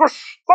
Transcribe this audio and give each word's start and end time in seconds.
Gostado! 0.00 0.48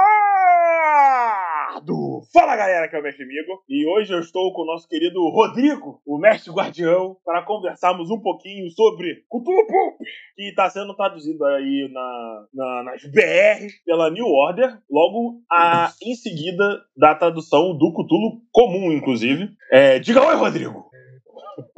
Fala 2.34 2.56
galera, 2.56 2.88
que 2.88 2.96
é 2.96 3.00
o 3.00 3.04
Mestre 3.04 3.28
Migo 3.28 3.62
e 3.70 3.86
hoje 3.86 4.12
eu 4.12 4.20
estou 4.20 4.52
com 4.52 4.64
o 4.64 4.66
nosso 4.66 4.90
querido 4.90 5.20
Rodrigo, 5.30 6.02
o 6.04 6.18
Mestre 6.18 6.52
Guardião, 6.52 7.16
para 7.24 7.44
conversarmos 7.44 8.10
um 8.10 8.20
pouquinho 8.20 8.68
sobre 8.72 9.24
Cthulhu 9.30 9.68
Pulp, 9.68 10.00
que 10.36 10.50
está 10.50 10.68
sendo 10.68 10.96
traduzido 10.96 11.46
aí 11.46 11.88
na, 11.94 12.46
na, 12.56 12.84
nas 12.86 13.04
BR 13.04 13.68
pela 13.86 14.10
New 14.10 14.26
Order, 14.26 14.80
logo 14.90 15.44
a, 15.52 15.94
em 16.02 16.16
seguida 16.16 16.82
da 16.98 17.14
tradução 17.14 17.78
do 17.78 17.94
Cthulhu 17.94 18.42
comum, 18.52 18.92
inclusive. 18.94 19.52
É, 19.72 20.00
diga 20.00 20.26
oi, 20.26 20.36
Rodrigo! 20.36 20.90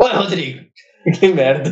Oi, 0.01 0.13
Rodrigo! 0.13 0.65
Que 1.19 1.27
merda! 1.33 1.71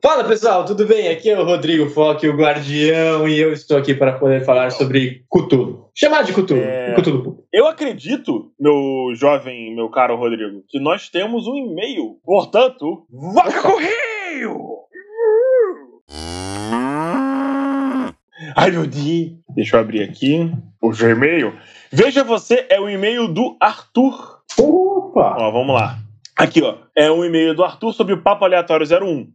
Fala 0.00 0.22
pessoal, 0.22 0.64
tudo 0.64 0.86
bem? 0.86 1.08
Aqui 1.08 1.28
é 1.28 1.36
o 1.36 1.44
Rodrigo 1.44 1.90
Foque, 1.90 2.28
o 2.28 2.36
Guardião, 2.36 3.26
e 3.26 3.36
eu 3.36 3.52
estou 3.52 3.76
aqui 3.76 3.92
para 3.92 4.12
poder 4.12 4.44
falar 4.44 4.70
sobre 4.70 5.24
Cthulhu. 5.28 5.90
Chamar 5.92 6.22
de 6.22 6.32
Cthulhu. 6.32 6.60
É... 6.60 6.94
Cthulhu. 6.94 7.44
Eu 7.52 7.66
acredito, 7.66 8.52
meu 8.60 9.12
jovem, 9.16 9.74
meu 9.74 9.88
caro 9.90 10.14
Rodrigo, 10.14 10.62
que 10.68 10.78
nós 10.78 11.08
temos 11.08 11.48
um 11.48 11.56
e-mail. 11.56 12.16
Portanto, 12.24 13.06
vaca 13.10 13.60
correio! 13.60 14.56
Ai 18.54 18.70
meu 18.70 18.86
Deus! 18.86 19.32
Deixa 19.50 19.76
eu 19.76 19.80
abrir 19.80 20.04
aqui 20.04 20.52
o 20.80 20.90
Gmail. 20.90 21.54
Veja 21.90 22.22
você, 22.22 22.66
é 22.70 22.78
o 22.80 22.88
e-mail 22.88 23.26
do 23.26 23.56
Arthur. 23.60 24.42
Opa! 24.60 25.36
Ó, 25.40 25.50
vamos 25.50 25.74
lá. 25.74 25.98
Aqui, 26.36 26.62
ó. 26.62 26.76
É 26.96 27.10
um 27.10 27.24
e-mail 27.24 27.52
do 27.52 27.64
Arthur 27.64 27.92
sobre 27.92 28.14
o 28.14 28.22
Papo 28.22 28.44
Aleatório 28.44 28.86
01 28.86 29.26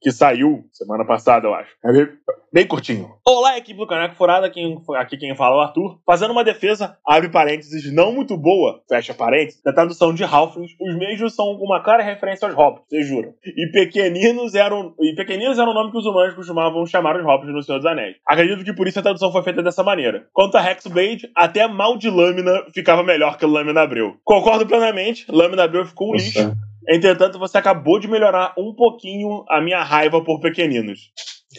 que 0.00 0.10
saiu 0.10 0.64
semana 0.72 1.04
passada, 1.04 1.46
eu 1.46 1.54
acho. 1.54 1.70
É 1.84 1.92
bem, 1.92 2.08
bem 2.52 2.66
curtinho. 2.66 3.10
Olá, 3.26 3.58
equipe 3.58 3.78
do 3.78 3.86
Caneco 3.86 4.14
Furada, 4.14 4.46
aqui, 4.46 4.78
aqui 4.96 5.16
quem 5.18 5.36
fala 5.36 5.56
é 5.56 5.58
o 5.58 5.60
Arthur. 5.60 6.00
Fazendo 6.06 6.30
uma 6.30 6.42
defesa, 6.42 6.96
abre 7.06 7.28
parênteses, 7.28 7.92
não 7.92 8.12
muito 8.12 8.36
boa, 8.36 8.82
fecha 8.88 9.12
parênteses, 9.12 9.62
da 9.62 9.72
tradução 9.72 10.14
de 10.14 10.24
Halflings. 10.24 10.72
Os 10.80 10.96
mesmos 10.96 11.34
são 11.34 11.46
uma 11.52 11.82
clara 11.82 12.02
referência 12.02 12.48
aos 12.48 12.56
hobbits, 12.56 12.86
vocês 12.88 13.06
juram. 13.06 13.34
E 13.44 13.70
pequeninos 13.70 14.54
eram 14.54 14.94
e 15.00 15.14
pequeninos 15.14 15.58
era 15.58 15.70
o 15.70 15.74
nome 15.74 15.90
que 15.90 15.98
os 15.98 16.06
humanos 16.06 16.34
costumavam 16.34 16.86
chamar 16.86 17.16
os 17.16 17.24
hobbits 17.24 17.54
no 17.54 17.62
Senhor 17.62 17.78
dos 17.78 17.86
Anéis. 17.86 18.16
Acredito 18.26 18.64
que 18.64 18.72
por 18.72 18.88
isso 18.88 18.98
a 18.98 19.02
tradução 19.02 19.30
foi 19.30 19.42
feita 19.42 19.62
dessa 19.62 19.82
maneira. 19.82 20.26
Quanto 20.32 20.56
a 20.56 20.70
Hexblade, 20.70 21.30
até 21.36 21.68
mal 21.68 21.96
de 21.96 22.08
lâmina 22.08 22.64
ficava 22.72 23.02
melhor 23.02 23.36
que 23.36 23.44
lâmina 23.44 23.82
Abreu. 23.82 24.16
Concordo 24.24 24.66
plenamente, 24.66 25.26
lâmina 25.28 25.64
Abreu 25.64 25.84
ficou 25.84 26.08
um 26.08 26.12
Nossa. 26.12 26.24
lixo. 26.24 26.69
Entretanto, 26.90 27.38
você 27.38 27.56
acabou 27.56 28.00
de 28.00 28.08
melhorar 28.08 28.52
um 28.58 28.74
pouquinho 28.74 29.44
a 29.48 29.60
minha 29.60 29.82
raiva 29.82 30.22
por 30.22 30.40
pequeninos. 30.40 31.10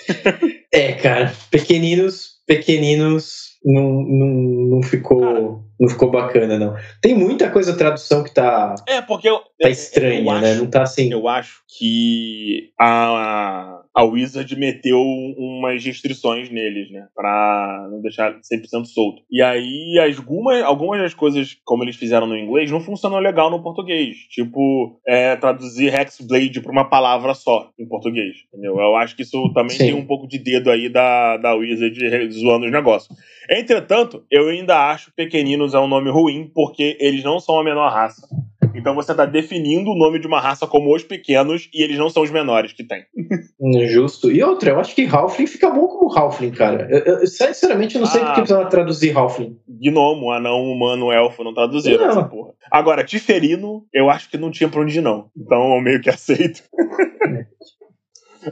É, 0.73 0.93
cara, 0.93 1.33
pequeninos, 1.49 2.39
pequeninos 2.47 3.51
não, 3.63 3.91
não, 4.03 4.27
não 4.27 4.83
ficou. 4.83 5.19
Cara. 5.19 5.59
não 5.79 5.89
ficou 5.89 6.09
bacana, 6.09 6.57
não. 6.57 6.75
Tem 7.01 7.13
muita 7.13 7.49
coisa 7.51 7.77
tradução 7.77 8.23
que 8.23 8.33
tá, 8.33 8.73
É, 8.87 9.01
porque 9.01 9.27
eu. 9.29 9.39
tá 9.39 9.67
eu 9.67 9.69
estranha, 9.69 10.31
acho, 10.31 10.41
né? 10.41 10.55
Não 10.55 10.67
tá 10.67 10.83
assim. 10.83 11.11
Eu 11.11 11.27
acho 11.27 11.61
que 11.77 12.71
a, 12.79 13.80
a 13.93 14.03
Wizard 14.03 14.55
meteu 14.57 15.01
umas 15.01 15.83
restrições 15.83 16.49
neles, 16.49 16.89
né? 16.91 17.07
Pra 17.13 17.87
não 17.91 18.01
deixar 18.01 18.39
100% 18.39 18.85
solto. 18.85 19.21
E 19.29 19.41
aí, 19.41 19.99
algumas, 19.99 20.63
algumas 20.63 21.01
das 21.01 21.13
coisas, 21.13 21.57
como 21.65 21.83
eles 21.83 21.97
fizeram 21.97 22.25
no 22.25 22.37
inglês, 22.37 22.71
não 22.71 22.79
funcionam 22.79 23.19
legal 23.19 23.51
no 23.51 23.61
português. 23.61 24.17
Tipo, 24.29 24.99
é, 25.05 25.35
traduzir 25.35 25.93
Hexblade 25.93 26.61
pra 26.61 26.71
uma 26.71 26.89
palavra 26.89 27.33
só 27.33 27.69
em 27.77 27.87
português. 27.87 28.37
Entendeu? 28.47 28.79
Eu 28.79 28.95
acho 28.95 29.15
que 29.15 29.23
isso 29.23 29.51
também 29.53 29.75
Sim. 29.75 29.85
tem 29.85 29.93
um 29.93 30.05
pouco 30.05 30.27
de 30.27 30.39
dedo 30.39 30.71
aí 30.71 30.87
da, 30.87 31.37
da 31.37 31.53
Wizard 31.53 32.31
zoando 32.31 32.65
os 32.65 32.71
negócios. 32.71 33.17
Entretanto, 33.49 34.23
eu 34.31 34.47
ainda 34.49 34.89
acho 34.89 35.07
que 35.07 35.15
Pequeninos 35.17 35.73
é 35.73 35.79
um 35.79 35.87
nome 35.87 36.09
ruim, 36.09 36.49
porque 36.53 36.97
eles 36.99 37.23
não 37.23 37.39
são 37.39 37.59
a 37.59 37.63
menor 37.63 37.91
raça. 37.91 38.27
Então 38.81 38.95
você 38.95 39.13
tá 39.13 39.25
definindo 39.25 39.91
o 39.91 39.95
nome 39.97 40.19
de 40.19 40.25
uma 40.27 40.41
raça 40.41 40.65
como 40.65 40.93
os 40.95 41.03
pequenos 41.03 41.69
e 41.73 41.83
eles 41.83 41.97
não 41.97 42.09
são 42.09 42.23
os 42.23 42.31
menores 42.31 42.73
que 42.73 42.83
tem. 42.83 43.05
Justo. 43.87 44.31
E 44.31 44.43
outra, 44.43 44.71
eu 44.71 44.79
acho 44.79 44.95
que 44.95 45.05
Halfling 45.05 45.45
fica 45.47 45.69
bom 45.69 45.87
como 45.87 46.11
Halfling, 46.17 46.51
cara. 46.51 46.87
Eu, 46.89 46.99
eu- 47.19 47.27
sinceramente, 47.27 47.95
eu 47.95 48.01
não 48.01 48.07
sei 48.07 48.21
Ah. 48.21 48.25
porque 48.25 48.41
precisava 48.41 48.69
traduzir 48.69 49.15
Halfling. 49.15 49.55
Gnomo, 49.67 50.31
anão, 50.31 50.63
humano, 50.63 51.11
elfo, 51.11 51.43
não 51.43 51.53
traduziram 51.53 52.03
Não. 52.05 52.09
essa 52.09 52.23
porra. 52.23 52.53
Agora, 52.71 53.03
Tiferino, 53.03 53.85
eu 53.93 54.09
acho 54.09 54.29
que 54.29 54.37
não 54.37 54.49
tinha 54.51 54.67
pra 54.69 54.81
onde 54.81 54.97
ir, 54.97 55.01
não. 55.01 55.29
Então 55.37 55.75
eu 55.75 55.81
meio 55.81 56.01
que 56.01 56.09
aceito. 56.09 56.63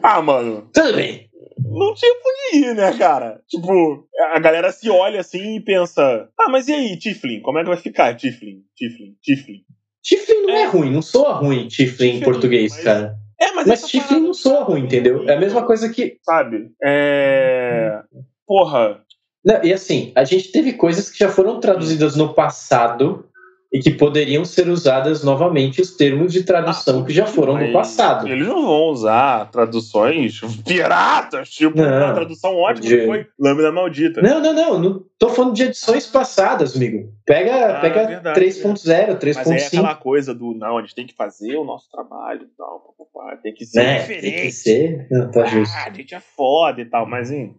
ah, 0.03 0.21
mano, 0.21 0.69
Tudo 0.73 0.93
bem. 0.95 1.27
não 1.57 1.93
tinha 1.93 2.13
pra 2.13 2.31
onde 2.31 2.65
ir, 2.65 2.75
né, 2.75 2.97
cara? 2.97 3.41
Tipo, 3.47 4.05
a 4.33 4.39
galera 4.39 4.71
se 4.71 4.89
olha 4.89 5.19
assim 5.19 5.55
e 5.55 5.59
pensa: 5.61 6.29
ah, 6.39 6.49
mas 6.49 6.67
e 6.67 6.73
aí, 6.73 6.97
Tiflin? 6.97 7.41
Como 7.41 7.57
é 7.57 7.63
que 7.63 7.69
vai 7.69 7.77
ficar, 7.77 8.15
Tiflin? 8.15 8.61
Tiflin, 8.75 9.15
Tiflin. 9.21 9.61
Tiflin 10.03 10.41
não 10.43 10.49
é, 10.55 10.61
É. 10.61 10.65
ruim, 10.65 10.91
não 10.91 11.01
soa 11.01 11.33
ruim 11.33 11.67
Tiflin 11.67 12.07
em 12.07 12.11
Tiflin, 12.13 12.23
português, 12.23 12.71
mas- 12.75 12.83
cara. 12.83 13.15
É, 13.41 13.51
mas, 13.53 13.67
Mas 13.67 13.81
Tiflin 13.83 14.19
não 14.19 14.33
soa 14.33 14.63
ruim, 14.63 14.81
entendeu? 14.83 15.27
É 15.29 15.35
a 15.35 15.39
mesma 15.39 15.63
coisa 15.65 15.87
que. 15.89 16.17
Sabe? 16.23 16.71
É. 16.83 18.01
Porra. 18.45 19.01
Não, 19.45 19.63
e 19.63 19.71
assim, 19.71 20.11
a 20.15 20.25
gente 20.25 20.51
teve 20.51 20.73
coisas 20.73 21.09
que 21.09 21.17
já 21.19 21.29
foram 21.29 21.59
traduzidas 21.61 22.15
no 22.17 22.33
passado 22.33 23.25
e 23.71 23.79
que 23.79 23.91
poderiam 23.91 24.43
ser 24.43 24.67
usadas 24.67 25.23
novamente 25.23 25.79
os 25.79 25.91
termos 25.95 26.33
de 26.33 26.41
tradução 26.43 27.03
que 27.05 27.13
já 27.13 27.27
foram 27.27 27.53
no 27.53 27.59
Mas 27.65 27.71
passado. 27.71 28.27
Eles 28.27 28.47
não 28.47 28.65
vão 28.65 28.85
usar 28.89 29.49
traduções 29.51 30.41
piratas, 30.65 31.49
tipo, 31.49 31.77
Não. 31.77 31.85
uma 32.05 32.13
tradução 32.15 32.55
ótima 32.55 32.87
De- 32.87 32.97
que 32.97 33.05
foi 33.05 33.27
Lâmina 33.39 33.71
Maldita. 33.71 34.21
Não, 34.23 34.41
não, 34.41 34.53
não, 34.53 34.79
não 34.79 35.03
tô 35.19 35.29
falando 35.29 35.53
de 35.53 35.63
edições 35.63 36.07
passadas, 36.07 36.75
amigo. 36.75 37.13
Pega, 37.25 37.77
Ah, 37.77 37.79
pega 37.79 38.07
verdade, 38.07 38.39
3.0, 38.39 38.65
Mas 38.65 38.87
aí 38.89 39.03
é 39.11 39.15
3.5. 39.15 39.67
aquela 39.67 39.93
coisa 39.95 40.33
do, 40.33 40.55
não, 40.55 40.79
a 40.79 40.81
gente 40.81 40.95
tem 40.95 41.05
que 41.05 41.13
fazer 41.13 41.55
o 41.55 41.63
nosso 41.63 41.91
trabalho 41.91 42.41
e 42.51 42.57
tal, 42.57 42.79
pá, 42.97 43.03
pá, 43.21 43.31
pá, 43.31 43.37
tem 43.37 43.53
que 43.53 43.65
ser 43.67 43.83
né? 43.83 43.99
Tem 44.01 44.15
que 44.19 44.21
diferente. 44.21 44.51
ser. 44.51 45.07
Não, 45.11 45.29
tá 45.29 45.45
justo. 45.45 45.75
Ah, 45.77 45.89
a 45.89 45.93
gente 45.93 46.15
é 46.15 46.19
foda 46.19 46.81
e 46.81 46.85
tal, 46.85 47.05
mas 47.07 47.29
hein, 47.29 47.53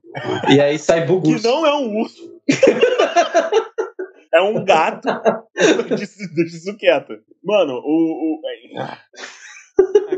E 0.49 0.61
aí 0.61 0.77
sai 0.77 1.03
que 1.07 1.07
bugus. 1.07 1.45
não 1.45 1.65
é 1.65 1.73
um 1.77 2.01
urso. 2.01 2.41
é 4.33 4.41
um 4.43 4.65
gato. 4.65 5.09
deixa, 5.89 6.29
deixa 6.35 6.57
isso 6.57 6.77
quieto. 6.77 7.15
Mano, 7.43 7.75
o. 7.75 8.39
o. 8.39 8.41
Ai, 8.77 8.99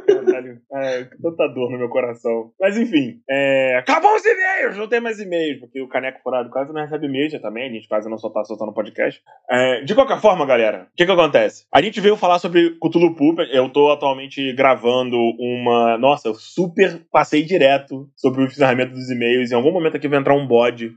caralho. 0.06 0.58
Ai, 0.72 1.08
tanta 1.22 1.48
dor 1.48 1.70
no 1.70 1.78
meu 1.78 1.88
coração. 1.88 2.50
Mas 2.60 2.76
enfim, 2.76 3.20
é... 3.28 3.76
acabou 3.76 4.14
os 4.14 4.24
e-mails! 4.24 4.76
Não 4.76 4.88
tem 4.88 5.00
mais 5.00 5.20
e-mails, 5.20 5.60
porque 5.60 5.80
o 5.80 5.88
Caneco 5.88 6.20
Furado 6.22 6.50
quase 6.50 6.72
não 6.72 6.80
recebe 6.80 7.06
e-mails 7.06 7.32
já 7.32 7.40
também. 7.40 7.68
A 7.68 7.72
gente 7.72 7.88
quase 7.88 8.08
não 8.08 8.18
só 8.18 8.30
tá 8.30 8.44
soltando 8.44 8.72
podcast. 8.72 9.20
É, 9.50 9.82
de 9.82 9.94
qualquer 9.94 10.20
forma, 10.20 10.46
galera, 10.46 10.88
o 10.92 10.96
que 10.96 11.06
que 11.06 11.12
acontece? 11.12 11.66
A 11.72 11.82
gente 11.82 12.00
veio 12.00 12.16
falar 12.16 12.38
sobre 12.38 12.76
Cthulhu 12.80 13.14
Poop. 13.14 13.42
Eu 13.52 13.68
tô 13.68 13.90
atualmente 13.90 14.52
gravando 14.54 15.16
uma. 15.38 15.98
Nossa, 15.98 16.28
eu 16.28 16.34
super 16.34 17.02
passei 17.10 17.42
direto 17.42 18.08
sobre 18.16 18.42
o 18.42 18.46
encerramento 18.46 18.92
dos 18.92 19.10
e-mails. 19.10 19.50
Em 19.50 19.54
algum 19.54 19.72
momento 19.72 19.96
aqui 19.96 20.08
vai 20.08 20.18
entrar 20.18 20.34
um 20.34 20.46
bode. 20.46 20.92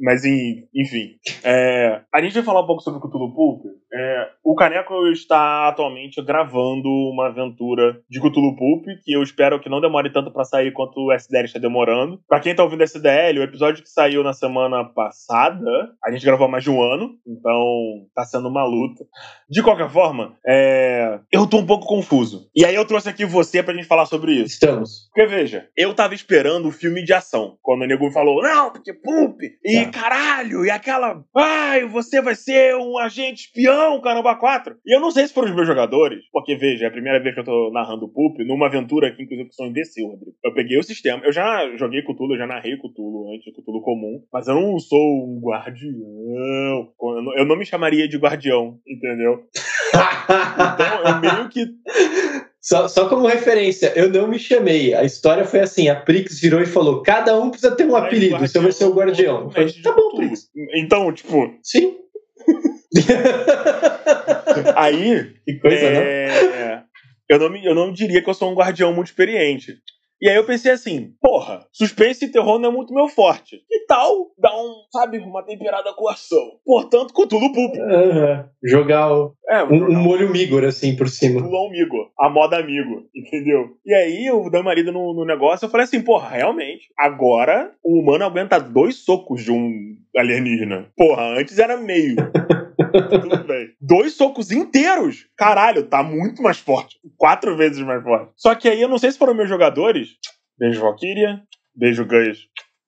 Mas 0.00 0.22
enfim. 0.24 1.16
É, 1.42 2.00
a 2.12 2.20
gente 2.20 2.34
vai 2.34 2.42
falar 2.42 2.62
um 2.62 2.66
pouco 2.66 2.82
sobre 2.82 3.00
Cthulhu 3.00 3.34
Poop. 3.34 3.68
É, 3.98 4.28
o 4.44 4.54
Caneco 4.54 5.06
está 5.08 5.68
atualmente 5.68 6.22
gravando 6.22 6.88
uma 7.10 7.28
aventura 7.28 7.98
de 8.10 8.20
Cthulhu 8.20 8.54
Pulp, 8.56 8.84
que 9.02 9.12
eu 9.12 9.22
espero 9.22 9.58
que 9.58 9.70
não 9.70 9.80
demore 9.80 10.12
tanto 10.12 10.30
pra 10.30 10.44
sair 10.44 10.70
quanto 10.72 11.00
o 11.00 11.12
SDL 11.12 11.46
está 11.46 11.58
demorando. 11.58 12.20
Pra 12.28 12.40
quem 12.40 12.54
tá 12.54 12.62
ouvindo 12.62 12.82
SDL, 12.82 13.38
o 13.38 13.42
episódio 13.42 13.82
que 13.82 13.88
saiu 13.88 14.22
na 14.22 14.34
semana 14.34 14.84
passada, 14.84 15.64
a 16.04 16.10
gente 16.10 16.24
gravou 16.26 16.46
há 16.46 16.50
mais 16.50 16.62
de 16.62 16.70
um 16.70 16.82
ano, 16.82 17.14
então 17.26 18.06
tá 18.14 18.24
sendo 18.24 18.48
uma 18.48 18.64
luta. 18.64 19.04
De 19.48 19.62
qualquer 19.62 19.88
forma, 19.88 20.36
é, 20.46 21.18
eu 21.32 21.46
tô 21.46 21.56
um 21.58 21.66
pouco 21.66 21.86
confuso. 21.86 22.50
E 22.54 22.64
aí 22.64 22.74
eu 22.74 22.84
trouxe 22.86 23.08
aqui 23.08 23.24
você 23.24 23.62
pra 23.62 23.72
gente 23.74 23.86
falar 23.86 24.04
sobre 24.06 24.32
isso. 24.32 24.52
Estamos. 24.54 25.08
Porque 25.14 25.26
veja, 25.26 25.68
eu 25.76 25.94
tava 25.94 26.14
esperando 26.14 26.68
o 26.68 26.72
filme 26.72 27.02
de 27.02 27.14
ação. 27.14 27.56
Quando 27.62 27.82
o 27.82 27.86
nego 27.86 28.10
falou, 28.10 28.42
não, 28.42 28.70
porque 28.72 28.92
Pulp, 28.92 29.40
e 29.64 29.84
Tá. 29.86 29.90
caralho, 30.02 30.64
e 30.66 30.70
aquela, 30.70 31.22
ai, 31.36 31.86
você 31.86 32.20
vai 32.20 32.34
ser 32.34 32.76
um 32.76 32.98
agente 32.98 33.46
espião 33.46 33.85
não, 33.86 34.00
caramba, 34.00 34.34
4. 34.34 34.76
E 34.84 34.94
eu 34.94 35.00
não 35.00 35.10
sei 35.10 35.26
se 35.26 35.32
foram 35.32 35.48
os 35.48 35.54
meus 35.54 35.66
jogadores, 35.66 36.24
porque 36.32 36.56
veja, 36.56 36.84
é 36.84 36.88
a 36.88 36.92
primeira 36.92 37.22
vez 37.22 37.34
que 37.34 37.40
eu 37.40 37.44
tô 37.44 37.70
narrando 37.72 38.06
o 38.06 38.08
Poop, 38.08 38.44
numa 38.44 38.66
aventura 38.66 39.14
que 39.14 39.22
inclusive 39.22 39.48
sou 39.52 39.66
imbecil, 39.66 40.08
Rodrigo. 40.08 40.36
Eu 40.44 40.52
peguei 40.52 40.78
o 40.78 40.82
sistema, 40.82 41.24
eu 41.24 41.32
já 41.32 41.76
joguei 41.76 42.02
Cthulhu, 42.02 42.34
eu 42.34 42.38
já 42.38 42.46
narrei 42.46 42.76
Cthulhu 42.76 43.32
antes, 43.32 43.52
Cthulhu 43.54 43.80
comum, 43.82 44.22
mas 44.32 44.48
eu 44.48 44.54
não 44.54 44.78
sou 44.78 44.98
um 44.98 45.40
guardião. 45.40 46.92
Eu 47.36 47.44
não 47.44 47.56
me 47.56 47.64
chamaria 47.64 48.08
de 48.08 48.18
guardião, 48.18 48.78
entendeu? 48.86 49.44
então 49.94 51.02
eu 51.04 51.20
meio 51.20 51.48
que 51.48 51.64
só, 52.60 52.88
só 52.88 53.08
como 53.08 53.26
referência, 53.26 53.92
eu 53.94 54.10
não 54.10 54.26
me 54.26 54.38
chamei. 54.38 54.92
A 54.94 55.04
história 55.04 55.44
foi 55.44 55.60
assim: 55.60 55.88
a 55.88 55.94
Prix 55.94 56.40
virou 56.40 56.60
e 56.60 56.66
falou: 56.66 57.02
cada 57.02 57.38
um 57.38 57.50
precisa 57.50 57.76
ter 57.76 57.86
um 57.86 57.94
apelido, 57.94 58.38
você 58.38 58.58
vai 58.58 58.72
ser 58.72 58.86
o 58.86 58.94
guardião. 58.94 59.50
Falei, 59.50 59.72
tá 59.82 59.92
bom, 59.92 60.16
Prix. 60.16 60.50
Então, 60.74 61.12
tipo. 61.12 61.54
Sim. 61.62 61.96
Aí. 64.76 65.34
Que 65.44 65.54
coisa, 65.58 65.86
é... 65.86 66.76
não? 66.76 66.86
Eu 67.28 67.38
não, 67.40 67.50
me, 67.50 67.64
eu 67.64 67.74
não 67.74 67.92
diria 67.92 68.22
que 68.22 68.30
eu 68.30 68.34
sou 68.34 68.50
um 68.50 68.54
guardião 68.54 68.92
muito 68.92 69.08
experiente. 69.08 69.78
E 70.20 70.30
aí 70.30 70.36
eu 70.36 70.46
pensei 70.46 70.72
assim, 70.72 71.10
porra, 71.20 71.66
suspense 71.70 72.24
e 72.24 72.32
terror 72.32 72.58
não 72.58 72.70
é 72.70 72.72
muito 72.72 72.94
meu 72.94 73.06
forte. 73.06 73.58
Que 73.68 73.84
tal 73.86 74.30
dar 74.38 74.56
um, 74.56 74.72
sabe, 74.90 75.18
uma 75.18 75.42
temperada 75.42 75.92
com 75.92 76.08
ação? 76.08 76.52
Portanto, 76.64 77.12
com 77.12 77.26
tudo 77.26 77.52
pulp. 77.52 77.74
Uhum. 77.74 78.44
Jogar 78.64 79.12
o, 79.12 79.34
é, 79.46 79.62
um, 79.64 79.78
jogar 79.78 79.90
um, 79.90 80.02
molho 80.02 80.30
migor 80.30 80.64
assim 80.64 80.96
por 80.96 81.08
cima. 81.08 81.42
Pulão 81.42 81.66
amigo, 81.66 82.10
a 82.18 82.30
moda 82.30 82.56
amigo, 82.56 83.02
entendeu? 83.14 83.76
E 83.84 83.92
aí 83.92 84.26
eu 84.26 84.48
dei 84.48 84.62
marido 84.62 84.90
no, 84.90 85.12
no 85.12 85.26
negócio 85.26 85.66
eu 85.66 85.70
falei 85.70 85.84
assim, 85.84 86.00
porra, 86.00 86.30
realmente, 86.30 86.88
agora 86.98 87.72
o 87.84 88.00
humano 88.00 88.24
aguenta 88.24 88.58
dois 88.58 89.04
socos 89.04 89.44
de 89.44 89.52
um 89.52 89.96
alienígena. 90.16 90.90
Porra, 90.96 91.38
antes 91.38 91.58
era 91.58 91.76
meio. 91.76 92.16
Tudo 93.02 93.44
bem. 93.44 93.68
Dois 93.80 94.14
socos 94.14 94.50
inteiros. 94.50 95.26
Caralho, 95.36 95.88
tá 95.88 96.02
muito 96.02 96.42
mais 96.42 96.58
forte. 96.58 96.96
Quatro 97.16 97.56
vezes 97.56 97.78
mais 97.80 98.02
forte. 98.02 98.32
Só 98.36 98.54
que 98.54 98.68
aí 98.68 98.80
eu 98.80 98.88
não 98.88 98.98
sei 98.98 99.12
se 99.12 99.18
foram 99.18 99.34
meus 99.34 99.48
jogadores. 99.48 100.10
Beijo, 100.58 100.80
Valkyria. 100.80 101.40
Beijo, 101.74 102.04
Gans. 102.06 102.38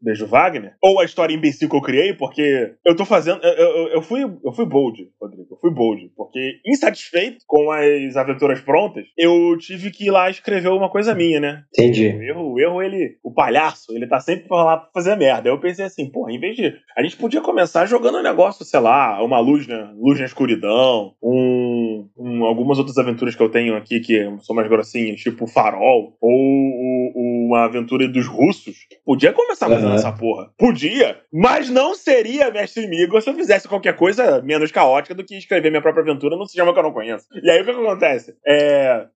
Beijo 0.01 0.27
Wagner, 0.27 0.75
ou 0.83 1.01
a 1.01 1.05
história 1.05 1.35
imbecil 1.35 1.69
que 1.69 1.77
eu 1.77 1.83
criei, 1.83 2.13
porque 2.15 2.75
eu 2.85 2.95
tô 2.95 3.05
fazendo. 3.05 3.43
Eu, 3.43 3.53
eu, 3.53 3.89
eu, 3.89 4.03
fui, 4.03 4.23
eu 4.23 4.53
fui 4.53 4.65
bold, 4.65 5.09
Rodrigo. 5.21 5.49
Eu 5.51 5.59
fui 5.61 5.71
bold. 5.71 6.11
Porque, 6.17 6.61
insatisfeito 6.65 7.39
com 7.47 7.71
as 7.71 8.17
aventuras 8.17 8.61
prontas, 8.61 9.05
eu 9.17 9.57
tive 9.59 9.91
que 9.91 10.07
ir 10.07 10.11
lá 10.11 10.31
escrever 10.31 10.69
uma 10.69 10.89
coisa 10.89 11.15
minha, 11.15 11.41
né? 11.41 11.65
Entendi. 11.77 12.09
O 12.09 12.23
erro, 12.23 12.53
o 12.53 12.61
erro 12.61 12.83
ele. 12.83 13.17
O 13.23 13.33
palhaço, 13.33 13.95
ele 13.95 14.07
tá 14.07 14.21
sempre 14.21 14.47
lá 14.51 14.77
pra 14.77 14.91
fazer 14.95 15.17
merda. 15.17 15.49
Aí 15.49 15.55
eu 15.55 15.61
pensei 15.61 15.85
assim, 15.85 16.11
pô, 16.11 16.29
em 16.29 16.39
vez 16.39 16.57
de. 16.57 16.75
A 16.97 17.03
gente 17.03 17.17
podia 17.17 17.41
começar 17.41 17.87
jogando 17.87 18.19
um 18.19 18.23
negócio, 18.23 18.65
sei 18.65 18.81
lá, 18.81 19.23
uma 19.23 19.41
luz, 19.41 19.67
né? 19.67 19.93
Luz 19.97 20.19
na 20.19 20.27
escuridão, 20.27 21.15
um, 21.23 21.78
um 22.17 22.45
algumas 22.45 22.79
outras 22.79 22.99
aventuras 22.99 23.35
que 23.35 23.43
eu 23.43 23.51
tenho 23.51 23.77
aqui 23.77 24.01
que 24.01 24.29
são 24.43 24.55
mais 24.55 24.69
grossinhas, 24.69 25.21
tipo 25.21 25.47
Farol, 25.47 26.17
ou, 26.21 26.31
ou 26.31 27.47
uma 27.47 27.65
aventura 27.65 28.09
dos 28.09 28.27
russos. 28.27 28.77
Podia 29.05 29.33
começar 29.33 29.69
fazendo 29.69 29.89
uhum. 29.89 29.95
essa 29.95 30.13
porra. 30.13 30.51
Podia, 30.59 31.21
mas 31.33 31.71
não 31.71 31.95
seria 31.95 32.51
Mestre 32.51 32.87
Migo 32.87 33.21
se 33.21 33.31
eu 33.31 33.35
fizesse 33.35 33.69
qualquer 33.69 33.97
coisa 33.97 34.43
menos 34.43 34.71
caótica 34.71 35.15
do 35.15 35.25
que 35.25 35.37
escrever 35.37 35.71
minha 35.71 35.83
própria 35.83 36.03
aventura 36.03 36.37
num 36.37 36.47
sistema 36.47 36.73
que 36.73 36.79
eu 36.79 36.83
não 36.83 36.93
conheço. 36.93 37.27
E 37.43 37.51
aí 37.51 37.61
o 37.61 37.65
que, 37.65 37.73
que 37.73 37.81
acontece? 37.81 38.37
É. 38.47 39.07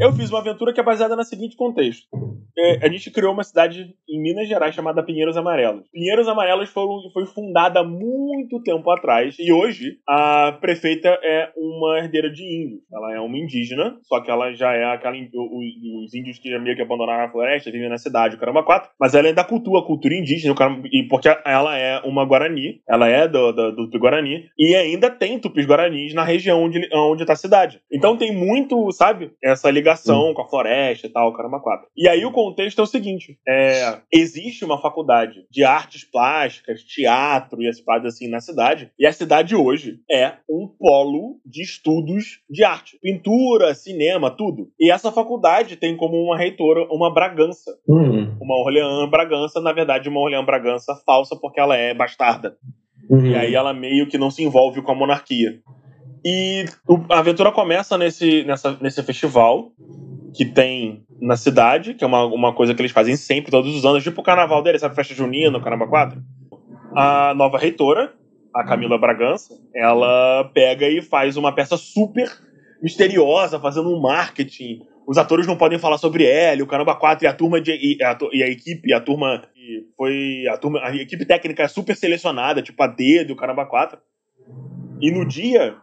Eu 0.00 0.12
fiz 0.12 0.30
uma 0.30 0.38
aventura 0.38 0.72
que 0.72 0.78
é 0.78 0.82
baseada 0.82 1.16
no 1.16 1.24
seguinte 1.24 1.56
contexto. 1.56 2.06
É, 2.56 2.86
a 2.86 2.88
gente 2.88 3.10
criou 3.10 3.32
uma 3.32 3.42
cidade 3.42 3.94
em 4.08 4.20
Minas 4.20 4.48
Gerais 4.48 4.74
chamada 4.74 5.02
Pinheiros 5.02 5.36
Amarelos. 5.36 5.88
Pinheiros 5.92 6.28
Amarelos 6.28 6.68
foram, 6.70 7.10
foi 7.12 7.26
fundada 7.26 7.82
muito 7.82 8.62
tempo 8.62 8.88
atrás 8.90 9.36
e 9.38 9.52
hoje 9.52 9.98
a 10.08 10.52
prefeita 10.60 11.08
é 11.22 11.50
uma 11.56 11.98
herdeira 11.98 12.27
de 12.30 12.44
índios. 12.44 12.80
Ela 12.92 13.14
é 13.14 13.20
uma 13.20 13.36
indígena, 13.36 13.96
só 14.02 14.20
que 14.20 14.30
ela 14.30 14.52
já 14.54 14.72
é 14.72 14.84
aquela. 14.84 15.16
Os, 15.16 16.04
os 16.04 16.14
índios 16.14 16.38
que 16.38 16.56
meio 16.58 16.76
que 16.76 16.82
abandonaram 16.82 17.24
a 17.24 17.30
floresta, 17.30 17.70
vivem 17.70 17.88
na 17.88 17.98
cidade, 17.98 18.36
o 18.36 18.38
caramba 18.38 18.62
quatro, 18.62 18.90
mas 18.98 19.14
ela 19.14 19.28
ainda 19.28 19.44
cultua 19.44 19.80
a 19.80 19.84
cultura 19.84 20.14
indígena, 20.14 20.54
e 20.92 21.04
porque 21.04 21.28
ela 21.44 21.76
é 21.76 22.00
uma 22.00 22.24
Guarani, 22.24 22.80
ela 22.88 23.08
é 23.08 23.26
do, 23.28 23.52
do, 23.52 23.86
do 23.86 23.98
Guarani, 23.98 24.48
e 24.58 24.74
ainda 24.74 25.10
tem 25.10 25.38
tupis 25.38 25.66
Guaranis 25.66 26.14
na 26.14 26.24
região 26.24 26.62
onde, 26.62 26.88
onde 26.92 27.24
tá 27.24 27.32
a 27.32 27.36
cidade. 27.36 27.80
Então 27.92 28.16
tem 28.16 28.34
muito, 28.34 28.90
sabe, 28.92 29.32
essa 29.42 29.70
ligação 29.70 30.30
hum. 30.30 30.34
com 30.34 30.42
a 30.42 30.48
floresta 30.48 31.06
e 31.06 31.10
tal, 31.10 31.32
caramba 31.32 31.60
quatro. 31.60 31.88
E 31.96 32.08
aí 32.08 32.24
o 32.24 32.32
contexto 32.32 32.80
é 32.80 32.84
o 32.84 32.86
seguinte: 32.86 33.38
é, 33.46 33.98
existe 34.12 34.64
uma 34.64 34.80
faculdade 34.80 35.44
de 35.50 35.64
artes 35.64 36.04
plásticas, 36.04 36.82
teatro 36.82 37.62
e 37.62 37.68
as 37.68 37.80
paradas 37.80 38.14
assim 38.14 38.28
na 38.28 38.40
cidade, 38.40 38.90
e 38.98 39.06
a 39.06 39.12
cidade 39.12 39.54
hoje 39.54 40.00
é 40.10 40.34
um 40.48 40.66
polo 40.66 41.40
de 41.44 41.62
estudos 41.62 42.17
de 42.48 42.64
arte. 42.64 42.98
Pintura, 43.00 43.74
cinema, 43.74 44.30
tudo. 44.30 44.68
E 44.78 44.90
essa 44.90 45.12
faculdade 45.12 45.76
tem 45.76 45.96
como 45.96 46.16
uma 46.16 46.36
reitora 46.36 46.86
uma 46.90 47.12
Bragança. 47.12 47.78
Uhum. 47.86 48.36
Uma 48.40 48.56
Orleans 48.56 49.10
Bragança, 49.10 49.60
na 49.60 49.72
verdade, 49.72 50.08
uma 50.08 50.20
Orleans 50.20 50.46
Bragança 50.46 50.94
falsa, 51.06 51.36
porque 51.36 51.60
ela 51.60 51.76
é 51.76 51.94
bastarda. 51.94 52.56
Uhum. 53.08 53.26
E 53.26 53.34
aí 53.34 53.54
ela 53.54 53.72
meio 53.72 54.06
que 54.06 54.18
não 54.18 54.30
se 54.30 54.42
envolve 54.42 54.82
com 54.82 54.92
a 54.92 54.94
monarquia. 54.94 55.60
E 56.24 56.64
a 57.10 57.18
aventura 57.18 57.52
começa 57.52 57.96
nesse, 57.96 58.44
nessa, 58.44 58.76
nesse 58.80 59.02
festival 59.02 59.70
que 60.34 60.44
tem 60.44 61.04
na 61.20 61.36
cidade, 61.36 61.94
que 61.94 62.04
é 62.04 62.06
uma, 62.06 62.24
uma 62.26 62.52
coisa 62.52 62.74
que 62.74 62.80
eles 62.80 62.92
fazem 62.92 63.16
sempre, 63.16 63.50
todos 63.50 63.74
os 63.74 63.84
anos, 63.84 64.02
tipo 64.02 64.20
o 64.20 64.24
carnaval 64.24 64.62
deles, 64.62 64.80
sabe? 64.80 64.94
Festa 64.94 65.14
junina, 65.14 65.58
o 65.58 65.60
Caramba 65.60 65.86
4. 65.86 66.20
A 66.94 67.34
nova 67.34 67.58
reitora, 67.58 68.12
a 68.58 68.64
Camila 68.64 68.98
Bragança, 68.98 69.56
ela 69.72 70.50
pega 70.52 70.88
e 70.88 71.00
faz 71.00 71.36
uma 71.36 71.54
peça 71.54 71.76
super 71.76 72.28
misteriosa, 72.82 73.60
fazendo 73.60 73.88
um 73.88 74.00
marketing. 74.00 74.80
Os 75.06 75.16
atores 75.16 75.46
não 75.46 75.56
podem 75.56 75.78
falar 75.78 75.96
sobre 75.96 76.24
ela, 76.24 76.60
o 76.64 76.66
Caramba 76.66 76.96
4 76.96 77.24
e 77.24 77.28
a 77.28 77.32
turma 77.32 77.60
de, 77.60 77.70
e, 77.70 78.02
a, 78.02 78.18
e 78.32 78.42
a 78.42 78.48
equipe, 78.48 78.92
a 78.92 79.00
turma 79.00 79.44
foi 79.96 80.44
a 80.48 80.56
turma, 80.56 80.80
a 80.82 80.94
equipe 80.96 81.24
técnica 81.24 81.62
é 81.62 81.68
super 81.68 81.94
selecionada, 81.94 82.60
tipo 82.60 82.82
a 82.82 82.88
dedo, 82.88 83.32
o 83.32 83.36
Caramba 83.36 83.64
4. 83.64 83.96
E 85.00 85.12
no 85.12 85.24
dia, 85.24 85.76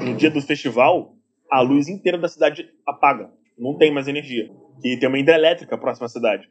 no 0.00 0.16
dia 0.16 0.30
do 0.30 0.42
festival, 0.42 1.14
a 1.48 1.60
luz 1.60 1.86
inteira 1.86 2.18
da 2.18 2.26
cidade 2.26 2.68
apaga. 2.84 3.30
Não 3.56 3.78
tem 3.78 3.92
mais 3.92 4.08
energia. 4.08 4.50
E 4.82 4.96
tem 4.96 5.08
uma 5.08 5.20
hidrelétrica 5.20 5.78
próxima 5.78 6.06
à 6.06 6.08
cidade. 6.08 6.50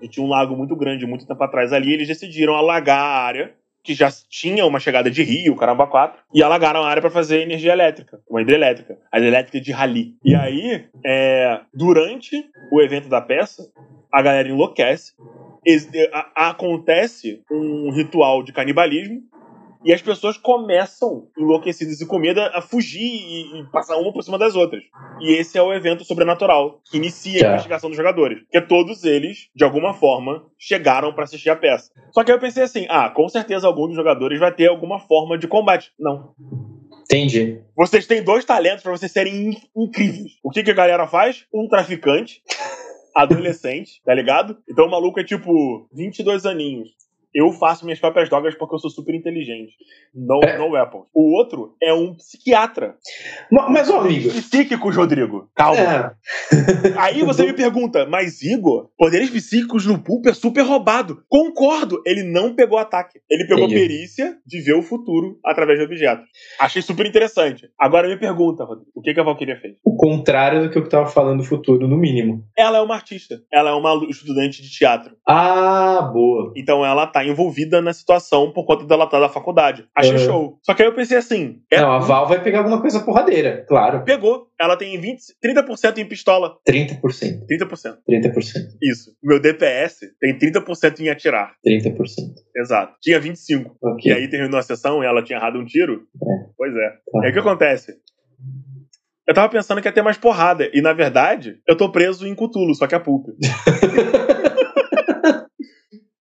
E 0.00 0.08
tinha 0.08 0.24
um 0.24 0.28
lago 0.28 0.54
muito 0.56 0.76
grande 0.76 1.04
muito 1.06 1.26
tempo 1.26 1.42
atrás 1.42 1.72
ali, 1.72 1.92
eles 1.92 2.06
decidiram 2.06 2.54
alagar 2.54 3.00
a 3.00 3.24
área 3.24 3.58
que 3.88 3.94
já 3.94 4.10
tinha 4.28 4.66
uma 4.66 4.78
chegada 4.78 5.10
de 5.10 5.22
rio, 5.22 5.56
caramba 5.56 5.86
4, 5.86 6.20
e 6.34 6.42
alagaram 6.42 6.82
a 6.82 6.90
área 6.90 7.00
para 7.00 7.10
fazer 7.10 7.40
energia 7.40 7.72
elétrica, 7.72 8.20
uma 8.28 8.42
hidrelétrica, 8.42 8.98
a 9.10 9.16
hidrelétrica 9.16 9.58
de 9.58 9.72
Rali. 9.72 10.14
E 10.22 10.34
aí, 10.34 10.84
é, 11.02 11.58
durante 11.72 12.36
o 12.70 12.82
evento 12.82 13.08
da 13.08 13.22
peça, 13.22 13.62
a 14.12 14.20
galera 14.20 14.46
enlouquece, 14.46 15.14
acontece 16.36 17.42
um 17.50 17.90
ritual 17.90 18.42
de 18.42 18.52
canibalismo, 18.52 19.22
e 19.84 19.92
as 19.92 20.02
pessoas 20.02 20.36
começam, 20.36 21.28
enlouquecidas 21.36 22.00
e 22.00 22.06
com 22.06 22.18
medo, 22.18 22.40
a 22.40 22.60
fugir 22.60 23.00
e, 23.00 23.60
e, 23.60 23.70
passar 23.70 23.96
uma 23.96 24.12
por 24.12 24.22
cima 24.22 24.38
das 24.38 24.56
outras. 24.56 24.82
E 25.20 25.34
esse 25.34 25.56
é 25.56 25.62
o 25.62 25.72
evento 25.72 26.04
sobrenatural 26.04 26.80
que 26.90 26.96
inicia 26.96 27.40
a 27.40 27.42
tá. 27.42 27.50
investigação 27.50 27.88
dos 27.88 27.96
jogadores. 27.96 28.40
Porque 28.42 28.60
todos 28.60 29.04
eles, 29.04 29.48
de 29.54 29.64
alguma 29.64 29.94
forma, 29.94 30.44
chegaram 30.58 31.12
para 31.12 31.24
assistir 31.24 31.50
a 31.50 31.56
peça. 31.56 31.90
Só 32.12 32.24
que 32.24 32.30
aí 32.30 32.36
eu 32.36 32.40
pensei 32.40 32.62
assim: 32.62 32.86
ah, 32.88 33.08
com 33.10 33.28
certeza 33.28 33.66
algum 33.66 33.86
dos 33.86 33.96
jogadores 33.96 34.40
vai 34.40 34.52
ter 34.52 34.68
alguma 34.68 34.98
forma 34.98 35.38
de 35.38 35.46
combate. 35.46 35.92
Não. 35.98 36.34
Entendi. 37.04 37.62
Vocês 37.74 38.06
têm 38.06 38.22
dois 38.22 38.44
talentos 38.44 38.82
para 38.82 38.92
vocês 38.92 39.10
serem 39.10 39.56
incríveis. 39.74 40.32
O 40.42 40.50
que, 40.50 40.62
que 40.62 40.70
a 40.70 40.74
galera 40.74 41.06
faz? 41.06 41.46
Um 41.52 41.66
traficante 41.66 42.42
adolescente, 43.16 44.02
tá 44.04 44.12
ligado? 44.12 44.58
Então 44.68 44.86
o 44.86 44.90
maluco 44.90 45.18
é 45.18 45.24
tipo 45.24 45.88
22 45.92 46.44
aninhos 46.44 46.98
eu 47.34 47.52
faço 47.52 47.84
minhas 47.84 48.00
próprias 48.00 48.28
drogas 48.28 48.54
porque 48.54 48.74
eu 48.74 48.78
sou 48.78 48.90
super 48.90 49.14
inteligente. 49.14 49.74
No, 50.14 50.40
é. 50.42 50.58
no 50.58 50.70
weapons. 50.70 51.06
O 51.14 51.36
outro 51.36 51.76
é 51.82 51.92
um 51.92 52.14
psiquiatra. 52.14 52.96
Mas, 53.50 53.70
mas 53.70 53.90
ó, 53.90 54.00
amigo. 54.00 54.30
Psíquicos, 54.30 54.96
Rodrigo. 54.96 55.48
Calma. 55.54 55.80
É. 55.80 56.12
Aí 56.98 57.22
você 57.22 57.44
me 57.44 57.52
pergunta, 57.52 58.06
mas 58.06 58.42
Igor, 58.42 58.88
poderes 58.96 59.30
psíquicos 59.30 59.86
no 59.86 59.98
pulp 59.98 60.26
é 60.26 60.32
super 60.32 60.62
roubado. 60.62 61.22
Concordo, 61.28 62.02
ele 62.06 62.22
não 62.22 62.54
pegou 62.54 62.78
ataque. 62.78 63.20
Ele 63.30 63.46
pegou 63.46 63.64
Entendi. 63.64 63.80
perícia 63.80 64.36
de 64.46 64.60
ver 64.60 64.74
o 64.74 64.82
futuro 64.82 65.38
através 65.44 65.78
de 65.78 65.84
objetos. 65.84 66.26
Achei 66.58 66.82
super 66.82 67.06
interessante. 67.06 67.68
Agora 67.78 68.08
me 68.08 68.16
pergunta, 68.16 68.64
Rodrigo, 68.64 68.90
o 68.94 69.02
que, 69.02 69.14
que 69.14 69.20
a 69.20 69.24
Valkyria 69.24 69.56
fez? 69.60 69.76
O 69.84 69.96
contrário 69.96 70.62
do 70.62 70.70
que 70.70 70.78
eu 70.78 70.84
estava 70.84 71.06
falando 71.06 71.38
do 71.38 71.44
futuro, 71.44 71.86
no 71.86 71.96
mínimo. 71.96 72.44
Ela 72.56 72.78
é 72.78 72.80
uma 72.80 72.94
artista. 72.94 73.40
Ela 73.52 73.70
é 73.70 73.74
uma 73.74 74.04
estudante 74.08 74.62
de 74.62 74.70
teatro. 74.70 75.16
Ah, 75.26 76.10
boa. 76.12 76.52
Então 76.56 76.84
ela 76.84 77.06
tá 77.06 77.17
tá 77.18 77.24
envolvida 77.24 77.82
na 77.82 77.92
situação 77.92 78.52
por 78.52 78.64
conta 78.64 78.84
dela 78.84 79.04
estar 79.04 79.18
tá 79.18 79.26
da 79.26 79.32
faculdade. 79.32 79.86
Achei 79.94 80.12
uhum. 80.12 80.18
show. 80.18 80.58
Só 80.62 80.74
que 80.74 80.82
aí 80.82 80.88
eu 80.88 80.94
pensei 80.94 81.16
assim. 81.16 81.60
É... 81.70 81.80
Não, 81.80 81.92
a 81.92 81.98
Val 81.98 82.28
vai 82.28 82.42
pegar 82.42 82.58
alguma 82.58 82.80
coisa 82.80 83.00
porradeira, 83.00 83.64
claro. 83.68 84.04
Pegou. 84.04 84.46
Ela 84.60 84.76
tem 84.76 84.98
20, 84.98 85.20
30% 85.44 85.98
em 85.98 86.06
pistola. 86.06 86.56
30%. 86.68 87.00
30%. 87.00 87.96
30%. 88.08 88.42
Isso. 88.82 89.12
Meu 89.22 89.40
DPS 89.40 90.00
tem 90.20 90.36
30% 90.38 91.00
em 91.00 91.08
atirar. 91.08 91.54
30%. 91.66 91.96
Exato. 92.56 92.94
Tinha 93.00 93.20
25%. 93.20 93.70
Okay. 93.80 94.12
E 94.12 94.14
aí 94.14 94.28
terminou 94.28 94.58
a 94.58 94.62
sessão 94.62 95.02
e 95.02 95.06
ela 95.06 95.22
tinha 95.22 95.38
errado 95.38 95.58
um 95.58 95.64
tiro. 95.64 96.02
É. 96.22 96.50
Pois 96.56 96.72
é. 96.72 96.88
Tá. 96.88 97.20
E 97.22 97.24
aí 97.24 97.30
o 97.30 97.32
que 97.32 97.40
acontece? 97.40 97.94
Eu 99.26 99.34
tava 99.34 99.48
pensando 99.48 99.80
que 99.82 99.88
ia 99.88 99.92
ter 99.92 100.02
mais 100.02 100.16
porrada. 100.16 100.70
E 100.72 100.80
na 100.80 100.92
verdade, 100.92 101.58
eu 101.66 101.76
tô 101.76 101.90
preso 101.92 102.26
em 102.26 102.34
Cthulhu, 102.34 102.74
só 102.74 102.86
que 102.86 102.94
a 102.94 103.00
pulpa. 103.00 103.32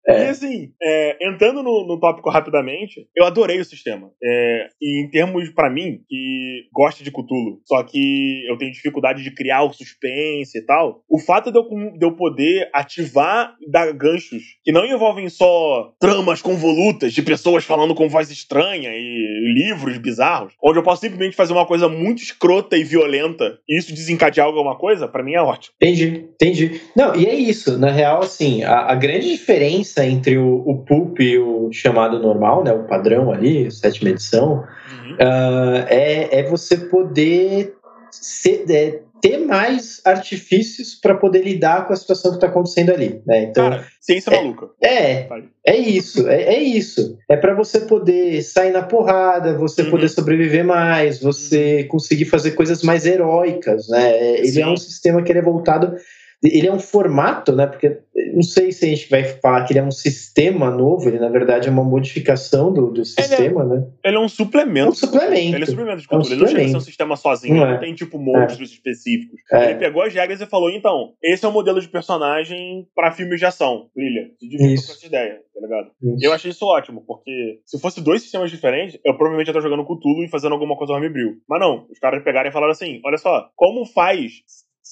É. 0.08 0.26
E 0.26 0.28
assim, 0.28 0.72
é, 0.82 1.28
entrando 1.28 1.62
no, 1.62 1.86
no, 1.86 1.98
tópico 1.98 2.30
rapidamente, 2.30 3.08
eu 3.16 3.24
adorei 3.24 3.60
o 3.60 3.64
sistema. 3.64 4.10
É, 4.22 4.68
e 4.80 5.04
em 5.04 5.10
termos, 5.10 5.48
para 5.50 5.70
mim, 5.70 6.00
que 6.08 6.66
gosta 6.72 7.02
de 7.02 7.10
Cthulhu, 7.10 7.60
só 7.64 7.82
que 7.82 8.44
eu 8.48 8.56
tenho 8.56 8.72
dificuldade 8.72 9.22
de 9.22 9.30
criar 9.32 9.64
o 9.64 9.72
suspense 9.72 10.58
e 10.58 10.62
tal, 10.62 11.02
o 11.08 11.18
fato 11.18 11.50
de 11.50 11.58
eu, 11.58 11.64
de 11.98 12.04
eu 12.04 12.12
poder 12.12 12.68
ativar 12.72 13.54
dar 13.68 13.92
ganchos 13.92 14.42
que 14.64 14.72
não 14.72 14.84
envolvem 14.84 15.28
só 15.28 15.92
tramas 16.00 16.40
convolutas 16.40 17.12
de 17.12 17.22
pessoas 17.22 17.64
falando 17.64 17.94
com 17.94 18.08
voz 18.08 18.30
estranha 18.30 18.90
e 18.92 19.54
livros 19.54 19.98
bizarros, 19.98 20.54
onde 20.62 20.78
eu 20.78 20.82
posso 20.82 21.02
simplesmente 21.02 21.36
fazer 21.36 21.52
uma 21.52 21.66
coisa 21.66 21.88
muito 21.88 22.22
escrota 22.22 22.76
e 22.76 22.84
violenta 22.84 23.58
e 23.68 23.78
isso 23.78 23.92
desencadear 23.92 24.46
alguma 24.46 24.76
coisa, 24.76 25.06
para 25.08 25.22
mim 25.22 25.34
é 25.34 25.40
ótimo. 25.40 25.74
Entendi, 25.76 26.28
entendi. 26.34 26.80
Não, 26.96 27.14
e 27.14 27.26
é 27.26 27.34
isso. 27.34 27.78
Na 27.78 27.90
real, 27.90 28.22
assim, 28.22 28.62
a, 28.62 28.92
a 28.92 28.94
grande 28.94 29.30
diferença 29.30 29.95
diferença 29.96 30.04
entre 30.04 30.36
o, 30.36 30.62
o 30.66 30.78
pulp 30.78 31.20
e 31.20 31.38
o 31.38 31.72
chamado 31.72 32.18
normal, 32.18 32.62
né, 32.62 32.72
o 32.72 32.84
padrão 32.84 33.32
ali, 33.32 33.70
sétima 33.70 34.10
edição, 34.10 34.64
uhum. 34.92 35.14
uh, 35.14 35.86
é, 35.88 36.40
é 36.40 36.42
você 36.42 36.76
poder 36.76 37.74
ser, 38.10 38.64
é, 38.70 39.00
ter 39.20 39.38
mais 39.38 40.00
artifícios 40.04 40.94
para 40.94 41.14
poder 41.14 41.42
lidar 41.42 41.86
com 41.86 41.92
a 41.92 41.96
situação 41.96 42.32
que 42.32 42.36
está 42.36 42.46
acontecendo 42.46 42.90
ali. 42.90 43.20
Né? 43.26 43.44
Então, 43.44 43.70
Cara, 43.70 43.86
ciência 44.00 44.30
é, 44.30 44.36
maluca. 44.36 44.68
É, 44.82 45.28
é 45.66 45.76
isso, 45.76 46.28
é, 46.28 46.42
é 46.54 46.62
isso. 46.62 47.18
É 47.28 47.36
para 47.36 47.54
você 47.54 47.80
poder 47.80 48.42
sair 48.42 48.72
na 48.72 48.82
porrada, 48.82 49.56
você 49.56 49.82
uhum. 49.82 49.90
poder 49.90 50.08
sobreviver 50.08 50.64
mais, 50.64 51.20
você 51.20 51.82
uhum. 51.82 51.88
conseguir 51.88 52.26
fazer 52.26 52.52
coisas 52.52 52.82
mais 52.82 53.06
heróicas. 53.06 53.88
Né? 53.88 54.38
Ele 54.38 54.48
Sim. 54.48 54.62
é 54.62 54.66
um 54.68 54.76
sistema 54.76 55.22
que 55.22 55.32
ele 55.32 55.38
é 55.40 55.42
voltado 55.42 55.96
ele 56.42 56.66
é 56.66 56.72
um 56.72 56.78
formato, 56.78 57.52
né? 57.52 57.66
Porque 57.66 57.98
não 58.34 58.42
sei 58.42 58.72
se 58.72 58.84
a 58.84 58.88
gente 58.88 59.08
vai 59.08 59.24
falar 59.24 59.64
que 59.64 59.72
ele 59.72 59.80
é 59.80 59.82
um 59.82 59.90
sistema 59.90 60.70
novo, 60.70 61.08
ele 61.08 61.18
na 61.18 61.28
verdade 61.28 61.68
é 61.68 61.70
uma 61.70 61.84
modificação 61.84 62.72
do, 62.72 62.90
do 62.90 63.04
sistema, 63.04 63.62
ele 63.62 63.72
é, 63.72 63.76
né? 63.76 63.86
Ele 64.04 64.16
é 64.16 64.20
um 64.20 64.28
suplemento. 64.28 64.90
Um 64.90 64.94
suplemento. 64.94 65.56
Ele 65.56 65.62
é 65.62 65.66
suplemento 65.66 66.02
de 66.02 66.08
cultura. 66.08 66.34
É 66.34 66.36
um 66.36 66.36
ele 66.36 66.42
não 66.42 66.48
chega 66.48 66.64
a 66.64 66.68
ser 66.68 66.76
um 66.76 66.80
sistema 66.80 67.16
sozinho, 67.16 67.54
não, 67.54 67.66
não 67.66 67.74
é. 67.74 67.78
tem 67.78 67.94
tipo 67.94 68.18
monstros 68.18 68.70
é. 68.70 68.74
específicos. 68.74 69.40
É. 69.52 69.70
Ele 69.70 69.78
pegou 69.78 70.02
as 70.02 70.12
regras 70.12 70.40
e 70.40 70.46
falou: 70.46 70.70
então, 70.70 71.14
esse 71.22 71.44
é 71.44 71.48
o 71.48 71.52
modelo 71.52 71.80
de 71.80 71.88
personagem 71.88 72.86
para 72.94 73.12
filmes 73.12 73.38
de 73.38 73.46
ação. 73.46 73.88
Brilha. 73.94 74.30
Se 74.38 74.48
divirta 74.48 74.86
com 74.86 74.92
essa 74.92 75.06
ideia, 75.06 75.40
tá 75.54 75.60
ligado? 75.60 75.90
Isso. 76.02 76.26
Eu 76.26 76.32
achei 76.32 76.50
isso 76.50 76.66
ótimo, 76.66 77.02
porque 77.06 77.60
se 77.64 77.80
fosse 77.80 78.02
dois 78.02 78.22
sistemas 78.22 78.50
diferentes, 78.50 78.98
eu 79.04 79.14
provavelmente 79.14 79.48
ia 79.48 79.52
estar 79.52 79.62
jogando 79.62 79.84
Cthulhu 79.84 80.24
e 80.24 80.28
fazendo 80.28 80.52
alguma 80.52 80.76
coisa 80.76 80.92
Homebrew. 80.92 81.36
Mas 81.48 81.60
não, 81.60 81.86
os 81.90 81.98
caras 81.98 82.22
pegaram 82.22 82.48
e 82.48 82.52
falaram 82.52 82.72
assim: 82.72 83.00
olha 83.04 83.18
só, 83.18 83.48
como 83.56 83.86
faz 83.86 84.42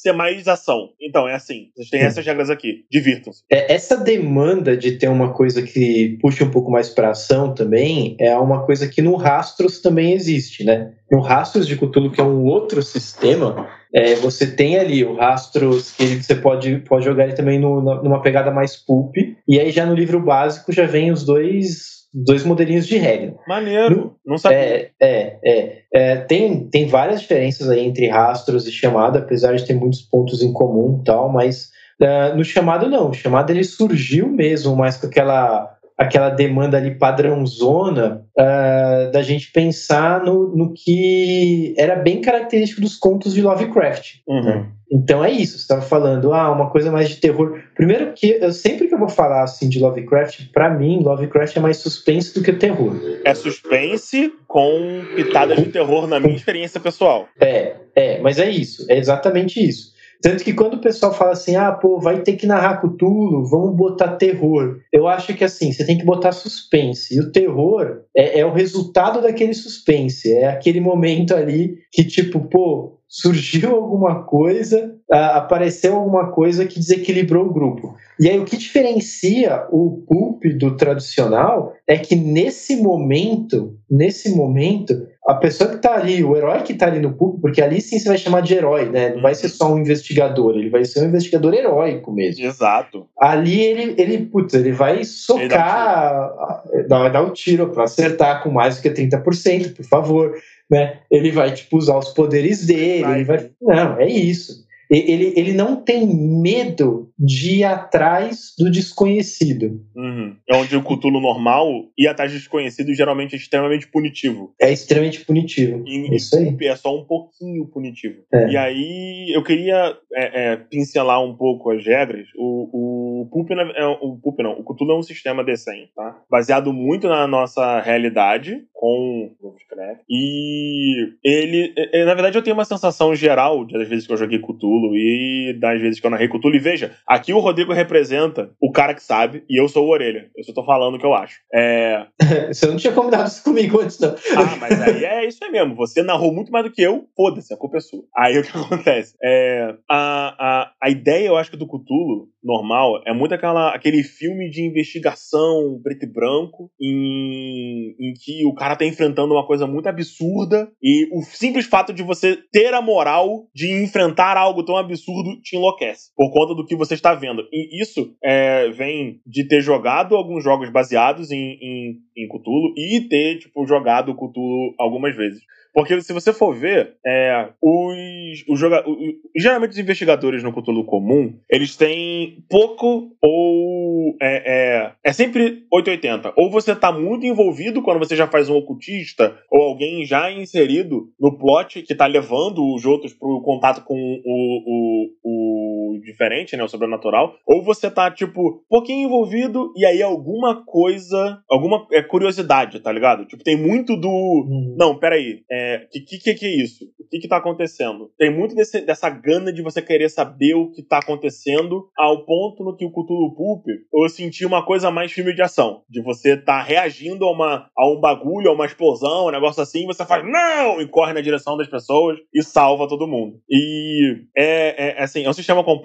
ser 0.04 0.12
mais 0.12 0.46
ação. 0.46 0.90
Então, 1.00 1.26
é 1.26 1.34
assim. 1.34 1.70
Vocês 1.74 1.88
têm 1.88 2.00
essas 2.02 2.24
regras 2.24 2.50
aqui. 2.50 2.84
Divirtam-se. 2.90 3.42
É, 3.50 3.72
essa 3.72 3.96
demanda 3.96 4.76
de 4.76 4.92
ter 4.92 5.08
uma 5.08 5.32
coisa 5.32 5.62
que 5.62 6.18
puxe 6.20 6.44
um 6.44 6.50
pouco 6.50 6.70
mais 6.70 6.90
para 6.90 7.10
ação 7.10 7.54
também 7.54 8.16
é 8.20 8.36
uma 8.36 8.66
coisa 8.66 8.86
que 8.86 9.00
no 9.00 9.16
Rastros 9.16 9.80
também 9.80 10.12
existe, 10.12 10.62
né? 10.62 10.92
No 11.10 11.20
Rastros 11.20 11.66
de 11.66 11.76
Cthulhu, 11.76 12.12
que 12.12 12.20
é 12.20 12.24
um 12.24 12.44
outro 12.44 12.82
sistema, 12.82 13.66
é, 13.94 14.14
você 14.16 14.46
tem 14.46 14.76
ali 14.76 15.04
o 15.04 15.14
Rastros 15.14 15.92
que 15.92 16.22
você 16.22 16.34
pode, 16.34 16.78
pode 16.80 17.04
jogar 17.04 17.24
ele 17.24 17.34
também 17.34 17.58
no, 17.58 17.80
numa 17.80 18.20
pegada 18.20 18.50
mais 18.50 18.76
pulp. 18.76 19.14
E 19.48 19.58
aí 19.58 19.70
já 19.70 19.86
no 19.86 19.94
livro 19.94 20.20
básico 20.20 20.72
já 20.72 20.84
vem 20.84 21.12
os 21.12 21.24
dois 21.24 21.93
dois 22.14 22.44
modelinhos 22.44 22.86
de 22.86 22.96
regra. 22.96 23.34
Maneiro, 23.48 24.14
não 24.24 24.38
sabia. 24.38 24.58
É, 24.58 24.90
é, 25.00 25.38
é, 25.44 25.82
é, 25.92 26.16
tem, 26.16 26.68
tem 26.68 26.86
várias 26.86 27.20
diferenças 27.20 27.68
aí 27.68 27.84
entre 27.84 28.08
rastros 28.08 28.68
e 28.68 28.72
chamada, 28.72 29.18
apesar 29.18 29.56
de 29.56 29.66
ter 29.66 29.74
muitos 29.74 30.00
pontos 30.00 30.40
em 30.40 30.52
comum 30.52 31.00
e 31.00 31.04
tal, 31.04 31.32
mas 31.32 31.70
uh, 32.00 32.36
no 32.36 32.44
chamado 32.44 32.88
não, 32.88 33.10
o 33.10 33.14
chamado 33.14 33.50
ele 33.50 33.64
surgiu 33.64 34.28
mesmo 34.28 34.76
mais 34.76 34.96
com 34.96 35.08
aquela 35.08 35.73
aquela 35.96 36.28
demanda 36.28 36.76
ali 36.76 36.96
padrãozona 36.96 38.24
uh, 38.36 39.12
da 39.12 39.22
gente 39.22 39.52
pensar 39.52 40.24
no, 40.24 40.54
no 40.54 40.72
que 40.72 41.74
era 41.78 41.96
bem 41.96 42.20
característico 42.20 42.80
dos 42.80 42.96
contos 42.96 43.34
de 43.34 43.42
Lovecraft. 43.42 44.16
Uhum. 44.26 44.66
Então 44.90 45.24
é 45.24 45.30
isso, 45.30 45.52
você 45.52 45.62
estava 45.62 45.82
falando, 45.82 46.32
ah, 46.32 46.52
uma 46.52 46.70
coisa 46.70 46.90
mais 46.90 47.08
de 47.08 47.16
terror. 47.16 47.60
Primeiro 47.74 48.12
que 48.12 48.38
eu 48.40 48.52
sempre 48.52 48.86
que 48.86 48.94
eu 48.94 48.98
vou 48.98 49.08
falar 49.08 49.42
assim 49.42 49.68
de 49.68 49.80
Lovecraft, 49.80 50.52
para 50.52 50.70
mim 50.70 51.02
Lovecraft 51.02 51.56
é 51.56 51.60
mais 51.60 51.78
suspense 51.78 52.34
do 52.34 52.42
que 52.42 52.52
terror. 52.52 52.94
É 53.24 53.34
suspense 53.34 54.32
com 54.46 55.02
pitadas 55.16 55.58
de 55.58 55.66
terror 55.66 56.06
na 56.06 56.20
minha 56.20 56.36
experiência 56.36 56.78
pessoal. 56.78 57.28
É, 57.40 57.76
é, 57.94 58.20
mas 58.20 58.38
é 58.38 58.48
isso, 58.48 58.84
é 58.88 58.98
exatamente 58.98 59.64
isso. 59.64 59.93
Tanto 60.24 60.42
que 60.42 60.54
quando 60.54 60.74
o 60.74 60.80
pessoal 60.80 61.12
fala 61.12 61.32
assim, 61.32 61.54
ah, 61.54 61.70
pô, 61.70 62.00
vai 62.00 62.22
ter 62.22 62.36
que 62.36 62.46
narrar 62.46 62.80
Cthulhu, 62.80 63.44
vamos 63.44 63.76
botar 63.76 64.16
terror. 64.16 64.78
Eu 64.90 65.06
acho 65.06 65.34
que 65.34 65.44
assim, 65.44 65.70
você 65.70 65.84
tem 65.84 65.98
que 65.98 66.04
botar 66.06 66.32
suspense. 66.32 67.14
E 67.14 67.20
o 67.20 67.30
terror 67.30 68.00
é, 68.16 68.40
é 68.40 68.46
o 68.46 68.54
resultado 68.54 69.20
daquele 69.20 69.52
suspense. 69.52 70.32
É 70.32 70.48
aquele 70.48 70.80
momento 70.80 71.34
ali 71.34 71.76
que, 71.92 72.02
tipo, 72.02 72.40
pô, 72.48 72.98
surgiu 73.06 73.72
alguma 73.76 74.24
coisa, 74.24 74.93
apareceu 75.10 75.96
alguma 75.96 76.30
coisa 76.30 76.64
que 76.64 76.78
desequilibrou 76.78 77.46
o 77.46 77.52
grupo. 77.52 77.94
E 78.18 78.28
aí 78.28 78.38
o 78.38 78.44
que 78.44 78.56
diferencia 78.56 79.66
o 79.70 80.04
pulp 80.08 80.44
do 80.56 80.76
tradicional 80.76 81.74
é 81.86 81.98
que 81.98 82.14
nesse 82.14 82.76
momento, 82.76 83.76
nesse 83.90 84.34
momento, 84.34 85.06
a 85.26 85.34
pessoa 85.34 85.70
que 85.70 85.76
está 85.76 85.94
ali, 85.94 86.22
o 86.22 86.36
herói 86.36 86.62
que 86.62 86.72
está 86.72 86.86
ali 86.86 87.00
no 87.00 87.12
pulp, 87.12 87.40
porque 87.40 87.60
ali 87.60 87.80
sim 87.80 87.98
você 87.98 88.08
vai 88.08 88.18
chamar 88.18 88.40
de 88.40 88.54
herói, 88.54 88.88
né? 88.88 89.14
Não 89.14 89.22
vai 89.22 89.34
ser 89.34 89.48
só 89.48 89.72
um 89.72 89.78
investigador, 89.78 90.56
ele 90.56 90.70
vai 90.70 90.84
ser 90.84 91.02
um 91.02 91.08
investigador 91.08 91.52
heróico 91.52 92.12
mesmo. 92.12 92.44
Exato. 92.44 93.06
Ali 93.18 93.60
ele, 93.60 93.94
ele 93.98 94.26
putz, 94.26 94.54
ele 94.54 94.72
vai 94.72 95.02
socar, 95.04 96.62
ele 96.72 96.84
dá, 96.84 97.04
um 97.04 97.12
dar 97.12 97.22
o 97.22 97.28
um 97.28 97.32
tiro 97.32 97.70
para 97.70 97.84
acertar 97.84 98.42
com 98.42 98.50
mais 98.50 98.76
do 98.76 98.82
que 98.82 98.90
30%, 98.90 99.74
por 99.74 99.84
favor 99.84 100.34
né? 100.70 100.98
Ele 101.10 101.30
vai, 101.30 101.52
tipo, 101.52 101.76
usar 101.76 101.98
os 101.98 102.10
poderes 102.10 102.66
dele, 102.66 103.02
vai. 103.02 103.14
ele 103.14 103.24
vai... 103.24 103.50
Não, 103.60 104.00
é 104.00 104.06
isso. 104.06 104.63
Ele, 104.90 105.32
ele 105.36 105.52
não 105.52 105.76
tem 105.76 106.06
medo 106.06 107.04
de 107.18 107.58
ir 107.58 107.64
atrás 107.64 108.54
do 108.58 108.70
desconhecido. 108.70 109.80
Uhum. 109.94 110.36
É 110.48 110.56
onde 110.56 110.76
o 110.76 110.82
Cthulhu 110.82 111.20
normal 111.20 111.68
ir 111.96 112.08
atrás 112.08 112.32
do 112.32 112.38
desconhecido 112.38 112.92
geralmente 112.94 113.34
é 113.34 113.38
extremamente 113.38 113.88
punitivo. 113.88 114.52
É 114.60 114.72
extremamente 114.72 115.24
punitivo. 115.24 115.84
E, 115.86 116.14
Isso 116.14 116.36
aí. 116.36 116.56
é 116.62 116.76
só 116.76 116.94
um 116.96 117.04
pouquinho 117.04 117.66
punitivo. 117.66 118.22
É. 118.32 118.50
E 118.50 118.56
aí 118.56 119.32
eu 119.34 119.42
queria 119.42 119.96
é, 120.12 120.52
é, 120.52 120.56
pincelar 120.56 121.22
um 121.22 121.36
pouco 121.36 121.70
as 121.70 121.84
regras. 121.84 122.26
O, 122.36 123.22
o 123.22 123.28
Pulp, 123.30 123.50
é, 123.50 123.86
o 123.86 124.16
Pulp 124.16 124.40
não, 124.40 124.52
o 124.52 124.64
Cthulhu 124.64 124.92
é 124.92 124.98
um 124.98 125.02
sistema 125.02 125.44
decente, 125.44 125.92
tá? 125.94 126.20
Baseado 126.30 126.72
muito 126.72 127.08
na 127.08 127.26
nossa 127.26 127.80
realidade, 127.80 128.64
com 128.72 129.30
Lovecraft. 129.42 130.02
E 130.08 131.12
ele, 131.24 131.72
na 132.04 132.14
verdade, 132.14 132.36
eu 132.36 132.42
tenho 132.42 132.56
uma 132.56 132.64
sensação 132.64 133.14
geral 133.14 133.66
das 133.66 133.88
vezes 133.88 134.06
que 134.06 134.12
eu 134.12 134.16
joguei 134.16 134.38
Cthulhu 134.38 134.83
e 134.92 135.56
das 135.58 135.80
vezes 135.80 136.00
que 136.00 136.06
eu 136.06 136.10
narrei 136.10 136.28
Cthulhu. 136.28 136.56
E 136.56 136.58
veja, 136.58 136.92
aqui 137.06 137.32
o 137.32 137.38
Rodrigo 137.38 137.72
representa 137.72 138.50
o 138.60 138.72
cara 138.72 138.94
que 138.94 139.02
sabe 139.02 139.44
e 139.48 139.60
eu 139.60 139.68
sou 139.68 139.86
o 139.86 139.90
orelha. 139.90 140.30
Eu 140.36 140.44
só 140.44 140.52
tô 140.52 140.64
falando 140.64 140.96
o 140.96 140.98
que 140.98 141.06
eu 141.06 141.14
acho. 141.14 141.40
É... 141.52 142.06
Você 142.48 142.66
não 142.66 142.76
tinha 142.76 142.92
combinado 142.92 143.28
isso 143.28 143.42
comigo 143.42 143.80
antes, 143.80 143.98
não. 143.98 144.10
Ah, 144.10 144.56
mas 144.60 144.80
aí 144.80 145.04
é 145.04 145.26
isso 145.26 145.44
aí 145.44 145.50
mesmo. 145.50 145.74
Você 145.76 146.02
narrou 146.02 146.32
muito 146.32 146.50
mais 146.50 146.64
do 146.64 146.72
que 146.72 146.82
eu, 146.82 147.04
foda-se, 147.16 147.52
a 147.54 147.56
culpa 147.56 147.78
é 147.78 147.80
sua. 147.80 148.02
Aí 148.16 148.38
o 148.38 148.42
que 148.42 148.50
acontece? 148.56 149.14
É, 149.22 149.74
a, 149.88 150.34
a, 150.38 150.72
a 150.82 150.90
ideia, 150.90 151.28
eu 151.28 151.36
acho 151.36 151.50
que 151.50 151.56
do 151.56 151.66
Cthulhu 151.66 152.28
normal 152.42 153.02
é 153.06 153.14
muito 153.14 153.34
aquela, 153.34 153.74
aquele 153.74 154.02
filme 154.02 154.50
de 154.50 154.62
investigação 154.62 155.80
preto 155.82 156.04
e 156.04 156.12
branco 156.12 156.70
em, 156.80 157.94
em 157.98 158.12
que 158.12 158.44
o 158.44 158.54
cara 158.54 158.76
tá 158.76 158.84
enfrentando 158.84 159.34
uma 159.34 159.46
coisa 159.46 159.66
muito 159.66 159.88
absurda 159.88 160.70
e 160.82 161.08
o 161.16 161.22
simples 161.22 161.66
fato 161.66 161.92
de 161.92 162.02
você 162.02 162.38
ter 162.52 162.74
a 162.74 162.82
moral 162.82 163.46
de 163.54 163.82
enfrentar 163.82 164.36
algo 164.36 164.62
tão 164.64 164.76
absurdo 164.76 165.40
te 165.42 165.56
enlouquece 165.56 166.10
por 166.16 166.30
conta 166.32 166.54
do 166.54 166.64
que 166.64 166.76
você 166.76 166.94
está 166.94 167.14
vendo. 167.14 167.42
E 167.52 167.82
isso 167.82 168.14
é, 168.22 168.70
vem 168.70 169.20
de 169.26 169.46
ter 169.46 169.60
jogado 169.60 170.16
alguns 170.16 170.42
jogos 170.42 170.70
baseados 170.70 171.30
em, 171.30 171.58
em, 171.60 171.98
em 172.16 172.28
Cthulhu 172.28 172.74
e 172.76 173.08
ter, 173.08 173.38
tipo, 173.38 173.66
jogado 173.66 174.14
Cthulhu 174.14 174.74
algumas 174.78 175.16
vezes. 175.16 175.42
Porque 175.74 176.00
se 176.00 176.12
você 176.12 176.32
for 176.32 176.54
ver, 176.54 176.94
é, 177.04 177.48
os, 177.60 178.44
os 178.48 178.60
jogadores. 178.60 179.16
Geralmente 179.36 179.72
os 179.72 179.78
investigadores 179.78 180.40
no 180.40 180.52
Cthulhu 180.52 180.84
comum, 180.84 181.34
eles 181.50 181.76
têm 181.76 182.44
pouco 182.48 183.10
ou. 183.20 184.16
É, 184.22 184.84
é, 184.84 184.92
é 185.02 185.12
sempre 185.12 185.64
880. 185.72 186.32
Ou 186.36 186.48
você 186.48 186.76
tá 186.76 186.92
muito 186.92 187.26
envolvido 187.26 187.82
quando 187.82 187.98
você 187.98 188.14
já 188.14 188.28
faz 188.28 188.48
um 188.48 188.56
ocultista, 188.56 189.36
ou 189.50 189.62
alguém 189.62 190.06
já 190.06 190.30
inserido 190.30 191.08
no 191.18 191.36
plot 191.36 191.82
que 191.82 191.94
tá 191.94 192.06
levando 192.06 192.72
os 192.72 192.86
outros 192.86 193.12
pro 193.12 193.42
contato 193.42 193.84
com 193.84 193.94
o, 193.94 194.62
o, 194.64 195.10
o 195.24 195.63
diferente, 196.00 196.56
né? 196.56 196.64
O 196.64 196.68
sobrenatural. 196.68 197.34
Ou 197.46 197.62
você 197.62 197.90
tá, 197.90 198.10
tipo, 198.10 198.40
um 198.40 198.60
pouquinho 198.68 199.06
envolvido 199.06 199.72
e 199.76 199.84
aí 199.84 200.02
alguma 200.02 200.64
coisa, 200.64 201.40
alguma 201.48 201.86
é, 201.92 202.02
curiosidade, 202.02 202.80
tá 202.80 202.92
ligado? 202.92 203.26
Tipo, 203.26 203.42
tem 203.42 203.56
muito 203.56 203.96
do. 203.96 204.08
Uhum. 204.08 204.76
Não, 204.78 204.98
peraí. 204.98 205.42
É, 205.50 205.86
que, 205.90 206.18
que, 206.18 206.34
que 206.34 206.46
é 206.46 206.62
isso? 206.62 206.84
O 207.00 207.08
que 207.08 207.18
que 207.20 207.28
tá 207.28 207.36
acontecendo? 207.36 208.10
Tem 208.18 208.34
muito 208.34 208.54
desse, 208.54 208.80
dessa 208.80 209.08
gana 209.08 209.52
de 209.52 209.62
você 209.62 209.80
querer 209.80 210.08
saber 210.08 210.54
o 210.54 210.70
que 210.70 210.82
tá 210.82 210.98
acontecendo, 210.98 211.88
ao 211.96 212.24
ponto 212.24 212.64
no 212.64 212.76
que 212.76 212.84
o 212.84 212.90
Cthulhu 212.90 213.34
Pulp 213.34 213.64
eu 213.92 214.08
senti 214.08 214.44
uma 214.44 214.64
coisa 214.64 214.90
mais 214.90 215.12
filme 215.12 215.34
de 215.34 215.42
ação. 215.42 215.82
De 215.88 216.02
você 216.02 216.36
tá 216.36 216.62
reagindo 216.62 217.24
a, 217.24 217.32
uma, 217.32 217.68
a 217.76 217.88
um 217.88 218.00
bagulho, 218.00 218.50
a 218.50 218.54
uma 218.54 218.66
explosão, 218.66 219.26
um 219.26 219.30
negócio 219.30 219.62
assim, 219.62 219.84
e 219.84 219.86
você 219.86 220.04
faz 220.04 220.24
não! 220.24 220.80
E 220.80 220.88
corre 220.88 221.12
na 221.12 221.20
direção 221.20 221.56
das 221.56 221.68
pessoas 221.68 222.18
e 222.32 222.42
salva 222.42 222.88
todo 222.88 223.06
mundo. 223.06 223.38
E 223.48 224.24
é, 224.36 224.88
é, 224.88 224.98
é 224.98 225.02
assim, 225.02 225.24
é 225.24 225.30
um 225.30 225.34
sistema 225.34 225.62
complexo, 225.64 225.83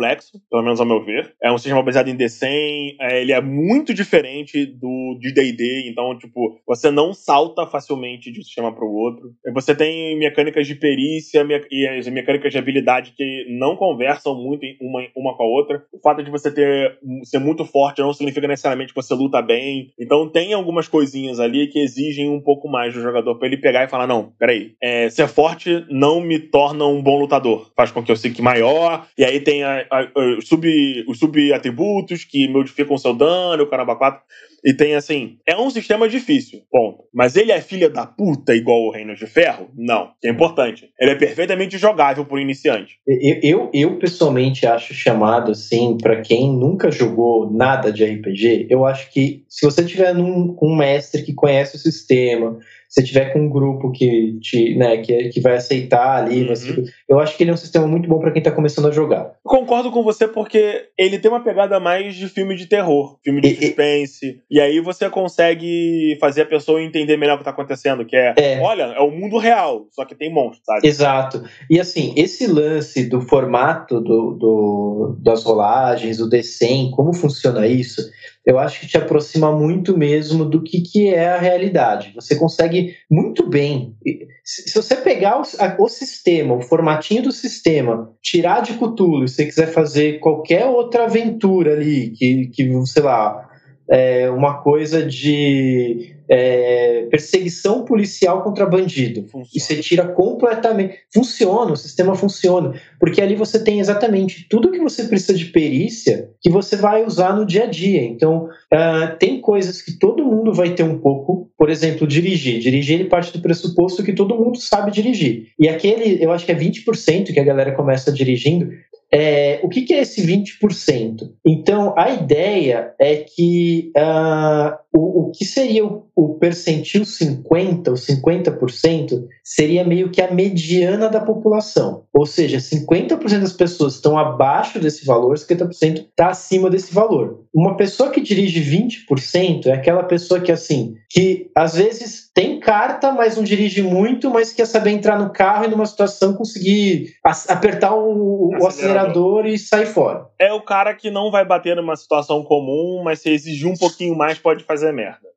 pelo 0.49 0.63
menos 0.63 0.79
ao 0.79 0.85
meu 0.85 1.03
ver. 1.03 1.33
É 1.41 1.51
um 1.51 1.57
sistema 1.57 1.83
baseado 1.83 2.07
em 2.07 2.17
D100, 2.17 2.95
é, 2.99 3.21
ele 3.21 3.31
é 3.31 3.41
muito 3.41 3.93
diferente 3.93 4.65
do 4.65 5.17
de 5.19 5.33
D&D, 5.33 5.89
então, 5.89 6.17
tipo, 6.17 6.59
você 6.67 6.89
não 6.89 7.13
salta 7.13 7.65
facilmente 7.65 8.31
de 8.31 8.39
um 8.39 8.43
sistema 8.43 8.73
para 8.73 8.85
o 8.85 8.93
outro. 8.93 9.33
Você 9.53 9.75
tem 9.75 10.17
mecânicas 10.17 10.67
de 10.67 10.75
perícia 10.75 11.45
e 11.71 11.87
as 11.87 12.07
mecânicas 12.07 12.51
de 12.51 12.57
habilidade 12.57 13.13
que 13.15 13.45
não 13.49 13.75
conversam 13.75 14.35
muito 14.35 14.65
uma, 14.81 15.01
uma 15.15 15.35
com 15.35 15.43
a 15.43 15.47
outra. 15.47 15.83
O 15.91 15.99
fato 15.99 16.23
de 16.23 16.31
você 16.31 16.51
ter 16.51 16.97
ser 17.23 17.39
muito 17.39 17.65
forte 17.65 18.01
não 18.01 18.13
significa 18.13 18.47
necessariamente 18.47 18.93
que 18.93 19.01
você 19.01 19.13
luta 19.13 19.41
bem. 19.41 19.91
Então 19.99 20.29
tem 20.29 20.53
algumas 20.53 20.87
coisinhas 20.87 21.39
ali 21.39 21.67
que 21.67 21.79
exigem 21.79 22.29
um 22.29 22.41
pouco 22.41 22.67
mais 22.67 22.93
do 22.93 23.01
jogador 23.01 23.35
para 23.35 23.47
ele 23.47 23.57
pegar 23.57 23.83
e 23.83 23.89
falar: 23.89 24.07
não, 24.07 24.33
peraí, 24.37 24.73
é, 24.81 25.09
ser 25.09 25.27
forte 25.27 25.85
não 25.89 26.21
me 26.21 26.39
torna 26.39 26.85
um 26.85 27.01
bom 27.01 27.19
lutador. 27.19 27.71
Faz 27.75 27.91
com 27.91 28.03
que 28.03 28.11
eu 28.11 28.15
fique 28.15 28.41
maior. 28.41 29.07
E 29.17 29.23
aí 29.23 29.39
tem 29.39 29.63
a, 29.63 29.78
a, 29.89 30.41
sub, 30.41 30.67
os 31.07 31.19
sub-atributos 31.19 32.23
que 32.23 32.47
modificam 32.47 32.97
seu 32.97 33.13
dano, 33.13 33.63
o 33.63 33.67
caramba 33.67 33.95
4. 33.95 34.21
E 34.63 34.73
tem 34.73 34.95
assim, 34.95 35.37
é 35.47 35.55
um 35.55 35.69
sistema 35.69 36.07
difícil, 36.07 36.61
ponto. 36.69 37.03
Mas 37.13 37.35
ele 37.35 37.51
é 37.51 37.61
filha 37.61 37.89
da 37.89 38.05
puta 38.05 38.53
igual 38.53 38.81
o 38.81 38.91
Reino 38.91 39.15
de 39.15 39.25
Ferro? 39.25 39.69
Não. 39.75 40.11
É 40.23 40.29
importante. 40.29 40.89
Ele 40.99 41.11
é 41.11 41.15
perfeitamente 41.15 41.77
jogável 41.77 42.25
por 42.25 42.39
iniciante. 42.39 42.97
Eu, 43.07 43.39
eu, 43.41 43.71
eu 43.73 43.99
pessoalmente 43.99 44.65
acho 44.65 44.93
chamado 44.93 45.51
assim, 45.51 45.97
para 45.97 46.21
quem 46.21 46.51
nunca 46.51 46.91
jogou 46.91 47.51
nada 47.51 47.91
de 47.91 48.03
RPG, 48.03 48.67
eu 48.69 48.85
acho 48.85 49.11
que 49.11 49.43
se 49.47 49.65
você 49.65 49.83
tiver 49.85 50.13
num, 50.13 50.57
um 50.61 50.75
mestre 50.75 51.23
que 51.23 51.33
conhece 51.33 51.75
o 51.75 51.79
sistema, 51.79 52.59
se 52.89 53.03
tiver 53.03 53.31
com 53.31 53.41
um 53.41 53.49
grupo 53.49 53.91
que 53.91 54.39
te, 54.41 54.75
né, 54.75 54.97
que, 54.97 55.29
que 55.29 55.39
vai 55.39 55.57
aceitar 55.57 56.23
ali, 56.23 56.41
uhum. 56.41 56.83
eu 57.07 57.19
acho 57.19 57.37
que 57.37 57.43
ele 57.43 57.51
é 57.51 57.53
um 57.53 57.57
sistema 57.57 57.85
muito 57.85 58.09
bom 58.09 58.19
para 58.19 58.31
quem 58.31 58.41
tá 58.41 58.51
começando 58.51 58.87
a 58.87 58.91
jogar. 58.91 59.33
concordo 59.43 59.91
com 59.91 60.03
você 60.03 60.27
porque 60.27 60.87
ele 60.97 61.19
tem 61.19 61.29
uma 61.29 61.43
pegada 61.43 61.79
mais 61.79 62.15
de 62.15 62.27
filme 62.27 62.55
de 62.55 62.65
terror, 62.65 63.19
filme 63.23 63.41
de 63.41 63.49
e, 63.49 63.55
suspense, 63.55 64.41
e, 64.49 64.57
e 64.57 64.59
aí 64.59 64.79
você 64.79 65.07
consegue 65.07 66.17
fazer 66.19 66.41
a 66.41 66.45
pessoa 66.47 66.81
entender 66.81 67.15
melhor 67.15 67.35
o 67.35 67.37
que 67.37 67.43
tá 67.43 67.51
acontecendo, 67.51 68.03
que 68.03 68.15
é, 68.15 68.33
é, 68.35 68.59
olha, 68.59 68.83
é 68.83 69.01
o 69.01 69.11
mundo 69.11 69.37
real, 69.37 69.85
só 69.91 70.03
que 70.03 70.15
tem 70.15 70.33
monstros, 70.33 70.63
sabe? 70.65 70.87
Exato. 70.87 71.43
E 71.69 71.79
assim, 71.79 72.13
esse 72.17 72.47
lance 72.47 73.07
do 73.07 73.21
formato 73.21 74.01
do, 74.01 74.33
do 74.33 75.17
das 75.21 75.43
rolagens, 75.43 76.17
do 76.17 76.27
D100, 76.27 76.89
como 76.91 77.13
funciona 77.13 77.67
isso? 77.67 78.01
Eu 78.45 78.57
acho 78.57 78.79
que 78.79 78.87
te 78.87 78.97
aproxima 78.97 79.51
muito 79.51 79.97
mesmo 79.97 80.45
do 80.45 80.63
que, 80.63 80.81
que 80.81 81.09
é 81.09 81.29
a 81.29 81.37
realidade. 81.37 82.13
Você 82.15 82.35
consegue 82.35 82.95
muito 83.09 83.47
bem. 83.47 83.95
Se 84.43 84.73
você 84.73 84.95
pegar 84.95 85.39
o, 85.39 85.43
a, 85.59 85.75
o 85.77 85.87
sistema, 85.87 86.55
o 86.55 86.61
formatinho 86.61 87.23
do 87.23 87.31
sistema, 87.31 88.11
tirar 88.21 88.61
de 88.61 88.73
Cthulhu, 88.73 89.27
se 89.27 89.35
você 89.35 89.45
quiser 89.45 89.67
fazer 89.67 90.19
qualquer 90.19 90.65
outra 90.65 91.05
aventura 91.05 91.73
ali, 91.73 92.11
que, 92.11 92.47
que 92.47 92.85
sei 92.85 93.03
lá, 93.03 93.48
é, 93.89 94.29
uma 94.29 94.61
coisa 94.61 95.03
de 95.05 96.15
é, 96.29 97.07
perseguição 97.09 97.83
policial 97.83 98.43
contra 98.43 98.65
bandido. 98.65 99.23
Funciona. 99.23 99.47
E 99.53 99.59
você 99.59 99.75
tira 99.77 100.05
completamente. 100.05 100.99
Funciona, 101.11 101.71
o 101.71 101.75
sistema 101.75 102.13
funciona. 102.13 102.79
Porque 102.99 103.19
ali 103.19 103.35
você 103.35 103.63
tem 103.63 103.79
exatamente 103.79 104.45
tudo 104.47 104.71
que 104.71 104.79
você 104.79 105.05
precisa 105.05 105.33
de 105.33 105.45
perícia 105.45 106.29
que 106.39 106.49
você 106.49 106.75
vai 106.75 107.03
usar 107.03 107.35
no 107.35 107.45
dia 107.45 107.63
a 107.63 107.67
dia. 107.67 108.03
Então, 108.03 108.45
uh, 108.45 109.17
tem 109.17 109.41
coisas 109.41 109.81
que 109.81 109.97
todo 109.97 110.23
mundo 110.23 110.53
vai 110.53 110.69
ter 110.75 110.83
um 110.83 110.99
pouco. 110.99 111.49
Por 111.57 111.69
exemplo, 111.69 112.05
dirigir. 112.05 112.59
Dirigir 112.59 112.99
ele 112.99 113.09
parte 113.09 113.33
do 113.33 113.41
pressuposto 113.41 114.03
que 114.03 114.13
todo 114.13 114.35
mundo 114.35 114.59
sabe 114.59 114.91
dirigir. 114.91 115.47
E 115.59 115.67
aquele, 115.67 116.23
eu 116.23 116.31
acho 116.31 116.45
que 116.45 116.51
é 116.51 116.55
20% 116.55 117.33
que 117.33 117.39
a 117.39 117.43
galera 117.43 117.71
começa 117.71 118.11
dirigindo, 118.11 118.69
é, 119.11 119.59
o 119.63 119.69
que, 119.69 119.81
que, 119.81 119.93
é 119.93 120.01
esse 120.01 120.25
20%? 120.25 121.31
Então, 121.45 121.93
a 121.97 122.11
ideia 122.11 122.93
é 122.99 123.17
que 123.17 123.91
uh, 123.97 124.77
o, 124.93 125.21
o, 125.21 125.31
que 125.31 125.45
seria 125.45 125.85
o, 125.85 126.07
o 126.15 126.35
percentil 126.39 127.03
50%, 127.03 127.87
ou 127.87 127.93
50%, 127.93 129.23
seria 129.43 129.83
meio 129.83 130.09
que 130.09 130.21
a 130.21 130.31
mediana 130.31 131.09
da 131.09 131.19
população. 131.19 132.03
Ou 132.13 132.25
seja, 132.25 132.57
50% 132.57 133.39
das 133.39 133.53
pessoas 133.53 133.95
estão 133.95 134.17
abaixo 134.17 134.79
desse 134.79 135.05
valor, 135.05 135.35
50% 135.37 136.07
está 136.09 136.29
acima 136.29 136.69
desse 136.69 136.93
valor. 136.93 137.45
Uma 137.53 137.77
pessoa 137.77 138.09
que 138.09 138.21
dirige 138.21 138.61
20% 138.61 139.67
é 139.67 139.71
aquela 139.71 140.03
pessoa 140.03 140.39
que, 140.39 140.51
assim, 140.51 140.95
que 141.09 141.49
às 141.55 141.75
vezes 141.75 142.29
tem 142.33 142.59
carta, 142.59 143.11
mas 143.11 143.35
não 143.35 143.43
dirige 143.43 143.81
muito, 143.81 144.29
mas 144.29 144.53
quer 144.53 144.65
saber 144.65 144.91
entrar 144.91 145.17
no 145.19 145.31
carro 145.31 145.65
e 145.65 145.67
numa 145.67 145.85
situação 145.85 146.33
conseguir 146.33 147.13
apertar 147.47 147.95
o, 147.95 148.49
o 148.59 148.67
acelerador 148.67 149.45
e 149.45 149.57
sair 149.57 149.87
fora. 149.87 150.27
É 150.39 150.53
o 150.53 150.61
cara 150.61 150.93
que 150.93 151.09
não 151.09 151.31
vai 151.31 151.45
bater 151.45 151.75
numa 151.75 151.95
situação 151.95 152.43
comum, 152.43 153.01
mas 153.03 153.21
se 153.21 153.29
exigir 153.29 153.67
um 153.67 153.75
pouquinho 153.75 154.15
mais 154.15 154.37
pode 154.37 154.63
fazer 154.63 154.78
merda. 154.91 155.29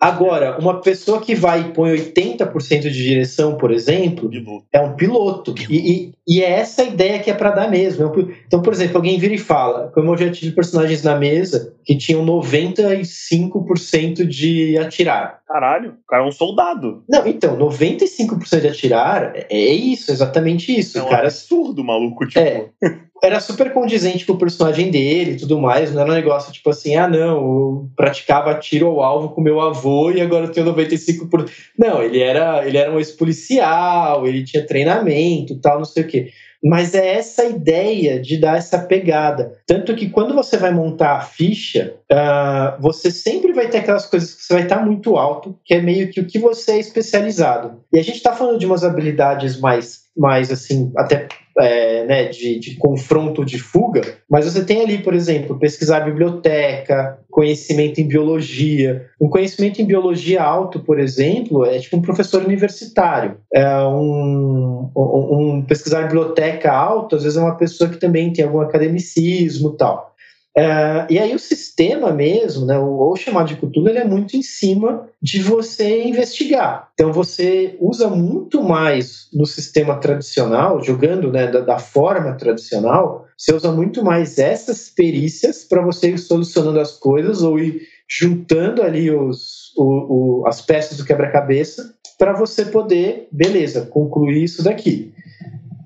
Agora, 0.00 0.58
uma 0.58 0.80
pessoa 0.80 1.20
que 1.20 1.34
vai 1.34 1.60
e 1.60 1.72
põe 1.74 1.94
80% 1.94 2.80
de 2.80 2.90
direção, 2.90 3.58
por 3.58 3.70
exemplo, 3.70 4.30
piloto. 4.30 4.64
é 4.72 4.80
um 4.80 4.96
piloto. 4.96 5.54
E, 5.68 5.76
e, 5.76 6.14
e, 6.26 6.42
é 6.42 6.52
essa 6.52 6.82
ideia 6.82 7.18
que 7.18 7.30
é 7.30 7.34
para 7.34 7.50
dar 7.50 7.68
mesmo. 7.68 8.06
É 8.06 8.10
então, 8.46 8.62
por 8.62 8.72
exemplo, 8.72 8.96
alguém 8.96 9.18
vira 9.18 9.34
e 9.34 9.38
fala, 9.38 9.90
como 9.92 10.12
eu 10.12 10.16
já 10.16 10.30
tive 10.30 10.54
personagens 10.54 11.02
na 11.02 11.16
mesa 11.16 11.76
que 11.84 11.98
tinham 11.98 12.24
95% 12.24 14.26
de 14.26 14.78
atirar. 14.78 15.42
Caralho, 15.46 15.90
o 15.90 16.06
cara 16.08 16.24
é 16.24 16.26
um 16.26 16.32
soldado. 16.32 17.04
Não, 17.06 17.26
então, 17.26 17.58
95% 17.58 18.58
de 18.58 18.68
atirar 18.68 19.32
é 19.34 19.70
isso, 19.70 20.10
exatamente 20.10 20.74
isso. 20.74 20.98
É 20.98 21.02
um 21.02 21.10
cara... 21.10 21.24
absurdo, 21.24 21.84
maluco, 21.84 22.26
tipo. 22.26 22.40
É. 22.40 22.70
era 23.22 23.40
super 23.40 23.72
condizente 23.72 24.24
com 24.24 24.32
o 24.32 24.38
personagem 24.38 24.90
dele 24.90 25.32
e 25.32 25.36
tudo 25.36 25.60
mais, 25.60 25.92
não 25.92 26.02
era 26.02 26.10
um 26.10 26.14
negócio 26.14 26.52
tipo 26.52 26.70
assim, 26.70 26.96
ah 26.96 27.08
não, 27.08 27.36
eu 27.36 27.90
praticava 27.96 28.54
tiro 28.54 28.86
ao 28.86 29.02
alvo 29.02 29.30
com 29.30 29.40
meu 29.40 29.60
avô 29.60 30.10
e 30.10 30.20
agora 30.20 30.46
eu 30.46 30.52
tenho 30.52 30.74
95%. 30.74 31.28
Por... 31.28 31.48
Não, 31.78 32.02
ele 32.02 32.20
era, 32.20 32.66
ele 32.66 32.78
era 32.78 32.90
um 32.90 32.98
ex-policial, 32.98 34.26
ele 34.26 34.44
tinha 34.44 34.66
treinamento 34.66 35.60
tal, 35.60 35.78
não 35.78 35.84
sei 35.84 36.02
o 36.02 36.06
quê. 36.06 36.30
Mas 36.62 36.94
é 36.94 37.14
essa 37.14 37.44
ideia 37.46 38.20
de 38.20 38.36
dar 38.36 38.58
essa 38.58 38.78
pegada. 38.78 39.58
Tanto 39.66 39.94
que 39.94 40.10
quando 40.10 40.34
você 40.34 40.58
vai 40.58 40.70
montar 40.70 41.16
a 41.16 41.20
ficha, 41.22 41.94
uh, 42.12 42.80
você 42.80 43.10
sempre 43.10 43.52
vai 43.54 43.68
ter 43.68 43.78
aquelas 43.78 44.04
coisas 44.04 44.34
que 44.34 44.42
você 44.42 44.52
vai 44.52 44.62
estar 44.64 44.84
muito 44.84 45.16
alto, 45.16 45.58
que 45.64 45.72
é 45.72 45.80
meio 45.80 46.10
que 46.10 46.20
o 46.20 46.26
que 46.26 46.38
você 46.38 46.72
é 46.72 46.78
especializado. 46.78 47.80
E 47.90 47.98
a 47.98 48.02
gente 48.02 48.16
está 48.16 48.34
falando 48.34 48.58
de 48.58 48.66
umas 48.66 48.84
habilidades 48.84 49.58
mais, 49.58 50.02
mais 50.14 50.52
assim, 50.52 50.92
até 50.98 51.28
é, 51.58 52.04
né, 52.04 52.24
de, 52.26 52.58
de, 52.58 52.76
confronto 52.76 53.44
de 53.44 53.58
fuga, 53.58 54.02
mas 54.28 54.44
você 54.44 54.64
tem 54.64 54.82
ali, 54.82 54.98
por 54.98 55.14
exemplo, 55.14 55.58
pesquisar 55.58 56.00
biblioteca, 56.00 57.18
conhecimento 57.30 58.00
em 58.00 58.06
biologia. 58.06 59.06
Um 59.20 59.28
conhecimento 59.28 59.80
em 59.80 59.84
biologia 59.84 60.42
alto, 60.42 60.80
por 60.80 60.98
exemplo, 60.98 61.64
é 61.64 61.78
tipo 61.78 61.96
um 61.96 62.02
professor 62.02 62.42
universitário. 62.42 63.36
É 63.52 63.66
um, 63.84 64.90
um, 64.96 65.38
um 65.56 65.62
pesquisar 65.62 66.02
biblioteca 66.02 66.72
alto, 66.72 67.16
às 67.16 67.22
vezes 67.22 67.38
é 67.38 67.42
uma 67.42 67.56
pessoa 67.56 67.90
que 67.90 67.98
também 67.98 68.32
tem 68.32 68.44
algum 68.44 68.60
academicismo 68.60 69.70
tal. 69.70 70.09
É, 70.56 71.06
e 71.08 71.18
aí 71.18 71.34
o 71.34 71.38
sistema 71.38 72.12
mesmo, 72.12 72.66
né, 72.66 72.76
ou 72.78 73.14
chamado 73.16 73.48
de 73.48 73.56
cultura, 73.56 73.90
ele 73.90 74.00
é 74.00 74.04
muito 74.04 74.36
em 74.36 74.42
cima 74.42 75.08
de 75.22 75.40
você 75.40 76.02
investigar. 76.02 76.88
Então 76.94 77.12
você 77.12 77.76
usa 77.80 78.08
muito 78.08 78.62
mais 78.62 79.28
no 79.32 79.46
sistema 79.46 79.96
tradicional, 79.98 80.82
jogando 80.82 81.30
né, 81.30 81.46
da, 81.46 81.60
da 81.60 81.78
forma 81.78 82.34
tradicional, 82.34 83.26
você 83.38 83.54
usa 83.54 83.70
muito 83.70 84.04
mais 84.04 84.38
essas 84.38 84.90
perícias 84.90 85.64
para 85.64 85.82
você 85.82 86.10
ir 86.10 86.18
solucionando 86.18 86.80
as 86.80 86.92
coisas 86.98 87.42
ou 87.42 87.58
ir 87.58 87.82
juntando 88.08 88.82
ali 88.82 89.10
os, 89.10 89.72
o, 89.76 90.42
o, 90.42 90.46
as 90.48 90.60
peças 90.60 90.98
do 90.98 91.04
quebra-cabeça 91.04 91.94
para 92.18 92.34
você 92.34 92.66
poder, 92.66 93.28
beleza, 93.32 93.86
concluir 93.86 94.42
isso 94.42 94.62
daqui. 94.62 95.14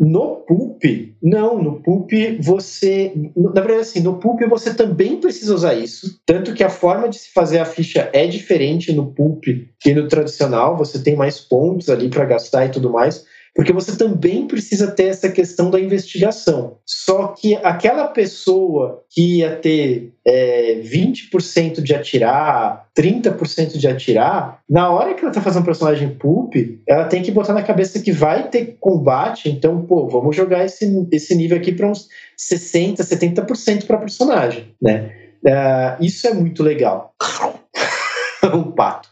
No 0.00 0.37
Pulp, 0.46 0.83
não, 1.22 1.62
no 1.62 1.80
Pulp 1.83 2.11
você. 2.40 3.12
Na 3.37 3.61
verdade, 3.61 3.80
assim, 3.80 4.00
no 4.00 4.18
Pulp 4.18 4.40
você 4.48 4.74
também 4.74 5.18
precisa 5.18 5.54
usar 5.54 5.74
isso. 5.74 6.20
Tanto 6.26 6.54
que 6.54 6.64
a 6.64 6.70
forma 6.70 7.09
de 7.09 7.18
se 7.18 7.33
fazer 7.33 7.59
a 7.59 7.64
ficha 7.64 8.11
é 8.12 8.26
diferente 8.26 8.92
no 8.92 9.12
Pulp 9.12 9.44
e 9.46 9.94
no 9.94 10.09
tradicional. 10.09 10.76
Você 10.76 11.02
tem 11.02 11.16
mais 11.16 11.40
pontos 11.40 11.88
ali 11.88 12.09
para 12.09 12.24
gastar 12.24 12.66
e 12.66 12.70
tudo 12.70 12.90
mais 12.90 13.24
porque 13.54 13.72
você 13.72 13.96
também 13.96 14.48
precisa 14.48 14.90
ter 14.90 15.04
essa 15.04 15.28
questão 15.28 15.70
da 15.70 15.78
investigação. 15.78 16.78
Só 16.84 17.28
que 17.28 17.54
aquela 17.56 18.08
pessoa 18.08 19.04
que 19.08 19.38
ia 19.38 19.54
ter 19.54 20.12
é, 20.26 20.80
20% 20.82 21.80
de 21.80 21.94
atirar, 21.94 22.88
30% 22.98 23.78
de 23.78 23.86
atirar, 23.86 24.58
na 24.68 24.90
hora 24.90 25.14
que 25.14 25.24
ela 25.24 25.32
tá 25.32 25.40
fazendo 25.40 25.62
um 25.62 25.66
personagem 25.66 26.08
pulp, 26.08 26.54
ela 26.88 27.04
tem 27.04 27.22
que 27.22 27.30
botar 27.30 27.52
na 27.52 27.62
cabeça 27.62 28.00
que 28.00 28.10
vai 28.10 28.48
ter 28.48 28.76
combate, 28.80 29.48
então, 29.48 29.86
pô, 29.86 30.08
vamos 30.08 30.34
jogar 30.34 30.64
esse, 30.64 31.06
esse 31.12 31.34
nível 31.36 31.56
aqui 31.56 31.70
para 31.70 31.86
uns 31.86 32.08
60%, 32.36 32.96
70% 32.96 33.86
para 33.86 33.98
personagem, 33.98 34.74
né? 34.82 35.12
Uh, 35.44 36.02
isso 36.02 36.26
é 36.26 36.32
muito 36.34 36.62
legal. 36.62 37.14
um 38.52 38.72
pato. 38.72 39.10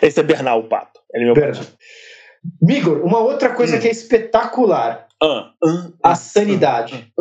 Esse 0.00 0.20
é 0.20 0.22
Bernal, 0.22 0.60
o 0.60 0.68
pato. 0.68 1.00
Ele 1.12 1.24
é 1.24 1.26
meu 1.26 1.34
Bernal. 1.34 1.62
pato. 1.62 1.76
Migor, 2.60 3.04
uma 3.04 3.18
outra 3.18 3.54
coisa 3.54 3.76
hum. 3.76 3.80
que 3.80 3.88
é 3.88 3.90
espetacular. 3.90 5.06
Uh, 5.22 5.46
uh, 5.64 5.94
a 6.02 6.16
sanidade. 6.16 7.12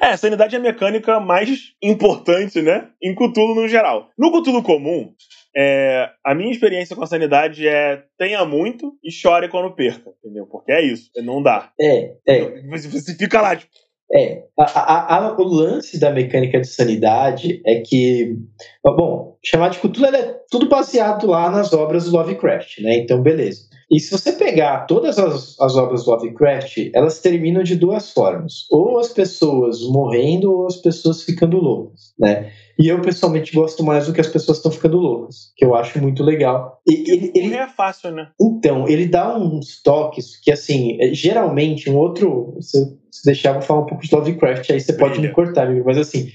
É, 0.00 0.08
a 0.08 0.16
sanidade 0.18 0.54
é 0.54 0.58
a 0.58 0.62
mecânica 0.62 1.18
mais 1.18 1.72
importante, 1.82 2.60
né? 2.60 2.88
Em 3.02 3.14
Cthulhu 3.14 3.54
no 3.54 3.66
geral. 3.66 4.10
No 4.18 4.30
Cthulhu 4.30 4.62
comum, 4.62 5.10
é, 5.56 6.10
a 6.22 6.34
minha 6.34 6.50
experiência 6.50 6.94
com 6.94 7.02
a 7.02 7.06
sanidade 7.06 7.66
é 7.66 8.02
tenha 8.18 8.44
muito 8.44 8.92
e 9.02 9.10
chore 9.10 9.48
quando 9.48 9.74
perca, 9.74 10.10
entendeu? 10.22 10.46
Porque 10.46 10.70
é 10.70 10.82
isso, 10.82 11.10
não 11.24 11.42
dá. 11.42 11.70
É, 11.80 12.14
é. 12.26 12.62
Você 12.68 13.14
fica 13.14 13.40
lá, 13.40 13.56
tipo, 13.56 13.72
é, 14.14 14.44
a, 14.58 14.64
a, 14.64 15.16
a, 15.16 15.36
o 15.38 15.44
lance 15.44 15.98
da 15.98 16.10
mecânica 16.10 16.60
de 16.60 16.68
sanidade 16.68 17.62
é 17.66 17.80
que, 17.80 18.36
bom, 18.84 19.38
chamar 19.42 19.70
de 19.70 19.78
cultura 19.78 20.14
é 20.14 20.38
tudo 20.50 20.68
baseado 20.68 21.26
lá 21.26 21.50
nas 21.50 21.72
obras 21.72 22.04
do 22.04 22.16
Lovecraft, 22.16 22.80
né? 22.80 22.96
Então, 22.96 23.22
beleza. 23.22 23.62
E 23.92 24.00
se 24.00 24.10
você 24.10 24.32
pegar 24.32 24.86
todas 24.86 25.18
as, 25.18 25.60
as 25.60 25.76
obras 25.76 26.04
do 26.04 26.12
Lovecraft, 26.12 26.90
elas 26.94 27.20
terminam 27.20 27.62
de 27.62 27.76
duas 27.76 28.10
formas: 28.10 28.66
ou 28.70 28.98
as 28.98 29.08
pessoas 29.08 29.82
morrendo, 29.82 30.50
ou 30.50 30.66
as 30.66 30.76
pessoas 30.76 31.22
ficando 31.22 31.58
loucas, 31.58 32.14
né? 32.18 32.50
E 32.78 32.88
eu 32.88 33.02
pessoalmente 33.02 33.54
gosto 33.54 33.84
mais 33.84 34.06
do 34.06 34.14
que 34.14 34.20
as 34.20 34.28
pessoas 34.28 34.56
estão 34.56 34.72
ficando 34.72 34.96
loucas, 34.96 35.52
que 35.54 35.62
eu 35.62 35.74
acho 35.74 36.00
muito 36.00 36.22
legal. 36.22 36.80
E, 36.88 37.12
ele, 37.12 37.32
ele 37.34 37.54
é 37.54 37.68
fácil, 37.68 38.10
né? 38.10 38.28
Então, 38.40 38.88
ele 38.88 39.06
dá 39.06 39.36
uns 39.36 39.82
toques 39.82 40.40
que, 40.40 40.50
assim, 40.50 40.96
é, 40.98 41.12
geralmente, 41.12 41.90
um 41.90 41.96
outro. 41.96 42.56
Se, 42.60 42.78
se 43.10 43.26
deixar, 43.26 43.50
eu 43.50 43.54
vou 43.54 43.62
falar 43.62 43.80
um 43.82 43.86
pouco 43.86 44.02
de 44.02 44.14
Lovecraft, 44.14 44.70
aí 44.70 44.80
você 44.80 44.94
pode 44.94 45.20
me 45.20 45.28
cortar, 45.28 45.66
amigo, 45.66 45.84
mas 45.84 45.98
assim. 45.98 46.30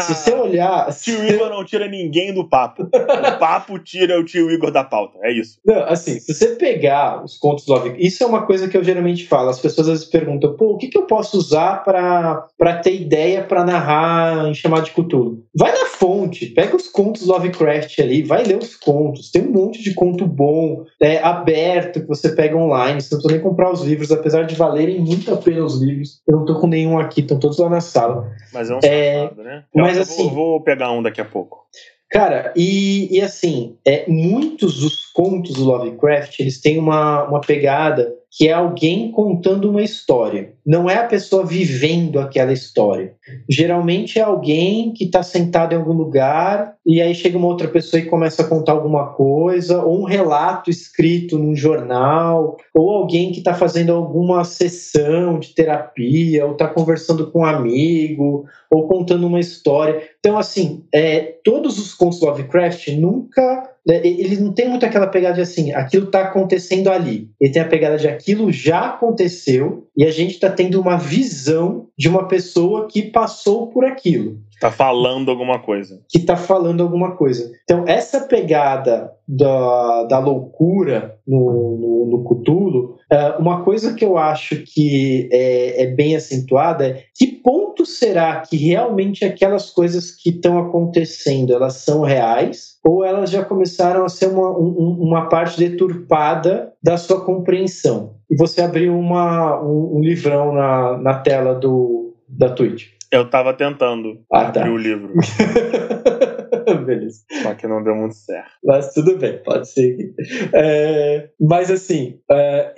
Se 0.00 0.14
você 0.14 0.32
olhar. 0.34 0.92
Tio 0.96 1.24
Igor 1.26 1.48
não 1.50 1.64
tira 1.64 1.88
ninguém 1.88 2.32
do 2.32 2.48
papo. 2.48 2.84
O 2.84 3.38
papo 3.38 3.78
tira 3.78 4.18
o 4.18 4.24
tio 4.24 4.50
Igor 4.50 4.70
da 4.70 4.84
pauta. 4.84 5.18
É 5.22 5.32
isso. 5.32 5.58
Não, 5.64 5.84
assim, 5.84 6.18
se 6.18 6.34
você 6.34 6.54
pegar 6.54 7.24
os 7.24 7.36
contos 7.36 7.64
do 7.64 7.72
Lovecraft. 7.72 8.02
Isso 8.04 8.22
é 8.22 8.26
uma 8.26 8.46
coisa 8.46 8.68
que 8.68 8.76
eu 8.76 8.84
geralmente 8.84 9.26
falo. 9.26 9.50
As 9.50 9.58
pessoas 9.58 9.88
às 9.88 9.94
vezes 9.94 10.08
perguntam: 10.08 10.56
pô, 10.56 10.72
o 10.72 10.78
que, 10.78 10.88
que 10.88 10.98
eu 10.98 11.06
posso 11.06 11.36
usar 11.36 11.82
para 11.84 12.76
ter 12.82 12.94
ideia 12.94 13.42
para 13.42 13.64
narrar 13.64 14.48
em 14.48 14.54
chamar 14.54 14.80
de 14.82 14.92
Cthulhu? 14.92 15.44
Vai 15.54 15.72
na 15.72 15.86
fonte, 15.86 16.46
pega 16.46 16.76
os 16.76 16.88
contos 16.88 17.26
Lovecraft 17.26 17.98
ali, 17.98 18.22
vai 18.22 18.44
ler 18.44 18.58
os 18.58 18.76
contos. 18.76 19.30
Tem 19.30 19.42
um 19.42 19.52
monte 19.52 19.82
de 19.82 19.94
conto 19.94 20.26
bom, 20.26 20.84
é, 21.00 21.18
aberto, 21.18 22.00
que 22.00 22.08
você 22.08 22.30
pega 22.30 22.56
online. 22.56 23.00
Você 23.00 23.14
não 23.14 23.20
precisa 23.20 23.34
nem 23.34 23.42
comprar 23.42 23.72
os 23.72 23.82
livros, 23.82 24.10
apesar 24.10 24.44
de 24.44 24.54
valerem 24.54 25.00
muito 25.00 25.32
a 25.32 25.36
pena 25.36 25.64
os 25.64 25.80
livros. 25.80 26.20
Eu 26.26 26.38
não 26.38 26.44
tô 26.44 26.58
com 26.60 26.66
nenhum 26.66 26.98
aqui, 26.98 27.20
estão 27.20 27.38
todos 27.38 27.58
lá 27.58 27.68
na 27.68 27.80
sala. 27.80 28.30
Mas 28.52 28.70
é 28.70 28.74
um 28.74 28.78
é, 28.82 29.22
safado, 29.22 29.42
né? 29.42 29.64
Mas 29.82 29.96
eu 29.96 30.02
assim. 30.02 30.24
Vou, 30.24 30.34
vou 30.34 30.60
pegar 30.60 30.92
um 30.92 31.02
daqui 31.02 31.20
a 31.20 31.24
pouco. 31.24 31.66
Cara, 32.10 32.52
e, 32.54 33.08
e 33.16 33.20
assim, 33.22 33.76
é, 33.86 34.04
muitos 34.06 34.80
dos 34.80 35.06
contos 35.06 35.54
do 35.54 35.64
Lovecraft, 35.64 36.40
eles 36.40 36.60
têm 36.60 36.78
uma, 36.78 37.24
uma 37.24 37.40
pegada 37.40 38.14
que 38.34 38.48
é 38.48 38.52
alguém 38.52 39.10
contando 39.10 39.68
uma 39.68 39.82
história. 39.82 40.54
Não 40.64 40.88
é 40.88 40.96
a 40.96 41.06
pessoa 41.06 41.44
vivendo 41.44 42.18
aquela 42.18 42.50
história. 42.50 43.14
Geralmente 43.48 44.18
é 44.18 44.22
alguém 44.22 44.90
que 44.94 45.04
está 45.04 45.22
sentado 45.22 45.74
em 45.74 45.76
algum 45.76 45.92
lugar 45.92 46.74
e 46.86 47.02
aí 47.02 47.14
chega 47.14 47.36
uma 47.36 47.46
outra 47.46 47.68
pessoa 47.68 48.00
e 48.00 48.06
começa 48.06 48.42
a 48.42 48.48
contar 48.48 48.72
alguma 48.72 49.12
coisa, 49.12 49.82
ou 49.82 50.00
um 50.00 50.04
relato 50.04 50.70
escrito 50.70 51.38
num 51.38 51.54
jornal, 51.54 52.56
ou 52.74 52.90
alguém 52.90 53.32
que 53.32 53.38
está 53.38 53.52
fazendo 53.52 53.92
alguma 53.92 54.42
sessão 54.44 55.38
de 55.38 55.54
terapia, 55.54 56.46
ou 56.46 56.52
está 56.52 56.66
conversando 56.66 57.30
com 57.30 57.40
um 57.40 57.44
amigo, 57.44 58.46
ou 58.70 58.88
contando 58.88 59.26
uma 59.26 59.40
história. 59.40 60.02
Então, 60.18 60.38
assim, 60.38 60.84
é, 60.92 61.34
todos 61.44 61.78
os 61.78 61.92
contos 61.92 62.22
Lovecraft 62.22 62.88
nunca 62.96 63.71
ele 63.86 64.36
não 64.36 64.52
tem 64.52 64.68
muito 64.68 64.86
aquela 64.86 65.08
pegada 65.08 65.34
de 65.34 65.40
assim, 65.40 65.72
aquilo 65.72 66.06
está 66.06 66.22
acontecendo 66.22 66.88
ali. 66.88 67.28
Ele 67.40 67.52
tem 67.52 67.62
a 67.62 67.68
pegada 67.68 67.96
de 67.96 68.06
aquilo 68.06 68.52
já 68.52 68.90
aconteceu 68.90 69.88
e 69.96 70.04
a 70.04 70.10
gente 70.10 70.32
está 70.32 70.50
tendo 70.50 70.80
uma 70.80 70.96
visão 70.96 71.88
de 71.98 72.08
uma 72.08 72.26
pessoa 72.26 72.88
que 72.88 73.02
passou 73.02 73.68
por 73.68 73.84
aquilo. 73.84 74.38
Está 74.50 74.70
falando 74.70 75.28
alguma 75.28 75.58
coisa. 75.58 76.00
Que 76.08 76.18
está 76.18 76.36
falando 76.36 76.82
alguma 76.82 77.16
coisa. 77.16 77.50
Então, 77.64 77.84
essa 77.86 78.20
pegada 78.20 79.10
da, 79.26 80.04
da 80.04 80.18
loucura 80.20 81.18
no, 81.26 81.76
no, 81.76 82.06
no 82.06 82.24
Cthulhu, 82.24 82.96
é, 83.10 83.30
uma 83.38 83.64
coisa 83.64 83.92
que 83.94 84.04
eu 84.04 84.16
acho 84.16 84.62
que 84.64 85.28
é, 85.32 85.82
é 85.82 85.86
bem 85.88 86.14
acentuada 86.14 86.86
é 86.86 87.04
que 87.14 87.26
ponto 87.26 87.84
será 87.84 88.40
que 88.40 88.56
realmente 88.56 89.24
aquelas 89.24 89.70
coisas 89.70 90.12
que 90.12 90.30
estão 90.30 90.58
acontecendo 90.58 91.52
elas 91.52 91.74
são 91.74 92.02
reais 92.02 92.78
ou 92.84 93.04
elas 93.04 93.30
já 93.30 93.44
começaram 93.44 94.04
a 94.04 94.08
ser 94.08 94.28
uma, 94.28 94.50
um, 94.50 94.96
uma 95.00 95.28
parte 95.28 95.58
deturpada 95.58 96.71
da 96.82 96.96
sua 96.96 97.24
compreensão? 97.24 98.16
E 98.30 98.36
você 98.36 98.60
abriu 98.60 98.98
uma, 98.98 99.62
um, 99.62 99.98
um 99.98 100.00
livrão 100.00 100.52
na, 100.52 100.98
na 100.98 101.14
tela 101.20 101.54
do, 101.54 102.14
da 102.28 102.50
Twitch. 102.50 102.88
Eu 103.10 103.28
tava 103.28 103.52
tentando 103.52 104.22
ah, 104.32 104.50
tá. 104.50 104.60
abrir 104.60 104.62
tá. 104.62 104.70
o 104.70 104.76
livro. 104.76 105.12
Beleza. 106.86 107.22
Só 107.42 107.54
que 107.54 107.66
não 107.66 107.82
deu 107.82 107.94
muito 107.94 108.14
certo. 108.14 108.50
Mas 108.64 108.92
tudo 108.94 109.18
bem, 109.18 109.38
pode 109.38 109.68
ser. 109.68 110.14
É, 110.54 111.28
mas 111.38 111.70
assim, 111.70 112.18
é, 112.30 112.72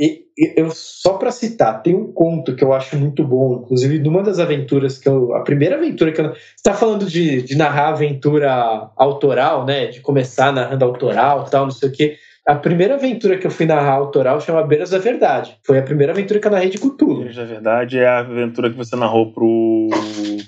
eu 0.56 0.70
só 0.70 1.14
para 1.14 1.30
citar, 1.30 1.82
tem 1.82 1.94
um 1.94 2.12
conto 2.12 2.56
que 2.56 2.64
eu 2.64 2.72
acho 2.72 2.96
muito 2.96 3.22
bom, 3.24 3.62
inclusive 3.62 3.98
numa 4.00 4.22
das 4.22 4.38
aventuras 4.40 4.98
que 4.98 5.08
eu. 5.08 5.34
A 5.34 5.42
primeira 5.42 5.76
aventura 5.76 6.10
que 6.10 6.20
eu. 6.20 6.32
Você 6.32 6.62
tá 6.64 6.74
falando 6.74 7.06
de, 7.06 7.42
de 7.42 7.56
narrar 7.56 7.90
aventura 7.90 8.90
autoral, 8.96 9.64
né? 9.64 9.86
De 9.86 10.00
começar 10.00 10.52
narrando 10.52 10.84
autoral 10.84 11.44
tal, 11.44 11.64
não 11.64 11.70
sei 11.70 11.88
o 11.88 11.92
quê. 11.92 12.16
A 12.46 12.54
primeira 12.54 12.94
aventura 12.94 13.38
que 13.38 13.46
eu 13.46 13.50
fui 13.50 13.64
narrar 13.64 13.92
autoral 13.92 14.38
chama 14.38 14.62
Beiras 14.62 14.90
da 14.90 14.98
Verdade. 14.98 15.56
Foi 15.66 15.78
a 15.78 15.82
primeira 15.82 16.12
aventura 16.12 16.38
que 16.38 16.46
eu 16.46 16.50
narrei 16.50 16.68
de 16.68 16.78
Cthulhu. 16.78 17.20
Beiras 17.20 17.36
da 17.36 17.44
Verdade 17.44 17.98
é 17.98 18.06
a 18.06 18.18
aventura 18.18 18.68
que 18.68 18.76
você 18.76 18.94
narrou 18.96 19.32
pro, 19.32 19.88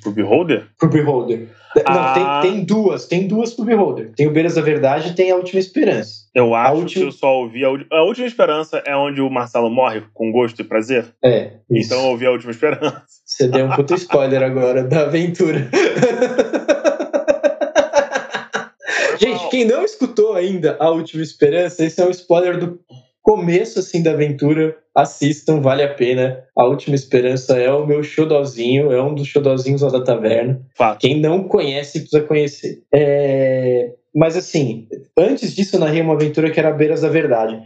pro 0.02 0.12
Beholder? 0.12 0.66
Pro 0.78 0.90
Beholder. 0.90 1.48
Ah. 1.86 2.14
Não, 2.14 2.40
tem, 2.42 2.52
tem 2.52 2.64
duas. 2.64 3.06
Tem 3.06 3.26
duas 3.26 3.54
pro 3.54 3.64
Beholder. 3.64 4.12
Tem 4.14 4.26
o 4.26 4.30
Beiras 4.30 4.56
da 4.56 4.60
Verdade 4.60 5.08
e 5.08 5.14
tem 5.14 5.30
a 5.30 5.36
Última 5.36 5.58
Esperança. 5.58 6.26
Eu 6.34 6.54
acho 6.54 6.76
última... 6.76 7.02
que 7.02 7.08
eu 7.08 7.12
só 7.12 7.34
ouvi 7.34 7.64
a, 7.64 7.68
a 7.68 8.02
Última 8.02 8.26
Esperança 8.26 8.82
é 8.84 8.94
onde 8.94 9.22
o 9.22 9.30
Marcelo 9.30 9.70
morre 9.70 10.02
com 10.12 10.30
gosto 10.30 10.60
e 10.60 10.64
prazer? 10.64 11.06
É. 11.24 11.52
Isso. 11.70 11.94
Então 11.94 12.04
eu 12.04 12.10
ouvi 12.10 12.26
a 12.26 12.30
Última 12.30 12.50
Esperança. 12.50 13.02
Você 13.24 13.48
deu 13.48 13.64
um 13.64 13.70
puto 13.70 13.94
spoiler 13.94 14.42
agora 14.42 14.84
da 14.84 15.02
aventura. 15.02 15.66
Quem 19.56 19.64
não 19.64 19.82
escutou 19.82 20.34
ainda 20.34 20.76
A 20.78 20.90
Última 20.90 21.22
Esperança, 21.22 21.82
esse 21.82 21.98
é 21.98 22.04
um 22.04 22.10
spoiler 22.10 22.58
do 22.58 22.78
começo 23.22 23.78
assim 23.78 24.02
da 24.02 24.10
aventura. 24.10 24.76
Assistam, 24.94 25.62
vale 25.62 25.82
a 25.82 25.94
pena. 25.94 26.44
A 26.54 26.66
Última 26.66 26.94
Esperança 26.94 27.58
é 27.58 27.72
o 27.72 27.86
meu 27.86 28.02
xodozinho, 28.02 28.92
é 28.92 29.02
um 29.02 29.14
dos 29.14 29.28
xodozinhos 29.28 29.80
lá 29.80 29.88
da 29.88 30.04
taverna. 30.04 30.60
Fato. 30.76 31.00
Quem 31.00 31.18
não 31.18 31.44
conhece 31.44 32.00
precisa 32.00 32.20
conhecer. 32.20 32.82
É... 32.94 33.94
Mas 34.14 34.36
assim, 34.36 34.88
antes 35.18 35.54
disso 35.54 35.76
eu 35.76 35.80
narrei 35.80 36.02
uma 36.02 36.12
aventura 36.12 36.50
que 36.50 36.60
era 36.60 36.70
Beiras 36.70 37.00
da 37.00 37.08
Verdade. 37.08 37.58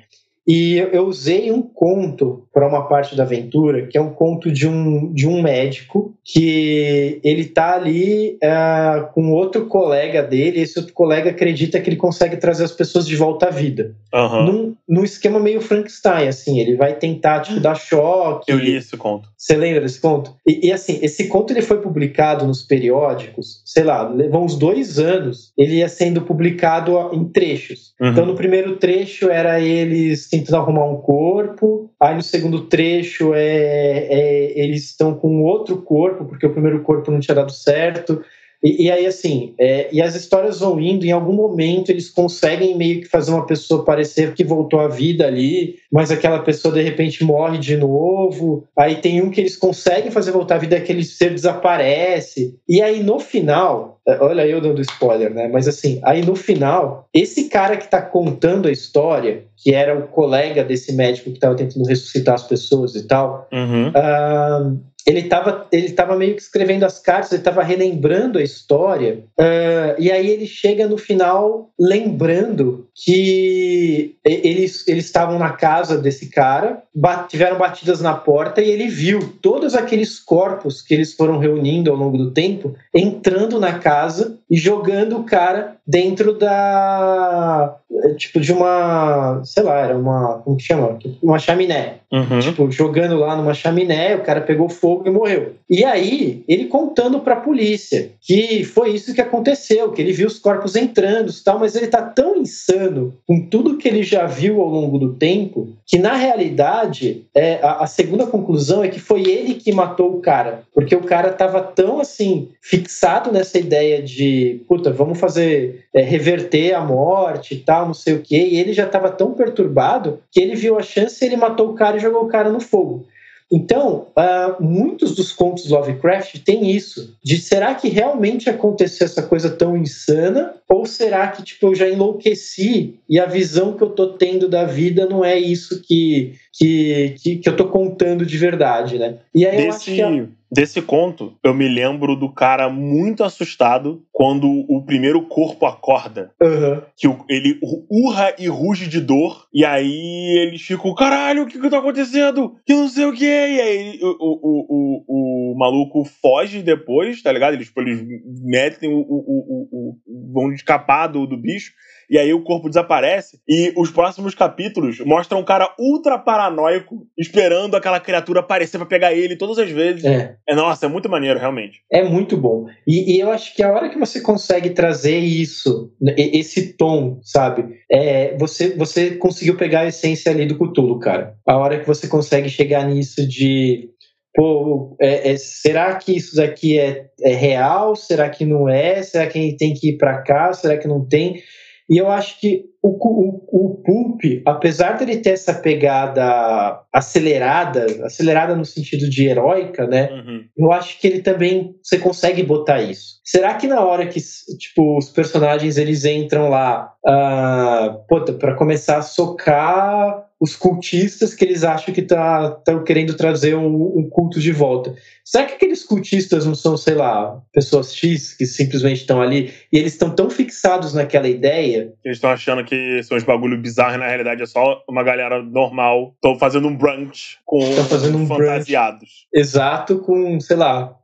E 0.46 0.76
eu 0.92 1.06
usei 1.06 1.50
um 1.52 1.62
conto 1.62 2.48
para 2.52 2.66
uma 2.66 2.88
parte 2.88 3.14
da 3.14 3.22
aventura, 3.22 3.86
que 3.86 3.96
é 3.96 4.00
um 4.00 4.12
conto 4.12 4.50
de 4.50 4.66
um, 4.66 5.12
de 5.12 5.26
um 5.26 5.42
médico 5.42 6.14
que 6.24 7.20
ele 7.22 7.44
tá 7.44 7.74
ali 7.74 8.38
uh, 8.42 9.12
com 9.12 9.32
outro 9.32 9.66
colega 9.66 10.22
dele, 10.22 10.58
e 10.58 10.62
esse 10.62 10.78
outro 10.78 10.94
colega 10.94 11.30
acredita 11.30 11.80
que 11.80 11.88
ele 11.88 11.96
consegue 11.96 12.36
trazer 12.36 12.64
as 12.64 12.72
pessoas 12.72 13.06
de 13.06 13.16
volta 13.16 13.46
à 13.46 13.50
vida. 13.50 13.94
Uhum. 14.12 14.44
Num, 14.44 14.76
num 14.88 15.04
esquema 15.04 15.38
meio 15.38 15.60
Frankenstein, 15.60 16.28
assim, 16.28 16.58
ele 16.58 16.76
vai 16.76 16.94
tentar, 16.94 17.40
tipo, 17.40 17.60
dar 17.60 17.74
choque. 17.74 18.50
Eu 18.50 18.58
li 18.58 18.74
esse 18.74 18.96
conto. 18.96 19.28
Você 19.36 19.56
lembra 19.56 19.80
desse 19.80 20.00
conto? 20.00 20.34
E, 20.46 20.68
e, 20.68 20.72
assim, 20.72 20.98
esse 21.02 21.28
conto 21.28 21.52
ele 21.52 21.62
foi 21.62 21.80
publicado 21.80 22.46
nos 22.46 22.62
periódicos, 22.62 23.62
sei 23.64 23.84
lá, 23.84 24.08
levou 24.08 24.44
uns 24.44 24.56
dois 24.56 24.98
anos, 24.98 25.52
ele 25.56 25.76
ia 25.76 25.88
sendo 25.88 26.22
publicado 26.22 26.96
em 27.12 27.24
trechos. 27.24 27.89
Uhum. 28.00 28.08
Então, 28.08 28.24
no 28.24 28.34
primeiro 28.34 28.76
trecho 28.76 29.28
era 29.28 29.60
eles 29.60 30.26
tentam 30.26 30.58
arrumar 30.58 30.86
um 30.86 30.96
corpo. 30.96 31.90
Aí 32.00 32.14
no 32.14 32.22
segundo 32.22 32.62
trecho 32.62 33.34
é, 33.34 34.06
é 34.08 34.58
eles 34.58 34.86
estão 34.86 35.14
com 35.14 35.42
outro 35.42 35.82
corpo, 35.82 36.24
porque 36.24 36.46
o 36.46 36.52
primeiro 36.52 36.82
corpo 36.82 37.10
não 37.10 37.20
tinha 37.20 37.34
dado 37.34 37.52
certo. 37.52 38.24
E, 38.62 38.84
e 38.84 38.90
aí, 38.90 39.06
assim, 39.06 39.54
é, 39.58 39.88
e 39.92 40.02
as 40.02 40.14
histórias 40.14 40.60
vão 40.60 40.78
indo, 40.80 41.04
em 41.06 41.12
algum 41.12 41.32
momento 41.32 41.90
eles 41.90 42.10
conseguem 42.10 42.76
meio 42.76 43.00
que 43.00 43.08
fazer 43.08 43.30
uma 43.30 43.46
pessoa 43.46 43.84
parecer 43.84 44.34
que 44.34 44.44
voltou 44.44 44.80
à 44.80 44.88
vida 44.88 45.26
ali, 45.26 45.76
mas 45.90 46.10
aquela 46.10 46.40
pessoa 46.40 46.74
de 46.74 46.82
repente 46.82 47.24
morre 47.24 47.58
de 47.58 47.76
novo. 47.76 48.64
Aí 48.78 48.96
tem 48.96 49.22
um 49.22 49.30
que 49.30 49.40
eles 49.40 49.56
conseguem 49.56 50.10
fazer 50.10 50.30
voltar 50.30 50.56
à 50.56 50.58
vida, 50.58 50.76
aquele 50.76 51.04
ser 51.04 51.30
desaparece. 51.30 52.58
E 52.68 52.80
aí 52.82 53.02
no 53.02 53.18
final, 53.18 53.98
é, 54.06 54.18
olha 54.22 54.46
eu 54.46 54.60
dando 54.60 54.80
spoiler, 54.80 55.32
né? 55.32 55.48
Mas 55.48 55.66
assim, 55.68 56.00
aí 56.04 56.24
no 56.24 56.34
final, 56.34 57.08
esse 57.14 57.48
cara 57.48 57.76
que 57.76 57.88
tá 57.88 58.00
contando 58.02 58.68
a 58.68 58.72
história, 58.72 59.44
que 59.56 59.74
era 59.74 59.98
o 59.98 60.08
colega 60.08 60.64
desse 60.64 60.94
médico 60.94 61.30
que 61.30 61.36
estava 61.36 61.54
tentando 61.54 61.86
ressuscitar 61.86 62.34
as 62.34 62.42
pessoas 62.46 62.94
e 62.94 63.06
tal, 63.06 63.48
Uhum. 63.52 63.88
uh, 63.88 64.80
ele 65.06 65.20
estava 65.20 65.66
ele 65.72 65.90
tava 65.90 66.16
meio 66.16 66.34
que 66.34 66.42
escrevendo 66.42 66.84
as 66.84 66.98
cartas, 66.98 67.32
ele 67.32 67.40
estava 67.40 67.62
relembrando 67.62 68.38
a 68.38 68.42
história, 68.42 69.24
uh, 69.38 69.94
e 69.98 70.10
aí 70.10 70.28
ele 70.28 70.46
chega 70.46 70.86
no 70.86 70.98
final 70.98 71.70
lembrando 71.78 72.88
que 72.94 74.16
eles, 74.24 74.86
eles 74.86 75.06
estavam 75.06 75.38
na 75.38 75.50
casa 75.50 75.96
desse 75.96 76.28
cara, 76.28 76.82
bat, 76.94 77.28
tiveram 77.28 77.58
batidas 77.58 78.00
na 78.00 78.14
porta 78.14 78.60
e 78.60 78.68
ele 78.68 78.88
viu 78.88 79.20
todos 79.40 79.74
aqueles 79.74 80.20
corpos 80.20 80.82
que 80.82 80.92
eles 80.92 81.14
foram 81.14 81.38
reunindo 81.38 81.90
ao 81.90 81.96
longo 81.96 82.18
do 82.18 82.32
tempo 82.32 82.74
entrando 82.94 83.60
na 83.60 83.78
casa 83.78 84.38
e 84.50 84.56
jogando 84.56 85.18
o 85.18 85.24
cara 85.24 85.76
dentro 85.86 86.32
da. 86.36 87.76
Tipo, 88.16 88.40
de 88.40 88.52
uma. 88.52 89.42
Sei 89.44 89.62
lá, 89.62 89.80
era 89.80 89.96
uma. 89.96 90.40
Como 90.44 90.56
que 90.56 90.64
chama? 90.64 90.98
Uma 91.22 91.38
chaminé. 91.38 91.98
Uhum. 92.12 92.40
Tipo, 92.40 92.70
jogando 92.70 93.16
lá 93.16 93.36
numa 93.36 93.54
chaminé, 93.54 94.16
o 94.16 94.22
cara 94.22 94.40
pegou 94.40 94.68
fogo 94.68 95.06
e 95.06 95.10
morreu. 95.10 95.54
E 95.68 95.84
aí, 95.84 96.42
ele 96.48 96.66
contando 96.66 97.20
pra 97.20 97.36
polícia 97.36 98.10
que 98.20 98.64
foi 98.64 98.90
isso 98.90 99.14
que 99.14 99.20
aconteceu, 99.20 99.92
que 99.92 100.02
ele 100.02 100.12
viu 100.12 100.26
os 100.26 100.38
corpos 100.38 100.74
entrando 100.74 101.30
e 101.30 101.44
tal, 101.44 101.58
mas 101.60 101.76
ele 101.76 101.86
tá 101.86 102.02
tão 102.02 102.36
insano 102.36 103.14
com 103.26 103.40
tudo 103.46 103.76
que 103.76 103.86
ele 103.86 104.02
já 104.02 104.26
viu 104.26 104.60
ao 104.60 104.68
longo 104.68 104.98
do 104.98 105.14
tempo, 105.14 105.68
que 105.86 105.98
na 105.98 106.14
realidade, 106.14 107.26
é, 107.34 107.60
a, 107.62 107.84
a 107.84 107.86
segunda 107.86 108.26
conclusão 108.26 108.82
é 108.82 108.88
que 108.88 108.98
foi 108.98 109.22
ele 109.22 109.54
que 109.54 109.72
matou 109.72 110.16
o 110.16 110.20
cara. 110.20 110.62
Porque 110.74 110.96
o 110.96 111.02
cara 111.02 111.30
tava 111.30 111.60
tão 111.60 112.00
assim, 112.00 112.48
fixado 112.80 113.30
nessa 113.30 113.58
ideia 113.58 114.02
de, 114.02 114.62
puta, 114.66 114.90
vamos 114.90 115.18
fazer, 115.18 115.84
é, 115.94 116.02
reverter 116.02 116.74
a 116.74 116.80
morte 116.80 117.54
e 117.54 117.58
tal, 117.58 117.86
não 117.86 117.94
sei 117.94 118.14
o 118.14 118.22
quê, 118.22 118.48
e 118.50 118.58
ele 118.58 118.72
já 118.72 118.86
tava 118.86 119.10
tão 119.10 119.32
perturbado 119.34 120.20
que 120.32 120.40
ele 120.40 120.56
viu 120.56 120.78
a 120.78 120.82
chance 120.82 121.22
e 121.22 121.28
ele 121.28 121.36
matou 121.36 121.70
o 121.70 121.74
cara 121.74 121.96
e 121.96 122.00
jogou 122.00 122.24
o 122.24 122.28
cara 122.28 122.50
no 122.50 122.60
fogo. 122.60 123.06
Então, 123.52 124.06
uh, 124.16 124.62
muitos 124.62 125.16
dos 125.16 125.32
contos 125.32 125.68
Lovecraft 125.68 126.38
têm 126.44 126.70
isso, 126.70 127.16
de 127.22 127.36
será 127.36 127.74
que 127.74 127.88
realmente 127.88 128.48
aconteceu 128.48 129.04
essa 129.04 129.22
coisa 129.24 129.50
tão 129.50 129.76
insana, 129.76 130.54
ou 130.68 130.86
será 130.86 131.26
que 131.28 131.42
tipo, 131.42 131.66
eu 131.66 131.74
já 131.74 131.88
enlouqueci 131.88 133.00
e 133.08 133.18
a 133.18 133.26
visão 133.26 133.76
que 133.76 133.82
eu 133.82 133.90
tô 133.90 134.12
tendo 134.12 134.48
da 134.48 134.64
vida 134.64 135.04
não 135.06 135.24
é 135.24 135.36
isso 135.36 135.82
que, 135.82 136.34
que, 136.52 137.16
que, 137.20 137.36
que 137.38 137.48
eu 137.48 137.56
tô 137.56 137.66
contando 137.68 138.24
de 138.24 138.38
verdade, 138.38 138.98
né? 138.98 139.18
E 139.34 139.44
aí 139.44 139.64
eu 139.64 139.70
acho 139.70 139.78
Desse, 139.80 139.96
que... 139.96 140.00
a- 140.02 140.39
desse 140.50 140.82
conto, 140.82 141.34
eu 141.44 141.54
me 141.54 141.68
lembro 141.68 142.16
do 142.16 142.32
cara 142.32 142.68
muito 142.68 143.22
assustado 143.22 144.02
quando 144.12 144.48
o 144.68 144.82
primeiro 144.84 145.22
corpo 145.22 145.66
acorda. 145.66 146.32
Aham. 146.42 146.82
Que 146.96 147.08
ele 147.28 147.58
urra 147.90 148.34
e 148.38 148.48
ruge 148.48 148.88
de 148.88 149.00
dor. 149.00 149.46
E 149.52 149.64
aí 149.64 150.38
eles 150.38 150.62
ficam, 150.62 150.94
caralho, 150.94 151.42
o 151.44 151.46
que 151.46 151.60
que 151.60 151.70
tá 151.70 151.78
acontecendo? 151.78 152.56
Que 152.66 152.74
não 152.74 152.88
sei 152.88 153.04
o 153.06 153.12
que. 153.12 153.24
E 153.24 153.60
aí 153.60 153.98
o, 154.02 154.16
o, 154.20 154.66
o, 154.68 155.52
o, 155.52 155.58
maluco 155.58 156.04
foge 156.04 156.62
depois, 156.62 157.22
tá 157.22 157.32
ligado? 157.32 157.54
Eles, 157.54 157.70
eles 157.76 158.02
metem 158.42 158.88
o, 158.92 158.98
o, 158.98 159.04
o, 159.08 159.68
o- 160.06 160.32
vão 160.32 160.52
escapar 160.52 161.06
do, 161.06 161.26
do 161.26 161.36
bicho. 161.36 161.72
E 162.10 162.18
aí 162.18 162.34
o 162.34 162.42
corpo 162.42 162.68
desaparece. 162.68 163.38
E 163.48 163.72
os 163.76 163.90
próximos 163.90 164.34
capítulos 164.34 164.98
mostram 165.00 165.38
um 165.38 165.44
cara 165.44 165.72
ultra 165.78 166.18
paranoico 166.18 167.06
esperando 167.16 167.76
aquela 167.76 168.00
criatura 168.00 168.40
aparecer 168.40 168.78
pra 168.78 168.86
pegar 168.86 169.12
ele 169.14 169.36
todas 169.36 169.58
as 169.58 169.70
vezes. 169.70 170.04
É. 170.04 170.34
É, 170.48 170.54
nossa, 170.56 170.86
é 170.86 170.88
muito 170.88 171.08
maneiro, 171.08 171.38
realmente. 171.38 171.82
É 171.92 172.02
muito 172.02 172.36
bom. 172.36 172.66
E, 172.86 173.14
e 173.16 173.20
eu 173.20 173.30
acho 173.30 173.54
que 173.54 173.62
a 173.62 173.72
hora 173.72 173.88
que 173.88 173.98
você 173.98 174.20
consegue 174.20 174.70
trazer 174.70 175.18
isso, 175.18 175.92
esse 176.16 176.76
tom, 176.76 177.20
sabe? 177.22 177.64
É, 177.90 178.36
você, 178.36 178.74
você 178.76 179.12
conseguiu 179.16 179.56
pegar 179.56 179.80
a 179.80 179.86
essência 179.86 180.32
ali 180.32 180.46
do 180.46 180.58
Cthulhu, 180.58 180.98
cara. 180.98 181.34
A 181.46 181.56
hora 181.56 181.78
que 181.78 181.86
você 181.86 182.08
consegue 182.08 182.48
chegar 182.48 182.84
nisso 182.86 183.26
de. 183.28 183.88
Pô, 184.34 184.96
é- 185.00 185.32
é- 185.32 185.36
será 185.36 185.94
que 185.96 186.16
isso 186.16 186.36
daqui 186.36 186.78
é, 186.78 187.06
é 187.22 187.34
real? 187.34 187.96
Será 187.96 188.28
que 188.30 188.44
não 188.44 188.68
é? 188.68 189.02
Será 189.02 189.26
que 189.26 189.38
a 189.38 189.42
gente 189.42 189.56
tem 189.56 189.74
que 189.74 189.90
ir 189.90 189.96
pra 189.96 190.22
cá? 190.22 190.52
Será 190.52 190.76
que 190.76 190.86
não 190.88 191.06
tem? 191.06 191.42
E 191.90 191.98
eu 191.98 192.08
acho 192.08 192.38
que 192.38 192.66
o, 192.80 192.88
o, 192.88 193.42
o 193.50 193.82
Pulp, 193.82 194.20
apesar 194.46 194.96
dele 194.96 195.16
ter 195.16 195.30
essa 195.30 195.52
pegada 195.52 196.80
acelerada, 196.94 197.84
acelerada 198.04 198.54
no 198.54 198.64
sentido 198.64 199.10
de 199.10 199.26
heróica, 199.26 199.88
né? 199.88 200.08
Uhum. 200.12 200.44
eu 200.56 200.72
acho 200.72 201.00
que 201.00 201.06
ele 201.08 201.20
também 201.20 201.74
você 201.82 201.98
consegue 201.98 202.44
botar 202.44 202.80
isso. 202.80 203.18
Será 203.24 203.54
que 203.54 203.66
na 203.66 203.80
hora 203.80 204.06
que 204.06 204.20
tipo 204.56 204.96
os 204.96 205.10
personagens 205.10 205.76
eles 205.76 206.04
entram 206.04 206.48
lá, 206.48 206.92
ah, 207.04 207.98
puta, 208.08 208.34
para 208.34 208.54
começar 208.54 208.98
a 208.98 209.02
socar 209.02 210.29
os 210.40 210.56
cultistas 210.56 211.34
que 211.34 211.44
eles 211.44 211.62
acham 211.62 211.92
que 211.92 212.00
tá 212.00 212.56
estão 212.58 212.82
querendo 212.82 213.14
trazer 213.14 213.54
um, 213.54 213.98
um 213.98 214.08
culto 214.08 214.40
de 214.40 214.50
volta. 214.52 214.94
Será 215.22 215.44
que 215.44 215.54
aqueles 215.54 215.84
cultistas 215.84 216.46
não 216.46 216.54
são, 216.54 216.76
sei 216.76 216.94
lá, 216.94 217.40
pessoas 217.52 217.94
X 217.94 218.34
que 218.34 218.46
simplesmente 218.46 219.02
estão 219.02 219.20
ali 219.20 219.52
e 219.70 219.78
eles 219.78 219.92
estão 219.92 220.10
tão 220.10 220.30
fixados 220.30 220.94
naquela 220.94 221.28
ideia? 221.28 221.92
Eles 222.02 222.16
estão 222.16 222.30
achando 222.30 222.64
que 222.64 223.02
são 223.02 223.18
uns 223.18 223.22
bagulho 223.22 223.60
bizarros, 223.60 223.98
na 223.98 224.08
realidade 224.08 224.42
é 224.42 224.46
só 224.46 224.82
uma 224.88 225.02
galera 225.02 225.42
normal. 225.42 226.14
Estão 226.14 226.38
fazendo 226.38 226.68
um 226.68 226.76
brunch 226.76 227.38
com 227.44 227.60
Tão 227.74 227.84
fazendo 227.84 228.16
um 228.16 228.26
fantasiados. 228.26 229.26
Exato, 229.32 229.98
com, 230.00 230.40
sei 230.40 230.56
lá, 230.56 230.96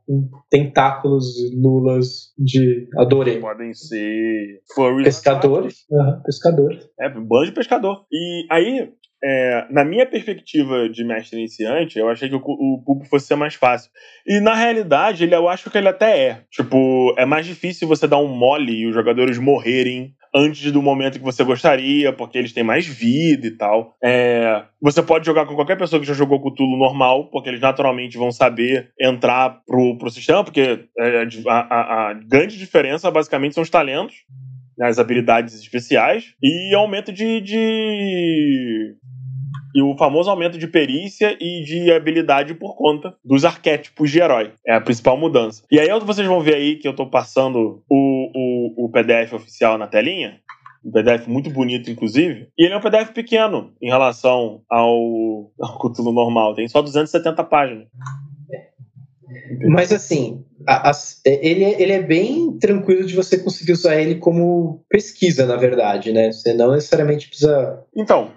tentáculos, 0.49 1.25
lulas 1.53 2.33
de 2.37 2.87
adorei. 2.97 3.39
Podem 3.39 3.73
ser. 3.73 4.61
Pescadores? 5.03 5.85
Aham, 5.91 6.21
pescadores. 6.25 6.89
É, 6.99 7.09
bando 7.09 7.45
de 7.45 7.51
pescador. 7.51 8.05
E 8.11 8.45
aí, 8.49 8.91
é, 9.23 9.65
na 9.69 9.83
minha 9.83 10.05
perspectiva 10.05 10.87
de 10.89 11.03
mestre 11.03 11.37
iniciante, 11.39 11.97
eu 11.97 12.09
achei 12.09 12.29
que 12.29 12.35
o, 12.35 12.39
o 12.39 12.81
pulp 12.85 13.05
fosse 13.05 13.27
ser 13.27 13.35
mais 13.35 13.55
fácil. 13.55 13.89
E 14.25 14.39
na 14.39 14.53
realidade, 14.53 15.23
ele, 15.23 15.35
eu 15.35 15.47
acho 15.49 15.69
que 15.69 15.77
ele 15.77 15.87
até 15.87 16.19
é. 16.19 16.41
Tipo, 16.51 17.13
é 17.17 17.25
mais 17.25 17.45
difícil 17.45 17.87
você 17.87 18.07
dar 18.07 18.17
um 18.19 18.27
mole 18.27 18.73
e 18.73 18.87
os 18.87 18.93
jogadores 18.93 19.37
morrerem 19.37 20.13
antes 20.35 20.71
do 20.71 20.81
momento 20.81 21.17
que 21.17 21.23
você 21.25 21.43
gostaria, 21.43 22.13
porque 22.13 22.37
eles 22.37 22.53
têm 22.53 22.63
mais 22.63 22.85
vida 22.85 23.47
e 23.47 23.51
tal. 23.51 23.95
É, 24.03 24.63
você 24.81 25.01
pode 25.01 25.25
jogar 25.25 25.45
com 25.45 25.55
qualquer 25.55 25.77
pessoa 25.77 25.99
que 25.99 26.05
já 26.07 26.13
jogou 26.13 26.39
Cthulhu 26.39 26.77
normal, 26.77 27.29
porque 27.31 27.49
eles 27.49 27.61
naturalmente 27.61 28.17
vão 28.17 28.31
saber 28.31 28.91
entrar 29.01 29.61
pro, 29.65 29.97
pro 29.97 30.11
sistema, 30.11 30.43
porque 30.43 30.85
é, 30.99 31.23
a, 31.47 31.53
a- 31.59 32.09
a 32.09 32.13
grande 32.13 32.57
diferença 32.57 33.09
basicamente 33.09 33.55
são 33.55 33.63
os 33.63 33.69
talentos 33.69 34.13
né, 34.77 34.87
as 34.87 34.99
habilidades 34.99 35.55
especiais 35.55 36.33
e 36.41 36.75
aumento 36.75 37.11
de, 37.11 37.41
de. 37.41 38.95
E 39.75 39.81
o 39.81 39.95
famoso 39.97 40.29
aumento 40.29 40.57
de 40.57 40.67
perícia 40.67 41.37
e 41.39 41.63
de 41.63 41.91
habilidade 41.91 42.53
por 42.53 42.75
conta 42.75 43.13
dos 43.23 43.45
arquétipos 43.45 44.09
de 44.09 44.19
herói. 44.19 44.51
É 44.65 44.73
a 44.75 44.81
principal 44.81 45.17
mudança. 45.17 45.63
E 45.71 45.79
aí 45.79 45.87
vocês 45.99 46.27
vão 46.27 46.41
ver 46.41 46.55
aí 46.55 46.75
que 46.77 46.87
eu 46.87 46.95
tô 46.95 47.05
passando 47.05 47.83
o, 47.89 48.31
o, 48.79 48.85
o 48.85 48.89
PDF 48.91 49.33
oficial 49.33 49.77
na 49.77 49.87
telinha. 49.87 50.39
Um 50.85 50.91
PDF 50.91 51.27
muito 51.27 51.49
bonito, 51.49 51.91
inclusive. 51.91 52.47
E 52.57 52.65
ele 52.65 52.73
é 52.73 52.77
um 52.77 52.81
PDF 52.81 53.11
pequeno 53.11 53.73
em 53.81 53.87
relação 53.89 54.61
ao, 54.69 55.51
ao 55.59 55.77
Cthulhu 55.79 56.13
normal. 56.13 56.55
Tem 56.55 56.67
só 56.67 56.81
270 56.81 57.43
páginas. 57.43 57.87
Mas 59.69 59.91
assim, 59.91 60.43
a- 60.67 60.89
as- 60.89 61.19
é- 61.25 61.45
ele, 61.47 61.63
é- 61.63 61.81
ele 61.81 61.91
é 61.91 62.01
bem 62.01 62.57
tranquilo 62.57 63.05
de 63.05 63.15
você 63.15 63.37
conseguir 63.37 63.73
usar 63.73 63.95
ele 63.99 64.15
como 64.15 64.83
pesquisa, 64.89 65.45
na 65.45 65.55
verdade, 65.57 66.13
né? 66.13 66.31
Você 66.31 66.53
não 66.53 66.71
necessariamente 66.71 67.27
precisa. 67.27 67.83
Então, 67.95 68.31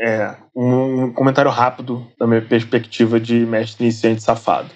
é, 0.00 0.34
um 0.54 1.12
comentário 1.12 1.50
rápido 1.50 2.06
da 2.18 2.26
minha 2.26 2.42
perspectiva 2.42 3.18
de 3.20 3.46
mestre 3.46 3.84
iniciante 3.84 4.22
safado. 4.22 4.70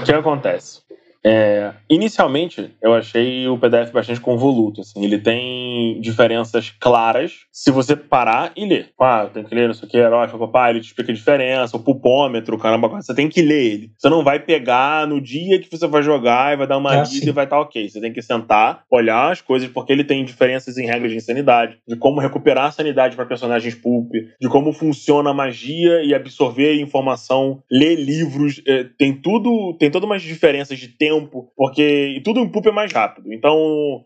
O 0.00 0.04
que 0.04 0.12
acontece? 0.12 0.81
É, 1.24 1.72
inicialmente, 1.88 2.74
eu 2.82 2.92
achei 2.94 3.46
o 3.46 3.58
PDF 3.58 3.92
bastante 3.92 4.20
convoluto. 4.20 4.80
Assim, 4.80 5.04
ele 5.04 5.18
tem 5.18 6.00
diferenças 6.00 6.70
claras 6.70 7.32
se 7.52 7.70
você 7.70 7.94
parar 7.94 8.52
e 8.56 8.66
ler. 8.66 8.90
Ah, 9.00 9.28
tem 9.32 9.44
que 9.44 9.54
ler, 9.54 9.66
não 9.68 9.74
sei 9.74 9.88
o 9.88 9.90
que, 9.90 9.96
herói, 9.96 10.28
papai, 10.28 10.70
ele 10.70 10.80
te 10.80 10.86
explica 10.86 11.12
a 11.12 11.14
diferença, 11.14 11.76
o 11.76 11.80
pulpômetro, 11.80 12.58
caramba, 12.58 12.88
você 12.88 13.14
tem 13.14 13.28
que 13.28 13.42
ler 13.42 13.72
ele. 13.72 13.90
Você 13.96 14.08
não 14.08 14.24
vai 14.24 14.40
pegar 14.40 15.06
no 15.06 15.20
dia 15.20 15.58
que 15.60 15.70
você 15.70 15.86
vai 15.86 16.02
jogar 16.02 16.52
e 16.52 16.56
vai 16.56 16.66
dar 16.66 16.78
uma 16.78 16.90
é 16.90 16.94
lida 16.94 17.02
assim. 17.02 17.28
e 17.28 17.32
vai 17.32 17.44
estar 17.44 17.56
tá 17.56 17.62
ok. 17.62 17.88
Você 17.88 18.00
tem 18.00 18.12
que 18.12 18.22
sentar, 18.22 18.84
olhar 18.90 19.30
as 19.30 19.40
coisas, 19.40 19.68
porque 19.68 19.92
ele 19.92 20.04
tem 20.04 20.24
diferenças 20.24 20.76
em 20.76 20.86
regras 20.86 21.10
de 21.10 21.18
insanidade, 21.18 21.78
de 21.86 21.96
como 21.96 22.20
recuperar 22.20 22.66
a 22.66 22.72
sanidade 22.72 23.14
para 23.14 23.26
personagens 23.26 23.74
pulp, 23.74 24.10
de 24.40 24.48
como 24.48 24.72
funciona 24.72 25.30
a 25.30 25.34
magia 25.34 26.02
e 26.02 26.14
absorver 26.14 26.80
informação, 26.80 27.62
ler 27.70 27.96
livros, 27.96 28.60
é, 28.66 28.84
tem 28.98 29.12
tudo, 29.12 29.76
tem 29.78 29.90
todas 29.90 30.08
umas 30.08 30.22
diferenças 30.22 30.78
de 30.78 30.88
tempo, 30.88 31.11
porque 31.56 32.20
tudo 32.24 32.40
em 32.40 32.50
é 32.68 32.72
mais 32.72 32.92
rápido. 32.92 33.32
Então, 33.32 33.56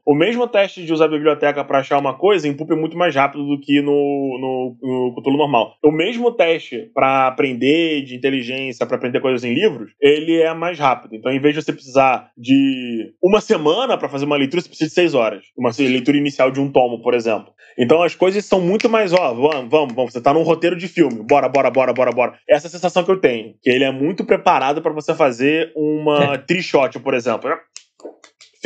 o 0.04 0.14
mesmo 0.14 0.46
teste 0.48 0.84
de 0.84 0.92
usar 0.92 1.06
a 1.06 1.08
biblioteca 1.08 1.64
para 1.64 1.78
achar 1.78 1.98
uma 1.98 2.14
coisa, 2.14 2.48
em 2.48 2.56
é 2.56 2.74
muito 2.74 2.96
mais 2.96 3.14
rápido 3.14 3.46
do 3.46 3.60
que 3.60 3.80
no, 3.80 3.92
no, 3.92 4.76
no 4.82 5.14
Cthulhu 5.14 5.36
normal. 5.36 5.74
O 5.84 5.92
mesmo 5.92 6.32
teste 6.32 6.90
para 6.94 7.28
aprender 7.28 8.02
de 8.02 8.16
inteligência, 8.16 8.86
para 8.86 8.96
aprender 8.96 9.20
coisas 9.20 9.44
em 9.44 9.54
livros, 9.54 9.92
ele 10.00 10.40
é 10.40 10.52
mais 10.54 10.78
rápido. 10.78 11.14
Então, 11.14 11.30
em 11.30 11.40
vez 11.40 11.54
de 11.54 11.62
você 11.62 11.72
precisar 11.72 12.30
de 12.36 13.12
uma 13.22 13.40
semana 13.40 13.96
para 13.96 14.08
fazer 14.08 14.24
uma 14.24 14.36
leitura, 14.36 14.62
você 14.62 14.68
precisa 14.68 14.88
de 14.88 14.94
seis 14.94 15.14
horas. 15.14 15.44
Uma 15.56 15.70
leitura 15.78 16.16
inicial 16.16 16.50
de 16.50 16.60
um 16.60 16.70
tomo, 16.70 17.02
por 17.02 17.14
exemplo. 17.14 17.52
Então, 17.78 18.02
as 18.02 18.14
coisas 18.14 18.44
são 18.44 18.60
muito 18.60 18.88
mais, 18.88 19.12
ó, 19.12 19.34
vamos, 19.34 19.70
vamos, 19.70 19.94
vamos 19.94 20.12
você 20.12 20.20
tá 20.20 20.32
num 20.32 20.42
roteiro 20.42 20.76
de 20.76 20.88
filme, 20.88 21.22
bora, 21.22 21.48
bora, 21.48 21.70
bora, 21.70 21.92
bora, 21.92 22.10
bora. 22.10 22.38
Essa 22.48 22.66
é 22.66 22.68
a 22.68 22.70
sensação 22.70 23.04
que 23.04 23.10
eu 23.10 23.20
tenho, 23.20 23.54
que 23.62 23.68
ele 23.68 23.84
é 23.84 23.92
muito 23.92 24.24
preparado 24.24 24.80
para 24.80 24.92
você 24.92 25.14
fazer 25.14 25.72
uma 25.76 26.34
é. 26.34 26.38
Por 27.02 27.14
exemplo 27.14 27.60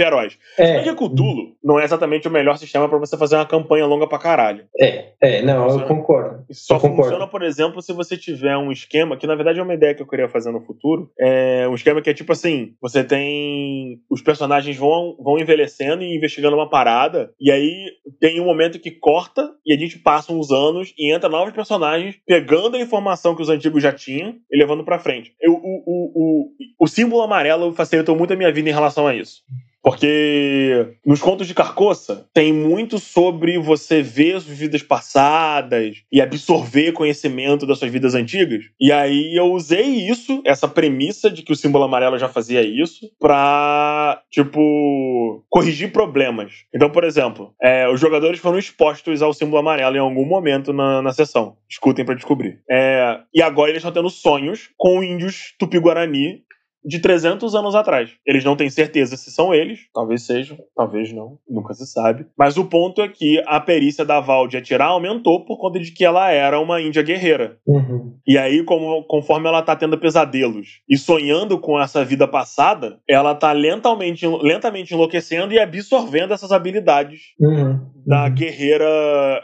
feroz. 0.00 0.38
É. 0.58 0.82
que 0.82 0.94
Cthulhu 0.94 1.54
não 1.62 1.78
é 1.78 1.84
exatamente 1.84 2.26
o 2.26 2.30
melhor 2.30 2.56
sistema 2.56 2.88
para 2.88 2.98
você 2.98 3.16
fazer 3.16 3.36
uma 3.36 3.46
campanha 3.46 3.84
longa 3.84 4.06
pra 4.06 4.18
caralho. 4.18 4.64
É, 4.80 5.12
é 5.20 5.42
não, 5.42 5.64
funciona. 5.64 5.84
eu 5.84 5.88
concordo. 5.88 6.44
Só 6.50 6.76
eu 6.76 6.80
funciona, 6.80 7.10
concordo. 7.10 7.28
por 7.28 7.42
exemplo, 7.42 7.82
se 7.82 7.92
você 7.92 8.16
tiver 8.16 8.56
um 8.56 8.72
esquema, 8.72 9.16
que 9.16 9.26
na 9.26 9.34
verdade 9.34 9.60
é 9.60 9.62
uma 9.62 9.74
ideia 9.74 9.94
que 9.94 10.02
eu 10.02 10.06
queria 10.06 10.28
fazer 10.28 10.50
no 10.50 10.62
futuro, 10.62 11.10
é 11.18 11.68
um 11.68 11.74
esquema 11.74 12.00
que 12.00 12.08
é 12.08 12.14
tipo 12.14 12.32
assim, 12.32 12.72
você 12.80 13.04
tem... 13.04 14.00
os 14.10 14.22
personagens 14.22 14.76
vão, 14.76 15.16
vão 15.20 15.38
envelhecendo 15.38 16.02
e 16.02 16.16
investigando 16.16 16.56
uma 16.56 16.70
parada, 16.70 17.30
e 17.38 17.50
aí 17.50 17.90
tem 18.18 18.40
um 18.40 18.44
momento 18.44 18.78
que 18.78 18.90
corta, 18.90 19.50
e 19.66 19.74
a 19.74 19.78
gente 19.78 19.98
passa 19.98 20.32
uns 20.32 20.50
anos, 20.50 20.94
e 20.98 21.12
entra 21.14 21.28
novos 21.28 21.52
personagens, 21.52 22.16
pegando 22.26 22.76
a 22.76 22.80
informação 22.80 23.34
que 23.34 23.42
os 23.42 23.48
antigos 23.48 23.82
já 23.82 23.92
tinham, 23.92 24.36
e 24.50 24.58
levando 24.58 24.84
pra 24.84 24.98
frente. 24.98 25.34
Eu, 25.40 25.52
o, 25.52 25.82
o, 25.86 26.12
o, 26.14 26.50
o 26.80 26.86
símbolo 26.86 27.22
amarelo 27.22 27.72
facilitou 27.72 28.16
muito 28.16 28.32
a 28.32 28.36
minha 28.36 28.52
vida 28.52 28.68
em 28.68 28.72
relação 28.72 29.06
a 29.06 29.14
isso. 29.14 29.42
Porque 29.83 30.95
nos 31.05 31.21
contos 31.21 31.47
de 31.47 31.55
Carcoça 31.55 32.27
tem 32.35 32.53
muito 32.53 32.99
sobre 32.99 33.59
você 33.59 34.03
ver 34.03 34.37
as 34.37 34.45
vidas 34.45 34.83
passadas 34.83 35.99
e 36.12 36.21
absorver 36.21 36.93
conhecimento 36.93 37.66
das 37.66 37.79
suas 37.79 37.90
vidas 37.90 38.14
antigas. 38.14 38.64
E 38.81 38.93
aí 38.93 39.35
eu 39.37 39.53
usei 39.53 39.87
isso, 40.09 40.43
essa 40.45 40.69
premissa 40.69 41.31
de 41.31 41.43
que 41.43 41.53
o 41.53 41.57
símbolo 41.57 41.85
amarelo 41.85 42.19
já 42.19 42.29
fazia 42.29 42.62
isso, 42.62 43.11
pra, 43.19 44.23
tipo, 44.31 45.45
corrigir 45.49 45.93
problemas. 45.93 46.53
Então, 46.75 46.90
por 46.90 47.05
exemplo, 47.05 47.55
é, 47.61 47.88
os 47.88 48.01
jogadores 48.01 48.38
foram 48.38 48.59
expostos 48.59 49.23
ao 49.23 49.33
símbolo 49.33 49.59
amarelo 49.59 49.97
em 49.97 50.01
algum 50.01 50.27
momento 50.27 50.73
na, 50.73 51.01
na 51.01 51.12
sessão. 51.12 51.57
Escutem 51.69 52.05
para 52.05 52.14
descobrir. 52.14 52.61
É, 52.71 53.19
e 53.35 53.43
agora 53.43 53.71
eles 53.71 53.81
estão 53.81 53.93
tendo 53.93 54.11
sonhos 54.11 54.71
com 54.77 55.03
índios 55.03 55.55
tupi-guarani 55.59 56.43
de 56.85 56.99
300 56.99 57.55
anos 57.55 57.75
atrás. 57.75 58.11
Eles 58.27 58.45
não 58.45 58.57
têm 58.57 58.71
certeza 58.71 59.16
se 59.16 59.31
são 59.31 59.55
eles, 59.55 59.81
talvez 59.95 60.23
sejam, 60.25 60.59
talvez 60.75 61.12
não, 61.12 61.38
nunca 61.49 61.75
se 61.75 61.87
sabe. 61.87 62.27
Mas 62.38 62.57
o 62.57 62.64
ponto 62.64 63.03
é 63.03 63.09
que 63.09 63.43
a 63.47 63.61
perícia 63.61 64.05
da 64.05 64.21
Val 64.21 64.47
de 64.47 64.57
atirar 64.57 64.88
aumentou 64.88 65.45
por 65.45 65.59
conta 65.59 65.79
de 65.79 65.93
que 65.93 66.05
ela 66.05 66.31
era 66.31 66.59
uma 66.61 66.81
índia 66.81 67.03
guerreira. 67.03 67.59
Uhum. 67.66 68.14
E 68.27 68.38
aí, 68.38 68.62
como, 68.64 69.03
conforme 69.05 69.49
ela 69.49 69.62
tá 69.62 69.77
tendo 69.77 69.99
pesadelos 69.99 70.81
e 70.88 70.97
sonhando 70.97 71.59
com 71.59 71.81
essa 71.81 72.05
vida 72.05 72.27
passada, 72.27 72.99
ela 73.09 73.35
tá 73.35 73.53
lentamente, 73.53 74.27
lentamente 74.43 74.95
enlouquecendo 74.95 75.53
e 75.53 75.59
absorvendo 75.59 76.33
essas 76.33 76.53
habilidades 76.53 77.21
uhum. 77.38 77.81
da 78.07 78.29
guerreira. 78.29 78.87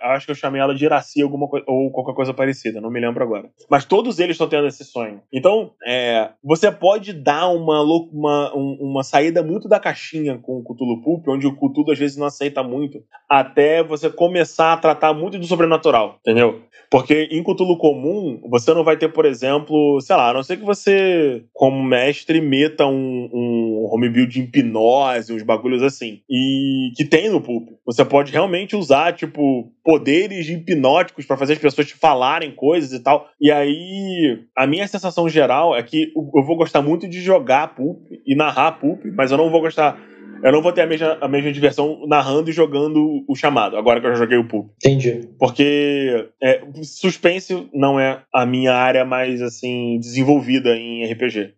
Acho 0.03 0.27
que 0.27 0.33
eu 0.33 0.37
chamei 0.37 0.61
ela 0.61 0.75
de 0.75 0.85
Iraci 0.85 1.23
alguma 1.23 1.47
ou 1.67 1.91
qualquer 1.91 2.15
coisa 2.15 2.33
parecida, 2.33 2.81
não 2.81 2.91
me 2.91 3.01
lembro 3.01 3.23
agora. 3.23 3.49
Mas 3.71 3.85
todos 3.85 4.19
eles 4.19 4.35
estão 4.35 4.49
tendo 4.49 4.67
esse 4.67 4.85
sonho. 4.85 5.21
Então, 5.33 5.73
é, 5.87 6.31
você 6.43 6.71
pode 6.71 7.13
dá 7.27 7.49
uma, 7.49 7.83
uma, 7.83 8.55
uma 8.55 9.03
saída 9.03 9.43
muito 9.43 9.69
da 9.69 9.81
caixinha 9.81 10.39
com 10.39 10.59
o 10.59 10.63
Cthulhu 10.63 11.03
Pulp, 11.03 11.27
onde 11.27 11.45
o 11.45 11.57
Cthulhu 11.57 11.91
às 11.91 11.99
vezes 11.99 12.17
não 12.17 12.25
aceita 12.25 12.63
muito, 12.63 13.03
até 13.29 13.83
você 13.83 14.09
começar 14.09 14.75
a 14.75 14.77
tratar 14.77 15.13
muito 15.13 15.37
do 15.37 15.45
sobrenatural, 15.45 16.19
entendeu? 16.21 16.63
Porque 16.89 17.29
em 17.33 17.43
Cthulhu 17.43 17.77
comum, 17.79 18.41
você 18.49 18.73
não 18.73 18.85
vai 18.85 18.97
ter, 18.97 19.09
por 19.09 19.25
exemplo, 19.25 20.01
sei 20.01 20.15
lá, 20.15 20.31
a 20.31 20.33
não 20.33 20.45
ser 20.45 20.57
que 20.57 20.65
você, 20.65 21.43
como 21.53 21.83
mestre, 21.83 22.41
meta 22.41 22.87
um, 22.87 23.29
um 23.33 23.89
home 23.93 24.09
build 24.09 24.33
de 24.33 24.43
hipnose, 24.43 25.33
uns 25.33 25.43
bagulhos 25.43 25.83
assim, 25.83 26.21
e 26.31 26.93
que 26.95 27.05
tem 27.05 27.29
no 27.29 27.41
Pulp. 27.41 27.71
Você 27.85 28.05
pode 28.05 28.31
realmente 28.31 28.77
usar, 28.77 29.15
tipo, 29.15 29.73
poderes 29.85 30.49
hipnóticos 30.49 31.27
para 31.27 31.37
fazer 31.37 31.55
as 31.55 31.59
pessoas 31.59 31.89
te 31.89 31.95
falarem 31.95 32.53
coisas 32.53 32.93
e 32.93 33.03
tal. 33.03 33.29
E 33.41 33.51
aí, 33.51 34.45
a 34.57 34.67
minha 34.67 34.87
sensação 34.87 35.29
geral 35.29 35.75
é 35.75 35.83
que 35.83 36.13
eu 36.15 36.45
vou 36.45 36.57
gostar 36.57 36.83
muito 36.83 37.09
de 37.09 37.16
de 37.17 37.23
jogar 37.23 37.75
Pulp 37.75 38.07
e 38.27 38.35
narrar 38.37 38.73
Pulp, 38.73 39.05
mas 39.15 39.31
eu 39.31 39.39
não 39.39 39.51
vou 39.51 39.61
gostar. 39.61 39.99
Eu 40.43 40.53
não 40.53 40.61
vou 40.61 40.71
ter 40.71 40.83
a 40.83 40.87
mesma, 40.87 41.17
a 41.21 41.29
mesma 41.29 41.51
diversão 41.51 42.07
narrando 42.07 42.51
e 42.51 42.53
jogando 42.53 43.25
o 43.27 43.35
chamado, 43.35 43.77
agora 43.77 44.01
que 44.01 44.07
eu 44.07 44.11
já 44.11 44.17
joguei 44.17 44.37
o 44.37 44.47
Pulp. 44.47 44.69
Entendi. 44.85 45.29
Porque 45.39 46.29
é, 46.43 46.63
suspense 46.83 47.69
não 47.73 47.99
é 47.99 48.21
a 48.33 48.45
minha 48.45 48.75
área 48.75 49.05
mais 49.05 49.41
assim 49.41 49.99
desenvolvida 49.99 50.77
em 50.77 51.11
RPG. 51.11 51.55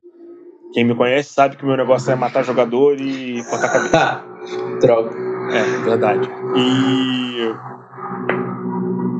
Quem 0.72 0.84
me 0.84 0.94
conhece 0.94 1.32
sabe 1.32 1.56
que 1.56 1.64
o 1.64 1.66
meu 1.66 1.76
negócio 1.76 2.10
é 2.12 2.14
matar 2.14 2.44
jogador 2.44 3.00
e 3.00 3.42
cortar 3.44 3.72
cabeça. 3.72 4.24
Droga. 4.80 5.10
É, 5.50 5.62
verdade. 5.84 6.28
E 6.56 7.48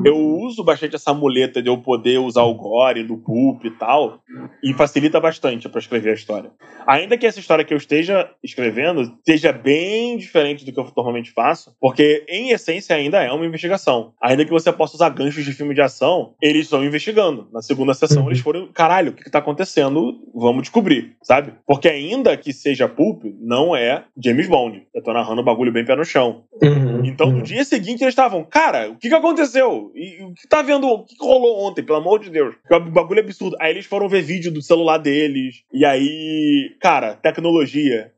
eu 0.05 0.28
uso 0.49 0.63
bastante 0.63 0.95
essa 0.95 1.13
muleta 1.13 1.61
de 1.61 1.69
eu 1.69 1.77
poder 1.77 2.19
usar 2.19 2.43
o 2.43 2.53
gore 2.53 3.03
do 3.03 3.17
pulp 3.17 3.63
e 3.65 3.71
tal, 3.71 4.19
e 4.63 4.73
facilita 4.73 5.19
bastante 5.19 5.69
para 5.69 5.79
escrever 5.79 6.11
a 6.11 6.15
história. 6.15 6.51
Ainda 6.85 7.17
que 7.17 7.25
essa 7.25 7.39
história 7.39 7.63
que 7.63 7.73
eu 7.73 7.77
esteja 7.77 8.29
escrevendo 8.43 9.17
seja 9.25 9.51
bem 9.51 10.17
diferente 10.17 10.65
do 10.65 10.71
que 10.71 10.79
eu 10.79 10.91
normalmente 10.95 11.31
faço, 11.31 11.75
porque 11.79 12.25
em 12.27 12.49
essência 12.51 12.95
ainda 12.95 13.21
é 13.21 13.31
uma 13.31 13.45
investigação. 13.45 14.13
Ainda 14.21 14.43
que 14.43 14.51
você 14.51 14.71
possa 14.71 14.95
usar 14.95 15.09
ganchos 15.09 15.45
de 15.45 15.53
filme 15.53 15.73
de 15.73 15.81
ação, 15.81 16.33
eles 16.41 16.63
estão 16.63 16.83
investigando. 16.83 17.47
Na 17.53 17.61
segunda 17.61 17.93
sessão 17.93 18.27
eles 18.27 18.39
foram, 18.39 18.67
caralho, 18.73 19.11
o 19.11 19.13
que, 19.13 19.23
que 19.23 19.31
tá 19.31 19.39
acontecendo? 19.39 20.19
Vamos 20.33 20.63
descobrir, 20.63 21.15
sabe? 21.21 21.53
Porque 21.65 21.87
ainda 21.87 22.35
que 22.35 22.51
seja 22.51 22.87
pulp, 22.87 23.23
não 23.39 23.75
é 23.75 24.03
James 24.21 24.47
Bond. 24.47 24.83
Eu 24.93 25.03
tô 25.03 25.13
narrando 25.13 25.41
o 25.41 25.45
bagulho 25.45 25.71
bem 25.71 25.85
pé 25.85 25.95
no 25.95 26.05
chão. 26.05 26.43
Uhum, 26.61 27.05
então, 27.05 27.31
no 27.31 27.41
dia 27.41 27.63
seguinte, 27.63 28.01
eles 28.01 28.13
estavam, 28.13 28.43
cara, 28.43 28.89
o 28.89 28.95
que, 28.95 29.09
que 29.09 29.15
aconteceu? 29.15 29.91
E 29.95 30.23
o 30.23 30.33
que 30.33 30.38
tá 30.47 30.61
vendo? 30.61 30.87
O 30.87 31.03
que 31.03 31.15
rolou 31.19 31.67
ontem, 31.67 31.83
pelo 31.83 31.97
amor 31.97 32.19
de 32.19 32.29
Deus? 32.29 32.55
O 32.71 32.79
bagulho 32.79 33.19
é 33.19 33.23
absurdo. 33.23 33.57
Aí 33.59 33.71
eles 33.71 33.85
foram 33.85 34.07
ver 34.07 34.21
vídeo 34.21 34.51
do 34.51 34.61
celular 34.61 34.97
deles. 34.97 35.63
E 35.73 35.85
aí, 35.85 36.75
cara, 36.79 37.15
tecnologia. 37.15 38.11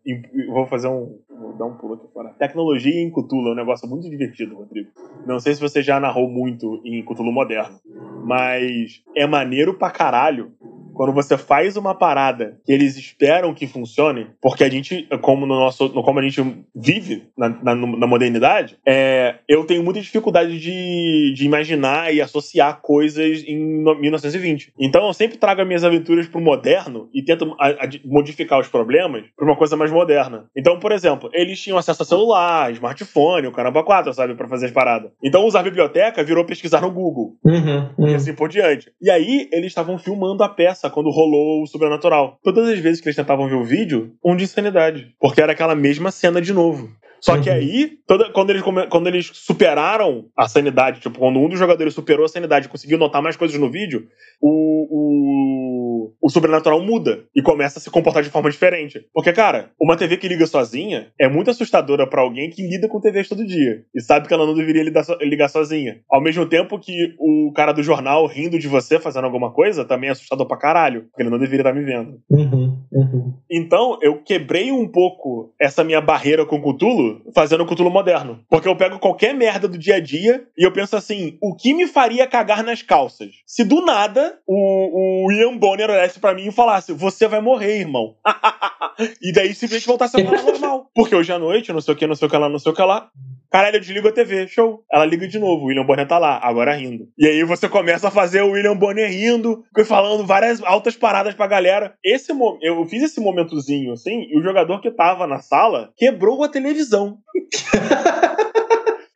Vou 0.48 0.68
fazer 0.68 0.88
um. 0.88 1.20
Vou 1.42 1.54
dar 1.54 1.66
um 1.66 1.74
pulo 1.74 1.96
aqui 1.96 2.08
fora. 2.14 2.30
Tecnologia 2.38 3.02
em 3.02 3.10
Cthulhu 3.10 3.50
é 3.50 3.52
um 3.54 3.56
negócio 3.56 3.90
muito 3.90 4.08
divertido, 4.08 4.56
Rodrigo. 4.56 4.92
Não 5.26 5.40
sei 5.40 5.56
se 5.56 5.62
você 5.62 5.82
já 5.82 6.00
narrou 6.00 6.30
muito 6.30 6.80
em 6.86 7.04
Cthulhu 7.04 7.32
moderno, 7.32 7.80
mas 8.24 9.02
é 9.16 9.26
maneiro 9.26 9.74
pra 9.74 9.90
caralho 9.90 10.52
quando 10.94 11.14
você 11.14 11.36
faz 11.36 11.76
uma 11.76 11.96
parada 11.96 12.60
que 12.64 12.72
eles 12.72 12.96
esperam 12.96 13.56
que 13.56 13.66
funcione, 13.66 14.28
porque 14.40 14.64
a 14.64 14.70
gente, 14.70 15.08
como 15.20 15.48
no 15.48 15.56
nosso, 15.56 15.90
como 15.90 16.20
a 16.20 16.22
gente 16.22 16.64
vive 16.76 17.24
na, 17.36 17.50
na, 17.50 17.74
na 17.74 18.06
modernidade, 18.06 18.78
é, 18.88 19.40
eu 19.48 19.66
tenho 19.66 19.82
muita 19.82 20.00
dificuldade 20.00 20.60
de, 20.60 21.34
de 21.34 21.44
imaginar 21.44 22.14
e 22.14 22.22
associar 22.22 22.82
coisas 22.82 23.44
em 23.48 23.58
1920. 24.00 24.74
Então 24.80 25.08
eu 25.08 25.14
sempre 25.14 25.40
trago 25.40 25.62
as 25.62 25.68
minhas 25.68 25.84
aventuras 25.84 26.28
pro 26.28 26.40
moderno 26.40 27.10
e 27.12 27.24
tento 27.24 27.56
a, 27.60 27.70
a, 27.70 27.90
modificar 28.06 28.60
os 28.60 28.68
problemas 28.68 29.24
para 29.36 29.46
uma 29.46 29.56
coisa 29.56 29.76
mais 29.76 29.90
moderna. 29.90 30.46
Então, 30.56 30.78
por 30.78 30.92
exemplo, 30.92 31.31
eles 31.34 31.60
tinham 31.60 31.78
acesso 31.78 32.04
a 32.04 32.06
celular, 32.06 32.72
smartphone, 32.72 33.48
o 33.48 33.52
caramba 33.52 33.84
4, 33.84 34.14
sabe, 34.14 34.36
para 34.36 34.48
fazer 34.48 34.68
as 34.68 34.72
paradas. 34.72 35.12
Então 35.24 35.46
usar 35.46 35.62
a 35.62 35.64
biblioteca 35.64 36.24
virou 36.24 36.46
pesquisar 36.46 36.82
no 36.82 36.92
Google. 36.92 37.36
Uhum, 37.44 37.90
uhum. 37.98 38.08
E 38.08 38.16
assim 38.16 38.34
por 38.34 38.50
diante. 38.50 38.92
E 39.02 39.10
aí 39.10 39.50
eles 39.52 39.68
estavam 39.68 39.98
filmando 39.98 40.44
a 40.44 40.50
peça 40.50 40.90
quando 40.90 41.10
rolou 41.10 41.64
o 41.64 41.68
sobrenatural. 41.68 42.38
Todas 42.44 42.68
as 42.70 42.80
vezes 42.80 43.02
que 43.02 43.08
eles 43.08 43.16
tentavam 43.16 43.48
ver 43.48 43.56
o 43.56 43.64
vídeo, 43.64 44.14
um 44.24 44.36
de 44.36 44.44
insanidade. 44.44 45.14
Porque 45.20 45.42
era 45.42 45.52
aquela 45.52 45.76
mesma 45.76 46.12
cena 46.12 46.42
de 46.42 46.54
novo. 46.54 46.90
Só 47.22 47.40
que 47.40 47.50
uhum. 47.50 47.56
aí, 47.56 47.92
toda, 48.08 48.32
quando, 48.32 48.50
eles, 48.50 48.64
quando 48.90 49.08
eles 49.08 49.30
superaram 49.32 50.26
a 50.36 50.48
sanidade, 50.48 51.02
tipo, 51.02 51.20
quando 51.20 51.40
um 51.40 51.48
dos 51.48 51.60
jogadores 51.60 51.94
superou 51.94 52.26
a 52.26 52.30
sanidade 52.30 52.66
e 52.66 52.70
conseguiu 52.70 52.98
notar 52.98 53.22
mais 53.22 53.38
coisas 53.38 53.60
no 53.60 53.70
vídeo, 53.70 54.08
o, 54.42 54.50
o 54.50 55.71
o, 56.02 56.28
o 56.28 56.30
sobrenatural 56.30 56.82
muda 56.82 57.26
e 57.36 57.42
começa 57.42 57.80
a 57.80 57.82
se 57.82 57.90
comportar 57.90 58.24
de 58.24 58.30
forma 58.30 58.50
diferente. 58.50 59.06
Porque, 59.14 59.32
cara, 59.34 59.72
uma 59.80 59.98
TV 59.98 60.18
que 60.18 60.28
liga 60.28 60.46
sozinha 60.46 61.12
é 61.20 61.28
muito 61.28 61.52
assustadora 61.52 62.08
para 62.08 62.22
alguém 62.22 62.50
que 62.50 62.68
lida 62.68 62.88
com 62.88 63.00
TVs 63.00 63.30
todo 63.30 63.46
dia 63.46 63.84
e 63.94 64.02
sabe 64.02 64.28
que 64.28 64.34
ela 64.34 64.46
não 64.46 64.54
deveria 64.54 64.84
lidar, 64.84 65.06
ligar 65.22 65.50
sozinha. 65.50 66.00
Ao 66.10 66.22
mesmo 66.22 66.46
tempo 66.46 66.80
que 66.80 67.14
o 67.20 67.52
cara 67.54 67.72
do 67.72 67.84
jornal 67.84 68.26
rindo 68.26 68.60
de 68.60 68.68
você 68.68 69.00
fazendo 69.00 69.26
alguma 69.26 69.52
coisa 69.52 69.86
também 69.86 70.10
é 70.10 70.12
assustador 70.12 70.48
pra 70.48 70.58
caralho, 70.58 71.04
porque 71.04 71.24
ele 71.24 71.30
não 71.30 71.40
deveria 71.40 71.62
estar 71.62 71.74
me 71.74 71.84
vendo. 71.84 72.20
Uhum, 72.30 72.78
uhum. 72.92 73.34
Então, 73.50 73.98
eu 74.02 74.22
quebrei 74.24 74.72
um 74.72 74.88
pouco 74.88 75.54
essa 75.60 75.84
minha 75.84 76.02
barreira 76.02 76.46
com 76.46 76.58
o 76.58 76.74
Cthulhu 76.74 77.22
fazendo 77.34 77.64
o 77.64 77.68
Cthulhu 77.68 77.92
moderno. 77.92 78.40
Porque 78.50 78.68
eu 78.68 78.76
pego 78.76 79.00
qualquer 79.00 79.34
merda 79.34 79.68
do 79.68 79.78
dia 79.78 79.96
a 79.96 80.00
dia 80.00 80.44
e 80.58 80.66
eu 80.66 80.72
penso 80.72 80.96
assim: 80.96 81.38
o 81.42 81.56
que 81.56 81.74
me 81.74 81.88
faria 81.88 82.28
cagar 82.28 82.64
nas 82.64 82.82
calças? 82.82 83.30
Se 83.46 83.64
do 83.64 83.84
nada 83.84 84.38
o, 84.48 85.26
o 85.26 85.32
Ian 85.32 85.58
Bonner 85.58 85.90
olhasse 85.92 86.20
pra 86.20 86.34
mim 86.34 86.48
e 86.48 86.52
falasse: 86.52 86.94
Você 86.94 87.28
vai 87.28 87.42
morrer, 87.42 87.80
irmão. 87.80 88.16
e 89.22 89.32
daí 89.32 89.54
simplesmente 89.54 89.88
voltasse 89.88 90.20
a 90.20 90.24
falar 90.24 90.42
normal. 90.44 90.90
Porque 90.94 91.16
hoje 91.16 91.32
à 91.32 91.40
noite, 91.40 91.74
não 91.74 91.82
sei 91.82 91.94
o 91.94 91.98
que, 91.98 92.08
não 92.08 92.16
sei 92.16 92.28
o 92.28 92.32
que 92.32 92.38
lá, 92.38 92.50
não 92.50 92.60
sei 92.60 92.72
o 92.72 92.76
que 92.76 92.82
lá. 92.82 93.10
Caralho, 93.52 93.76
eu 93.76 93.82
desligo 93.82 94.08
a 94.08 94.14
TV, 94.14 94.48
show. 94.48 94.82
Ela 94.90 95.04
liga 95.04 95.28
de 95.28 95.38
novo, 95.38 95.66
o 95.66 95.68
William 95.68 95.86
Bonner 95.86 96.08
tá 96.08 96.18
lá, 96.18 96.40
agora 96.42 96.74
rindo. 96.74 97.10
E 97.18 97.28
aí 97.28 97.44
você 97.44 97.68
começa 97.68 98.08
a 98.08 98.12
fazer 98.12 98.42
o 98.42 98.52
William 98.52 98.78
Bonner 98.78 99.10
rindo, 99.10 99.66
falando 99.86 100.26
várias 100.26 100.64
altas 100.64 100.96
paradas 100.96 101.34
pra 101.34 101.48
galera. 101.48 101.94
Esse 102.02 102.32
eu 102.62 102.86
fiz 102.86 103.04
esse 103.04 103.20
momentozinho 103.20 103.92
assim, 103.92 104.26
e 104.30 104.40
o 104.40 104.42
jogador 104.42 104.80
que 104.80 104.90
tava 104.90 105.28
na 105.28 105.42
sala 105.42 105.92
quebrou 105.98 106.42
a 106.46 106.48
televisão. 106.48 107.18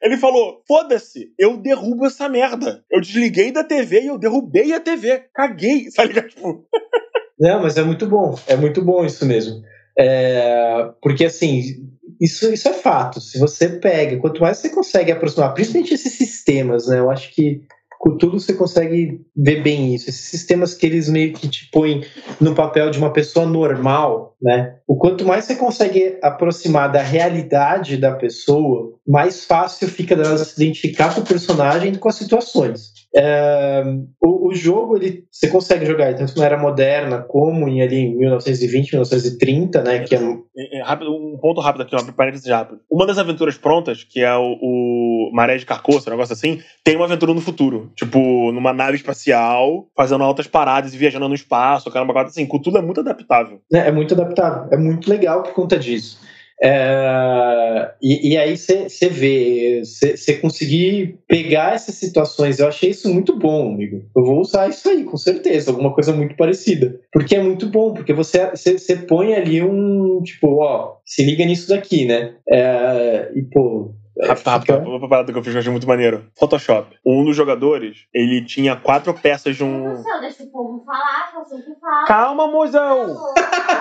Ele 0.06 0.18
falou: 0.18 0.62
foda-se, 0.68 1.34
eu 1.38 1.58
derrubo 1.58 2.06
essa 2.06 2.30
merda. 2.30 2.84
Eu 2.92 3.02
desliguei 3.02 3.52
da 3.52 3.64
TV 3.64 4.04
e 4.04 4.08
eu 4.08 4.20
derrubei 4.20 4.72
a 4.72 4.80
TV. 4.80 5.26
Caguei, 5.34 5.90
tá 5.96 6.04
ligado? 6.04 6.28
Tipo. 6.28 6.64
Não, 7.40 7.64
mas 7.64 7.76
é 7.76 7.84
muito 7.84 8.06
bom. 8.08 8.38
É 8.46 8.56
muito 8.56 8.84
bom 8.84 9.04
isso 9.04 9.26
mesmo. 9.26 9.64
É, 9.98 10.90
porque 11.02 11.26
assim, 11.26 11.62
isso, 12.22 12.54
isso 12.54 12.68
é 12.68 12.74
fato. 12.74 13.20
Se 13.20 13.40
você 13.40 13.68
pega, 13.68 14.20
quanto 14.20 14.42
mais 14.42 14.60
você 14.60 14.70
consegue 14.70 15.12
aproximar, 15.12 15.54
principalmente 15.56 15.96
esses 15.96 16.14
sistemas, 16.14 16.88
né? 16.88 17.00
Eu 17.00 17.10
acho 17.10 17.34
que 17.34 17.62
tudo 18.12 18.40
você 18.40 18.54
consegue 18.54 19.22
ver 19.36 19.64
bem 19.64 19.96
isso. 19.96 20.10
Esses 20.10 20.26
sistemas 20.26 20.74
que 20.74 20.86
eles 20.86 21.10
meio 21.10 21.34
que 21.34 21.48
te 21.48 21.70
põem 21.72 22.04
no 22.40 22.54
papel 22.54 22.92
de 22.92 23.00
uma 23.00 23.12
pessoa 23.12 23.46
normal, 23.46 24.36
né? 24.42 24.76
O 24.88 24.96
quanto 24.96 25.26
mais 25.26 25.46
você 25.46 25.56
consegue 25.56 26.18
aproximar 26.22 26.92
da 26.92 27.02
realidade 27.02 27.98
da 27.98 28.14
pessoa, 28.14 28.94
mais 29.08 29.46
fácil 29.46 29.88
fica 29.88 30.16
dela 30.16 30.38
se 30.38 30.62
identificar 30.62 31.16
com 31.16 31.22
o 31.22 31.26
personagem 31.26 31.94
e 31.94 31.98
com 31.98 32.08
as 32.08 32.16
situações. 32.16 32.94
O, 34.22 34.50
o, 34.50 34.54
jogo 34.54 34.98
ele, 34.98 35.24
você 35.32 35.48
consegue 35.48 35.86
jogar 35.86 36.14
tanto 36.16 36.38
na 36.38 36.46
era 36.46 36.58
moderna 36.58 37.20
como 37.22 37.68
em 37.70 37.82
ali 37.82 37.98
em 37.98 38.18
1920, 38.18 38.92
1930, 38.92 39.82
né? 39.82 40.00
Que 40.00 40.16
é... 40.16 40.20
É, 40.58 40.80
é, 40.80 40.84
rápido, 40.84 41.14
um 41.16 41.38
ponto 41.38 41.62
rápido 41.62 41.82
aqui, 41.82 41.96
um 41.96 42.14
parênteses 42.14 42.50
rápido. 42.50 42.82
Uma 42.90 43.06
das 43.06 43.18
aventuras 43.18 43.58
prontas, 43.58 44.04
que 44.04 44.22
é 44.22 44.36
o, 44.36 44.58
o 44.62 45.32
Maré 45.34 45.58
de 45.58 45.66
Carcoça, 45.66 46.10
um 46.10 46.14
negócio 46.14 46.34
assim, 46.34 46.62
tem 46.84 46.96
uma 46.96 47.06
aventura 47.06 47.34
no 47.34 47.42
futuro. 47.42 47.92
Tipo, 47.96 48.52
numa 48.52 48.74
nave 48.74 48.98
espacial, 48.98 49.88
fazendo 49.96 50.24
altas 50.24 50.48
paradas 50.48 50.94
e 50.94 50.98
viajando 50.98 51.30
no 51.30 51.36
espaço, 51.36 51.90
caramba, 51.92 52.22
assim, 52.22 52.46
tudo 52.46 52.78
é 52.78 52.82
muito 52.82 53.00
adaptável. 53.00 53.62
É, 53.72 53.80
é 53.80 53.92
muito 53.92 54.14
adaptável. 54.14 54.68
É 54.72 54.78
muito 54.78 55.10
legal 55.10 55.44
por 55.44 55.54
conta 55.54 55.78
disso. 55.78 56.20
É, 56.64 57.92
e, 58.02 58.30
e, 58.30 58.38
aí 58.38 58.56
você 58.58 59.10
vê, 59.10 59.82
você 59.84 60.36
conseguir 60.36 61.20
pegar 61.28 61.76
essas 61.76 61.96
situações, 61.96 62.60
eu 62.60 62.68
achei 62.68 62.92
isso 62.92 63.14
muito 63.14 63.38
bom, 63.38 63.74
amigo. 63.74 64.04
Eu 64.16 64.24
vou 64.24 64.40
usar 64.40 64.70
isso 64.70 64.88
aí, 64.90 65.04
com 65.04 65.18
certeza, 65.18 65.72
alguma 65.72 65.94
coisa 65.94 66.14
muito 66.14 66.36
parecida. 66.36 67.00
Porque 67.12 67.36
é 67.36 67.44
muito 67.44 67.68
bom, 67.68 67.94
porque 67.94 68.14
você, 68.14 68.52
você, 68.52 68.96
põe 68.96 69.34
ali 69.34 69.62
um, 69.62 70.22
tipo, 70.24 70.62
ó, 70.62 70.98
se 71.06 71.24
liga 71.26 71.46
nisso 71.46 71.68
daqui, 71.70 72.06
né? 72.06 72.36
É, 72.50 73.32
e, 73.36 73.42
pô, 73.44 73.94
Rápido, 74.24 74.46
rápido, 74.46 74.78
uma 74.78 75.10
parada 75.10 75.32
que 75.32 75.38
eu 75.38 75.44
fiz 75.44 75.52
que 75.52 75.58
eu 75.58 75.60
achei 75.60 75.72
muito 75.72 75.88
maneiro. 75.88 76.26
Photoshop. 76.38 76.98
Um 77.06 77.26
dos 77.26 77.36
jogadores, 77.36 78.08
ele 78.14 78.46
tinha 78.46 78.76
quatro 78.76 79.14
peças 79.14 79.58
de 79.58 79.64
um. 79.64 80.02
deixa 80.22 80.44
o 80.44 80.48
povo 80.52 80.86
falar, 80.86 81.34
você 81.36 81.62
que 81.62 81.80
fala. 81.80 82.06
Calma, 82.08 82.48
mozão! 82.48 83.16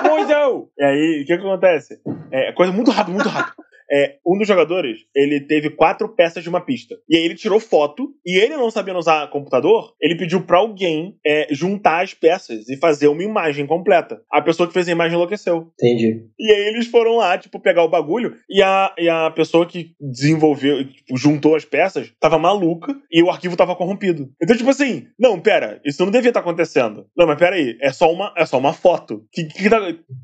mozão! 0.03 0.69
E 0.77 0.85
aí, 0.85 1.23
o 1.23 1.27
que, 1.27 1.37
que 1.37 1.47
acontece? 1.47 2.01
É 2.33 2.53
coisa 2.53 2.73
muito 2.73 2.91
rápido, 2.91 3.15
muito 3.15 3.29
rápido. 3.29 3.55
É, 3.95 4.17
um 4.27 4.37
dos 4.37 4.49
jogadores, 4.49 4.99
ele 5.15 5.41
teve 5.41 5.71
quatro 5.71 6.09
peças 6.09 6.43
de 6.43 6.49
uma 6.49 6.61
pista. 6.61 6.97
E 7.09 7.17
aí 7.17 7.25
ele 7.25 7.37
tirou 7.37 7.61
foto, 7.61 8.13
e 8.27 8.37
ele 8.37 8.57
não 8.57 8.69
sabendo 8.69 8.99
usar 8.99 9.31
computador, 9.31 9.95
ele 10.01 10.17
pediu 10.17 10.43
para 10.43 10.59
alguém 10.59 11.17
é, 11.25 11.47
juntar 11.53 12.03
as 12.03 12.13
peças 12.13 12.69
e 12.69 12.77
fazer 12.77 13.07
uma 13.07 13.23
imagem 13.23 13.67
completa. 13.67 14.21
A 14.33 14.43
pessoa 14.43 14.67
que 14.67 14.73
fez 14.73 14.89
a 14.89 14.93
imagem 14.93 15.15
enlouqueceu. 15.15 15.69
Entendi. 15.81 16.25
E 16.37 16.51
aí 16.51 16.69
eles 16.69 16.89
foram 16.89 17.17
lá, 17.17 17.39
tipo, 17.39 17.61
pegar 17.61 17.85
o 17.85 17.89
bagulho, 17.89 18.35
e 18.51 18.61
a, 18.61 18.93
e 18.99 19.09
a 19.09 19.31
pessoa 19.31 19.65
que 19.65 19.93
desenvolveu, 20.01 20.85
tipo, 20.85 21.17
juntou 21.17 21.55
as 21.55 21.65
peças, 21.65 22.13
tava 22.19 22.37
maluca, 22.37 22.97
e 23.13 23.23
o 23.23 23.31
arquivo 23.31 23.57
tava 23.57 23.77
corrompido. 23.77 24.29
Então, 24.43 24.57
tipo 24.57 24.71
assim, 24.71 25.07
não, 25.17 25.39
pera, 25.39 25.81
isso 25.85 26.05
não 26.05 26.11
devia 26.11 26.31
estar 26.31 26.43
tá 26.43 26.49
acontecendo. 26.49 27.07
Não, 27.17 27.29
mas 27.29 27.39
pera 27.39 27.55
aí, 27.55 27.79
é 27.81 27.93
só 27.93 28.13
uma, 28.13 28.33
é 28.37 28.45
só 28.45 28.59
uma 28.59 28.73
foto. 28.73 29.25
Que, 29.33 29.45
que 29.45 29.71
tá... 29.71 29.81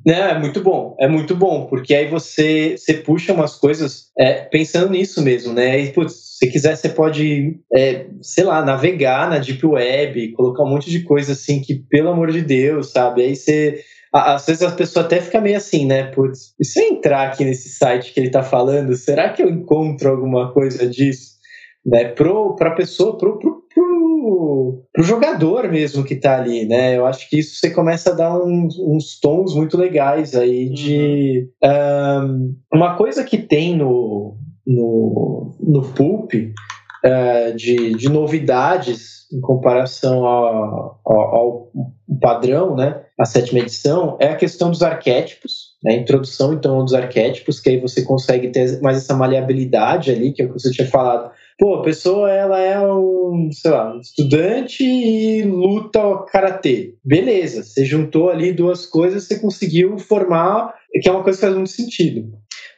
É, 0.09 0.13
é 0.13 0.39
muito 0.39 0.61
bom, 0.61 0.97
é 0.99 1.07
muito 1.07 1.37
bom, 1.37 1.67
porque 1.67 1.95
aí 1.95 2.09
você, 2.09 2.77
você 2.77 2.95
puxa 2.95 3.33
umas 3.33 3.60
coisas 3.61 4.07
é, 4.19 4.45
pensando 4.45 4.91
nisso 4.91 5.23
mesmo, 5.23 5.53
né? 5.53 5.79
E, 5.79 5.93
putz, 5.93 6.15
se 6.39 6.51
quiser, 6.51 6.75
você 6.75 6.89
pode, 6.89 7.61
é, 7.73 8.07
sei 8.23 8.45
lá, 8.45 8.65
navegar 8.65 9.29
na 9.29 9.39
Deep 9.39 9.65
Web, 9.65 10.33
colocar 10.33 10.65
um 10.65 10.71
monte 10.71 10.91
de 10.91 11.03
coisa 11.03 11.33
assim 11.33 11.61
que, 11.61 11.75
pelo 11.89 12.09
amor 12.09 12.33
de 12.33 12.41
Deus, 12.41 12.91
sabe? 12.91 13.23
Aí 13.23 13.37
você. 13.37 13.81
Às 14.13 14.45
vezes 14.45 14.63
a 14.63 14.73
pessoa 14.73 15.05
até 15.05 15.21
fica 15.21 15.41
meio 15.41 15.57
assim, 15.57 15.87
né? 15.87 16.05
Putz, 16.05 16.55
e 16.59 16.65
se 16.65 16.81
eu 16.81 16.89
entrar 16.89 17.29
aqui 17.29 17.45
nesse 17.45 17.69
site 17.69 18.13
que 18.13 18.19
ele 18.19 18.31
tá 18.31 18.43
falando, 18.43 18.97
será 18.97 19.29
que 19.29 19.41
eu 19.41 19.49
encontro 19.49 20.11
alguma 20.11 20.53
coisa 20.53 20.89
disso? 20.89 21.39
Né? 21.87 22.07
Pro, 22.07 22.57
pra 22.57 22.73
pessoa, 22.73 23.17
pro, 23.17 23.39
pro, 23.81 24.85
pro 24.93 25.03
jogador 25.03 25.69
mesmo 25.69 26.05
que 26.05 26.17
tá 26.17 26.37
ali, 26.37 26.67
né? 26.67 26.97
Eu 26.97 27.07
acho 27.07 27.29
que 27.29 27.39
isso 27.39 27.57
você 27.57 27.71
começa 27.71 28.11
a 28.11 28.15
dar 28.15 28.39
uns, 28.39 28.79
uns 28.79 29.19
tons 29.19 29.55
muito 29.55 29.79
legais 29.79 30.35
aí 30.35 30.69
de. 30.69 31.49
Uhum. 31.63 32.55
Um, 32.73 32.77
uma 32.77 32.97
coisa 32.97 33.25
que 33.25 33.39
tem 33.39 33.77
no, 33.77 34.37
no, 34.67 35.57
no 35.61 35.83
Pulp 35.93 36.33
uh, 36.35 37.57
de, 37.57 37.95
de 37.95 38.09
novidades 38.09 39.21
em 39.33 39.41
comparação 39.41 40.25
ao, 40.25 41.01
ao, 41.05 41.21
ao, 41.21 41.73
padrão, 42.21 42.75
né? 42.75 43.03
A 43.19 43.25
sétima 43.25 43.61
edição, 43.61 44.17
é 44.21 44.27
a 44.29 44.37
questão 44.37 44.71
dos 44.71 44.83
arquétipos, 44.83 45.77
né? 45.85 45.95
A 45.95 45.97
introdução, 45.97 46.53
então, 46.53 46.85
dos 46.85 46.95
arquétipos, 46.95 47.61
que 47.61 47.71
aí 47.71 47.81
você 47.81 48.03
consegue 48.03 48.49
ter 48.49 48.81
mais 48.83 48.97
essa 48.97 49.15
maleabilidade 49.15 50.11
ali, 50.11 50.33
que 50.33 50.43
é 50.43 50.45
o 50.45 50.49
que 50.49 50.61
você 50.61 50.71
tinha 50.71 50.89
falado 50.89 51.31
pô, 51.61 51.75
a 51.75 51.83
pessoa 51.83 52.33
ela 52.33 52.59
é 52.59 52.81
um, 52.81 53.51
sei 53.53 53.71
lá, 53.71 53.95
estudante 54.01 54.83
e 54.83 55.43
luta 55.43 56.01
karatê. 56.33 56.95
Beleza, 57.05 57.63
você 57.63 57.85
juntou 57.85 58.31
ali 58.31 58.51
duas 58.51 58.87
coisas, 58.87 59.25
você 59.25 59.39
conseguiu 59.39 59.99
formar, 59.99 60.75
que 61.03 61.09
é 61.09 61.13
uma 61.13 61.23
coisa 61.23 61.39
que 61.39 61.45
faz 61.45 61.55
muito 61.55 61.71
sentido. 61.71 62.33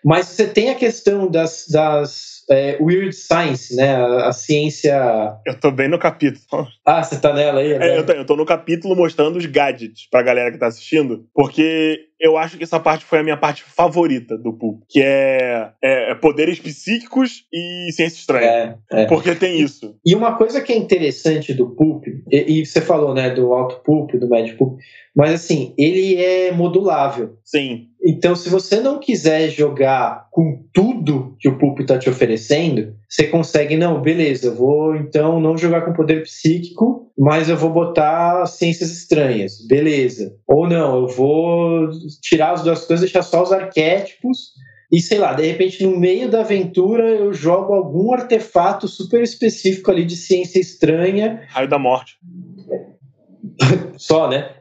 Mas 0.05 0.27
você 0.27 0.49
tem 0.49 0.71
a 0.71 0.75
questão 0.75 1.31
das, 1.31 1.67
das 1.71 2.32
é, 2.51 2.77
weird 2.81 3.15
science, 3.15 3.75
né? 3.75 3.95
A, 3.95 4.29
a, 4.29 4.33
ciência. 4.33 4.95
Eu 5.47 5.59
tô 5.59 5.71
bem 5.71 5.89
no 5.89 5.99
capítulo. 5.99 6.67
Ah, 6.85 7.03
você 7.03 7.19
tá 7.19 7.33
nela 7.33 7.61
aí? 7.61 7.73
É, 7.73 7.99
eu, 7.99 8.07
tô, 8.07 8.13
eu 8.13 8.25
tô 8.25 8.37
no 8.37 8.45
capítulo 8.45 8.97
mostrando 8.97 9.37
os 9.37 9.47
gadgets 9.47 10.09
pra 10.11 10.23
galera 10.23 10.51
que 10.51 10.59
tá 10.59 10.67
assistindo, 10.67 11.27
porque 11.35 12.09
eu 12.21 12.37
acho 12.37 12.57
que 12.57 12.63
essa 12.63 12.79
parte 12.79 13.05
foi 13.05 13.19
a 13.19 13.23
minha 13.23 13.37
parte 13.37 13.65
favorita 13.65 14.39
do 14.39 14.53
Pulp, 14.53 14.83
que 14.89 15.03
é, 15.03 15.71
é, 15.83 16.13
é 16.13 16.15
poderes 16.15 16.61
psíquicos 16.61 17.45
e 17.53 17.91
ciência 17.93 18.19
estranha. 18.19 18.79
É, 18.93 19.03
é. 19.03 19.07
Porque 19.07 19.35
tem 19.35 19.61
isso. 19.61 19.97
E 20.07 20.15
uma 20.15 20.37
coisa 20.37 20.61
que 20.61 20.73
é 20.73 20.77
interessante 20.77 21.53
do 21.53 21.75
Pulp, 21.75 22.07
e, 22.31 22.61
e 22.61 22.67
você 22.67 22.81
falou, 22.81 23.13
né, 23.13 23.31
do 23.31 23.53
alto 23.53 23.83
Pulp, 23.83 24.13
do 24.15 24.29
médio 24.29 24.57
Pulp, 24.57 24.79
mas 25.15 25.35
assim, 25.35 25.75
ele 25.77 26.17
é 26.17 26.53
modulável. 26.53 27.37
Sim. 27.45 27.89
Então, 28.05 28.35
se 28.35 28.49
você 28.49 28.81
não 28.81 28.99
quiser 28.99 29.49
jogar 29.49 30.27
com 30.33 30.65
tudo 30.73 31.37
que 31.39 31.49
o 31.49 31.57
Pulp 31.57 31.81
está 31.81 31.97
te 31.97 32.11
oferecendo, 32.11 32.97
você 33.09 33.29
consegue, 33.29 33.77
não, 33.77 34.03
beleza, 34.03 34.49
eu 34.49 34.55
vou 34.57 34.97
então 34.97 35.41
não 35.41 35.57
jogar 35.57 35.83
com 35.83 35.93
poder 35.93 36.25
psíquico, 36.25 37.13
mas 37.17 37.49
eu 37.49 37.57
vou 37.57 37.71
botar 37.71 38.45
ciências 38.47 38.91
estranhas, 38.91 39.65
beleza. 39.69 40.35
Ou 40.49 40.69
não, 40.69 41.03
eu 41.03 41.07
vou 41.07 41.91
tirar 42.21 42.53
as 42.53 42.63
duas 42.65 42.85
coisas, 42.85 43.05
deixar 43.05 43.23
só 43.23 43.43
os 43.43 43.53
arquétipos. 43.53 44.53
E 44.91 45.01
sei 45.01 45.19
lá, 45.19 45.33
de 45.33 45.47
repente 45.47 45.83
no 45.87 45.99
meio 45.99 46.29
da 46.29 46.41
aventura 46.41 47.09
eu 47.09 47.33
jogo 47.33 47.73
algum 47.73 48.13
artefato 48.13 48.89
super 48.89 49.23
específico 49.23 49.91
ali 49.91 50.05
de 50.05 50.17
ciência 50.17 50.59
estranha. 50.59 51.43
Raio 51.49 51.69
da 51.69 51.79
morte. 51.79 52.19
Só, 53.99 54.29
né? 54.29 54.57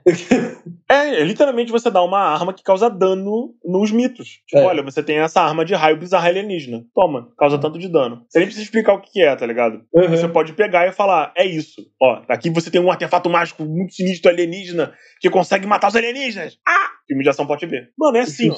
É, 0.89 1.23
literalmente 1.23 1.71
você 1.71 1.89
dá 1.89 2.03
uma 2.03 2.19
arma 2.19 2.53
que 2.53 2.63
causa 2.63 2.89
dano 2.89 3.53
nos 3.63 3.91
mitos. 3.91 4.41
Tipo, 4.47 4.59
É. 4.63 4.65
olha, 4.65 4.83
você 4.83 5.01
tem 5.01 5.17
essa 5.19 5.41
arma 5.41 5.63
de 5.63 5.73
raio 5.73 5.97
bizarra 5.97 6.27
alienígena. 6.27 6.83
Toma, 6.93 7.29
causa 7.37 7.57
tanto 7.57 7.79
de 7.79 7.87
dano. 7.87 8.25
Você 8.27 8.39
nem 8.39 8.47
precisa 8.47 8.63
explicar 8.65 8.93
o 8.93 9.01
que 9.01 9.21
é, 9.21 9.35
tá 9.35 9.45
ligado? 9.45 9.81
Você 9.93 10.25
Uhum. 10.25 10.31
pode 10.33 10.53
pegar 10.53 10.87
e 10.87 10.91
falar, 10.91 11.31
é 11.37 11.45
isso. 11.45 11.81
Ó, 12.01 12.21
aqui 12.27 12.49
você 12.49 12.69
tem 12.69 12.81
um 12.81 12.91
artefato 12.91 13.29
mágico 13.29 13.63
muito 13.63 13.93
sinistro 13.93 14.29
alienígena 14.31 14.93
que 15.19 15.29
consegue 15.29 15.65
matar 15.67 15.87
os 15.89 15.95
alienígenas. 15.95 16.57
Ah! 16.67 16.89
Filme 17.07 17.23
de 17.23 17.29
ação 17.29 17.45
pode 17.47 17.65
ver. 17.65 17.89
Mano, 17.97 18.17
é 18.17 18.21
assim, 18.21 18.49
ó. 18.49 18.55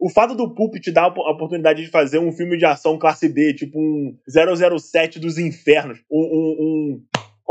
O 0.00 0.10
fato 0.10 0.34
do 0.34 0.52
Pulp 0.52 0.74
te 0.80 0.90
dar 0.90 1.02
a 1.04 1.06
op- 1.08 1.20
a 1.20 1.30
oportunidade 1.30 1.80
de 1.84 1.88
fazer 1.88 2.18
um 2.18 2.32
filme 2.32 2.56
de 2.58 2.64
ação 2.64 2.98
classe 2.98 3.28
B, 3.28 3.54
tipo 3.54 3.78
um 3.78 4.16
007 4.28 5.20
dos 5.20 5.38
infernos. 5.38 6.00
Um, 6.10 6.18
um- 6.18 7.02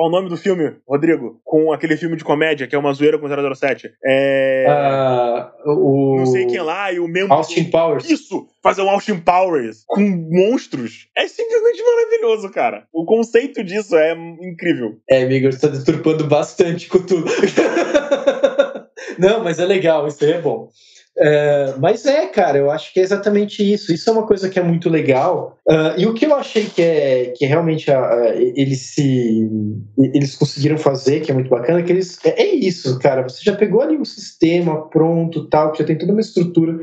Qual 0.02 0.10
o 0.10 0.12
nome 0.12 0.30
do 0.30 0.36
filme, 0.38 0.78
Rodrigo? 0.90 1.40
Com 1.44 1.72
aquele 1.72 1.96
filme 1.96 2.18
de 2.18 2.24
comédia 2.24 2.66
que 2.66 2.74
é 2.74 2.80
uma 2.80 2.92
zoeira 2.92 3.20
com 3.20 3.28
007. 3.28 3.92
É. 4.04 4.66
Ah, 4.68 5.54
o... 5.64 6.16
Não 6.18 6.26
sei 6.26 6.48
quem 6.48 6.60
lá 6.60 6.92
e 6.92 7.00
o 7.00 7.08
mesmo. 7.08 7.32
Austin 7.32 7.66
Powers. 7.66 8.10
Isso! 8.10 8.48
Fazer 8.64 8.82
um 8.82 8.90
Austin 8.90 9.20
Powers 9.20 9.84
com 9.86 10.02
monstros 10.02 11.08
é 11.16 11.28
simplesmente 11.28 11.84
maravilhoso, 11.84 12.50
cara. 12.50 12.88
O 12.92 13.06
conceito 13.06 13.64
disso 13.64 13.96
é 13.96 14.14
incrível. 14.42 14.98
É, 15.08 15.22
amigo, 15.22 15.52
você 15.52 15.60
tá 15.60 15.68
deturpando 15.68 16.26
bastante 16.26 16.90
com 16.90 16.98
tudo. 16.98 17.30
Não, 19.20 19.44
mas 19.44 19.60
é 19.60 19.66
legal, 19.66 20.08
isso 20.08 20.26
aí 20.26 20.32
é 20.32 20.42
bom. 20.42 20.70
É, 21.18 21.76
mas 21.78 22.06
é, 22.06 22.26
cara, 22.28 22.58
eu 22.58 22.72
acho 22.72 22.94
que 22.94 23.00
é 23.00 23.04
exatamente 23.04 23.62
isso. 23.62 23.94
Isso 23.94 24.10
é 24.10 24.14
uma 24.14 24.26
coisa 24.26 24.50
que 24.50 24.58
é 24.58 24.64
muito 24.64 24.90
legal. 24.90 25.58
Ah, 25.70 25.94
e 25.98 26.06
o 26.06 26.14
que 26.14 26.26
eu 26.26 26.36
achei 26.36 26.66
que 26.66 26.82
é 26.82 27.34
que 27.36 27.46
realmente 27.46 27.92
ah, 27.92 28.34
eles 28.36 28.80
se 28.94 29.50
eles 29.98 30.36
conseguiram 30.36 30.78
fazer, 30.78 31.20
que 31.20 31.32
é 31.32 31.34
muito 31.34 31.50
bacana, 31.50 31.84
que 31.84 31.92
eles 31.92 32.18
é, 32.24 32.42
é 32.42 32.56
isso, 32.56 32.98
cara. 33.00 33.24
Você 33.24 33.42
já 33.44 33.56
pegou 33.56 33.82
ali 33.82 33.98
um 33.98 34.06
sistema 34.06 34.90
pronto, 34.90 35.48
tal, 35.50 35.72
que 35.72 35.80
já 35.80 35.86
tem 35.86 35.98
toda 35.98 36.14
uma 36.14 36.22
estrutura. 36.22 36.80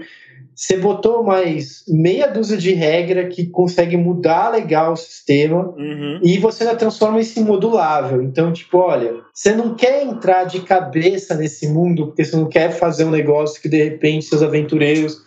Você 0.58 0.76
botou 0.76 1.22
mais 1.22 1.84
meia 1.86 2.26
dúzia 2.26 2.56
de 2.56 2.74
regra 2.74 3.28
que 3.28 3.46
consegue 3.46 3.96
mudar 3.96 4.50
legal 4.50 4.92
o 4.92 4.96
sistema 4.96 5.68
Uhum. 5.68 6.18
e 6.20 6.36
você 6.38 6.64
ainda 6.64 6.74
transforma 6.74 7.20
isso 7.20 7.38
em 7.38 7.44
modulável. 7.44 8.20
Então, 8.20 8.52
tipo, 8.52 8.76
olha, 8.78 9.20
você 9.32 9.54
não 9.54 9.76
quer 9.76 10.02
entrar 10.02 10.42
de 10.44 10.62
cabeça 10.62 11.36
nesse 11.36 11.68
mundo 11.68 12.08
porque 12.08 12.24
você 12.24 12.34
não 12.34 12.48
quer 12.48 12.72
fazer 12.72 13.04
um 13.04 13.10
negócio 13.12 13.62
que 13.62 13.68
de 13.68 13.76
repente 13.84 14.24
seus 14.24 14.42
aventureiros 14.42 15.22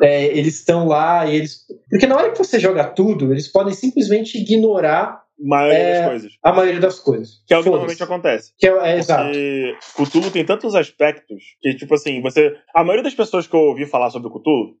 é, 0.00 0.26
eles 0.26 0.54
estão 0.54 0.86
lá 0.86 1.26
e 1.26 1.34
eles. 1.34 1.66
Porque 1.90 2.06
na 2.06 2.14
hora 2.14 2.30
que 2.30 2.38
você 2.38 2.60
joga 2.60 2.84
tudo, 2.84 3.32
eles 3.32 3.48
podem 3.48 3.74
simplesmente 3.74 4.38
ignorar 4.38 5.22
Maioria 5.40 5.78
É, 5.78 6.00
das 6.00 6.08
coisas. 6.10 6.32
a 6.42 6.52
maioria 6.52 6.80
das 6.80 7.00
coisas. 7.00 7.28
Que 7.46 7.54
é 7.54 7.58
o 7.58 7.62
que 7.62 7.70
normalmente 7.70 8.02
acontece. 8.02 8.52
Que 8.58 8.68
é, 8.68 8.72
é 8.92 8.98
exato. 8.98 9.24
Porque 9.24 9.76
Cthulhu 9.96 10.30
tem 10.30 10.44
tantos 10.44 10.74
aspectos 10.74 11.42
que, 11.60 11.74
tipo 11.74 11.94
assim, 11.94 12.20
você. 12.20 12.56
A 12.74 12.82
maioria 12.82 13.04
das 13.04 13.14
pessoas 13.14 13.46
que 13.46 13.54
eu 13.54 13.60
ouvi 13.60 13.86
falar 13.86 14.10
sobre 14.10 14.28
o 14.28 14.30
Cthulhu, 14.32 14.74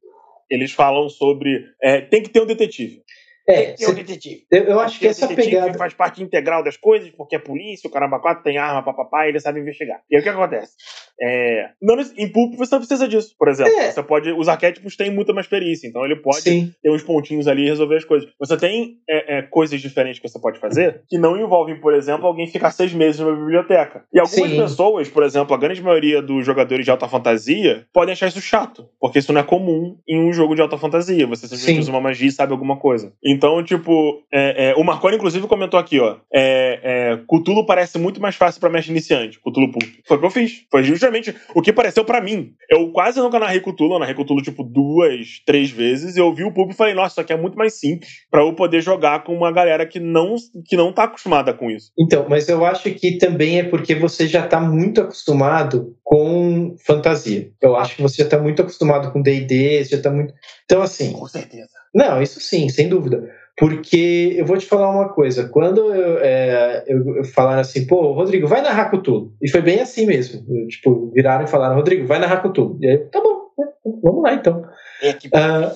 eles 0.50 0.72
falam 0.72 1.08
sobre. 1.08 1.64
é, 1.82 2.00
tem 2.00 2.22
que 2.22 2.30
ter 2.30 2.42
um 2.42 2.46
detetive. 2.46 3.02
É, 3.48 3.62
tem 3.62 3.74
que 3.74 3.78
ter 3.78 3.90
um 3.90 3.94
detetive. 3.94 4.46
eu, 4.50 4.64
eu 4.64 4.80
acho 4.80 4.98
que 4.98 5.06
essa 5.06 5.26
detetive 5.26 5.56
pegada. 5.56 5.78
faz 5.78 5.94
parte 5.94 6.22
integral 6.22 6.62
das 6.62 6.76
coisas, 6.76 7.08
porque 7.10 7.36
é 7.36 7.38
polícia, 7.38 7.88
o 7.88 7.90
caramba 7.90 8.20
4 8.20 8.42
tem 8.42 8.58
arma, 8.58 8.82
papapá, 8.84 9.24
e 9.24 9.30
ele 9.30 9.40
sabe 9.40 9.60
investigar. 9.60 10.02
E 10.10 10.16
aí 10.16 10.20
o 10.20 10.22
que 10.22 10.28
acontece? 10.28 10.72
É, 11.20 11.70
não, 11.82 11.96
em 12.16 12.28
Pulp 12.30 12.54
você 12.56 12.74
não 12.74 12.80
precisa 12.80 13.08
disso. 13.08 13.34
Por 13.38 13.48
exemplo, 13.48 13.72
É. 13.72 13.90
você 13.90 14.02
pode. 14.02 14.30
Os 14.32 14.48
arquétipos 14.48 14.96
têm 14.96 15.10
muita 15.10 15.32
mais 15.32 15.46
perícia, 15.46 15.86
então 15.88 16.04
ele 16.04 16.16
pode 16.16 16.42
Sim. 16.42 16.72
ter 16.82 16.90
uns 16.90 17.02
pontinhos 17.02 17.48
ali 17.48 17.62
e 17.64 17.68
resolver 17.68 17.96
as 17.96 18.04
coisas. 18.04 18.28
Você 18.38 18.56
tem 18.56 18.96
é, 19.08 19.38
é, 19.38 19.42
coisas 19.42 19.80
diferentes 19.80 20.20
que 20.20 20.28
você 20.28 20.40
pode 20.40 20.58
fazer 20.58 21.02
que 21.08 21.18
não 21.18 21.36
envolvem, 21.38 21.80
por 21.80 21.94
exemplo, 21.94 22.26
alguém 22.26 22.46
ficar 22.46 22.70
seis 22.70 22.92
meses 22.92 23.20
numa 23.20 23.34
biblioteca. 23.34 24.04
E 24.12 24.20
algumas 24.20 24.50
Sim. 24.50 24.56
pessoas, 24.56 25.08
por 25.08 25.22
exemplo, 25.22 25.54
a 25.54 25.58
grande 25.58 25.82
maioria 25.82 26.22
dos 26.22 26.44
jogadores 26.44 26.84
de 26.84 26.90
alta 26.90 27.08
fantasia, 27.08 27.86
podem 27.92 28.12
achar 28.12 28.28
isso 28.28 28.40
chato, 28.40 28.88
porque 29.00 29.18
isso 29.18 29.32
não 29.32 29.40
é 29.40 29.44
comum 29.44 29.96
em 30.08 30.20
um 30.20 30.32
jogo 30.32 30.54
de 30.54 30.62
alta 30.62 30.78
fantasia. 30.78 31.26
Você 31.26 31.42
simplesmente 31.46 31.74
Sim. 31.76 31.80
usa 31.80 31.90
uma 31.90 32.00
magia 32.00 32.28
e 32.28 32.32
sabe 32.32 32.52
alguma 32.52 32.76
coisa. 32.76 33.12
Então, 33.24 33.62
tipo, 33.64 34.22
é, 34.32 34.70
é, 34.70 34.74
o 34.76 34.84
Marconi, 34.84 35.16
inclusive, 35.16 35.46
comentou 35.46 35.78
aqui, 35.80 35.98
ó. 35.98 36.16
É, 36.32 37.18
Cthulhu 37.28 37.66
parece 37.66 37.98
muito 37.98 38.20
mais 38.20 38.36
fácil 38.36 38.60
pra 38.60 38.70
mestre 38.70 38.92
iniciante. 38.92 39.38
Cthulhu 39.40 39.72
Pulp. 39.72 39.84
Foi 40.06 40.16
o 40.16 40.20
que 40.20 40.26
eu 40.26 40.30
fiz. 40.30 40.64
Foi 40.70 40.82
justamente 40.82 41.07
o 41.54 41.62
que 41.62 41.72
pareceu 41.72 42.04
pra 42.04 42.20
mim. 42.20 42.52
Eu 42.70 42.90
quase 42.92 43.18
nunca 43.20 43.38
narrei 43.38 43.60
Cthulhu, 43.60 43.94
eu 43.94 43.98
narrei 43.98 44.14
Cthulhu, 44.14 44.42
tipo, 44.42 44.62
duas, 44.62 45.40
três 45.46 45.70
vezes. 45.70 46.16
E 46.16 46.20
eu 46.20 46.34
vi 46.34 46.44
o 46.44 46.52
Pulp 46.52 46.70
e 46.70 46.74
falei, 46.74 46.94
nossa, 46.94 47.14
isso 47.14 47.20
aqui 47.20 47.32
é 47.32 47.36
muito 47.36 47.56
mais 47.56 47.74
simples 47.74 48.10
pra 48.30 48.42
eu 48.42 48.52
poder 48.54 48.80
jogar 48.80 49.24
com 49.24 49.34
uma 49.34 49.52
galera 49.52 49.86
que 49.86 50.00
não, 50.00 50.36
que 50.66 50.76
não 50.76 50.92
tá 50.92 51.04
acostumada 51.04 51.52
com 51.52 51.70
isso. 51.70 51.92
Então, 51.98 52.26
mas 52.28 52.48
eu 52.48 52.64
acho 52.64 52.90
que 52.90 53.18
também 53.18 53.58
é 53.58 53.64
porque 53.64 53.94
você 53.94 54.26
já 54.26 54.44
está 54.44 54.60
muito 54.60 55.00
acostumado 55.00 55.96
com 56.02 56.76
fantasia. 56.86 57.50
Eu 57.60 57.76
acho 57.76 57.96
que 57.96 58.02
você 58.02 58.18
já 58.18 58.24
está 58.24 58.38
muito 58.38 58.62
acostumado 58.62 59.12
com 59.12 59.22
D&D, 59.22 59.84
você 59.84 59.90
já 59.90 59.96
está 59.98 60.10
muito... 60.10 60.34
Então, 60.64 60.82
assim, 60.82 61.12
Com 61.12 61.26
certeza. 61.26 61.68
não, 61.94 62.20
isso 62.22 62.40
sim, 62.40 62.68
sem 62.68 62.88
dúvida. 62.88 63.28
Porque 63.58 64.34
eu 64.36 64.46
vou 64.46 64.56
te 64.56 64.66
falar 64.66 64.88
uma 64.88 65.08
coisa, 65.08 65.48
quando 65.48 65.92
eu, 65.92 66.18
é, 66.18 66.84
eu, 66.86 67.16
eu 67.16 67.24
falaram 67.24 67.60
assim, 67.60 67.86
pô, 67.86 68.12
Rodrigo, 68.12 68.46
vai 68.46 68.62
narrar 68.62 68.88
Cthulhu. 68.88 69.32
E 69.42 69.50
foi 69.50 69.60
bem 69.60 69.80
assim 69.80 70.06
mesmo. 70.06 70.44
Eu, 70.48 70.68
tipo, 70.68 71.10
viraram 71.12 71.44
e 71.44 71.48
falaram, 71.48 71.74
Rodrigo, 71.74 72.06
vai 72.06 72.20
narrar 72.20 72.40
Cthulhu. 72.40 72.78
E 72.80 72.88
aí, 72.88 72.98
tá 72.98 73.20
bom, 73.20 73.48
né, 73.58 73.66
vamos 74.02 74.22
lá 74.22 74.34
então. 74.34 74.64
É 75.02 75.12
que... 75.12 75.28
Ah, 75.34 75.74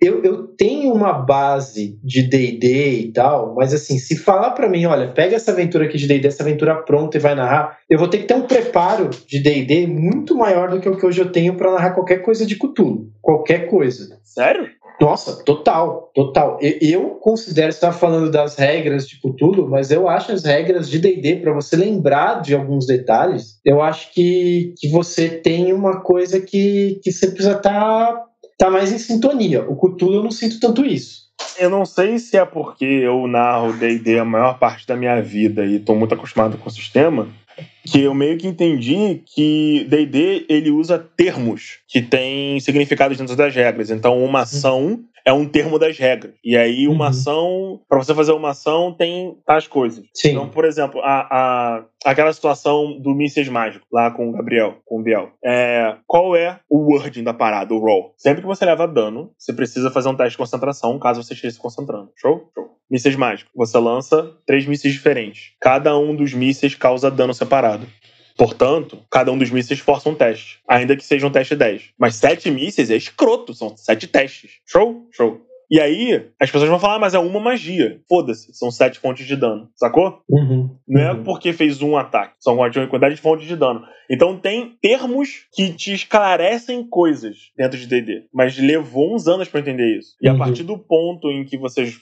eu, 0.00 0.22
eu 0.24 0.46
tenho 0.48 0.92
uma 0.92 1.12
base 1.12 1.98
de 2.02 2.22
D&D 2.22 3.00
e 3.00 3.12
tal, 3.12 3.54
mas 3.54 3.74
assim, 3.74 3.98
se 3.98 4.16
falar 4.16 4.52
pra 4.52 4.68
mim, 4.68 4.86
olha, 4.86 5.08
pega 5.08 5.36
essa 5.36 5.52
aventura 5.52 5.84
aqui 5.84 5.98
de 5.98 6.06
D&D, 6.06 6.26
essa 6.26 6.42
aventura 6.42 6.74
pronta 6.74 7.18
e 7.18 7.20
vai 7.20 7.34
narrar, 7.34 7.78
eu 7.88 7.98
vou 7.98 8.08
ter 8.08 8.18
que 8.18 8.24
ter 8.24 8.34
um 8.34 8.46
preparo 8.46 9.10
de 9.26 9.42
D&D 9.42 9.86
muito 9.86 10.34
maior 10.34 10.70
do 10.70 10.80
que 10.80 10.88
o 10.88 10.96
que 10.96 11.04
hoje 11.04 11.20
eu 11.20 11.30
tenho 11.30 11.54
pra 11.54 11.72
narrar 11.72 11.90
qualquer 11.90 12.18
coisa 12.18 12.46
de 12.46 12.56
Cthulhu. 12.56 13.10
Qualquer 13.20 13.68
coisa. 13.68 14.18
Sério? 14.24 14.70
Nossa, 15.00 15.42
total, 15.44 16.10
total. 16.14 16.58
Eu, 16.60 17.16
considero, 17.20 17.72
você 17.72 17.78
estava 17.78 17.96
falando 17.96 18.30
das 18.30 18.56
regras 18.56 19.08
de 19.08 19.18
Cthulhu, 19.18 19.66
mas 19.66 19.90
eu 19.90 20.06
acho 20.06 20.30
as 20.30 20.44
regras 20.44 20.90
de 20.90 20.98
D&D, 20.98 21.36
para 21.36 21.54
você 21.54 21.74
lembrar 21.74 22.42
de 22.42 22.54
alguns 22.54 22.86
detalhes, 22.86 23.58
eu 23.64 23.80
acho 23.80 24.12
que, 24.12 24.74
que 24.76 24.88
você 24.88 25.28
tem 25.28 25.72
uma 25.72 26.02
coisa 26.02 26.38
que, 26.38 27.00
que 27.02 27.10
você 27.10 27.28
precisa 27.28 27.56
estar 27.56 28.26
tá 28.58 28.70
mais 28.70 28.92
em 28.92 28.98
sintonia. 28.98 29.62
O 29.62 29.74
Cthulhu 29.74 30.16
eu 30.16 30.22
não 30.22 30.30
sinto 30.30 30.60
tanto 30.60 30.84
isso. 30.84 31.30
Eu 31.58 31.70
não 31.70 31.86
sei 31.86 32.18
se 32.18 32.36
é 32.36 32.44
porque 32.44 32.84
eu 32.84 33.26
narro 33.26 33.72
D&D 33.72 34.18
a 34.18 34.24
maior 34.24 34.58
parte 34.58 34.86
da 34.86 34.96
minha 34.96 35.22
vida 35.22 35.64
e 35.64 35.78
tô 35.78 35.94
muito 35.94 36.14
acostumado 36.14 36.58
com 36.58 36.68
o 36.68 36.72
sistema, 36.72 37.26
que 37.86 38.02
eu 38.02 38.14
meio 38.14 38.36
que 38.38 38.46
entendi 38.46 39.22
que 39.26 39.86
D&D 39.88 40.46
ele 40.48 40.70
usa 40.70 40.98
termos 41.16 41.78
que 41.88 42.02
têm 42.02 42.58
significados 42.60 43.16
dentro 43.18 43.36
das 43.36 43.54
regras. 43.54 43.90
Então, 43.90 44.22
uma 44.22 44.40
ação 44.40 45.00
é 45.24 45.32
um 45.32 45.46
termo 45.46 45.78
das 45.78 45.98
regras. 45.98 46.32
E 46.42 46.56
aí, 46.56 46.88
uma 46.88 47.04
Uhum. 47.04 47.10
ação, 47.10 47.80
para 47.88 47.98
você 47.98 48.14
fazer 48.14 48.32
uma 48.32 48.50
ação, 48.50 48.92
tem 48.92 49.36
tais 49.46 49.66
coisas. 49.66 50.04
Sim. 50.14 50.30
Então, 50.30 50.48
por 50.48 50.64
exemplo, 50.64 51.00
a, 51.02 51.26
a, 51.30 51.84
aquela 52.06 52.32
situação 52.32 52.98
do 52.98 53.14
Mísseis 53.14 53.46
Mágico, 53.48 53.86
lá 53.92 54.10
com 54.10 54.30
o 54.30 54.32
Gabriel, 54.32 54.76
com 54.86 54.98
o 55.00 55.02
Biel. 55.02 55.30
É, 55.44 55.94
qual 56.06 56.34
é 56.34 56.58
o 56.70 56.90
wording 56.92 57.22
da 57.22 57.34
parada, 57.34 57.74
o 57.74 57.78
roll? 57.78 58.14
Sempre 58.16 58.40
que 58.40 58.46
você 58.46 58.64
leva 58.64 58.88
dano, 58.88 59.30
você 59.36 59.52
precisa 59.52 59.90
fazer 59.90 60.08
um 60.08 60.16
teste 60.16 60.32
de 60.32 60.38
concentração, 60.38 60.98
caso 60.98 61.22
você 61.22 61.34
esteja 61.34 61.52
se 61.54 61.60
concentrando. 61.60 62.10
Show? 62.16 62.50
Show. 62.54 62.70
Mísseis 62.90 63.14
mágicos. 63.14 63.52
Você 63.54 63.78
lança 63.78 64.32
três 64.44 64.66
mísseis 64.66 64.92
diferentes. 64.94 65.52
Cada 65.60 65.96
um 65.96 66.16
dos 66.16 66.34
mísseis 66.34 66.74
causa 66.74 67.08
dano 67.08 67.32
separado. 67.32 67.69
Portanto, 68.36 69.04
cada 69.10 69.30
um 69.30 69.36
dos 69.36 69.50
mísseis 69.50 69.80
força 69.80 70.08
um 70.08 70.14
teste. 70.14 70.60
Ainda 70.66 70.96
que 70.96 71.04
seja 71.04 71.26
um 71.26 71.30
teste 71.30 71.54
10. 71.54 71.90
Mas 71.98 72.14
sete 72.14 72.50
mísseis 72.50 72.90
é 72.90 72.96
escroto, 72.96 73.52
são 73.52 73.76
sete 73.76 74.06
testes. 74.06 74.52
Show? 74.64 75.06
Show. 75.12 75.49
E 75.70 75.80
aí, 75.80 76.26
as 76.40 76.50
pessoas 76.50 76.68
vão 76.68 76.80
falar, 76.80 76.96
ah, 76.96 76.98
mas 76.98 77.14
é 77.14 77.18
uma 77.18 77.38
magia. 77.38 78.00
Foda-se, 78.08 78.52
são 78.54 78.70
sete 78.70 79.00
pontos 79.00 79.24
de 79.24 79.36
dano. 79.36 79.68
Sacou? 79.76 80.20
Uhum. 80.28 80.76
Não 80.88 81.00
é 81.00 81.12
Uhum. 81.12 81.22
porque 81.22 81.52
fez 81.52 81.80
um 81.80 81.96
ataque, 81.96 82.34
são 82.40 82.54
uma 82.56 82.68
quantidade 82.70 83.14
de 83.14 83.20
fontes 83.20 83.46
de 83.46 83.54
dano. 83.56 83.82
Então 84.12 84.36
tem 84.36 84.72
termos 84.82 85.46
que 85.54 85.72
te 85.72 85.92
esclarecem 85.94 86.84
coisas 86.88 87.36
dentro 87.56 87.78
de 87.78 87.86
D&D, 87.86 88.24
mas 88.34 88.58
levou 88.58 89.14
uns 89.14 89.28
anos 89.28 89.46
pra 89.48 89.60
entender 89.60 89.96
isso. 89.96 90.16
E 90.20 90.28
a 90.28 90.32
Uhum. 90.32 90.38
partir 90.38 90.64
do 90.64 90.76
ponto 90.76 91.30
em 91.30 91.44
que 91.44 91.56
você 91.56 91.92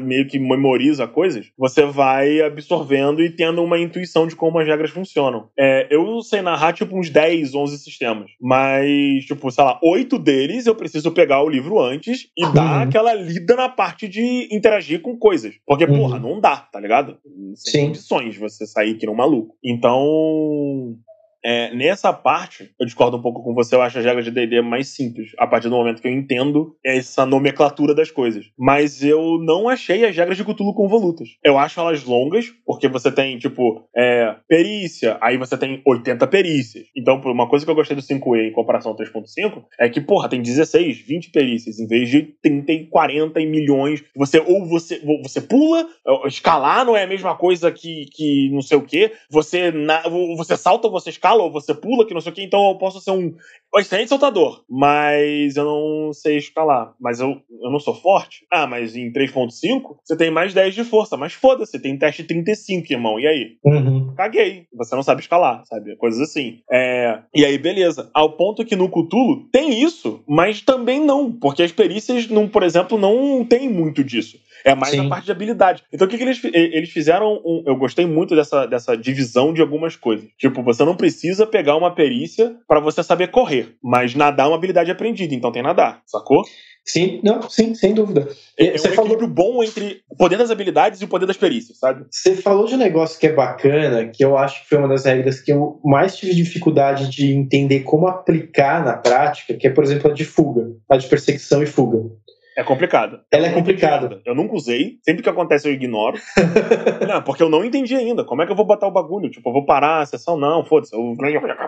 meio 0.00 0.28
que 0.28 0.38
memoriza 0.38 1.08
coisas, 1.08 1.46
você 1.58 1.84
vai 1.84 2.40
absorvendo 2.40 3.20
e 3.20 3.30
tendo 3.30 3.64
uma 3.64 3.80
intuição 3.80 4.28
de 4.28 4.36
como 4.36 4.60
as 4.60 4.66
regras 4.68 4.90
funcionam. 4.92 5.48
É, 5.58 5.88
eu 5.90 6.22
sei 6.22 6.40
narrar 6.40 6.72
tipo 6.72 6.96
uns 6.96 7.10
10, 7.10 7.52
11 7.56 7.78
sistemas, 7.78 8.30
mas 8.40 9.24
tipo, 9.24 9.50
sei 9.50 9.64
lá, 9.64 9.80
oito 9.82 10.20
deles 10.20 10.66
eu 10.66 10.74
preciso 10.76 11.10
pegar 11.10 11.42
o 11.42 11.48
livro 11.50 11.80
antes 11.80 12.28
e 12.38 12.46
dar 12.46 12.76
Uhum. 12.76 12.82
aquela 12.82 13.15
lida 13.16 13.56
na 13.56 13.68
parte 13.68 14.06
de 14.08 14.48
interagir 14.54 15.02
com 15.02 15.16
coisas. 15.16 15.54
Porque, 15.66 15.84
Uhum. 15.84 15.98
porra, 15.98 16.18
não 16.20 16.40
dá, 16.40 16.56
tá 16.56 16.78
ligado? 16.80 17.18
Sem 17.54 17.72
Sim. 17.72 17.86
condições 17.88 18.36
você 18.36 18.66
sair 18.66 18.94
que 18.96 19.06
nem 19.06 19.14
um 19.14 19.18
maluco. 19.18 19.56
Então. 19.64 20.96
É, 21.46 21.72
nessa 21.72 22.12
parte, 22.12 22.72
eu 22.80 22.84
discordo 22.84 23.16
um 23.16 23.22
pouco 23.22 23.40
com 23.44 23.54
você, 23.54 23.76
eu 23.76 23.82
acho 23.82 24.00
as 24.00 24.04
regras 24.04 24.24
de 24.24 24.32
D&D 24.32 24.60
mais 24.62 24.88
simples, 24.88 25.30
a 25.38 25.46
partir 25.46 25.68
do 25.68 25.76
momento 25.76 26.02
que 26.02 26.08
eu 26.08 26.12
entendo 26.12 26.74
essa 26.84 27.24
nomenclatura 27.24 27.94
das 27.94 28.10
coisas. 28.10 28.46
Mas 28.58 29.00
eu 29.00 29.38
não 29.38 29.68
achei 29.68 30.04
as 30.04 30.16
regras 30.16 30.36
de 30.36 30.44
Cthulhu 30.44 30.74
convolutas. 30.74 31.28
Eu 31.44 31.56
acho 31.56 31.78
elas 31.78 32.02
longas, 32.02 32.46
porque 32.64 32.88
você 32.88 33.12
tem, 33.12 33.38
tipo, 33.38 33.88
é, 33.96 34.34
perícia, 34.48 35.18
aí 35.20 35.36
você 35.36 35.56
tem 35.56 35.80
80 35.86 36.26
perícias. 36.26 36.86
Então, 36.96 37.20
uma 37.24 37.48
coisa 37.48 37.64
que 37.64 37.70
eu 37.70 37.76
gostei 37.76 37.94
do 37.94 38.02
5E 38.02 38.48
em 38.48 38.52
comparação 38.52 38.90
ao 38.90 38.96
3.5 38.96 39.62
é 39.78 39.88
que, 39.88 40.00
porra, 40.00 40.28
tem 40.28 40.42
16, 40.42 40.98
20 40.98 41.30
perícias, 41.30 41.78
em 41.78 41.86
vez 41.86 42.10
de 42.10 42.22
30 42.42 42.72
e 42.72 42.86
40 42.86 43.40
e 43.40 43.46
milhões. 43.46 44.02
Você, 44.16 44.40
ou 44.40 44.66
você, 44.66 45.00
você 45.22 45.40
pula, 45.40 45.86
escalar 46.26 46.84
não 46.84 46.96
é 46.96 47.04
a 47.04 47.08
mesma 47.08 47.36
coisa 47.36 47.70
que, 47.70 48.06
que 48.12 48.50
não 48.50 48.62
sei 48.62 48.76
o 48.76 48.82
que, 48.82 49.12
você, 49.30 49.70
na, 49.70 50.02
você 50.36 50.56
salta 50.56 50.88
ou 50.88 50.92
você 50.92 51.10
escala, 51.10 51.35
ou 51.42 51.52
você 51.52 51.74
pula, 51.74 52.06
que 52.06 52.14
não 52.14 52.20
sei 52.20 52.32
o 52.32 52.34
que, 52.34 52.42
então 52.42 52.70
eu 52.70 52.78
posso 52.78 53.00
ser 53.00 53.10
um 53.10 53.34
excelente 53.78 54.08
saltador, 54.08 54.64
mas 54.68 55.56
eu 55.56 55.64
não 55.64 56.12
sei 56.12 56.38
escalar. 56.38 56.94
Mas 57.00 57.20
eu, 57.20 57.40
eu 57.62 57.70
não 57.70 57.78
sou 57.78 57.94
forte? 57.94 58.46
Ah, 58.52 58.66
mas 58.66 58.96
em 58.96 59.12
3.5 59.12 59.96
você 60.02 60.16
tem 60.16 60.30
mais 60.30 60.54
10 60.54 60.74
de 60.74 60.84
força, 60.84 61.16
mas 61.16 61.32
foda-se, 61.32 61.78
tem 61.78 61.98
teste 61.98 62.24
35, 62.24 62.92
irmão, 62.92 63.18
e 63.18 63.26
aí? 63.26 63.56
Uhum. 63.64 64.14
Caguei, 64.16 64.66
você 64.72 64.94
não 64.94 65.02
sabe 65.02 65.20
escalar, 65.20 65.62
sabe? 65.66 65.96
Coisas 65.96 66.20
assim. 66.20 66.60
É... 66.70 67.20
E 67.34 67.44
aí, 67.44 67.58
beleza. 67.58 68.10
Ao 68.14 68.32
ponto 68.32 68.64
que 68.64 68.76
no 68.76 68.88
Cthulhu 68.88 69.48
tem 69.52 69.82
isso, 69.82 70.22
mas 70.28 70.60
também 70.60 71.00
não, 71.00 71.32
porque 71.32 71.62
as 71.62 71.72
perícias, 71.72 72.28
não, 72.28 72.48
por 72.48 72.62
exemplo, 72.62 72.98
não 72.98 73.44
tem 73.44 73.68
muito 73.68 74.02
disso. 74.02 74.38
É 74.64 74.74
mais 74.74 74.92
Sim. 74.92 75.06
a 75.06 75.08
parte 75.08 75.26
de 75.26 75.32
habilidade. 75.32 75.84
Então 75.92 76.06
o 76.06 76.10
que, 76.10 76.16
que 76.16 76.24
eles, 76.24 76.42
eles 76.52 76.90
fizeram? 76.90 77.40
Um, 77.44 77.62
eu 77.66 77.76
gostei 77.76 78.04
muito 78.04 78.34
dessa, 78.34 78.66
dessa 78.66 78.96
divisão 78.96 79.52
de 79.52 79.60
algumas 79.60 79.94
coisas. 79.94 80.28
Tipo, 80.36 80.60
você 80.62 80.84
não 80.84 80.96
precisa 80.96 81.46
pegar 81.46 81.76
uma 81.76 81.94
perícia 81.94 82.56
para 82.66 82.80
você 82.80 83.02
saber 83.02 83.28
correr, 83.28 83.65
mas 83.82 84.14
nadar 84.14 84.46
é 84.46 84.48
uma 84.48 84.56
habilidade 84.56 84.90
aprendida, 84.90 85.34
então 85.34 85.52
tem 85.52 85.62
nadar, 85.62 86.02
sacou? 86.06 86.42
Sim, 86.86 87.20
não, 87.22 87.42
sim, 87.50 87.74
sem 87.74 87.92
dúvida. 87.92 88.28
É, 88.56 88.68
é 88.68 88.78
você 88.78 88.90
um 88.90 88.92
falou 88.92 89.26
bom 89.26 89.62
entre 89.64 90.02
o 90.08 90.16
poder 90.16 90.38
das 90.38 90.52
habilidades 90.52 91.00
e 91.00 91.04
o 91.04 91.08
poder 91.08 91.26
das 91.26 91.36
perícias, 91.36 91.78
sabe? 91.78 92.06
Você 92.08 92.36
falou 92.36 92.64
de 92.64 92.74
um 92.74 92.78
negócio 92.78 93.18
que 93.18 93.26
é 93.26 93.32
bacana, 93.32 94.06
que 94.06 94.24
eu 94.24 94.38
acho 94.38 94.62
que 94.62 94.68
foi 94.68 94.78
uma 94.78 94.86
das 94.88 95.04
regras 95.04 95.40
que 95.40 95.52
eu 95.52 95.80
mais 95.84 96.16
tive 96.16 96.32
dificuldade 96.32 97.10
de 97.10 97.32
entender 97.32 97.80
como 97.80 98.06
aplicar 98.06 98.84
na 98.84 98.96
prática, 98.96 99.54
que 99.54 99.66
é, 99.66 99.70
por 99.70 99.82
exemplo, 99.82 100.10
a 100.10 100.14
de 100.14 100.24
fuga, 100.24 100.68
a 100.88 100.96
de 100.96 101.08
perseguição 101.08 101.60
e 101.60 101.66
fuga. 101.66 101.98
É 102.56 102.64
complicado. 102.64 103.20
Ela 103.30 103.48
é 103.48 103.52
complicada. 103.52 104.22
Eu 104.24 104.34
nunca 104.34 104.54
usei. 104.54 104.98
Sempre 105.04 105.22
que 105.22 105.28
acontece 105.28 105.68
eu 105.68 105.72
ignoro. 105.74 106.18
não, 107.06 107.22
porque 107.22 107.42
eu 107.42 107.50
não 107.50 107.62
entendi 107.62 107.94
ainda. 107.94 108.24
Como 108.24 108.40
é 108.40 108.46
que 108.46 108.52
eu 108.52 108.56
vou 108.56 108.64
botar 108.64 108.86
o 108.86 108.90
bagulho? 108.90 109.28
Tipo, 109.28 109.50
eu 109.50 109.52
vou 109.52 109.66
parar 109.66 110.00
a 110.00 110.06
sessão? 110.06 110.38
Não, 110.38 110.64
foda-se. 110.64 110.94
Eu 110.94 111.14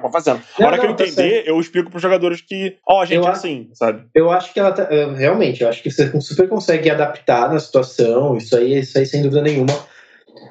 vou 0.01 0.11
fazendo. 0.11 0.41
Na 0.59 0.66
hora 0.66 0.76
não, 0.76 0.84
que 0.84 0.91
eu 0.91 0.97
tá 0.97 1.05
entender, 1.05 1.45
tá 1.45 1.51
eu 1.51 1.61
explico 1.61 1.91
pros 1.91 2.01
jogadores 2.01 2.41
que, 2.41 2.76
ó, 2.89 2.97
oh, 2.97 3.01
a 3.03 3.05
gente 3.05 3.18
eu 3.18 3.26
é 3.26 3.30
assim, 3.30 3.68
sabe? 3.74 4.07
Eu 4.14 4.30
acho 4.30 4.53
que 4.53 4.59
ela 4.59 4.72
tá, 4.72 4.89
realmente, 5.14 5.62
eu 5.62 5.68
acho 5.68 5.82
que 5.82 5.91
você 5.91 6.11
super 6.20 6.49
consegue 6.49 6.89
adaptar 6.89 7.53
na 7.53 7.59
situação. 7.59 8.36
Isso 8.39 8.57
aí, 8.57 8.78
isso 8.78 8.99
aí 8.99 9.05
sem 9.05 9.20
dúvida 9.20 9.43
nenhuma. 9.43 9.74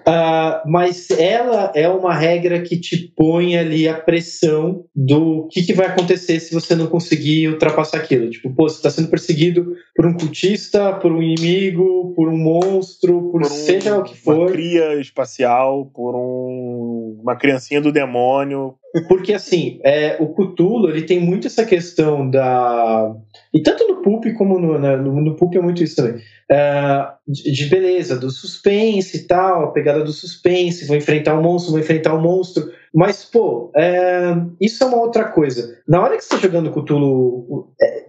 Uh, 0.07 0.63
mas 0.65 1.09
ela 1.11 1.69
é 1.75 1.89
uma 1.89 2.13
regra 2.13 2.61
que 2.61 2.79
te 2.79 3.11
põe 3.13 3.57
ali 3.57 3.89
a 3.89 3.99
pressão 3.99 4.85
do 4.95 5.49
que, 5.51 5.63
que 5.63 5.73
vai 5.73 5.87
acontecer 5.87 6.39
se 6.39 6.53
você 6.53 6.75
não 6.75 6.87
conseguir 6.87 7.49
ultrapassar 7.49 7.97
aquilo. 7.97 8.29
Tipo, 8.29 8.49
pô, 8.55 8.69
você 8.69 8.77
está 8.77 8.89
sendo 8.89 9.09
perseguido 9.09 9.75
por 9.93 10.05
um 10.05 10.13
cultista, 10.13 10.93
por 10.93 11.11
um 11.11 11.21
inimigo, 11.21 12.13
por 12.15 12.29
um 12.29 12.37
monstro, 12.37 13.21
por, 13.23 13.31
por 13.31 13.41
um, 13.41 13.49
seja 13.49 13.97
o 13.97 14.03
que 14.03 14.15
for. 14.15 14.37
Uma 14.37 14.51
cria 14.51 14.95
espacial, 15.01 15.91
por 15.93 16.15
um, 16.15 16.76
uma 17.21 17.35
criancinha 17.35 17.81
do 17.81 17.91
demônio. 17.91 18.75
Porque 19.07 19.33
assim, 19.33 19.79
é, 19.83 20.17
o 20.19 20.33
Cthulhu 20.33 20.89
ele 20.89 21.03
tem 21.03 21.19
muito 21.19 21.47
essa 21.47 21.65
questão 21.65 22.29
da. 22.29 23.13
E 23.53 23.61
tanto 23.61 23.87
no 23.87 24.01
Pulp 24.01 24.25
como 24.37 24.59
no, 24.59 24.79
né, 24.79 24.95
no, 24.95 25.21
no 25.21 25.35
Pulp 25.35 25.55
é 25.55 25.59
muito 25.59 25.83
isso 25.83 25.95
também 25.95 26.21
uh, 26.51 27.13
de, 27.27 27.51
de, 27.51 27.65
beleza, 27.69 28.17
do 28.17 28.29
suspense 28.29 29.17
e 29.17 29.23
tal, 29.27 29.65
a 29.65 29.71
pegada 29.71 30.03
do 30.03 30.11
suspense, 30.11 30.85
vou 30.85 30.95
enfrentar 30.95 31.35
o 31.35 31.39
um 31.39 31.43
monstro, 31.43 31.71
vou 31.71 31.79
enfrentar 31.79 32.13
o 32.13 32.17
um 32.17 32.21
monstro. 32.21 32.71
Mas, 32.93 33.23
pô, 33.23 33.71
é, 33.75 34.35
isso 34.59 34.83
é 34.83 34.87
uma 34.87 34.97
outra 34.97 35.25
coisa. 35.25 35.77
Na 35.87 36.01
hora 36.01 36.15
que 36.15 36.23
você 36.23 36.35
está 36.35 36.47
jogando 36.47 36.71
Cthulhu. 36.71 37.67
É, 37.81 38.07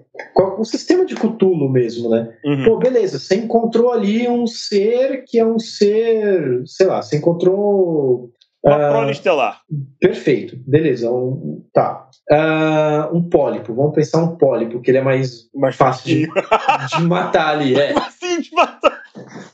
o 0.58 0.64
sistema 0.64 1.04
de 1.04 1.14
Cthulhu 1.14 1.68
mesmo, 1.68 2.10
né? 2.10 2.34
Uhum. 2.44 2.64
Pô, 2.64 2.78
beleza, 2.78 3.20
você 3.20 3.36
encontrou 3.36 3.92
ali 3.92 4.28
um 4.28 4.48
ser 4.48 5.22
que 5.24 5.38
é 5.38 5.46
um 5.46 5.60
ser, 5.60 6.62
sei 6.66 6.86
lá, 6.86 7.00
você 7.00 7.16
encontrou 7.16 8.32
uma 8.68 8.88
uh, 8.88 8.92
prole 8.92 9.12
estelar. 9.12 9.60
Perfeito, 10.00 10.56
beleza. 10.66 11.10
Um, 11.10 11.64
tá. 11.72 12.08
Uh, 12.30 13.16
um 13.16 13.28
pólipo, 13.28 13.74
vamos 13.74 13.94
pensar 13.94 14.22
um 14.22 14.36
pólipo, 14.36 14.80
que 14.80 14.90
ele 14.90 14.98
é 14.98 15.02
mais, 15.02 15.48
mais 15.54 15.76
fácil 15.76 16.04
de, 16.06 16.26
de, 16.96 17.02
matar 17.02 17.54
ali. 17.54 17.74
É. 17.74 17.94
Facinho 17.98 18.42
de 18.42 18.52
matar. 18.52 18.98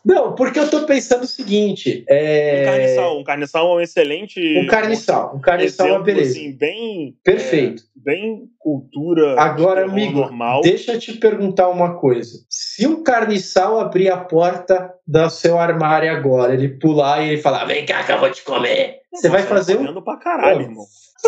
Não, 0.04 0.34
porque 0.34 0.58
eu 0.58 0.68
tô 0.68 0.84
pensando 0.84 1.22
o 1.22 1.26
seguinte. 1.26 2.04
É... 2.08 2.62
Um 2.62 2.64
carniçal, 2.64 3.20
um 3.20 3.24
carniçal 3.24 3.66
é 3.66 3.74
um 3.74 3.80
excelente. 3.80 4.58
Um 4.58 4.66
carniçal, 4.66 5.36
um 5.36 5.40
carniçal 5.40 5.86
é 5.86 5.92
uma 5.92 6.02
beleza. 6.02 6.32
Assim, 6.32 6.52
bem. 6.56 7.16
Perfeito. 7.24 7.82
É, 7.82 7.93
bem 8.04 8.48
cultura. 8.58 9.40
Agora, 9.40 9.84
amigo, 9.84 10.20
normal. 10.20 10.60
deixa 10.60 10.92
eu 10.92 10.98
te 10.98 11.14
perguntar 11.14 11.68
uma 11.68 11.98
coisa. 11.98 12.38
Se 12.48 12.86
um 12.86 13.02
carniçal 13.02 13.80
abrir 13.80 14.10
a 14.10 14.18
porta 14.18 14.92
do 15.06 15.30
seu 15.30 15.58
armário 15.58 16.12
agora, 16.12 16.52
ele 16.52 16.68
pular 16.68 17.22
e 17.22 17.30
ele 17.30 17.42
falar: 17.42 17.64
vem 17.64 17.86
cá 17.86 18.04
que 18.04 18.12
eu 18.12 18.20
vou 18.20 18.30
te 18.30 18.42
comer. 18.42 19.00
Você 19.12 19.28
vai 19.28 19.42
fazer 19.42 19.78
um. 19.78 20.02
pra 20.02 20.16
caralho, 20.18 20.62
irmão. 20.62 20.84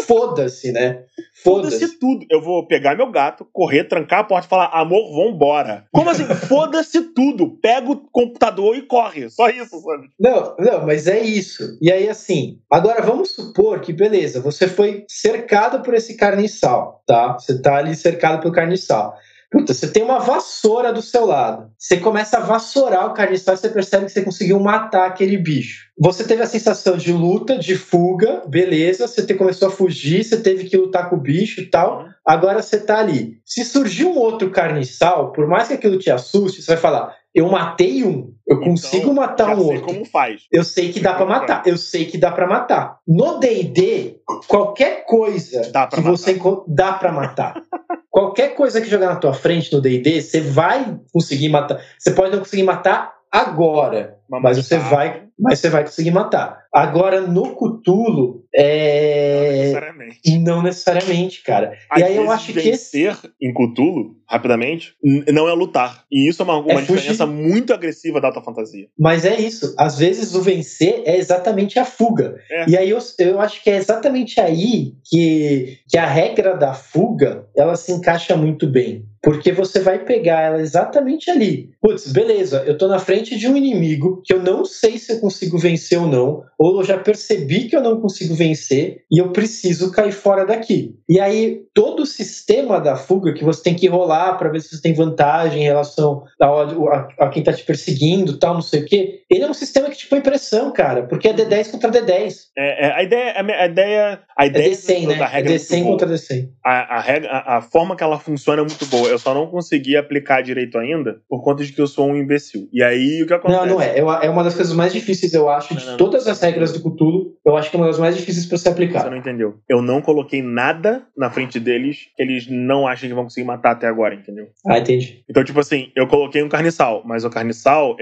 Foda-se, 0.06 0.72
né? 0.72 1.04
Foda-se 1.46 1.86
foda 1.86 1.96
tudo. 2.00 2.26
Eu 2.28 2.42
vou 2.42 2.66
pegar 2.66 2.96
meu 2.96 3.10
gato, 3.10 3.46
correr, 3.52 3.84
trancar 3.84 4.20
a 4.20 4.24
porta 4.24 4.46
e 4.46 4.50
falar: 4.50 4.66
amor, 4.72 5.14
vambora. 5.14 5.86
Como 5.92 6.10
assim? 6.10 6.24
Foda-se 6.48 7.00
tudo. 7.14 7.56
Pega 7.62 7.90
o 7.90 7.96
computador 8.10 8.76
e 8.76 8.82
corre. 8.82 9.30
Só 9.30 9.48
isso, 9.48 9.80
sabe? 9.80 10.10
Não, 10.18 10.56
não, 10.58 10.86
mas 10.86 11.06
é 11.06 11.20
isso. 11.20 11.78
E 11.80 11.90
aí, 11.92 12.08
assim, 12.08 12.58
agora 12.70 13.00
vamos 13.02 13.30
supor 13.30 13.80
que, 13.80 13.92
beleza, 13.92 14.40
você 14.40 14.66
foi 14.66 15.04
cercado 15.08 15.82
por 15.82 15.94
esse 15.94 16.16
carniçal, 16.16 17.02
tá? 17.06 17.34
Você 17.34 17.60
tá 17.62 17.76
ali 17.76 17.94
cercado 17.94 18.40
pelo 18.40 18.52
carniçal. 18.52 19.16
Puta, 19.50 19.72
você 19.72 19.88
tem 19.88 20.02
uma 20.02 20.18
vassoura 20.18 20.92
do 20.92 21.00
seu 21.00 21.24
lado. 21.24 21.70
Você 21.78 21.98
começa 21.98 22.38
a 22.38 22.40
vassourar 22.40 23.06
o 23.06 23.14
carniçal 23.14 23.54
e 23.54 23.58
você 23.58 23.68
percebe 23.68 24.06
que 24.06 24.12
você 24.12 24.22
conseguiu 24.22 24.58
matar 24.58 25.06
aquele 25.06 25.38
bicho. 25.38 25.86
Você 25.98 26.24
teve 26.24 26.42
a 26.42 26.46
sensação 26.46 26.96
de 26.96 27.12
luta, 27.12 27.56
de 27.56 27.76
fuga, 27.76 28.42
beleza. 28.46 29.06
Você 29.06 29.24
te, 29.24 29.34
começou 29.34 29.68
a 29.68 29.70
fugir, 29.70 30.24
você 30.24 30.36
teve 30.38 30.64
que 30.64 30.76
lutar 30.76 31.08
com 31.08 31.16
o 31.16 31.20
bicho 31.20 31.60
e 31.60 31.66
tal. 31.66 32.06
Agora 32.26 32.60
você 32.60 32.78
tá 32.78 32.98
ali. 32.98 33.38
Se 33.44 33.64
surgir 33.64 34.04
um 34.04 34.18
outro 34.18 34.50
carniçal, 34.50 35.32
por 35.32 35.46
mais 35.46 35.68
que 35.68 35.74
aquilo 35.74 35.98
te 35.98 36.10
assuste, 36.10 36.60
você 36.60 36.72
vai 36.72 36.80
falar: 36.80 37.14
eu 37.36 37.48
matei 37.50 38.02
um, 38.02 38.32
eu 38.46 38.56
então, 38.56 38.70
consigo 38.70 39.12
matar 39.12 39.56
um 39.56 39.62
outro. 39.62 39.82
como 39.82 40.04
faz. 40.06 40.42
Eu 40.50 40.64
sei 40.64 40.90
que 40.90 41.00
dá 41.00 41.12
para 41.12 41.26
matar. 41.26 41.62
Eu 41.66 41.76
sei 41.76 42.06
que 42.06 42.16
dá 42.16 42.32
para 42.32 42.46
matar. 42.46 42.98
No 43.06 43.38
D&D, 43.38 44.20
qualquer 44.48 45.04
coisa 45.04 45.60
que 45.60 45.72
matar. 45.72 46.00
você 46.00 46.38
dá 46.66 46.94
para 46.94 47.12
matar. 47.12 47.54
qualquer 48.16 48.54
coisa 48.54 48.80
que 48.80 48.88
jogar 48.88 49.08
na 49.08 49.16
tua 49.16 49.34
frente 49.34 49.70
no 49.70 49.78
D&D, 49.78 50.22
você 50.22 50.40
vai 50.40 50.98
conseguir 51.12 51.50
matar. 51.50 51.84
Você 51.98 52.12
pode 52.12 52.30
não 52.32 52.38
conseguir 52.38 52.62
matar 52.62 53.14
agora, 53.30 54.15
mas, 54.28 54.56
você 54.56 54.78
vai, 54.78 55.24
mas 55.38 55.58
você 55.58 55.70
vai 55.70 55.84
conseguir 55.84 56.10
matar. 56.10 56.64
Agora 56.72 57.20
no 57.20 57.54
Cutulo 57.54 58.44
é 58.54 59.42
não 59.42 59.52
necessariamente, 59.52 60.38
não 60.38 60.62
necessariamente 60.62 61.42
cara. 61.42 61.72
Às 61.90 62.00
e 62.00 62.04
aí 62.04 62.16
eu 62.16 62.30
acho 62.30 62.52
que 62.52 62.60
vencer 62.60 63.16
em 63.40 63.52
Cutulo 63.52 64.16
rapidamente 64.28 64.94
não 65.32 65.48
é 65.48 65.52
lutar. 65.52 66.04
E 66.10 66.28
isso 66.28 66.42
é 66.42 66.44
uma, 66.44 66.58
uma 66.58 66.80
é 66.80 66.82
diferença 66.82 67.26
muito 67.26 67.72
agressiva 67.72 68.20
da 68.20 68.28
alta 68.28 68.42
fantasia. 68.42 68.88
Mas 68.98 69.24
é 69.24 69.38
isso. 69.40 69.74
Às 69.78 69.98
vezes 69.98 70.34
o 70.34 70.42
vencer 70.42 71.02
é 71.06 71.16
exatamente 71.16 71.78
a 71.78 71.84
fuga. 71.84 72.36
É. 72.50 72.68
E 72.68 72.76
aí 72.76 72.90
eu, 72.90 72.98
eu 73.18 73.40
acho 73.40 73.62
que 73.62 73.70
é 73.70 73.76
exatamente 73.76 74.40
aí 74.40 74.92
que, 75.04 75.78
que 75.88 75.96
a 75.96 76.06
regra 76.06 76.56
da 76.56 76.74
fuga 76.74 77.46
ela 77.56 77.76
se 77.76 77.92
encaixa 77.92 78.36
muito 78.36 78.66
bem. 78.66 79.06
Porque 79.22 79.50
você 79.50 79.80
vai 79.80 80.04
pegar 80.04 80.40
ela 80.40 80.60
exatamente 80.60 81.28
ali. 81.30 81.70
Putz, 81.80 82.12
beleza, 82.12 82.62
eu 82.64 82.78
tô 82.78 82.86
na 82.86 83.00
frente 83.00 83.36
de 83.36 83.48
um 83.48 83.56
inimigo 83.56 84.15
que 84.24 84.32
eu 84.32 84.42
não 84.42 84.64
sei 84.64 84.98
se 84.98 85.12
eu 85.12 85.20
consigo 85.20 85.58
vencer 85.58 85.98
ou 85.98 86.06
não, 86.06 86.42
ou 86.58 86.80
eu 86.80 86.84
já 86.84 86.98
percebi 86.98 87.68
que 87.68 87.76
eu 87.76 87.82
não 87.82 88.00
consigo 88.00 88.34
vencer 88.34 89.04
e 89.10 89.18
eu 89.18 89.30
preciso 89.30 89.90
cair 89.90 90.12
fora 90.12 90.44
daqui. 90.44 90.94
E 91.08 91.18
aí, 91.18 91.62
todo 91.74 92.02
o 92.02 92.06
sistema 92.06 92.80
da 92.80 92.96
fuga 92.96 93.32
que 93.32 93.44
você 93.44 93.62
tem 93.62 93.74
que 93.74 93.88
rolar 93.88 94.34
para 94.34 94.50
ver 94.50 94.60
se 94.60 94.76
você 94.76 94.82
tem 94.82 94.94
vantagem 94.94 95.62
em 95.62 95.66
relação 95.66 96.22
a, 96.40 96.46
a, 96.46 97.26
a 97.26 97.28
quem 97.28 97.42
tá 97.42 97.52
te 97.52 97.64
perseguindo, 97.64 98.38
tal, 98.38 98.54
não 98.54 98.62
sei 98.62 98.82
o 98.82 98.86
quê, 98.86 99.20
ele 99.30 99.44
é 99.44 99.50
um 99.50 99.54
sistema 99.54 99.88
que 99.88 99.96
te 99.96 100.06
põe 100.06 100.20
pressão, 100.20 100.72
cara, 100.72 101.04
porque 101.04 101.28
é 101.28 101.34
D10 101.34 101.70
contra 101.70 101.90
D10. 101.90 102.34
É, 102.56 102.86
é 102.86 102.92
a 102.92 103.02
ideia, 103.02 103.34
a 103.36 103.66
ideia, 103.66 104.20
a 104.36 104.46
ideia 104.46 104.66
é 104.66 104.70
D100, 104.70 105.06
né? 105.08 105.14
da 105.14 105.26
regra 105.26 105.52
é 105.52 105.56
D100 105.56 105.84
contra 105.84 106.08
D100. 106.08 106.48
A, 106.64 106.96
a, 106.96 107.00
regra, 107.00 107.30
a, 107.30 107.56
a 107.58 107.62
forma 107.62 107.96
que 107.96 108.02
ela 108.02 108.18
funciona 108.18 108.62
é 108.62 108.64
muito 108.64 108.86
boa 108.86 109.06
eu 109.08 109.18
só 109.18 109.34
não 109.34 109.46
consegui 109.46 109.96
aplicar 109.96 110.42
direito 110.42 110.78
ainda 110.78 111.20
por 111.28 111.42
conta 111.42 111.64
de 111.64 111.72
que 111.72 111.80
eu 111.80 111.86
sou 111.86 112.08
um 112.08 112.16
imbecil. 112.16 112.68
E 112.72 112.82
aí 112.82 113.22
o 113.22 113.26
que 113.26 113.34
acontece? 113.34 113.60
Não, 113.60 113.66
não 113.66 113.80
é. 113.80 113.98
Eu, 113.98 114.05
é 114.12 114.28
uma 114.30 114.42
das 114.44 114.54
coisas 114.54 114.74
mais 114.74 114.92
difíceis, 114.92 115.32
eu 115.34 115.48
acho, 115.48 115.74
de 115.74 115.84
Não, 115.84 115.92
não, 115.92 115.98
todas 115.98 116.26
as 116.26 116.40
regras 116.40 116.72
do 116.72 116.80
Cthulhu. 116.80 117.34
Eu 117.44 117.56
acho 117.56 117.70
que 117.70 117.76
é 117.76 117.78
uma 117.80 117.86
das 117.86 117.98
mais 117.98 118.16
difíceis 118.16 118.46
para 118.46 118.58
ser 118.58 118.64
Você 118.64 118.68
aplicada. 118.70 119.10
não 119.10 119.16
entendeu. 119.16 119.54
Eu 119.68 119.80
não 119.80 120.00
coloquei 120.02 120.42
nada 120.42 121.06
na 121.16 121.30
frente 121.30 121.60
deles 121.60 121.98
que 122.16 122.22
eles 122.22 122.46
não 122.48 122.86
acham 122.88 123.08
que 123.08 123.14
vão 123.14 123.24
conseguir 123.24 123.46
matar 123.46 123.72
até 123.72 123.86
agora, 123.86 124.14
entendeu? 124.14 124.46
Ah, 124.66 124.78
entendi. 124.78 125.22
Então, 125.30 125.44
tipo 125.44 125.60
assim, 125.60 125.90
eu 125.96 126.06
coloquei 126.08 126.42
um 126.42 126.48
carniçal, 126.48 127.02
mas 127.06 127.24
o 127.24 127.30
carniçal 127.30 127.96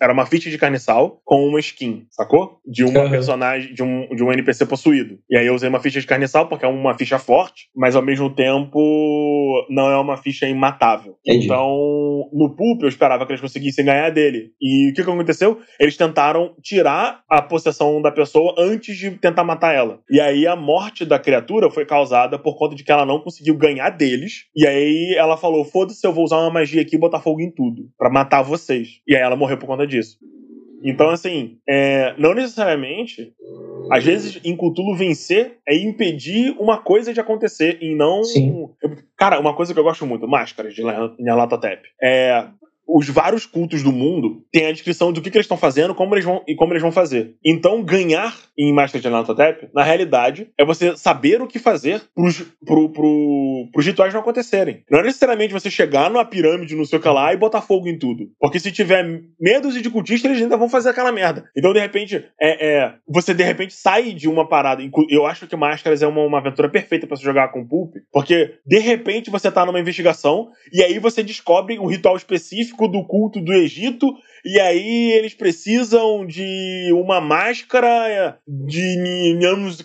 era 0.00 0.12
uma 0.12 0.26
ficha 0.26 0.48
de 0.50 0.58
carniçal 0.58 1.20
com 1.24 1.46
uma 1.46 1.58
skin, 1.60 2.06
sacou? 2.10 2.58
De 2.66 2.84
uma 2.84 3.04
Uhum. 3.04 3.10
personagem, 3.10 3.74
de 3.74 3.82
um, 3.82 4.08
de 4.14 4.22
um 4.22 4.32
NPC 4.32 4.64
possuído. 4.66 5.18
E 5.28 5.36
aí 5.36 5.46
eu 5.46 5.54
usei 5.54 5.68
uma 5.68 5.80
ficha 5.80 6.00
de 6.00 6.06
carniçal 6.06 6.48
porque 6.48 6.64
é 6.64 6.68
uma 6.68 6.94
ficha 6.96 7.18
forte, 7.18 7.68
mas 7.74 7.96
ao 7.96 8.02
mesmo 8.02 8.30
tempo 8.30 9.66
não 9.70 9.90
é 9.90 9.96
uma 9.98 10.16
ficha 10.16 10.46
imatável. 10.46 11.16
Entendi. 11.26 11.46
Então, 11.46 11.68
no 12.32 12.54
Pulp 12.56 12.82
eu 12.82 12.88
esperava 12.88 13.26
que 13.26 13.32
eles 13.32 13.40
conseguissem 13.40 13.84
ganhar 13.84 14.10
dele. 14.10 14.50
E 14.60 14.90
o 14.90 14.94
que, 14.94 15.02
que 15.02 15.10
aconteceu? 15.10 15.43
Eles 15.78 15.96
tentaram 15.96 16.54
tirar 16.62 17.22
a 17.28 17.42
possessão 17.42 18.00
da 18.00 18.10
pessoa 18.10 18.54
antes 18.58 18.96
de 18.96 19.10
tentar 19.12 19.44
matar 19.44 19.74
ela. 19.74 20.00
E 20.10 20.20
aí 20.20 20.46
a 20.46 20.56
morte 20.56 21.04
da 21.04 21.18
criatura 21.18 21.70
foi 21.70 21.84
causada 21.84 22.38
por 22.38 22.56
conta 22.56 22.74
de 22.74 22.84
que 22.84 22.92
ela 22.92 23.06
não 23.06 23.20
conseguiu 23.20 23.56
ganhar 23.56 23.90
deles. 23.90 24.46
E 24.56 24.66
aí 24.66 25.14
ela 25.16 25.36
falou: 25.36 25.64
foda-se, 25.64 26.06
eu 26.06 26.12
vou 26.12 26.24
usar 26.24 26.38
uma 26.38 26.50
magia 26.50 26.82
aqui 26.82 26.96
e 26.96 26.98
botar 26.98 27.20
fogo 27.20 27.40
em 27.40 27.50
tudo. 27.50 27.88
Pra 27.98 28.10
matar 28.10 28.42
vocês. 28.42 29.00
E 29.06 29.14
aí 29.14 29.22
ela 29.22 29.36
morreu 29.36 29.58
por 29.58 29.66
conta 29.66 29.86
disso. 29.86 30.18
Então, 30.84 31.08
assim, 31.08 31.56
é, 31.66 32.14
não 32.18 32.34
necessariamente. 32.34 33.32
Às 33.90 34.04
vezes, 34.04 34.38
em 34.44 34.54
Cthulhu, 34.54 34.94
vencer 34.94 35.58
é 35.66 35.74
impedir 35.74 36.54
uma 36.58 36.76
coisa 36.78 37.12
de 37.12 37.20
acontecer 37.20 37.78
e 37.80 37.94
não. 37.94 38.22
Sim. 38.22 38.68
Cara, 39.16 39.40
uma 39.40 39.54
coisa 39.54 39.72
que 39.72 39.80
eu 39.80 39.84
gosto 39.84 40.06
muito, 40.06 40.28
máscaras 40.28 40.74
de 40.74 40.82
Nyarlathotep. 41.18 41.82
É. 42.02 42.46
Os 42.86 43.08
vários 43.08 43.46
cultos 43.46 43.82
do 43.82 43.92
mundo 43.92 44.44
têm 44.52 44.66
a 44.66 44.72
descrição 44.72 45.12
do 45.12 45.20
que, 45.20 45.30
que 45.30 45.36
eles 45.36 45.44
estão 45.44 45.56
fazendo 45.56 45.94
como 45.94 46.14
eles 46.14 46.24
vão, 46.24 46.42
e 46.46 46.54
como 46.54 46.72
eles 46.72 46.82
vão 46.82 46.92
fazer. 46.92 47.34
Então, 47.44 47.82
ganhar 47.82 48.36
em 48.56 48.72
Máscara 48.72 49.02
de 49.02 49.08
Nyarlathotep, 49.08 49.68
na 49.74 49.82
realidade, 49.82 50.48
é 50.58 50.64
você 50.64 50.96
saber 50.96 51.42
o 51.42 51.46
que 51.46 51.58
fazer 51.58 52.02
pros, 52.14 52.42
pro, 52.64 52.88
pro, 52.90 53.68
pros 53.72 53.86
rituais 53.86 54.12
não 54.12 54.20
acontecerem. 54.20 54.84
Não 54.90 55.00
é 55.00 55.02
necessariamente 55.02 55.52
você 55.52 55.70
chegar 55.70 56.10
numa 56.10 56.24
pirâmide, 56.24 56.76
não 56.76 56.84
sei 56.84 56.98
o 56.98 57.02
que 57.02 57.08
lá, 57.08 57.32
e 57.32 57.36
botar 57.36 57.62
fogo 57.62 57.88
em 57.88 57.98
tudo. 57.98 58.30
Porque 58.38 58.60
se 58.60 58.70
tiver 58.70 59.04
medos 59.40 59.74
de 59.80 59.90
cultistas, 59.90 60.30
eles 60.30 60.42
ainda 60.42 60.56
vão 60.56 60.68
fazer 60.68 60.90
aquela 60.90 61.10
merda. 61.10 61.44
Então, 61.56 61.72
de 61.72 61.80
repente, 61.80 62.24
é, 62.40 62.76
é, 62.76 62.94
você 63.08 63.34
de 63.34 63.42
repente 63.42 63.74
sai 63.74 64.12
de 64.12 64.28
uma 64.28 64.48
parada. 64.48 64.82
Eu 65.08 65.26
acho 65.26 65.46
que 65.46 65.56
Máscaras 65.56 66.02
é 66.02 66.06
uma, 66.06 66.22
uma 66.22 66.38
aventura 66.38 66.68
perfeita 66.68 67.06
pra 67.06 67.16
você 67.16 67.24
jogar 67.24 67.48
com 67.48 67.66
Pulp, 67.66 67.94
porque 68.12 68.54
de 68.66 68.78
repente 68.78 69.30
você 69.30 69.50
tá 69.50 69.64
numa 69.64 69.80
investigação 69.80 70.50
e 70.72 70.82
aí 70.82 70.98
você 70.98 71.22
descobre 71.22 71.78
um 71.78 71.86
ritual 71.86 72.16
específico 72.16 72.73
do 72.76 73.04
culto 73.04 73.40
do 73.40 73.52
Egito 73.52 74.14
e 74.44 74.60
aí 74.60 75.12
eles 75.12 75.34
precisam 75.34 76.26
de 76.26 76.90
uma 76.92 77.20
máscara 77.20 78.38
de 78.46 79.34
Nyamus 79.38 79.78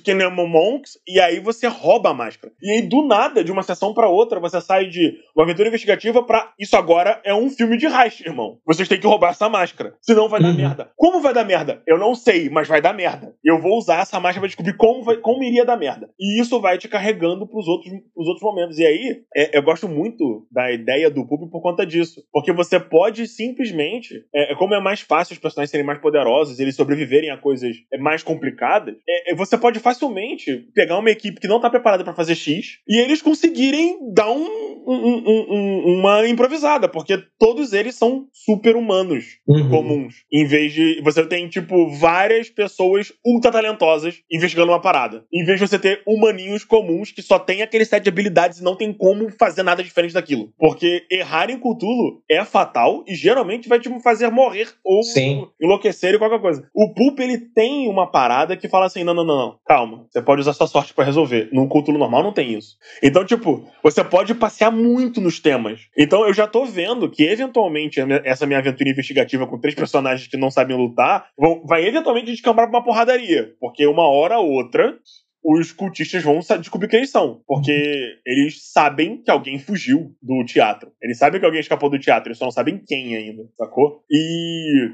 Monks 0.48 0.98
e 1.08 1.20
aí 1.20 1.40
você 1.40 1.68
rouba 1.68 2.10
a 2.10 2.14
máscara. 2.14 2.54
E 2.62 2.72
aí 2.72 2.82
do 2.82 3.06
nada, 3.06 3.44
de 3.44 3.52
uma 3.52 3.64
sessão 3.64 3.94
pra 3.94 4.10
outra, 4.10 4.40
você 4.40 4.60
sai 4.62 4.88
de 4.88 5.14
uma 5.36 5.44
aventura 5.46 5.68
investigativa 5.68 6.24
pra 6.24 6.52
isso 6.60 6.76
agora 6.76 7.22
é 7.24 7.34
um 7.34 7.50
filme 7.50 7.78
de 7.78 7.86
heist, 7.86 8.22
irmão. 8.26 8.58
Vocês 8.66 8.88
têm 8.88 9.00
que 9.00 9.08
roubar 9.08 9.32
essa 9.32 9.50
máscara, 9.50 9.94
senão 10.02 10.28
vai 10.28 10.42
dar 10.42 10.50
Uhum. 10.50 10.56
merda. 10.56 10.92
Como 10.96 11.22
vai 11.22 11.34
dar 11.34 11.46
merda? 11.46 11.82
Eu 11.88 11.98
não 11.98 12.16
sei, 12.16 12.50
mas 12.50 12.68
vai 12.68 12.82
dar 12.82 12.94
merda. 12.94 13.34
Eu 13.44 13.62
vou 13.62 13.78
usar 13.78 14.02
essa 14.02 14.20
máscara 14.20 14.42
pra 14.42 14.48
descobrir 14.48 14.76
como, 14.76 15.04
vai, 15.04 15.18
como 15.18 15.44
iria 15.44 15.64
dar 15.66 15.78
merda. 15.78 16.10
E 16.20 16.42
isso 16.42 16.60
vai 16.60 16.78
te 16.78 16.88
carregando 16.88 17.48
pros 17.48 17.68
outros, 17.68 17.92
pros 18.14 18.28
outros 18.28 18.44
momentos. 18.44 18.78
E 18.78 18.86
aí, 18.86 19.22
é, 19.36 19.58
eu 19.58 19.64
gosto 19.64 19.88
muito 19.88 20.48
da 20.52 20.72
ideia 20.72 21.10
do 21.10 21.26
público 21.26 21.52
por 21.52 21.62
conta 21.62 21.86
disso. 21.86 22.24
Porque 22.32 22.52
você 22.52 22.80
pode 22.80 23.28
simplesmente, 23.28 24.24
é, 24.34 24.49
é 24.50 24.56
como 24.56 24.74
é 24.74 24.80
mais 24.82 25.02
fácil 25.02 25.34
os 25.34 25.40
personagens 25.40 25.72
serem 25.72 25.86
mais 25.86 26.00
poderosos, 26.00 26.60
eles 26.60 26.76
sobreviverem 26.76 27.30
a 27.30 27.38
coisas 27.38 27.76
é, 27.94 27.98
mais 27.98 28.24
complicadas, 28.24 28.96
é, 29.08 29.32
é, 29.32 29.36
você 29.36 29.58
pode 29.58 29.80
facilmente 29.80 30.68
pegar 30.74 30.98
uma 30.98 31.10
equipe 31.12 31.40
que 31.40 31.48
não 31.48 31.60
tá 31.62 31.70
preparada 31.70 32.04
pra 32.04 32.14
fazer 32.14 32.36
X 32.36 32.80
e 32.88 33.00
eles 33.00 33.22
conseguirem 33.22 33.98
dar 34.14 34.32
um- 34.32 34.70
um- 34.88 35.24
um- 35.50 36.00
uma 36.00 36.28
improvisada, 36.28 36.88
porque 36.88 37.18
todos 37.38 37.74
eles 37.74 37.96
são 37.96 38.28
super 38.34 38.76
humanos 38.76 39.26
Uhum. 39.48 39.70
comuns. 39.70 40.16
Em 40.32 40.46
vez 40.48 40.74
de. 40.74 41.02
Você 41.04 41.26
tem, 41.26 41.48
tipo, 41.48 41.90
várias 41.92 42.50
pessoas 42.50 43.12
ultra 43.26 43.52
talentosas 43.52 44.22
investigando 44.32 44.72
uma 44.72 44.82
parada. 44.82 45.24
Em 45.32 45.44
vez 45.46 45.60
de 45.60 45.68
você 45.68 45.78
ter 45.78 46.02
humaninhos 46.08 46.64
comuns 46.64 47.12
que 47.12 47.22
só 47.22 47.38
tem 47.38 47.62
aquele 47.62 47.86
set 47.86 48.04
de 48.04 48.10
habilidades 48.10 48.60
e 48.60 48.64
não 48.64 48.76
tem 48.76 48.92
como 48.92 49.30
fazer 49.38 49.64
nada 49.64 49.84
diferente 49.84 50.14
daquilo. 50.14 50.52
Porque 50.58 51.06
errar 51.12 51.50
em 51.50 51.58
Cthulhu 51.60 52.22
é 52.30 52.44
fatal 52.44 53.04
e 53.08 53.14
geralmente 53.16 53.70
vai 53.70 53.80
te 53.80 53.90
fazer 54.02 54.26
morrer 54.40 54.68
ou 54.84 55.04
Sim. 55.04 55.48
enlouquecer 55.62 56.14
e 56.14 56.18
qualquer 56.18 56.40
coisa. 56.42 56.68
O 56.74 56.94
Pulp, 56.94 57.20
ele 57.20 57.38
tem 57.38 57.88
uma 57.88 58.08
parada 58.10 58.56
que 58.58 58.68
fala 58.68 58.86
assim: 58.86 59.04
não, 59.04 59.14
não, 59.14 59.26
não, 59.26 59.38
não. 59.38 59.60
Calma. 59.66 60.06
Você 60.10 60.22
pode 60.22 60.42
usar 60.42 60.54
sua 60.54 60.68
sorte 60.68 60.94
pra 60.94 61.06
resolver. 61.06 61.50
No 61.54 61.68
Cthulhu 61.68 61.98
normal 61.98 62.24
não 62.24 62.34
tem 62.34 62.54
isso. 62.58 62.76
Então, 63.04 63.26
tipo, 63.26 63.68
você 63.84 64.04
pode 64.04 64.34
passear 64.36 64.72
muito 64.72 65.22
nos 65.22 65.40
temas. 65.40 65.82
Então, 65.98 66.26
eu 66.26 66.34
já 66.34 66.48
tô 66.48 66.66
vendo 66.66 67.10
que, 67.10 67.24
eventualmente, 67.24 68.00
essa 68.24 68.46
minha 68.46 68.60
aventura 68.60 68.90
investigativa 68.90 69.46
com 69.48 69.60
três 69.60 69.76
personagens 69.76 70.28
que 70.28 70.38
não 70.38 70.50
sabem 70.50 70.76
lutar 70.78 71.28
vão- 71.38 71.62
vai 71.66 71.86
eventualmente 71.86 72.32
descambar 72.32 72.70
pra 72.70 72.80
uma 72.80 72.86
porradaria. 72.86 73.54
Porque 73.60 73.86
uma 73.86 74.08
hora 74.08 74.40
ou 74.40 74.50
outra. 74.52 74.98
Os 75.44 75.72
cultistas 75.72 76.24
vão 76.24 76.40
descobrir 76.60 76.88
quem 76.90 77.00
eles 77.00 77.12
são. 77.12 77.42
Porque 77.48 78.20
eles 78.26 78.72
sabem 78.72 79.22
que 79.22 79.32
alguém 79.32 79.58
fugiu 79.58 80.16
do 80.22 80.44
teatro. 80.46 80.92
Eles 81.02 81.18
sabem 81.18 81.40
que 81.40 81.46
alguém 81.46 81.62
escapou 81.62 81.90
do 81.90 82.00
teatro, 82.00 82.30
eles 82.30 82.38
só 82.38 82.46
não 82.46 82.52
sabem 82.52 82.82
quem 82.86 83.16
ainda, 83.16 83.44
sacou? 83.58 84.04
E 84.10 84.92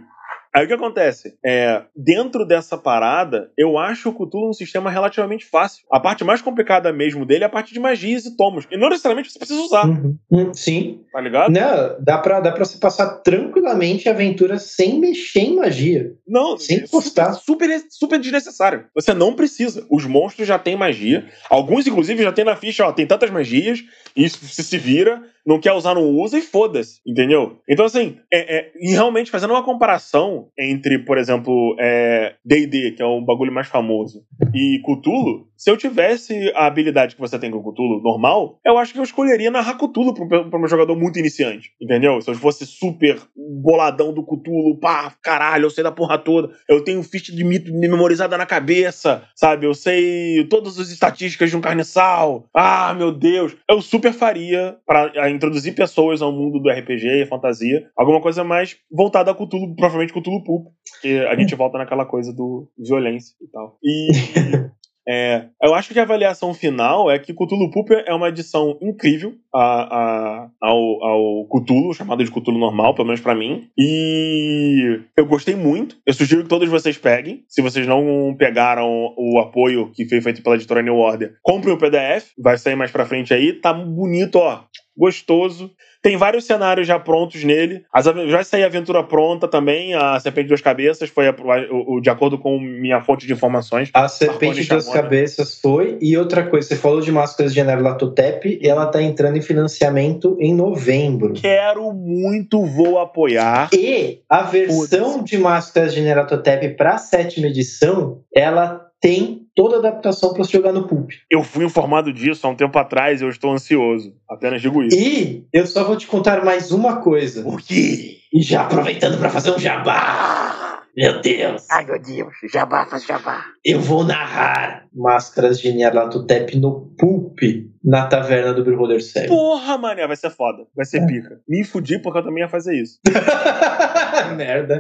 Aí 0.56 0.64
o 0.64 0.68
que 0.68 0.74
acontece? 0.74 1.36
É, 1.46 1.82
dentro 1.94 2.46
dessa 2.46 2.78
parada, 2.78 3.52
eu 3.58 3.78
acho 3.78 4.08
o 4.10 4.14
Cthulhu 4.14 4.50
um 4.50 4.54
sistema 4.54 4.90
relativamente 4.90 5.46
fácil. 5.46 5.86
A 5.92 6.00
parte 6.00 6.24
mais 6.24 6.42
complicada 6.42 6.94
mesmo 6.94 7.26
dele 7.26 7.44
é 7.44 7.48
a 7.48 7.50
parte 7.50 7.74
de 7.74 7.80
magias 7.80 8.26
e 8.26 8.38
tomos. 8.38 8.66
E 8.72 8.78
não 8.78 8.88
necessariamente 8.88 9.32
você 9.32 9.38
precisa 9.40 9.60
usar, 9.62 9.86
Uhum. 9.86 10.18
Hum, 10.32 10.54
Sim. 10.54 11.02
tá 11.12 11.20
ligado? 11.20 11.52
Não, 11.52 11.98
dá 12.00 12.18
pra, 12.18 12.40
dá 12.40 12.52
pra 12.54 12.64
você 12.64 12.78
passar 12.78 13.18
tranquilamente 13.18 14.08
a 14.08 14.14
aventura 14.14 14.58
sem 14.58 15.00
mexer 15.00 15.42
em 15.42 15.56
magia. 15.56 16.14
Não, 16.28 16.58
Sem 16.58 16.78
é 16.78 16.80
super, 16.86 16.90
postar. 16.92 17.34
super, 17.34 17.82
super 17.90 18.20
desnecessário. 18.20 18.86
Você 18.96 19.14
não 19.14 19.34
precisa. 19.36 19.86
Os 19.92 20.06
monstros 20.06 20.48
já 20.48 20.58
têm 20.58 20.76
magia. 20.78 21.26
Alguns, 21.50 21.86
inclusive, 21.86 22.24
já 22.24 22.32
tem 22.32 22.46
na 22.46 22.56
ficha, 22.56 22.86
ó, 22.86 22.92
tem 22.94 23.06
tantas 23.06 23.30
magias, 23.30 23.80
e 24.16 24.24
isso 24.24 24.40
se 24.46 24.64
se 24.64 24.78
vira, 24.78 25.22
não 25.46 25.60
quer 25.60 25.74
usar, 25.74 25.94
não 25.94 26.10
usa, 26.10 26.38
e 26.38 26.42
foda-se. 26.42 27.00
Entendeu? 27.06 27.60
Então, 27.70 27.86
assim, 27.86 28.18
é, 28.34 28.58
é, 28.58 28.72
e 28.80 28.92
realmente 28.92 29.30
fazendo 29.32 29.52
uma 29.52 29.64
comparação 29.64 30.50
entre, 30.58 31.00
por 31.00 31.18
exemplo, 31.18 31.76
é, 31.80 32.36
D&D, 32.44 32.92
que 32.92 33.04
é 33.04 33.06
o 33.06 33.22
bagulho 33.22 33.54
mais 33.54 33.68
famoso, 33.68 34.24
e 34.54 34.80
Cthulhu, 34.82 35.48
se 35.58 35.70
eu 35.70 35.78
tivesse 35.78 36.52
a 36.56 36.66
habilidade 36.66 37.16
que 37.16 37.22
você 37.22 37.40
tem 37.40 37.52
com 37.52 37.58
o 37.58 37.72
Cthulhu 37.72 38.02
normal, 38.02 38.60
eu 38.66 38.78
acho 38.78 38.94
que 38.94 39.00
eu 39.00 39.04
escolheria 39.04 39.52
narrar 39.52 39.76
Cthulhu 39.76 40.14
pra 40.14 40.60
um, 40.60 40.68
jogador 40.68 40.96
muito 40.96 41.20
iniciante. 41.20 41.72
Entendeu? 41.82 42.22
Se 42.22 42.30
eu 42.30 42.36
fosse 42.36 42.66
super 42.66 43.20
boladão 43.36 44.14
do 44.14 44.26
Cthulhu, 44.26 44.80
pá, 44.80 45.14
caralho, 45.22 45.66
eu 45.66 45.70
sei 45.70 45.84
da 45.84 45.92
porra 45.92 46.18
toda, 46.18 46.54
eu 46.68 46.84
tenho 46.84 47.02
ficha 47.04 47.34
de 47.34 47.44
mito 47.44 47.74
memorizada 47.74 48.38
na 48.38 48.46
cabeça, 48.46 49.24
sabe? 49.36 49.66
Eu 49.66 49.74
sei 49.74 50.46
todas 50.50 50.80
as 50.80 50.90
estatísticas 50.90 51.50
de 51.50 51.58
um 51.58 51.62
carniçal. 51.62 52.48
Ah, 52.54 52.94
meu 52.94 53.12
Deus. 53.12 53.56
Eu 53.70 53.82
super 53.82 54.14
faria 54.14 54.78
pra 54.86 55.30
introduzir 55.30 55.76
pessoas 55.76 56.22
ao 56.22 56.32
mundo 56.32 56.60
do 56.60 56.70
RPG 56.70 57.24
e 57.24 57.26
fantasia, 57.26 57.88
alguma 57.96 58.22
coisa 58.22 58.44
mais 58.44 58.78
voltada 58.92 59.32
a 59.32 59.36
Cthulhu, 59.36 59.76
provavelmente 59.76 60.14
Cthulhu 60.14 60.44
Pulp, 60.44 60.68
porque 60.92 61.26
a 61.30 61.36
gente 61.36 61.56
volta 61.56 61.78
naquela 61.78 62.06
coisa 62.06 62.34
do 62.34 62.70
violência 62.78 63.36
e 63.42 63.48
tal. 63.48 63.78
E 63.84 64.08
É, 65.08 65.46
eu 65.62 65.76
acho 65.76 65.94
que 65.94 66.00
a 66.00 66.04
avaliação 66.04 66.54
final 66.54 67.12
é 67.12 67.20
que 67.20 67.34
Cthulhu 67.34 67.70
Pulp 67.72 67.92
é 67.92 68.14
uma 68.14 68.30
edição 68.30 68.78
incrível 68.82 69.34
a, 69.54 69.62
a- 69.62 70.50
ao, 70.62 71.04
ao 71.04 71.46
Cthulhu, 71.48 71.94
chamado 71.94 72.24
de 72.24 72.32
Cthulhu 72.32 72.58
normal, 72.58 72.96
pelo 72.96 73.08
menos 73.08 73.22
pra 73.22 73.36
mim. 73.36 73.68
E 73.78 75.00
eu 75.18 75.26
gostei 75.26 75.56
muito. 75.56 75.98
Eu 76.06 76.14
sugiro 76.14 76.44
que 76.44 76.50
todos 76.50 76.68
vocês 76.70 76.98
peguem. 76.98 77.44
Se 77.48 77.62
vocês 77.62 77.86
não 77.86 78.36
pegaram 78.38 79.14
o 79.18 79.40
apoio 79.40 79.92
que 79.94 80.08
foi 80.10 80.22
feito 80.22 80.42
pela 80.42 80.56
editora 80.56 80.82
New 80.82 80.96
Order, 80.98 81.36
comprem 81.44 81.74
o 81.74 81.78
PDF. 81.78 82.32
Vai 82.38 82.58
sair 82.58 82.76
mais 82.76 82.92
pra 82.92 83.06
frente 83.06 83.34
aí. 83.34 83.54
Tá 83.54 83.74
bonito, 83.74 84.38
ó. 84.38 84.64
Gostoso. 84.98 85.72
Tem 86.06 86.18
vários 86.18 86.46
cenários 86.46 86.86
já 86.86 87.00
prontos 87.00 87.44
nele. 87.44 87.84
As, 87.92 88.06
já 88.06 88.44
saiu 88.44 88.64
a 88.66 88.68
aventura 88.68 89.02
pronta 89.02 89.48
também. 89.48 89.96
A 89.96 90.20
Serpente 90.20 90.44
de 90.44 90.50
Duas 90.50 90.62
Cabeças 90.62 91.10
foi 91.10 91.28
a- 91.28 91.36
o, 91.72 91.96
o- 91.96 92.00
de 92.00 92.12
acordo 92.12 92.38
com 92.38 92.60
minha 92.60 93.02
fonte 93.02 93.26
de 93.26 93.34
informações. 93.34 93.90
A 93.92 94.08
Serpente 94.08 94.64
chamou, 94.64 94.86
né? 94.86 95.02
Cabeças 95.02 95.60
foi. 95.60 95.98
E 96.00 96.16
outra 96.16 96.46
coisa, 96.46 96.68
você 96.68 96.76
falou 96.76 97.02
de 97.02 97.12
Máscaras 97.12 97.56
de 97.56 97.64
Nyarlathotep 97.64 98.60
e 98.62 98.68
ela 98.70 98.86
tá 98.86 99.02
entrando 99.02 99.36
em 99.38 99.42
financiamento 99.42 100.38
em 100.40 100.54
novembro. 100.54 101.34
Quero 101.34 101.92
muito, 101.92 102.64
vou 102.64 103.00
apoiar. 103.00 103.70
E 103.74 104.20
a 104.30 104.44
versão 104.44 105.24
de 105.24 105.40
Máscaras 105.40 105.92
de 105.92 106.02
Nyarlathotep 106.02 106.76
para 106.76 106.92
a 106.94 106.98
sétima 107.00 107.48
edição, 107.48 108.20
ela 108.32 108.80
tem 109.02 109.45
toda 109.56 109.78
adaptação 109.78 110.34
para 110.34 110.44
você 110.44 110.52
jogar 110.52 110.74
no 110.74 110.88
Pulp. 110.88 111.12
Eu 111.32 111.44
fui 111.44 111.66
informado 111.66 112.12
disso 112.12 112.46
há 112.46 112.50
um 112.50 112.56
tempo 112.56 112.78
atrás 112.78 113.22
e 113.22 113.24
eu 113.24 113.30
estou 113.30 113.52
ansioso. 113.52 114.14
Apenas 114.30 114.62
digo 114.62 114.84
isso. 114.84 114.98
E 114.98 115.48
eu 115.54 115.66
só 115.66 115.84
vou 115.84 115.96
te 115.96 116.06
contar 116.06 116.44
mais 116.44 116.72
uma 116.72 116.98
coisa. 116.98 117.48
O 117.48 117.58
quê? 117.58 118.18
E 118.34 118.42
já 118.42 118.64
aproveitando 118.64 119.18
para 119.18 119.30
fazer 119.30 119.52
um 119.52 119.60
jabá. 119.60 120.82
Meu 120.96 121.22
Deus. 121.22 121.66
Ai, 121.70 121.86
meu 121.86 122.02
Deus. 122.02 122.34
Jabá, 122.52 122.86
faz 122.86 123.06
jabá. 123.06 123.46
Eu 123.64 123.82
vou 123.82 124.04
narrar 124.04 124.85
Máscaras 124.96 125.60
de 125.60 125.72
Nyarlathotep 125.74 126.58
no 126.60 126.94
Pulp 126.98 127.40
na 127.84 128.08
taverna 128.08 128.54
do 128.54 128.64
Beholder 128.64 129.04
Sério. 129.04 129.30
Porra, 129.30 129.78
mané, 129.78 130.08
vai 130.08 130.16
ser 130.16 130.30
foda. 130.32 130.64
Vai 130.76 130.86
ser 130.86 131.04
É. 131.04 131.06
pica. 131.06 131.40
Me 131.48 131.64
fudi 131.64 132.00
porque 132.00 132.18
eu 132.20 132.24
também 132.24 132.42
ia 132.44 132.50
fazer 132.50 132.76
isso. 132.82 133.00
Merda. 134.36 134.80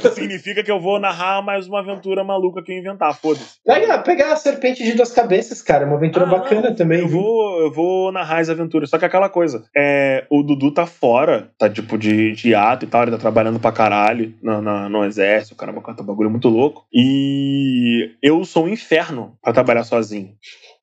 Que 0.00 0.10
significa 0.10 0.62
que 0.62 0.70
eu 0.70 0.80
vou 0.80 1.00
narrar 1.00 1.42
mais 1.42 1.66
uma 1.66 1.80
aventura 1.80 2.22
maluca 2.22 2.62
que 2.62 2.72
eu 2.72 2.78
inventar, 2.78 3.14
foda-se. 3.18 3.58
Pega, 3.64 3.98
pega 3.98 4.32
a 4.32 4.36
serpente 4.36 4.82
de 4.84 4.92
duas 4.94 5.10
cabeças, 5.12 5.62
cara. 5.62 5.86
Uma 5.86 5.96
aventura 5.96 6.26
Ah, 6.26 6.28
bacana 6.30 6.68
não, 6.70 6.76
também. 6.76 7.00
Eu 7.00 7.08
viu? 7.08 7.20
vou, 7.20 7.60
eu 7.62 7.72
vou 7.72 8.12
narrar 8.12 8.38
as 8.40 8.48
aventuras. 8.50 8.90
Só 8.90 8.98
que 8.98 9.04
aquela 9.04 9.28
coisa, 9.28 9.64
é, 9.76 10.24
o 10.30 10.42
Dudu 10.42 10.70
tá 10.72 10.86
fora, 10.86 11.50
tá 11.58 11.68
tipo 11.68 11.96
de, 11.98 12.32
de 12.32 12.50
hiato 12.50 12.84
e 12.84 12.88
tal, 12.88 13.02
ele 13.02 13.10
tá 13.12 13.18
trabalhando 13.18 13.58
pra 13.58 13.72
caralho 13.72 14.32
na, 14.42 14.60
na- 14.60 14.88
no 14.88 15.04
exército, 15.04 15.56
caramba, 15.56 15.80
tá 15.82 16.02
um 16.02 16.06
bagulho 16.06 16.30
muito 16.30 16.48
louco. 16.48 16.84
E 16.92 18.10
eu 18.22 18.44
sou 18.44 18.64
um 18.66 18.68
inferno 18.68 19.36
pra 19.42 19.52
trabalhar 19.52 19.84
sozinho. 19.84 20.34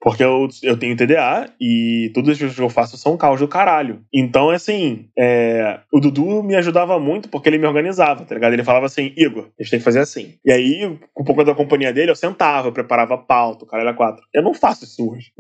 Porque 0.01 0.23
eu, 0.23 0.47
eu 0.61 0.77
tenho 0.77 0.95
TDA 0.95 1.49
e 1.59 2.11
tudo 2.13 2.31
isso 2.31 2.47
que 2.47 2.61
eu 2.61 2.69
faço 2.69 2.97
são 2.97 3.17
caos 3.17 3.39
do 3.39 3.47
caralho. 3.47 4.01
Então, 4.13 4.49
assim, 4.49 5.07
é, 5.17 5.79
o 5.91 5.99
Dudu 5.99 6.43
me 6.43 6.55
ajudava 6.55 6.99
muito 6.99 7.27
porque 7.29 7.49
ele 7.49 7.57
me 7.57 7.65
organizava, 7.65 8.23
tá 8.23 8.35
ligado? 8.35 8.53
Ele 8.53 8.63
falava 8.63 8.85
assim, 8.85 9.13
Igor, 9.17 9.49
a 9.59 9.63
gente 9.63 9.71
tem 9.71 9.79
que 9.79 9.85
fazer 9.85 9.99
assim. 9.99 10.35
E 10.45 10.51
aí, 10.51 10.97
com 11.13 11.23
um 11.23 11.25
pouco 11.25 11.43
da 11.43 11.55
companhia 11.55 11.91
dele, 11.91 12.11
eu 12.11 12.15
sentava, 12.15 12.67
eu 12.67 12.73
preparava 12.73 13.17
pauta, 13.17 13.65
o 13.65 13.67
cara 13.67 13.83
era 13.83 13.93
quatro. 13.93 14.23
Eu 14.33 14.43
não 14.43 14.53
faço 14.53 14.83
isso 14.83 15.11
hoje. 15.11 15.31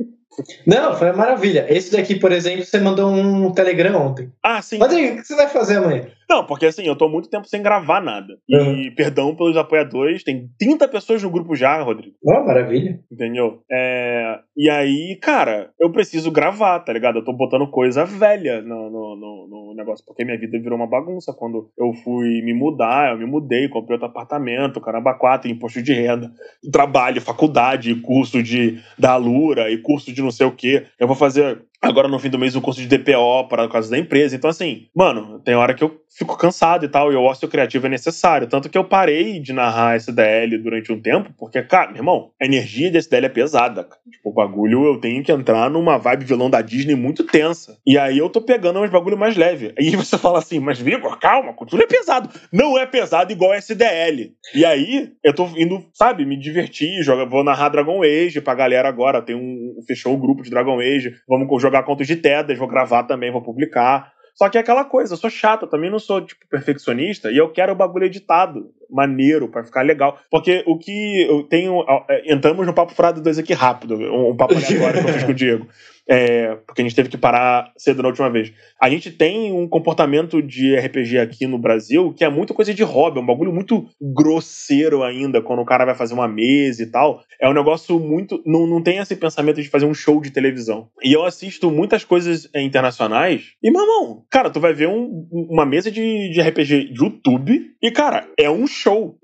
Não, 0.65 0.95
foi 0.95 1.09
uma 1.09 1.17
maravilha. 1.17 1.65
Esse 1.69 1.91
daqui, 1.91 2.15
por 2.15 2.31
exemplo, 2.31 2.65
você 2.65 2.79
mandou 2.79 3.09
um 3.09 3.51
Telegram 3.51 4.07
ontem. 4.07 4.31
Ah, 4.43 4.61
sim. 4.61 4.77
Mas 4.77 4.93
aí, 4.93 5.11
o 5.11 5.15
que 5.17 5.23
você 5.23 5.35
vai 5.35 5.47
fazer 5.47 5.77
amanhã? 5.77 6.07
Não, 6.29 6.45
porque 6.45 6.65
assim, 6.65 6.83
eu 6.83 6.95
tô 6.95 7.07
muito 7.07 7.29
tempo 7.29 7.47
sem 7.47 7.61
gravar 7.61 8.01
nada. 8.01 8.37
E 8.49 8.55
Uhum. 8.57 8.95
perdão 8.95 9.35
pelos 9.35 9.55
apoiadores, 9.57 10.23
tem 10.23 10.49
30 10.59 10.87
pessoas 10.87 11.21
no 11.21 11.29
grupo 11.29 11.55
já, 11.55 11.81
Rodrigo. 11.81 12.15
Ó, 12.25 12.43
maravilha. 12.45 12.99
Entendeu? 13.11 13.61
É, 13.71 14.39
E 14.57 14.69
aí, 14.69 15.17
cara, 15.21 15.69
eu 15.79 15.91
preciso 15.91 16.31
gravar, 16.31 16.79
tá 16.79 16.93
ligado? 16.93 17.17
Eu 17.19 17.23
tô 17.25 17.33
botando 17.33 17.67
coisa 17.69 18.05
velha 18.05 18.61
no, 18.61 18.89
no, 18.89 19.15
no- 19.17 19.47
no 19.49 19.73
negócio, 19.75 20.03
porque 20.05 20.23
minha 20.23 20.39
vida 20.39 20.57
virou 20.59 20.77
uma 20.77 20.87
bagunça. 20.87 21.33
Quando 21.37 21.69
eu 21.77 21.93
fui 22.03 22.41
me 22.41 22.53
mudar, 22.53 23.11
eu 23.11 23.17
me 23.17 23.25
mudei, 23.25 23.67
comprei 23.67 23.95
outro 23.95 24.07
apartamento, 24.07 24.79
caramba, 24.79 25.13
quatro, 25.13 25.49
imposto 25.51 25.81
de 25.83 25.93
renda, 25.93 26.31
trabalho, 26.71 27.21
faculdade, 27.21 27.93
curso 27.95 28.41
de 28.41 28.79
da 28.97 29.11
Alura 29.11 29.69
e 29.69 29.77
curso 29.77 30.13
de 30.13 30.21
não 30.21 30.31
sei 30.31 30.47
o 30.47 30.51
quê. 30.51 30.85
Eu 30.99 31.07
vou 31.07 31.15
fazer 31.15 31.61
agora 31.87 32.07
no 32.07 32.19
fim 32.19 32.29
do 32.29 32.39
mês 32.39 32.55
o 32.55 32.61
curso 32.61 32.81
de 32.81 32.87
DPO 32.87 33.47
para 33.47 33.67
causa 33.67 33.89
da 33.89 33.97
empresa. 33.97 34.35
Então, 34.35 34.49
assim, 34.49 34.87
mano, 34.95 35.39
tem 35.39 35.55
hora 35.55 35.73
que 35.73 35.83
eu 35.83 35.99
fico 36.17 36.37
cansado 36.37 36.85
e 36.85 36.87
tal, 36.87 37.11
e 37.11 37.15
o 37.15 37.23
ócio 37.23 37.47
criativo 37.47 37.87
é 37.87 37.89
necessário. 37.89 38.47
Tanto 38.47 38.69
que 38.69 38.77
eu 38.77 38.85
parei 38.85 39.39
de 39.39 39.51
narrar 39.51 39.95
SDL 39.97 40.57
durante 40.61 40.91
um 40.91 41.01
tempo, 41.01 41.33
porque, 41.37 41.61
cara, 41.61 41.87
meu 41.87 41.97
irmão, 41.97 42.31
a 42.41 42.45
energia 42.45 42.89
de 42.89 42.97
SDL 42.97 43.25
é 43.25 43.29
pesada. 43.29 43.83
cara. 43.83 43.99
Tipo, 44.09 44.29
o 44.29 44.33
bagulho 44.33 44.85
eu 44.85 44.99
tenho 44.99 45.23
que 45.23 45.31
entrar 45.31 45.69
numa 45.69 45.97
vibe 45.97 46.25
vilão 46.25 46.49
da 46.49 46.61
Disney 46.61 46.95
muito 46.95 47.25
tensa. 47.25 47.77
E 47.85 47.97
aí 47.97 48.17
eu 48.17 48.29
tô 48.29 48.41
pegando 48.41 48.79
uns 48.79 48.89
bagulho 48.89 49.17
mais 49.17 49.35
leve. 49.35 49.73
Aí 49.77 49.91
você 49.95 50.17
fala 50.17 50.39
assim, 50.39 50.59
mas 50.59 50.79
Vigor, 50.79 51.19
calma, 51.19 51.53
cultura 51.53 51.83
é 51.83 51.87
pesado. 51.87 52.29
Não 52.51 52.77
é 52.77 52.85
pesado 52.85 53.31
igual 53.31 53.53
SDL. 53.53 54.31
E 54.53 54.63
aí 54.65 55.11
eu 55.23 55.33
tô 55.33 55.45
indo, 55.57 55.85
sabe, 55.93 56.25
me 56.25 56.37
divertir, 56.39 57.03
vou 57.29 57.43
narrar 57.43 57.69
Dragon 57.69 58.01
Age 58.03 58.41
pra 58.41 58.55
galera 58.55 58.87
agora. 58.87 59.21
Tem 59.21 59.35
um. 59.35 59.75
Fechou 59.87 60.13
o 60.13 60.17
grupo 60.17 60.43
de 60.43 60.49
Dragon 60.49 60.79
Age. 60.79 61.15
Vamos 61.27 61.61
jogar 61.61 61.74
contos 61.83 62.07
de 62.07 62.15
Tedas, 62.15 62.57
vou 62.57 62.67
gravar 62.67 63.03
também, 63.03 63.31
vou 63.31 63.41
publicar. 63.41 64.13
Só 64.35 64.49
que 64.49 64.57
é 64.57 64.61
aquela 64.61 64.83
coisa, 64.83 65.13
eu 65.13 65.17
sou 65.17 65.29
chato, 65.29 65.63
eu 65.63 65.69
também 65.69 65.89
não 65.89 65.99
sou, 65.99 66.19
tipo, 66.21 66.45
perfeccionista 66.47 67.31
e 67.31 67.37
eu 67.37 67.51
quero 67.51 67.71
o 67.71 67.75
bagulho 67.75 68.05
editado, 68.05 68.69
maneiro, 68.89 69.47
pra 69.47 69.63
ficar 69.63 69.81
legal. 69.81 70.19
Porque 70.29 70.63
o 70.65 70.77
que 70.77 71.21
eu 71.27 71.43
tenho. 71.43 71.83
é, 72.09 72.33
Entramos 72.33 72.65
no 72.65 72.73
Papo 72.73 72.93
Frado 72.93 73.21
2 73.21 73.39
aqui 73.39 73.53
rápido, 73.53 73.95
um, 73.95 74.35
papo 74.35 74.53
aleatório 74.57 75.01
que 75.03 75.09
eu 75.09 75.13
fiz 75.13 75.23
com 75.23 75.31
o 75.31 75.35
Diego. 75.35 75.67
É, 76.07 76.55
porque 76.67 76.81
a 76.83 76.85
gente 76.85 76.95
teve 76.95 77.09
que 77.09 77.17
parar 77.17 77.71
cedo 77.75 78.03
na 78.03 78.09
última 78.09 78.29
vez. 78.29 78.53
A 78.79 78.87
gente 78.91 79.09
tem 79.09 79.51
um 79.51 79.67
comportamento 79.67 80.39
de 80.39 80.75
RPG 80.75 81.17
aqui 81.17 81.47
no 81.47 81.57
Brasil 81.57 82.13
que 82.13 82.23
é 82.23 82.29
muito 82.29 82.53
coisa 82.53 82.75
de 82.75 82.83
hobby, 82.83 83.17
é 83.17 83.21
um 83.23 83.25
bagulho 83.25 83.51
muito 83.51 83.87
grosseiro 83.99 85.01
ainda, 85.03 85.41
quando 85.41 85.61
o 85.61 85.65
cara 85.65 85.83
vai 85.85 85.95
fazer 85.95 86.13
uma 86.13 86.27
mesa 86.27 86.83
e 86.83 86.85
tal. 86.85 87.23
É 87.41 87.49
um 87.49 87.53
negócio 87.53 87.99
muito. 87.99 88.41
Não, 88.45 88.67
não 88.67 88.81
tem 88.83 88.97
esse 88.99 89.15
pensamento 89.15 89.61
de 89.61 89.67
fazer 89.69 89.85
um 89.85 89.93
show 89.95 90.21
de 90.21 90.29
televisão. 90.31 90.87
E 91.03 91.11
eu 91.11 91.25
assisto 91.25 91.71
muitas 91.71 92.03
coisas 92.03 92.47
é, 92.53 92.61
internacionais. 92.61 93.53
E, 93.63 93.71
meu 93.71 93.81
irmão, 93.81 94.23
cara, 94.29 94.49
tu 94.51 94.59
vai 94.59 94.73
ver 94.73 94.87
um- 94.87 95.27
uma 95.31 95.65
mesa 95.65 95.89
de, 95.89 96.29
de 96.29 96.41
RPG 96.41 96.93
de 96.93 97.03
YouTube 97.03 97.71
e, 97.81 97.91
cara, 97.91 98.27
é 98.39 98.49
um 98.49 98.67
show. 98.75 99.17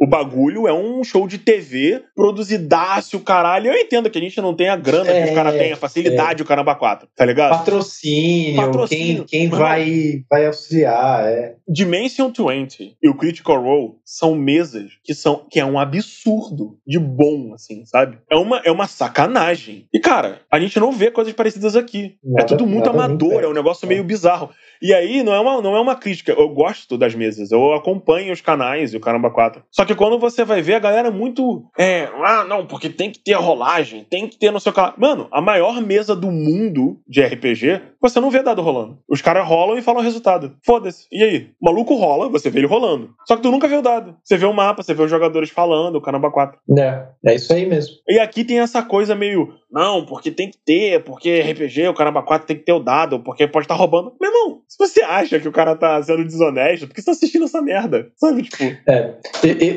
O 0.00 0.06
bagulho 0.06 0.68
é 0.68 0.72
um 0.72 1.02
show 1.02 1.26
de 1.26 1.38
TV 1.38 2.04
produzidaço, 2.14 3.16
o 3.16 3.20
caralho. 3.20 3.66
Eu 3.72 3.76
entendo 3.76 4.08
que 4.08 4.16
a 4.16 4.20
gente 4.20 4.40
não 4.40 4.54
tem 4.54 4.68
a 4.68 4.76
grana 4.76 5.06
que 5.12 5.24
os 5.24 5.30
É, 5.30 5.34
caras 5.34 5.54
têm, 5.54 5.72
a 5.72 5.76
facilidade, 5.76 6.40
o 6.40 6.46
caramba 6.46 6.72
4, 6.76 7.08
tá 7.16 7.24
ligado? 7.24 7.50
Patrocínio, 7.58 8.54
Patrocínio. 8.54 9.24
quem, 9.24 9.48
quem 9.48 9.48
vai, 9.48 10.22
vai 10.30 10.46
auxiliar, 10.46 11.26
é. 11.28 11.56
Dimension 11.68 12.30
20 12.30 12.96
e 13.02 13.08
o 13.08 13.14
Critical 13.16 13.60
Role 13.60 13.94
são 14.04 14.36
mesas 14.36 14.92
que 15.02 15.12
são 15.14 15.44
que 15.50 15.58
é 15.58 15.64
um 15.64 15.76
absurdo 15.80 16.78
de 16.86 16.98
bom, 17.00 17.52
assim, 17.52 17.84
sabe? 17.84 18.18
É 18.30 18.36
uma, 18.36 18.58
é 18.64 18.70
uma 18.70 18.86
sacanagem. 18.86 19.86
E, 19.92 19.98
cara, 19.98 20.42
a 20.48 20.60
gente 20.60 20.78
não 20.78 20.92
vê 20.92 21.10
coisas 21.10 21.32
parecidas 21.32 21.74
aqui. 21.74 22.14
é 22.24 22.30
Nada- 22.30 22.46
tudo 22.46 22.64
muito 22.68 22.88
amador, 22.88 23.42
é 23.42 23.48
um 23.48 23.52
negócio 23.52 23.88
meio 23.88 24.04
bizarro. 24.04 24.50
E 24.82 24.94
aí, 24.94 25.22
não 25.22 25.34
é, 25.34 25.40
uma, 25.40 25.62
não 25.62 25.76
é 25.76 25.80
uma 25.80 25.96
crítica. 25.96 26.32
Eu 26.32 26.48
gosto 26.48 26.96
das 26.96 27.14
mesas, 27.14 27.50
eu 27.50 27.72
acompanho 27.72 28.32
os 28.32 28.40
canais 28.40 28.92
e 28.92 28.96
o 28.96 29.00
Caramba 29.00 29.30
4. 29.30 29.62
Só 29.70 29.84
que 29.84 29.94
quando 29.94 30.18
você 30.18 30.44
vai 30.44 30.62
ver, 30.62 30.74
a 30.74 30.80
galera 30.80 31.08
é 31.08 31.10
muito. 31.10 31.64
É, 31.78 32.08
ah, 32.24 32.44
não, 32.44 32.66
porque 32.66 32.88
tem 32.88 33.10
que 33.10 33.18
ter 33.18 33.34
rolagem, 33.34 34.06
tem 34.08 34.28
que 34.28 34.38
ter 34.38 34.50
no 34.50 34.60
seu 34.60 34.72
canal. 34.72 34.94
Mano, 34.96 35.28
a 35.30 35.40
maior 35.40 35.80
mesa 35.80 36.14
do 36.14 36.30
mundo 36.30 36.98
de 37.06 37.22
RPG, 37.22 37.80
você 38.00 38.20
não 38.20 38.30
vê 38.30 38.42
dado 38.42 38.62
rolando. 38.62 38.98
Os 39.08 39.20
caras 39.20 39.46
rolam 39.46 39.78
e 39.78 39.82
falam 39.82 40.00
o 40.00 40.04
resultado. 40.04 40.54
Foda-se. 40.64 41.06
E 41.10 41.22
aí? 41.22 41.50
O 41.60 41.66
maluco 41.66 41.94
rola, 41.94 42.28
você 42.28 42.50
vê 42.50 42.60
ele 42.60 42.66
rolando. 42.66 43.10
Só 43.26 43.36
que 43.36 43.42
tu 43.42 43.50
nunca 43.50 43.68
vê 43.68 43.76
o 43.76 43.82
dado. 43.82 44.16
Você 44.22 44.36
vê 44.36 44.46
o 44.46 44.52
mapa, 44.52 44.82
você 44.82 44.94
vê 44.94 45.02
os 45.02 45.10
jogadores 45.10 45.50
falando, 45.50 45.96
o 45.96 46.00
Caramba 46.00 46.30
4. 46.30 46.58
É, 46.78 47.06
é 47.26 47.34
isso 47.34 47.52
aí 47.52 47.66
mesmo. 47.66 47.96
E 48.08 48.18
aqui 48.18 48.44
tem 48.44 48.60
essa 48.60 48.82
coisa 48.82 49.14
meio, 49.14 49.54
não, 49.70 50.04
porque 50.04 50.30
tem 50.30 50.50
que 50.50 50.58
ter, 50.58 51.02
porque 51.04 51.40
RPG, 51.40 51.88
o 51.88 51.94
Caramba 51.94 52.22
4 52.22 52.46
tem 52.46 52.56
que 52.56 52.64
ter 52.64 52.72
o 52.72 52.80
dado, 52.80 53.20
porque 53.20 53.46
pode 53.46 53.64
estar 53.64 53.74
roubando. 53.74 54.12
Meu 54.20 54.30
irmão, 54.30 54.60
se 54.68 54.76
você 54.78 55.00
acha 55.00 55.40
que 55.40 55.48
o 55.48 55.52
cara 55.52 55.74
tá 55.74 56.00
sendo 56.02 56.24
desonesto, 56.24 56.86
por 56.86 56.94
que 56.94 57.00
você 57.00 57.06
tá 57.06 57.12
assistindo 57.12 57.46
essa 57.46 57.62
merda? 57.62 58.08
Sabe, 58.16 58.42
tipo. 58.42 58.64
É. 58.86 59.14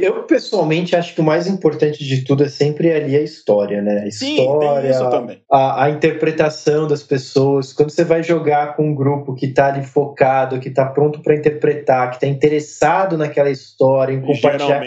Eu, 0.02 0.24
pessoalmente, 0.24 0.98
acho 0.98 1.16
que 1.16 1.22
o 1.22 1.24
mais 1.24 1.48
importante 1.48 2.04
de 2.04 2.26
tudo 2.26 2.44
é 2.44 2.50
sempre 2.50 2.92
ali 2.92 3.16
a 3.16 3.22
história, 3.22 3.82
né? 3.82 4.04
A 4.06 4.12
Sim, 4.12 4.36
história, 4.36 4.82
tem 4.82 4.92
isso 4.92 5.10
também. 5.10 5.42
a, 5.50 5.86
a 5.86 5.89
interpretação 5.89 6.88
das 6.88 7.02
pessoas. 7.04 7.72
Quando 7.72 7.89
você 7.89 8.04
vai 8.04 8.22
jogar 8.22 8.76
com 8.76 8.89
um 8.89 8.94
grupo 8.94 9.34
que 9.34 9.48
tá 9.48 9.68
ali 9.68 9.86
focado, 9.86 10.60
que 10.60 10.70
tá 10.70 10.86
pronto 10.86 11.22
para 11.22 11.36
interpretar, 11.36 12.12
que 12.12 12.20
tá 12.20 12.28
interessado 12.28 13.18
naquela 13.18 13.50
história, 13.50 14.14
em 14.14 14.20
compartilhar, 14.22 14.84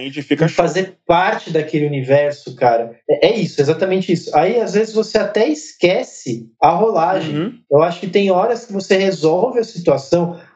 show. 0.49 0.49
fazer 0.49 0.99
parte 1.07 1.51
daquele 1.51 1.87
universo, 1.87 2.55
cara. 2.57 2.95
É, 3.09 3.29
é 3.29 3.37
isso, 3.37 3.59
exatamente 3.59 4.13
isso. 4.13 4.37
Aí, 4.37 4.61
às 4.61 4.75
vezes, 4.75 4.93
você 4.95 5.17
até 5.17 5.49
esquece 5.49 6.47
a 6.61 6.71
rolagem. 6.71 7.39
Uhum. 7.39 7.53
Eu 7.71 7.83
acho 7.83 8.01
que 8.01 8.07
tem 8.07 8.31
horas 8.31 8.67
que 8.67 8.73
você 8.73 8.97
resolve 8.97 9.59
a 9.59 9.65
situação, 9.65 9.94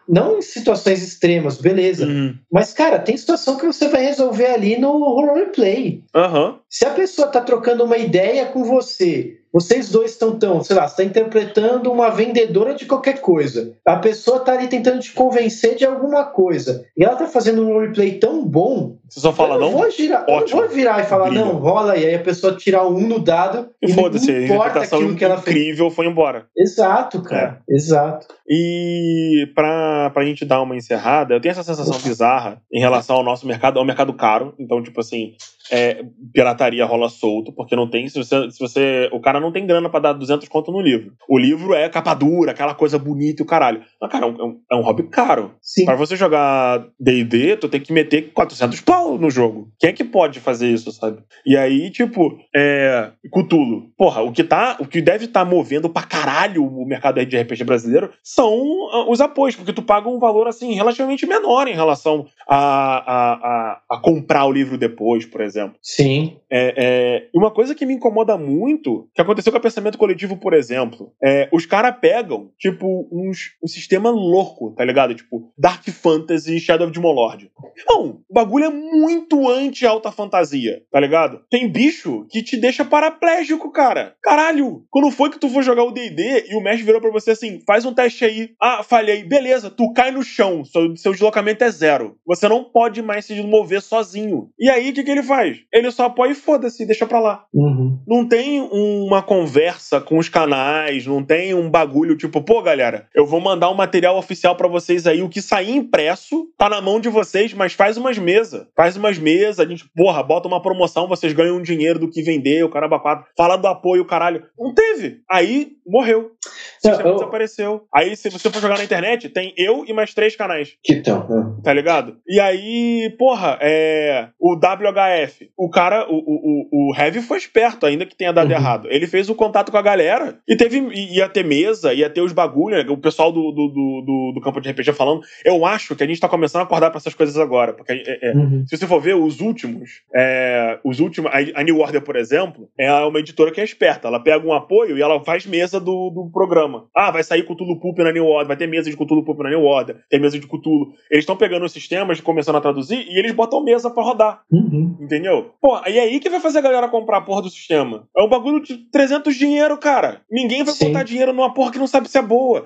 não 0.09 0.39
em 0.39 0.43
situações 0.43 1.03
extremas, 1.03 1.59
beleza. 1.59 2.07
Uhum. 2.07 2.35
Mas, 2.51 2.73
cara, 2.73 2.99
tem 2.99 3.17
situação 3.17 3.57
que 3.57 3.67
você 3.67 3.89
vai 3.89 4.03
resolver 4.03 4.47
ali 4.47 4.79
no 4.79 4.93
roleplay. 4.99 6.03
Aham. 6.15 6.59
Se 6.71 6.87
a 6.87 6.91
pessoa 6.91 7.29
tá 7.29 7.41
trocando 7.41 7.85
uma 7.85 7.99
ideia 7.99 8.47
com 8.47 8.65
você, 8.65 9.38
vocês 9.53 9.91
dois 9.91 10.13
estão 10.13 10.39
tão, 10.39 10.63
sei 10.63 10.77
lá, 10.77 10.87
você 10.87 10.97
tá 10.97 11.05
interpretando 11.05 11.91
uma 11.91 12.11
vendedora 12.11 12.75
de 12.75 12.87
qualquer 12.87 13.21
coisa. 13.21 13.75
A 13.87 13.97
pessoa 13.97 14.41
tá 14.41 14.53
ali 14.53 14.69
tentando 14.69 15.01
te 15.01 15.13
convencer 15.13 15.75
de 15.77 15.85
alguma 15.85 16.25
coisa. 16.25 16.85
E 16.97 17.05
ela 17.05 17.17
tá 17.17 17.27
fazendo 17.27 17.63
um 17.67 17.73
roleplay 17.73 18.19
tão 18.19 18.45
bom. 18.45 18.97
Você 19.09 19.21
só 19.21 19.33
fala, 19.33 19.55
não, 19.59 19.71
não? 19.71 19.79
vou 19.79 19.91
girar, 19.91 20.27
Ótimo. 20.29 20.61
vou 20.61 20.69
virar 20.69 21.01
e 21.01 21.07
falar, 21.07 21.31
Brilha. 21.31 21.45
não, 21.45 21.55
rola 21.57 21.93
aí. 21.93 22.05
Aí 22.05 22.15
a 22.15 22.23
pessoa 22.23 22.55
tirar 22.57 22.87
um 22.87 23.01
no 23.01 23.19
dado 23.19 23.71
E 23.83 23.91
foda-se, 23.93 24.31
a 24.31 24.43
interpretação 24.45 24.99
aquilo 24.99 25.17
que 25.17 25.25
ela 25.25 25.39
fez. 25.39 25.57
incrível 25.57 25.91
foi 25.91 26.07
embora. 26.07 26.47
Exato, 26.57 27.23
cara. 27.23 27.63
É. 27.69 27.75
Exato. 27.75 28.27
E 28.47 29.51
pra, 29.55 30.11
pra 30.11 30.25
gente 30.25 30.45
dar 30.45 30.61
uma 30.61 30.77
encerrada, 30.77 31.35
eu 31.35 31.41
tenho 31.41 31.53
essa 31.53 31.63
sensação 31.63 31.99
bizarra 32.01 32.61
em 32.73 32.81
relação 32.81 33.17
ao 33.17 33.25
nosso 33.25 33.47
mercado, 33.47 33.79
ao 33.79 33.85
mercado 33.85 34.13
caro. 34.13 34.55
Então, 34.59 34.83
tipo 34.83 35.01
assim, 35.01 35.33
é, 35.71 36.05
pirataria 36.33 36.85
rola 36.85 37.09
solto, 37.09 37.53
porque 37.53 37.77
não 37.77 37.89
tem. 37.89 38.09
Se 38.09 38.19
você, 38.19 38.51
se 38.51 38.59
você. 38.59 39.09
O 39.13 39.21
cara 39.21 39.41
não 39.41 39.53
tem 39.53 39.67
grana 39.67 39.89
pra 39.89 40.01
dar 40.01 40.13
200 40.13 40.49
conto 40.49 40.73
no 40.73 40.81
livro. 40.81 41.13
O 41.29 41.39
livro 41.39 41.75
é 41.75 41.89
capa 41.89 42.15
dura, 42.15 42.53
aquela 42.53 42.75
coisa 42.75 42.99
bonita 42.99 43.43
e 43.43 43.45
o 43.45 43.47
caralho. 43.47 43.83
Mas, 44.01 44.11
cara, 44.11 44.27
é 44.27 44.29
um, 44.29 44.61
é 44.71 44.75
um 44.75 44.83
hobby 44.83 45.05
caro. 45.05 45.53
Sim. 45.61 45.85
Pra 45.85 45.95
você 45.95 46.17
jogar 46.17 46.87
DD, 46.99 47.57
tu 47.57 47.69
tem 47.69 47.81
que 47.81 47.93
meter 47.93 48.33
400 48.33 48.81
pau 48.81 49.19
no 49.19 49.31
jogo. 49.31 49.69
Quem 49.79 49.91
é 49.91 49.93
que 49.93 50.05
pode 50.05 50.41
fazer 50.41 50.69
isso, 50.69 50.91
sabe? 50.93 51.19
E 51.45 51.57
aí, 51.57 51.91
tipo, 51.91 52.39
é. 52.55 53.11
Cutulo. 53.31 53.91
Porra, 53.97 54.23
o 54.23 54.33
que, 54.33 54.43
tá, 54.43 54.77
o 54.81 54.87
que 54.87 55.03
deve 55.03 55.27
estar 55.27 55.45
movendo 55.45 55.89
pra 55.89 56.03
caralho 56.03 56.65
o 56.65 56.87
mercado 56.87 57.25
de 57.25 57.37
RPG 57.37 57.65
brasileiro 57.65 58.11
são 58.23 58.53
ah, 58.93 59.11
os 59.11 59.21
apoios, 59.21 59.57
porque 59.57 59.73
tu 59.73 59.83
paga 59.83 60.09
um 60.09 60.19
valor, 60.19 60.47
assim, 60.49 60.73
relativamente 60.73 61.27
menor 61.27 61.69
em 61.69 61.75
relação 61.75 62.27
a, 62.49 62.57
a, 62.57 63.33
a, 63.33 63.81
a 63.91 64.01
comprar 64.01 64.45
o 64.47 64.53
livro 64.53 64.79
depois, 64.79 65.27
por 65.27 65.41
exemplo. 65.41 65.58
Sim. 65.83 66.39
É, 66.51 66.75
é, 66.77 67.29
uma 67.35 67.51
coisa 67.51 67.75
que 67.75 67.87
me 67.87 67.95
incomoda 67.95 68.37
muito, 68.37 69.09
que 69.15 69.21
aconteceu 69.21 69.53
com 69.53 69.59
o 69.59 69.63
pensamento 69.63 69.99
coletivo, 69.99 70.37
por 70.37 70.55
exemplo, 70.55 71.13
é 71.23 71.49
os 71.53 71.67
caras 71.67 71.97
pegam, 72.01 72.51
tipo, 72.59 73.09
uns, 73.13 73.53
um 73.63 73.67
sistema 73.67 74.11
louco, 74.11 74.75
tá 74.75 74.85
ligado? 74.85 75.15
Tipo, 75.15 75.53
Dark 75.59 75.85
Fantasy 75.89 76.61
Shadow 76.61 76.89
of 76.89 76.99
Moloch. 76.99 77.51
Não, 77.89 78.23
o 78.29 78.35
bagulho 78.35 78.67
é 78.67 78.71
muito 78.71 79.49
anti-alta 79.49 80.11
fantasia, 80.11 80.83
tá 80.91 81.01
ligado? 81.01 81.41
Tem 81.51 81.69
bicho 81.69 82.27
que 82.31 82.43
te 82.43 82.57
deixa 82.57 82.85
paraplégico, 82.85 83.71
cara. 83.71 84.15
Caralho, 84.23 84.85
quando 84.91 85.11
foi 85.11 85.31
que 85.31 85.39
tu 85.39 85.49
for 85.49 85.63
jogar 85.63 85.85
o 85.85 85.91
D&D 85.91 86.47
e 86.51 86.57
o 86.57 86.63
mestre 86.63 86.85
virou 86.85 87.01
pra 87.01 87.11
você 87.11 87.33
assim, 87.33 87.61
faz 87.67 87.85
um 87.85 87.95
teste 87.95 88.25
aí. 88.25 88.51
Ah, 88.61 88.83
falhei. 88.83 89.25
Beleza, 89.25 89.71
tu 89.71 89.93
cai 89.93 90.11
no 90.11 90.23
chão, 90.23 90.65
seu, 90.65 90.97
seu 90.97 91.13
deslocamento 91.13 91.65
é 91.65 91.71
zero. 91.71 92.17
Você 92.27 92.49
não 92.49 92.65
pode 92.65 93.03
mais 93.03 93.25
se 93.25 93.41
mover 93.43 93.83
sozinho. 93.83 94.51
E 94.59 94.69
aí, 94.69 94.91
o 94.91 94.93
que, 94.93 95.03
que 95.03 95.11
ele 95.11 95.23
faz? 95.23 95.48
Ele 95.73 95.91
só 95.91 96.07
apoia 96.07 96.33
e 96.33 96.35
foda-se, 96.35 96.87
deixa 96.87 97.07
pra 97.07 97.21
lá. 97.21 97.45
Uhum. 97.53 97.99
Não 98.07 98.27
tem 98.27 98.61
uma 98.61 99.23
conversa 99.23 100.01
com 100.01 100.19
os 100.19 100.29
canais, 100.29 101.07
não 101.07 101.23
tem 101.25 101.55
um 101.55 101.71
bagulho 101.71 102.17
tipo, 102.17 102.41
pô, 102.43 102.63
galera, 102.63 103.07
eu 103.15 103.27
vou 103.27 103.41
mandar 103.41 103.71
um 103.71 103.75
material 103.75 104.17
oficial 104.19 104.57
para 104.57 104.69
vocês 104.69 105.07
aí, 105.07 105.23
o 105.23 105.29
que 105.29 105.41
sair 105.43 105.75
impresso 105.75 106.47
tá 106.57 106.69
na 106.69 106.81
mão 106.81 107.01
de 107.01 107.09
vocês, 107.09 107.53
mas 107.55 107.73
faz 107.73 107.97
umas 107.97 108.19
mesas. 108.19 108.67
Faz 108.77 108.97
umas 108.97 109.19
mesas, 109.19 109.61
a 109.61 109.65
gente, 109.69 109.85
porra, 109.97 110.23
bota 110.23 110.49
uma 110.49 110.63
promoção, 110.63 111.09
vocês 111.09 111.33
ganham 111.33 111.57
um 111.57 111.63
dinheiro 111.63 111.99
do 111.99 112.11
que 112.11 112.23
vender, 112.23 112.65
o 112.65 112.71
caramba 112.71 112.99
quatro. 113.01 113.27
Fala 113.37 113.57
do 113.57 113.67
apoio, 113.67 114.05
caralho. 114.05 114.45
Não 114.59 114.73
teve. 114.75 115.21
Aí, 115.31 115.73
morreu. 115.87 116.33
O 116.33 116.89
sistema 116.89 117.09
eu- 117.09 117.15
desapareceu. 117.15 117.83
Aí, 117.95 118.17
se 118.17 118.29
você 118.31 118.51
for 118.51 118.61
jogar 118.61 118.79
na 118.79 118.85
internet, 118.85 119.29
tem 119.29 119.53
eu 119.57 119.85
e 119.87 119.93
mais 119.93 120.13
três 120.15 120.37
canais 120.37 120.77
Que 120.83 120.95
então. 120.95 121.27
né? 121.29 121.57
tá 121.63 121.73
ligado? 121.73 122.17
E 122.27 122.39
aí, 122.41 123.15
porra, 123.19 123.59
é. 123.61 124.29
O 124.39 124.55
WHF, 124.57 125.38
o 125.57 125.69
cara, 125.71 126.07
o, 126.09 126.17
o, 126.17 126.69
o 126.73 126.89
o 126.91 126.97
Heavy 126.97 127.21
foi 127.21 127.37
esperto, 127.39 127.85
ainda 127.87 128.07
que 128.07 128.17
tenha 128.17 128.33
dado 128.33 128.49
Uhum. 128.51 128.57
errado. 128.57 128.89
Ele 128.91 129.07
fez 129.07 129.29
o 129.29 129.35
contato 129.35 129.71
com 129.71 129.77
a 129.77 129.83
galera 129.83 130.39
e 130.49 130.57
teve. 130.57 130.79
ia 130.95 131.29
ter 131.29 131.45
mesa, 131.45 131.93
ia 131.93 132.09
ter 132.09 132.21
os 132.23 132.33
bagulho, 132.33 132.77
né? 132.77 132.87
O 132.91 132.97
pessoal 132.97 133.31
do, 133.33 133.51
do, 133.53 133.69
do, 133.69 134.33
do- 134.35 134.41
campo 134.41 134.61
de 134.61 134.71
RPG 134.71 134.93
falando. 134.93 135.21
Eu 135.45 135.67
acho 135.67 135.95
que 135.95 136.03
a 136.03 136.07
gente 136.07 136.21
tá 136.21 136.29
começando 136.29 136.61
a 136.63 136.65
acordar 136.65 136.91
pra 136.91 136.99
essas 136.99 137.15
coisas 137.15 137.37
agora. 137.37 137.73
Porque 137.75 137.93
é, 137.93 138.31
é, 138.31 138.33
Uhum. 138.35 138.65
se 138.67 138.77
você 138.77 138.87
for 138.87 139.01
ver 139.01 139.15
os 139.17 139.41
últimos, 139.41 139.91
é, 140.15 140.79
os 140.85 141.01
últimos, 141.01 141.31
a, 141.55 141.63
New 141.63 141.79
Order, 141.81 142.01
por 142.03 142.17
exemplo, 142.17 142.69
é 142.79 142.91
uma 143.05 143.19
editora 143.19 143.51
que 143.51 143.61
é 143.61 143.65
esperta. 143.65 144.09
Ela 144.09 144.21
pega 144.21 144.47
um 144.47 144.53
apoio 144.53 144.97
e 144.97 145.03
ela 145.03 145.23
faz 145.25 145.45
mesa 145.47 145.79
do, 145.79 146.11
do 146.11 146.31
programa. 146.33 146.87
Ah, 146.97 147.11
vai 147.11 147.23
sair 147.23 147.43
Cthulhu 147.45 147.79
Pulp 147.81 147.99
na 147.99 148.13
New 148.13 148.25
Order, 148.27 148.47
vai 148.49 148.57
ter 148.57 148.67
mesa 148.67 148.89
de 148.91 148.97
Cthulhu 148.97 149.25
Pulp 149.25 149.41
na 149.41 149.51
New 149.51 149.63
Order, 149.65 149.97
tem 150.09 150.21
mesa 150.21 150.39
de 150.39 150.47
Cthulhu. 150.47 150.93
Eles 151.11 151.23
estão 151.23 151.37
pegando 151.37 151.65
os 151.65 151.73
sistemas, 151.73 152.21
começando 152.21 152.57
a 152.57 152.61
traduzir, 152.61 153.07
e 153.09 153.19
eles 153.19 153.33
botam 153.33 153.63
mesa 153.63 153.91
pra 153.91 154.03
rodar. 154.03 154.41
Uhum. 154.51 154.97
Entendeu? 155.01 155.18
Pô, 155.61 155.81
e 155.87 155.99
aí 155.99 156.21
que 156.21 156.31
vai 156.31 156.41
fazer 156.41 156.59
a 156.59 156.63
galera 156.63 156.89
comprar 156.89 157.19
a 157.19 157.21
porra 157.23 157.43
do 157.43 157.51
sistema? 157.51 158.09
É 158.17 158.23
um 158.23 158.29
bagulho 158.29 158.63
de 158.63 158.77
300 158.91 159.35
dinheiro, 159.35 159.77
cara. 159.79 160.23
Ninguém 160.31 160.63
vai 160.65 160.75
Sim. 160.75 160.87
botar 160.89 161.03
dinheiro 161.03 161.33
numa 161.33 161.53
porra 161.53 161.73
que 161.73 161.79
não 161.79 161.87
sabe 161.87 162.09
se 162.09 162.19
é 162.19 162.23
boa. 162.23 162.65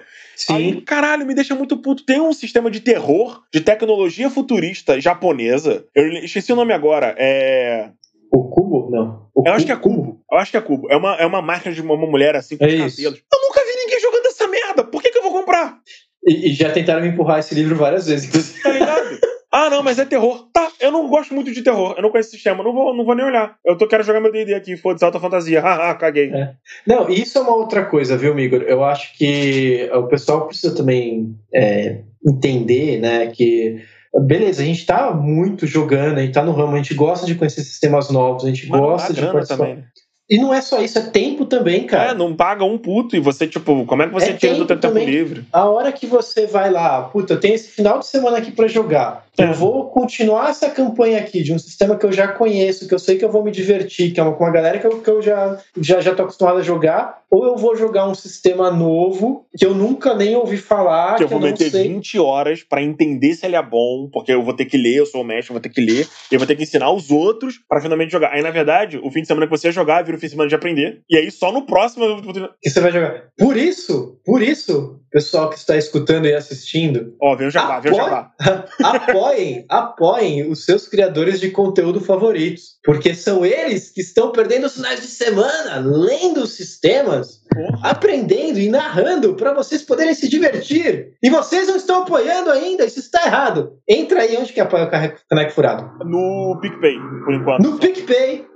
Aí, 0.51 0.75
Sim. 0.75 0.81
caralho, 0.81 1.27
me 1.27 1.35
deixa 1.35 1.55
muito 1.55 1.77
puto. 1.77 2.05
Tem 2.05 2.21
um 2.21 2.33
sistema 2.33 2.71
de 2.71 2.81
terror, 2.81 3.43
de 3.53 3.61
tecnologia 3.61 4.29
futurista 4.31 5.01
japonesa. 5.01 5.85
Eu 5.95 6.07
esqueci 6.25 6.53
o 6.53 6.57
nome 6.57 6.73
agora. 6.73 7.15
É. 7.19 7.91
O 8.33 8.49
cubo? 8.49 8.91
Não. 8.91 9.29
O 9.35 9.47
Eu 9.47 9.53
acho 9.55 9.67
que 9.67 9.73
é 9.73 9.77
Cubo. 9.77 10.21
Eu 10.31 10.39
acho 10.39 10.51
que 10.51 10.57
é 10.57 10.61
Cubo. 10.61 10.89
É 10.91 10.97
uma, 10.97 11.15
é 11.17 11.27
uma 11.27 11.43
máquina 11.43 11.75
de 11.75 11.81
uma, 11.83 11.97
mulher 11.97 12.35
assim 12.37 12.57
com 12.57 12.65
É 12.65 12.69
os 12.69 12.75
isso. 12.75 12.97
cabelos. 12.97 13.23
Eu 13.33 13.41
nunca 13.49 13.61
vi 13.65 13.77
ninguém 13.77 14.01
jogando 14.01 14.27
essa 14.27 14.47
merda. 14.47 14.85
Por 14.85 15.03
que, 15.03 15.11
que 15.11 15.19
eu 15.19 15.23
vou 15.23 15.33
comprar? 15.33 15.79
E, 16.27 16.51
e 16.51 16.55
já 16.55 16.71
tentaram 16.71 17.03
me 17.03 17.09
empurrar 17.09 17.41
esse 17.41 17.55
livro 17.55 17.75
várias 17.77 18.07
vezes, 18.07 18.29
inclusive. 18.29 18.63
Tá 18.63 18.71
ligado? 18.71 19.19
ah, 19.53 19.69
não, 19.69 19.83
mas 19.83 19.99
é 19.99 20.05
terror. 20.05 20.47
Tá, 20.53 20.69
eu 20.81 20.91
não 20.91 21.09
gosto 21.09 21.35
muito 21.35 21.53
de 21.53 21.63
terror. 21.63 21.95
Eu 21.97 22.03
não 22.03 22.11
conheço 22.11 22.29
esse 22.31 22.37
sistema. 22.37 22.65
Não 22.65 22.73
vou, 22.73 22.97
não 22.97 23.05
vou 23.05 23.15
nem 23.15 23.27
olhar. 23.27 23.57
Eu 23.65 23.77
tô, 23.77 23.87
quero 23.87 24.03
jogar 24.03 24.21
meu 24.21 24.33
DD 24.33 24.55
aqui. 24.55 24.77
Foda-se, 24.77 25.05
alta 25.05 25.21
fantasia. 25.21 25.61
Haha, 25.61 25.95
caguei. 25.95 26.31
É. 26.33 26.55
Não, 26.87 27.11
e 27.11 27.21
isso 27.21 27.37
é 27.37 27.41
uma 27.43 27.55
outra 27.55 27.85
coisa, 27.85 28.17
viu, 28.17 28.35
Migor? 28.35 28.63
Eu 28.63 28.83
acho 28.83 29.17
que 29.17 29.91
o 29.93 30.05
pessoal 30.05 30.47
precisa 30.47 30.75
também 30.75 31.37
é, 31.55 32.01
entender, 32.27 32.99
né, 33.01 33.27
que 33.27 33.83
beleza, 34.15 34.63
a 34.63 34.67
gente 34.67 34.85
tá 34.85 35.11
muito 35.13 35.67
jogando, 35.67 36.19
a 36.19 36.21
gente 36.23 36.35
tá 36.35 36.43
no 36.45 36.53
ramo, 36.53 36.75
a 36.75 36.77
gente 36.77 36.93
gosta 36.95 37.25
de 37.25 37.35
conhecer 37.35 37.63
sistemas 37.63 38.11
novos, 38.11 38.45
a 38.45 38.49
gente 38.49 38.69
dá 38.69 38.79
gosta 38.79 39.13
de 39.13 39.23
participar. 39.23 39.57
também. 39.57 39.77
né? 39.77 39.85
E 40.31 40.39
não 40.39 40.55
é 40.55 40.63
só 40.63 40.81
isso, 40.81 40.99
é 40.99 41.03
tempo 41.03 41.45
também, 41.45 41.85
cara. 41.87 42.13
É, 42.13 42.15
não 42.15 42.35
paga 42.35 42.65
um 42.65 42.79
puto 42.79 43.15
e 43.17 43.21
você, 43.21 43.47
tipo, 43.47 43.85
como 43.85 44.03
é 44.03 44.07
que 44.07 44.15
você 44.15 44.31
É 44.31 44.33
tira 44.35 44.55
do 44.55 44.67
teu 44.67 44.79
tempo 44.79 44.95
também. 44.95 45.05
livre? 45.07 45.45
A 45.53 45.69
hora 45.69 45.93
que 45.93 46.07
você 46.07 46.47
vai 46.47 46.71
lá, 46.71 47.03
puta, 47.03 47.35
eu 47.35 47.41
tenho 47.41 47.55
esse 47.55 47.69
final 47.69 47.99
de 47.99 48.07
semana 48.07 48.39
aqui 48.39 48.51
pra 48.51 48.67
jogar. 48.69 49.27
Eu 49.39 49.55
vou 49.55 49.89
continuar 49.91 50.51
essa 50.51 50.69
campanha 50.69 51.19
aqui 51.19 51.43
de 51.43 51.55
um 51.55 51.59
sistema 51.59 51.97
que 51.97 52.05
eu 52.05 52.13
já 52.13 52.29
conheço, 52.29 52.87
que 52.87 52.95
eu 52.95 52.99
sei 52.99 53.17
que 53.17 53.25
eu 53.25 53.33
vou 53.33 53.43
me 53.43 53.51
divertir, 53.51 54.13
que 54.13 54.21
é 54.21 54.23
uma, 54.23 54.35
com 54.35 54.45
uma 54.45 54.53
galera 54.53 54.79
que 54.79 54.87
eu, 54.87 55.01
que 55.01 55.09
eu 55.09 55.23
já, 55.23 55.59
já, 55.81 56.01
já 56.03 56.15
tô 56.15 56.23
acostumado 56.25 56.59
a 56.59 56.63
jogar. 56.63 57.23
Ou 57.31 57.47
eu 57.47 57.57
vou 57.57 57.75
jogar 57.75 58.07
um 58.07 58.15
sistema 58.15 58.71
novo 58.71 59.47
que 59.57 59.65
eu 59.65 59.75
nunca 59.75 60.15
nem 60.15 60.37
ouvi 60.37 60.59
falar, 60.59 61.17
que 61.17 61.25
eu 61.25 61.29
vou 61.29 61.41
meter 61.41 61.71
sei. 61.71 61.89
20 61.89 62.19
horas 62.19 62.63
pra 62.63 62.83
entender 62.83 63.33
se 63.35 63.47
ele 63.47 63.57
é 63.57 63.63
bom, 63.63 64.09
porque 64.13 64.33
eu 64.33 64.43
vou 64.43 64.55
ter 64.55 64.67
que 64.67 64.77
ler, 64.77 64.97
eu 64.97 65.07
sou 65.07 65.23
o 65.23 65.25
mestre, 65.25 65.51
eu 65.51 65.55
vou 65.55 65.63
ter 65.63 65.71
que 65.71 65.81
ler, 65.81 66.07
e 66.31 66.35
eu 66.35 66.39
vou 66.39 66.47
ter 66.47 66.55
que 66.55 66.63
ensinar 66.63 66.93
os 66.93 67.11
outros 67.11 67.55
pra 67.67 67.81
finalmente 67.81 68.13
jogar. 68.13 68.33
Aí, 68.33 68.43
na 68.43 68.51
verdade, 68.51 68.99
o 69.03 69.11
fim 69.11 69.23
de 69.23 69.29
semana 69.29 69.47
que 69.47 69.51
você 69.51 69.69
ia 69.69 69.73
jogar 69.73 70.03
vira 70.03 70.17
o 70.17 70.21
fim 70.21 70.27
de 70.27 70.33
semana 70.33 70.49
de 70.51 70.55
aprender, 70.55 71.01
e 71.09 71.17
aí 71.17 71.31
só 71.31 71.51
no 71.51 71.65
próximo 71.65 72.05
eu 72.05 72.21
vou- 72.23 72.35
que 72.61 72.69
você 72.69 72.81
vai 72.81 72.93
jogar. 72.93 73.25
Por 73.39 73.57
isso, 73.57 74.19
por 74.27 74.43
isso, 74.43 75.01
pessoal 75.13 75.51
que 75.51 75.59
está 75.59 75.77
escutando 75.77 76.27
e 76.27 76.35
assistindo, 76.35 77.15
Ó, 77.21 77.37
vem 77.37 77.49
o 77.49 77.51
jabá, 77.51 77.79
vem 77.81 77.93
o 77.93 77.97
Apoia- 78.01 78.11
jabá. 78.41 78.67
apoiem, 78.83 79.65
apoiem 79.69 80.51
os 80.51 80.65
seus 80.65 80.89
criadores 80.89 81.39
de 81.39 81.51
conteúdo 81.51 82.01
favoritos, 82.01 82.79
porque 82.85 83.15
são 83.15 83.45
eles 83.45 83.91
que 83.91 84.01
estão 84.01 84.33
perdendo 84.33 84.67
os 84.67 84.75
finais 84.75 85.01
de 85.01 85.07
semana 85.07 85.77
lendo 85.85 86.43
os 86.43 86.55
sistemas, 86.55 87.43
aprendendo 87.83 88.59
e 88.59 88.69
narrando 88.69 89.35
para 89.35 89.53
vocês 89.55 89.83
poderem 89.83 90.15
se 90.15 90.29
divertir. 90.29 91.13
E 91.23 91.31
vocês 91.31 91.69
não 91.69 91.77
estão 91.77 92.03
apoiando 92.03 92.51
ainda, 92.51 92.85
isso 92.85 92.99
está 93.01 93.25
errado. 93.27 93.75
Entra 93.89 94.23
aí 94.23 94.37
onde 94.37 94.53
que 94.53 94.61
apoia 94.61 94.85
o 94.85 94.91
Caneco 94.91 95.53
Furado. 95.53 95.91
No 96.05 96.59
PicPay, 96.61 96.97
por 97.25 97.35
enquanto. 97.35 97.63
No 97.63 97.79
PicPay 97.79 98.47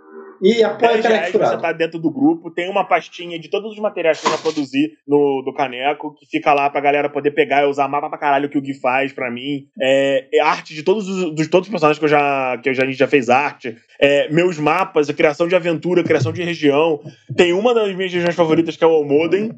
e 0.42 0.62
apoia 0.62 0.98
o 0.98 1.02
10 1.02 1.02
Caneco 1.02 1.08
reais 1.08 1.32
você 1.32 1.38
Furado. 1.38 1.62
tá 1.62 1.72
dentro 1.72 1.98
do 1.98 2.10
grupo, 2.10 2.50
tem 2.50 2.68
uma 2.70 2.84
pastinha 2.84 3.38
de 3.38 3.48
todos 3.48 3.72
os 3.72 3.78
materiais 3.78 4.20
que 4.20 4.26
eu 4.26 4.30
já 4.30 4.38
produzi 4.38 4.92
no, 5.06 5.42
do 5.44 5.52
Caneco, 5.54 6.14
que 6.14 6.26
fica 6.26 6.52
lá 6.52 6.68
pra 6.70 6.80
galera 6.80 7.08
poder 7.08 7.30
pegar 7.32 7.62
e 7.62 7.66
usar 7.66 7.88
mapa 7.88 8.08
pra 8.08 8.18
caralho 8.18 8.48
que 8.48 8.58
o 8.58 8.62
Gui 8.62 8.74
faz 8.74 9.12
pra 9.12 9.30
mim. 9.30 9.66
É, 9.80 10.26
é 10.32 10.40
arte 10.40 10.74
de 10.74 10.82
todos 10.82 11.08
os, 11.08 11.34
dos, 11.34 11.48
todos 11.48 11.68
os 11.68 11.70
personagens 11.70 11.98
que, 11.98 12.04
eu 12.04 12.08
já, 12.08 12.58
que 12.58 12.68
eu 12.68 12.74
já, 12.74 12.82
a 12.82 12.86
gente 12.86 12.98
já 12.98 13.08
fez 13.08 13.28
arte. 13.28 13.76
É, 14.00 14.30
meus 14.30 14.58
mapas, 14.58 15.08
a 15.08 15.14
criação 15.14 15.48
de 15.48 15.56
aventura, 15.56 16.02
a 16.02 16.04
criação 16.04 16.32
de 16.32 16.42
região. 16.42 17.00
Tem 17.36 17.52
uma 17.52 17.74
das 17.74 17.94
minhas 17.94 18.12
regiões 18.12 18.34
favoritas 18.34 18.76
que 18.76 18.84
é 18.84 18.86
o 18.86 18.90
Almoden, 18.90 19.52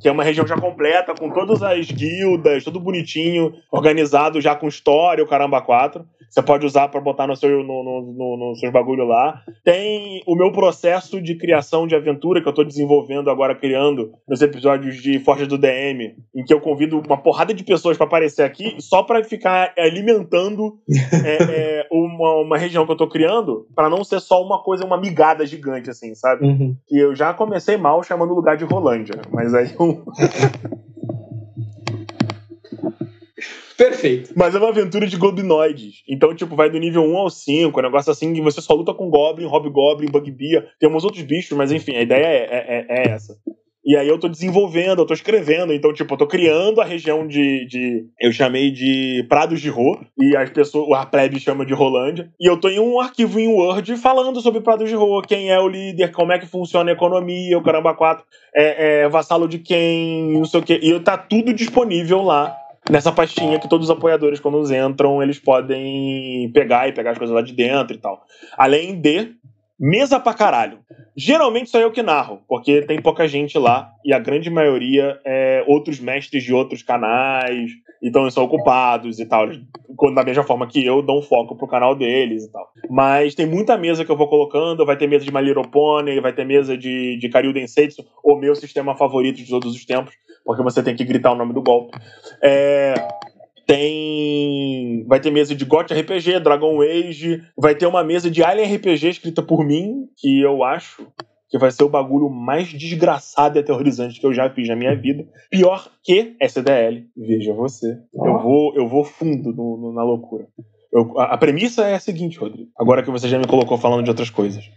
que 0.00 0.08
é 0.08 0.12
uma 0.12 0.24
região 0.24 0.46
já 0.46 0.56
completa, 0.56 1.14
com 1.14 1.30
todas 1.30 1.62
as 1.62 1.90
guildas, 1.90 2.64
tudo 2.64 2.80
bonitinho, 2.80 3.52
organizado 3.70 4.40
já 4.40 4.54
com 4.54 4.68
história, 4.68 5.22
o 5.22 5.28
caramba 5.28 5.60
4. 5.60 6.04
Você 6.34 6.42
pode 6.42 6.66
usar 6.66 6.88
pra 6.88 7.00
botar 7.00 7.28
no 7.28 7.36
seu, 7.36 7.62
no, 7.62 7.84
no, 7.84 8.12
no, 8.12 8.36
no 8.36 8.56
seus 8.56 8.72
bagulho 8.72 9.04
lá. 9.04 9.40
Tem 9.62 10.20
o 10.26 10.34
meu 10.34 10.52
processo 10.52 11.20
de 11.20 11.36
criação 11.36 11.86
de 11.86 11.94
aventura 11.94 12.42
que 12.42 12.48
eu 12.48 12.52
tô 12.52 12.64
desenvolvendo 12.64 13.30
agora, 13.30 13.54
criando 13.54 14.12
nos 14.28 14.42
episódios 14.42 14.96
de 14.96 15.18
Forja 15.18 15.46
do 15.46 15.58
DM, 15.58 16.14
em 16.34 16.44
que 16.44 16.52
eu 16.52 16.60
convido 16.60 16.98
uma 16.98 17.16
porrada 17.16 17.52
de 17.52 17.64
pessoas 17.64 17.96
pra 17.96 18.06
aparecer 18.06 18.42
aqui 18.42 18.76
só 18.78 19.02
pra 19.02 19.22
ficar 19.24 19.72
alimentando 19.78 20.78
é, 21.24 21.42
é, 21.42 21.88
uma, 21.90 22.42
uma 22.42 22.58
região 22.58 22.86
que 22.86 22.92
eu 22.92 22.96
tô 22.96 23.08
criando, 23.08 23.66
pra 23.74 23.88
não 23.88 24.04
ser 24.04 24.20
só 24.20 24.42
uma 24.42 24.62
coisa, 24.62 24.84
uma 24.84 25.00
migada 25.00 25.46
gigante, 25.46 25.90
assim, 25.90 26.14
sabe? 26.14 26.46
Uhum. 26.46 26.76
Que 26.86 26.98
eu 26.98 27.14
já 27.14 27.32
comecei 27.32 27.76
mal 27.76 28.02
chamando 28.02 28.32
o 28.32 28.36
lugar 28.36 28.56
de 28.56 28.64
Rolândia, 28.64 29.20
mas 29.32 29.54
aí 29.54 29.74
eu... 29.78 30.04
Perfeito. 33.76 34.32
Mas 34.36 34.54
é 34.54 34.58
uma 34.58 34.68
aventura 34.68 35.06
de 35.06 35.16
goblinoides. 35.16 36.02
Então, 36.08 36.34
tipo, 36.34 36.54
vai 36.54 36.70
do 36.70 36.78
nível 36.78 37.02
1 37.04 37.16
ao 37.16 37.30
5, 37.30 37.78
um 37.78 37.82
negócio 37.82 38.10
assim, 38.12 38.32
que 38.32 38.40
você 38.40 38.60
só 38.60 38.74
luta 38.74 38.94
com 38.94 39.10
Goblin, 39.10 39.46
Hobgoblin, 39.46 40.10
Bugbear. 40.10 40.64
Tem 40.78 40.88
uns 40.88 41.04
outros 41.04 41.22
bichos, 41.22 41.56
mas 41.56 41.72
enfim, 41.72 41.96
a 41.96 42.02
ideia 42.02 42.24
é, 42.24 42.44
é- 42.50 42.86
é 42.88 43.08
essa. 43.10 43.36
E 43.86 43.98
aí 43.98 44.08
eu 44.08 44.18
tô 44.18 44.28
desenvolvendo, 44.28 45.00
eu 45.00 45.06
tô 45.06 45.12
escrevendo, 45.12 45.70
então, 45.70 45.92
tipo, 45.92 46.14
eu 46.14 46.16
tô 46.16 46.26
criando 46.26 46.80
a 46.80 46.84
região 46.86 47.26
de. 47.26 47.66
de 47.66 48.06
eu 48.18 48.32
chamei 48.32 48.70
de 48.70 49.26
Prados 49.28 49.60
de 49.60 49.68
Ro, 49.68 50.00
e 50.18 50.34
as 50.34 50.48
pessoas, 50.48 50.98
a 50.98 51.04
plebe 51.04 51.38
chama 51.38 51.66
de 51.66 51.74
Rolândia. 51.74 52.30
E 52.40 52.48
eu 52.48 52.56
tô 52.58 52.70
em 52.70 52.78
um 52.78 52.98
arquivo 52.98 53.38
em 53.38 53.46
Word 53.48 53.94
falando 53.98 54.40
sobre 54.40 54.62
Prados 54.62 54.88
de 54.88 54.94
Ro, 54.94 55.20
quem 55.20 55.50
é 55.50 55.60
o 55.60 55.68
líder, 55.68 56.12
como 56.12 56.32
é 56.32 56.38
que 56.38 56.46
funciona 56.46 56.90
a 56.90 56.94
economia, 56.94 57.58
o 57.58 57.62
caramba 57.62 57.92
4, 57.92 58.24
é, 58.56 59.02
é 59.02 59.08
vassalo 59.10 59.46
de 59.46 59.58
quem, 59.58 60.32
não 60.32 60.46
sei 60.46 60.60
o 60.60 60.62
quê. 60.62 60.80
E 60.82 60.98
tá 61.00 61.18
tudo 61.18 61.52
disponível 61.52 62.22
lá 62.22 62.56
nessa 62.90 63.12
pastinha 63.12 63.58
que 63.58 63.68
todos 63.68 63.88
os 63.88 63.96
apoiadores, 63.96 64.40
quando 64.40 64.62
entram, 64.74 65.22
eles 65.22 65.38
podem 65.38 66.50
pegar 66.52 66.88
e 66.88 66.92
pegar 66.92 67.12
as 67.12 67.18
coisas 67.18 67.34
lá 67.34 67.42
de 67.42 67.52
dentro 67.52 67.96
e 67.96 67.98
tal. 67.98 68.22
Além 68.56 69.00
de 69.00 69.34
mesa 69.78 70.20
pra 70.20 70.34
caralho. 70.34 70.78
Geralmente 71.16 71.70
sou 71.70 71.80
eu 71.80 71.92
que 71.92 72.02
narro, 72.02 72.40
porque 72.48 72.82
tem 72.82 73.00
pouca 73.00 73.26
gente 73.28 73.58
lá 73.58 73.90
e 74.04 74.12
a 74.12 74.18
grande 74.18 74.50
maioria 74.50 75.20
é 75.24 75.64
outros 75.66 76.00
mestres 76.00 76.42
de 76.42 76.52
outros 76.52 76.82
canais, 76.82 77.70
então 78.02 78.22
eles 78.22 78.34
são 78.34 78.44
ocupados 78.44 79.18
e 79.18 79.26
tal. 79.26 79.48
Da 80.14 80.24
mesma 80.24 80.42
forma 80.42 80.66
que 80.66 80.84
eu 80.84 81.02
dou 81.02 81.18
um 81.18 81.22
foco 81.22 81.56
pro 81.56 81.68
canal 81.68 81.94
deles 81.94 82.44
e 82.44 82.52
tal. 82.52 82.68
Mas 82.90 83.34
tem 83.34 83.46
muita 83.46 83.78
mesa 83.78 84.04
que 84.04 84.10
eu 84.10 84.16
vou 84.16 84.28
colocando, 84.28 84.84
vai 84.84 84.96
ter 84.96 85.08
mesa 85.08 85.24
de 85.24 85.32
My 85.32 85.40
Little 85.40 85.68
Pony, 85.68 86.20
vai 86.20 86.32
ter 86.32 86.44
mesa 86.44 86.76
de, 86.76 87.16
de 87.18 87.28
Karyu 87.28 87.52
Densetsu, 87.52 88.04
o 88.22 88.36
meu 88.36 88.54
sistema 88.54 88.96
favorito 88.96 89.36
de 89.36 89.48
todos 89.48 89.74
os 89.74 89.84
tempos, 89.84 90.14
porque 90.44 90.62
você 90.62 90.82
tem 90.82 90.94
que 90.94 91.04
gritar 91.04 91.32
o 91.32 91.36
nome 91.36 91.52
do 91.52 91.62
golpe. 91.62 91.98
É, 92.42 92.94
tem. 93.66 95.04
Vai 95.06 95.20
ter 95.20 95.30
mesa 95.30 95.54
de 95.54 95.64
GOT 95.64 95.92
RPG, 95.92 96.40
Dragon 96.40 96.80
Age. 96.82 97.42
Vai 97.56 97.74
ter 97.74 97.86
uma 97.86 98.04
mesa 98.04 98.30
de 98.30 98.42
Alien 98.42 98.76
RPG 98.76 99.08
escrita 99.08 99.42
por 99.42 99.64
mim, 99.64 100.06
que 100.16 100.40
eu 100.40 100.62
acho 100.62 101.06
que 101.48 101.58
vai 101.58 101.70
ser 101.70 101.84
o 101.84 101.88
bagulho 101.88 102.28
mais 102.28 102.68
desgraçado 102.68 103.56
e 103.56 103.60
aterrorizante 103.60 104.18
que 104.18 104.26
eu 104.26 104.34
já 104.34 104.50
fiz 104.50 104.66
na 104.68 104.74
minha 104.74 104.94
vida. 104.96 105.24
Pior 105.50 105.88
que 106.02 106.34
SDL. 106.40 107.06
Veja 107.16 107.52
você. 107.52 107.96
Eu 108.12 108.38
vou, 108.40 108.74
eu 108.74 108.88
vou 108.88 109.04
fundo 109.04 109.52
no, 109.52 109.76
no, 109.76 109.92
na 109.92 110.02
loucura. 110.02 110.48
Eu, 110.92 111.16
a, 111.18 111.34
a, 111.34 111.38
premissa 111.38 111.84
é 111.84 111.94
a 111.94 112.00
seguinte, 112.00 112.38
Rodrigo. 112.38 112.70
Agora 112.76 113.02
que 113.02 113.10
você 113.10 113.28
já 113.28 113.38
me 113.38 113.46
colocou 113.46 113.78
falando 113.78 114.02
de 114.02 114.10
outras 114.10 114.30
coisas. 114.30 114.68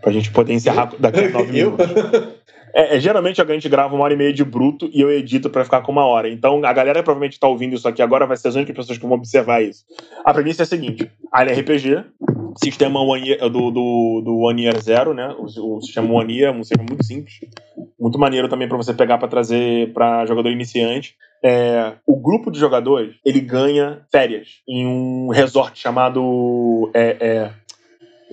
Pra 0.00 0.12
gente 0.12 0.30
poder 0.30 0.54
encerrar 0.54 0.94
daqui 0.98 1.20
a 1.20 1.30
nove 1.30 1.52
minutos. 1.52 1.86
É, 2.74 2.96
é, 2.96 3.00
geralmente 3.00 3.40
a 3.40 3.44
gente 3.44 3.68
grava 3.68 3.94
uma 3.94 4.02
hora 4.02 4.14
e 4.14 4.16
meia 4.16 4.32
de 4.32 4.44
bruto 4.44 4.90
e 4.92 5.00
eu 5.00 5.08
edito 5.08 5.48
para 5.48 5.64
ficar 5.64 5.80
com 5.82 5.92
uma 5.92 6.04
hora. 6.04 6.28
Então 6.28 6.60
a 6.64 6.72
galera 6.72 7.04
provavelmente 7.04 7.38
tá 7.38 7.46
ouvindo 7.46 7.76
isso 7.76 7.86
aqui 7.86 8.02
agora 8.02 8.26
vai 8.26 8.36
ser 8.36 8.48
as 8.48 8.56
únicas 8.56 8.74
pessoas 8.74 8.98
que 8.98 9.06
vão 9.06 9.16
observar 9.16 9.62
isso. 9.62 9.84
A 10.24 10.34
premissa 10.34 10.62
é 10.62 10.64
a 10.64 10.66
seguinte: 10.66 11.08
área 11.30 11.54
RPG, 11.54 12.04
sistema 12.56 13.00
One 13.00 13.28
Year, 13.28 13.48
do, 13.48 13.70
do, 13.70 14.22
do 14.24 14.38
One 14.38 14.64
Year 14.64 14.76
Zero, 14.80 15.14
né? 15.14 15.32
O, 15.38 15.76
o 15.76 15.80
sistema 15.82 16.12
One 16.12 16.36
Year 16.36 16.52
é 16.52 16.56
um 16.56 16.64
sistema 16.64 16.84
muito 16.88 17.04
simples. 17.04 17.38
Muito 17.98 18.18
maneiro 18.18 18.48
também 18.48 18.66
para 18.66 18.76
você 18.76 18.92
pegar 18.92 19.18
para 19.18 19.28
trazer 19.28 19.92
para 19.92 20.26
jogador 20.26 20.50
iniciante. 20.50 21.14
É, 21.44 21.92
o 22.06 22.16
grupo 22.16 22.50
de 22.50 22.58
jogadores 22.58 23.14
ele 23.24 23.40
ganha 23.40 24.00
férias 24.10 24.62
em 24.66 24.86
um 24.86 25.28
resort 25.28 25.78
chamado 25.78 26.90
é, 26.94 27.16
é, 27.20 27.50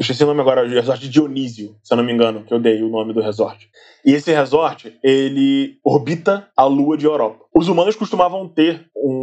esqueci 0.02 0.24
o 0.24 0.28
nome 0.28 0.41
agora, 0.41 0.66
o 0.66 0.70
resort 0.70 1.02
de 1.02 1.10
Dionísio, 1.10 1.76
se 1.84 1.93
eu 1.93 1.97
não 1.97 2.04
me 2.04 2.12
engano, 2.12 2.43
que 2.43 2.54
eu 2.54 2.60
dei 2.60 2.82
o 2.82 2.89
nome 2.89 3.14
do 3.14 3.22
resort. 3.22 3.70
E 4.06 4.14
esse 4.14 4.32
resort, 4.32 4.97
ele 5.04 5.78
orbita 5.84 6.47
a 6.58 6.66
lua 6.66 6.97
de 6.97 7.06
Europa. 7.06 7.45
Os 7.54 7.68
humanos 7.68 7.95
costumavam 7.95 8.47
ter 8.47 8.86
um, 8.95 9.20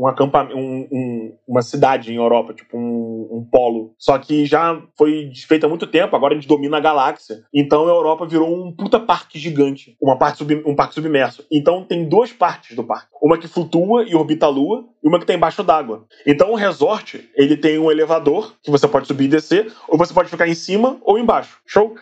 um, 0.00 0.04
um 0.04 0.06
acampamento, 0.06 0.56
um, 0.56 0.88
um, 0.90 1.36
uma 1.46 1.62
cidade 1.62 2.12
em 2.12 2.16
Europa, 2.16 2.54
tipo 2.54 2.76
um, 2.76 3.46
polo. 3.50 3.94
Só 3.98 4.18
que 4.18 4.46
já 4.46 4.80
foi 4.96 5.26
desfeita 5.26 5.66
há 5.66 5.68
muito 5.68 5.86
tempo, 5.86 6.14
agora 6.16 6.32
a 6.34 6.36
gente 6.36 6.48
domina 6.48 6.78
a 6.78 6.80
galáxia. 6.80 7.42
Então 7.54 7.86
a 7.86 7.90
Europa 7.90 8.26
virou 8.26 8.48
um 8.48 8.74
puta 8.74 8.98
parque 8.98 9.38
gigante, 9.38 9.96
uma 10.00 10.16
parte 10.16 10.38
sub, 10.38 10.62
um 10.66 10.74
parque 10.74 10.94
submerso. 10.94 11.44
Então 11.50 11.84
tem 11.84 12.08
duas 12.08 12.32
partes 12.32 12.76
do 12.76 12.84
parque. 12.84 13.08
Uma 13.22 13.38
que 13.38 13.48
flutua 13.48 14.04
e 14.04 14.14
orbita 14.14 14.46
a 14.46 14.48
lua, 14.48 14.86
e 15.02 15.08
uma 15.08 15.18
que 15.18 15.24
está 15.24 15.34
embaixo 15.34 15.62
d'água. 15.62 16.06
Então 16.26 16.52
o 16.52 16.56
resort, 16.56 17.28
ele 17.36 17.56
tem 17.56 17.78
um 17.78 17.90
elevador 17.90 18.54
que 18.62 18.70
você 18.70 18.86
pode 18.88 19.06
subir 19.06 19.24
e 19.24 19.28
descer, 19.28 19.72
ou 19.88 19.98
você 19.98 20.14
pode 20.14 20.30
ficar 20.30 20.48
em 20.48 20.54
cima 20.54 20.98
ou 21.02 21.18
embaixo. 21.18 21.58
Show? 21.66 21.94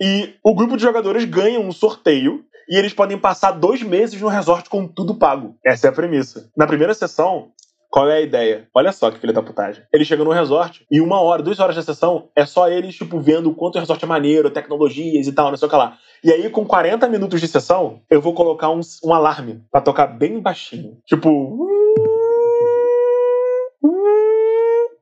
E 0.00 0.34
o 0.44 0.54
grupo 0.54 0.76
de 0.76 0.82
jogadores 0.82 1.24
ganha 1.24 1.58
um 1.58 1.72
sorteio 1.72 2.44
e 2.68 2.76
eles 2.76 2.92
podem 2.92 3.18
passar 3.18 3.52
dois 3.52 3.82
meses 3.82 4.20
no 4.20 4.28
resort 4.28 4.68
com 4.68 4.86
tudo 4.86 5.14
pago. 5.14 5.56
Essa 5.64 5.86
é 5.86 5.90
a 5.90 5.92
premissa. 5.92 6.50
Na 6.56 6.66
primeira 6.66 6.94
sessão, 6.94 7.48
qual 7.90 8.10
é 8.10 8.16
a 8.16 8.20
ideia? 8.20 8.68
Olha 8.74 8.92
só 8.92 9.10
que 9.10 9.18
filha 9.18 9.32
da 9.32 9.42
putagem. 9.42 9.82
Eles 9.92 10.06
chegam 10.06 10.24
no 10.24 10.32
resort 10.32 10.84
e 10.90 11.00
uma 11.00 11.20
hora, 11.20 11.42
duas 11.42 11.58
horas 11.58 11.76
da 11.76 11.82
sessão 11.82 12.28
é 12.36 12.44
só 12.44 12.68
eles, 12.68 12.94
tipo, 12.94 13.18
vendo 13.20 13.50
o 13.50 13.54
quanto 13.54 13.76
o 13.76 13.80
resort 13.80 14.04
é 14.04 14.08
maneiro, 14.08 14.50
tecnologias 14.50 15.26
e 15.26 15.32
tal, 15.32 15.50
não 15.50 15.56
sei 15.56 15.66
o 15.66 15.70
que 15.70 15.76
lá. 15.76 15.96
E 16.22 16.32
aí, 16.32 16.50
com 16.50 16.64
40 16.64 17.08
minutos 17.08 17.40
de 17.40 17.48
sessão, 17.48 18.00
eu 18.10 18.20
vou 18.20 18.34
colocar 18.34 18.70
um, 18.70 18.80
um 19.04 19.14
alarme 19.14 19.62
para 19.70 19.80
tocar 19.80 20.06
bem 20.06 20.40
baixinho. 20.40 20.98
Tipo 21.06 21.66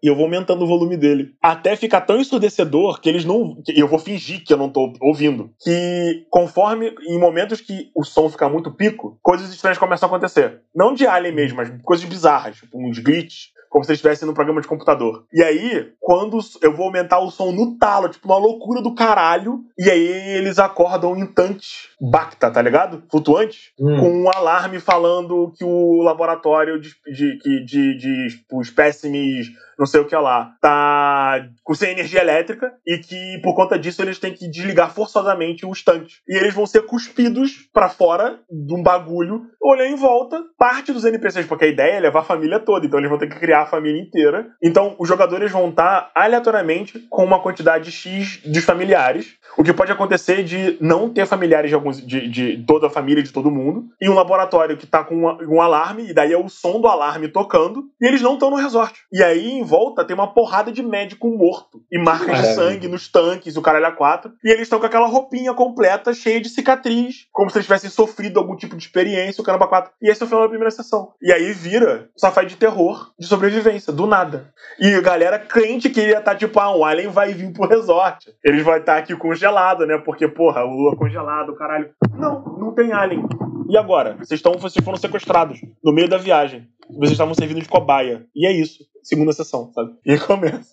e 0.05 0.07
eu 0.07 0.15
vou 0.15 0.27
aumentando 0.27 0.63
o 0.63 0.69
volume 0.69 0.99
dele. 0.99 1.35
Até 1.43 1.75
ficar 1.77 2.03
tão 2.03 2.21
ensurdecedor 2.21 3.01
que 3.01 3.09
eles 3.09 3.25
não. 3.25 3.63
Que 3.65 3.81
eu 3.81 3.89
vou 3.89 3.99
fingir 3.99 4.45
que 4.45 4.53
eu 4.53 4.59
não 4.59 4.69
tô 4.69 4.93
ouvindo. 5.01 5.51
Que 5.59 6.27
conforme, 6.29 6.95
em 7.09 7.19
momentos 7.19 7.63
que 7.63 7.91
o 7.97 8.05
som 8.05 8.29
fica 8.29 8.47
muito 8.47 8.71
pico, 8.71 9.19
coisas 9.23 9.51
estranhas 9.51 9.79
começam 9.79 10.07
a 10.07 10.13
acontecer. 10.13 10.61
Não 10.75 10.93
de 10.93 11.07
alien 11.07 11.35
mesmo, 11.35 11.57
mas 11.57 11.73
coisas 11.83 12.05
bizarras, 12.05 12.57
tipo 12.57 12.79
uns 12.79 12.99
glitches 12.99 13.55
como 13.75 13.85
se 13.85 13.93
estivesse 13.93 14.25
no 14.25 14.33
programa 14.33 14.61
de 14.61 14.69
computador. 14.69 15.25
E 15.33 15.43
aí, 15.43 15.93
quando 15.99 16.39
eu 16.63 16.77
vou 16.77 16.87
aumentar 16.87 17.19
o 17.19 17.29
som 17.29 17.51
no 17.51 17.77
talo, 17.77 18.09
tipo 18.09 18.29
uma 18.29 18.39
loucura 18.39 18.81
do 18.81 18.95
caralho, 18.95 19.65
e 19.77 19.91
aí 19.91 20.37
eles 20.37 20.61
acordam 20.61 21.17
em 21.17 21.27
tanques 21.27 21.89
Bacta, 22.01 22.51
tá 22.51 22.61
ligado? 22.61 23.03
Flutuantes, 23.11 23.73
hum. 23.79 23.99
com 23.99 24.23
um 24.23 24.31
alarme 24.35 24.81
falando 24.81 25.53
que 25.57 25.65
o 25.65 26.03
laboratório 26.03 26.81
de, 26.81 26.95
de, 27.07 27.39
de, 27.39 27.65
de, 27.65 27.99
de 27.99 28.29
tipo, 28.37 28.61
espécimes 28.61 29.49
não 29.79 29.87
sei 29.87 30.01
o 30.01 30.05
que 30.05 30.17
lá, 30.17 30.53
tá 30.61 31.47
com 31.63 31.75
sem 31.75 31.91
energia 31.91 32.21
elétrica 32.21 32.73
e 32.87 32.99
que 32.99 33.41
por 33.43 33.55
conta 33.55 33.79
disso 33.79 34.03
eles 34.03 34.19
têm 34.19 34.33
que 34.33 34.49
desligar 34.49 34.93
forçosamente 34.93 35.67
os 35.67 35.83
tanques. 35.83 36.21
E 36.29 36.37
eles 36.37 36.55
vão 36.55 36.67
ser 36.67 36.83
cuspidos 36.83 37.69
para 37.73 37.89
fora 37.89 38.39
de 38.51 38.75
um 38.75 38.83
bagulho, 38.83 39.43
olhar 39.61 39.87
em 39.87 39.97
volta, 39.97 40.43
parte 40.59 40.93
dos 40.93 41.05
NPCs, 41.05 41.47
porque 41.47 41.65
a 41.65 41.69
ideia 41.69 41.95
é 41.95 42.01
levar 42.01 42.21
a 42.21 42.25
família 42.25 42.61
toda, 42.61 42.87
então 42.87 42.99
eles 42.99 43.11
vão 43.11 43.19
ter 43.19 43.29
que 43.29 43.39
criar 43.39 43.63
a 43.63 43.67
família 43.67 44.01
inteira. 44.01 44.49
Então 44.63 44.95
os 44.99 45.09
jogadores 45.09 45.51
vão 45.51 45.71
estar 45.71 46.11
aleatoriamente 46.15 47.01
com 47.11 47.25
uma 47.25 47.43
quantidade 47.43 47.91
X 47.91 48.41
de 48.45 48.61
familiares, 48.61 49.35
o 49.57 49.65
que 49.65 49.73
pode 49.73 49.93
acontecer 49.93 50.43
de 50.43 50.77
não 50.81 51.09
ter 51.09 51.27
familiares 51.27 51.71
de, 51.71 51.75
alguns, 51.75 51.94
de, 52.01 52.29
de 52.29 52.65
toda 52.65 52.87
a 52.87 52.91
família, 52.91 53.23
de 53.23 53.33
todo 53.33 53.51
mundo, 53.51 53.87
e 54.01 54.09
um 54.09 54.15
laboratório 54.15 54.77
que 54.77 54.87
tá 54.87 55.05
com 55.05 55.25
um 55.49 55.61
alarme, 55.61 56.09
e 56.09 56.15
daí 56.15 56.33
é 56.33 56.39
o 56.39 56.49
som 56.49 56.81
do 56.81 56.89
alarme 56.89 57.29
tocando, 57.29 57.85
e 58.01 58.07
eles 58.07 58.23
não 58.23 58.35
estão 58.35 58.51
no 58.51 58.57
resort. 58.57 58.99
E 59.13 59.23
aí, 59.23 59.63
volta 59.63 60.05
tem 60.05 60.15
uma 60.15 60.33
porrada 60.33 60.71
de 60.71 60.83
médico 60.83 61.29
morto 61.29 61.83
e 61.91 61.99
marcas 61.99 62.41
de 62.41 62.55
sangue 62.55 62.89
nos 62.89 63.09
tanques, 63.09 63.57
o 63.57 63.63
caralho 63.63 63.87
a 63.87 63.93
quatro. 63.93 64.33
E 64.45 64.51
eles 64.51 64.63
estão 64.63 64.79
com 64.79 64.87
aquela 64.87 65.07
roupinha 65.07 65.55
completa, 65.55 66.13
cheia 66.13 66.41
de 66.41 66.49
cicatriz, 66.49 67.27
como 67.33 67.51
se 67.51 67.59
eles 67.59 67.67
tivessem 67.67 67.91
sofrido 67.91 68.39
algum 68.39 68.57
tipo 68.57 68.77
de 68.77 68.85
experiência, 68.85 69.41
o 69.41 69.45
caramba 69.45 69.69
quatro. 69.69 69.93
E 70.01 70.11
esse 70.11 70.23
é 70.23 70.25
o 70.27 70.29
final 70.29 70.43
da 70.43 70.49
primeira 70.49 70.71
sessão. 70.71 71.13
E 71.23 71.33
aí 71.33 71.53
vira 71.53 72.09
safai 72.17 72.47
de 72.47 72.57
terror, 72.57 73.13
de 73.19 73.27
sobrevivência, 73.27 73.93
do 73.93 74.07
nada. 74.07 74.53
E 74.79 74.95
a 74.95 75.01
galera 75.01 75.39
crente 75.39 75.91
que 75.91 76.01
ia 76.01 76.19
estar 76.19 76.33
tá, 76.33 76.35
tipo, 76.35 76.59
ah, 76.61 76.77
um 76.77 76.85
alien 76.85 77.09
vai 77.09 77.33
vir 77.33 77.53
pro 77.53 77.69
resort. 77.69 78.31
Eles 78.43 78.63
vão 78.63 78.77
estar 78.77 78.95
tá 78.95 78.99
aqui 78.99 79.17
congelado, 79.17 79.87
né? 79.87 79.99
Porque, 79.99 80.29
porra, 80.29 80.65
o 80.65 80.71
lua 80.71 80.97
congelado, 80.97 81.55
caralho. 81.75 81.91
Não, 82.17 82.43
não 82.59 82.75
tem 82.75 82.93
alien. 82.93 83.27
E 83.69 83.77
agora? 83.77 84.17
Vocês, 84.17 84.39
estão, 84.39 84.53
vocês 84.53 84.85
foram 84.85 84.99
sequestrados 84.99 85.61
no 85.83 85.93
meio 85.93 86.09
da 86.09 86.17
viagem. 86.17 86.69
Vocês 86.91 87.13
estavam 87.13 87.35
servindo 87.35 87.61
de 87.61 87.69
cobaia. 87.69 88.27
E 88.35 88.47
é 88.47 88.53
isso. 88.53 88.85
Segunda 89.03 89.33
sessão, 89.33 89.71
sabe? 89.73 89.93
E 90.05 90.19
começa. 90.19 90.73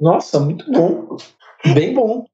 Nossa, 0.00 0.40
muito 0.40 0.70
bom. 0.70 1.16
Bem 1.74 1.94
bom. 1.94 2.24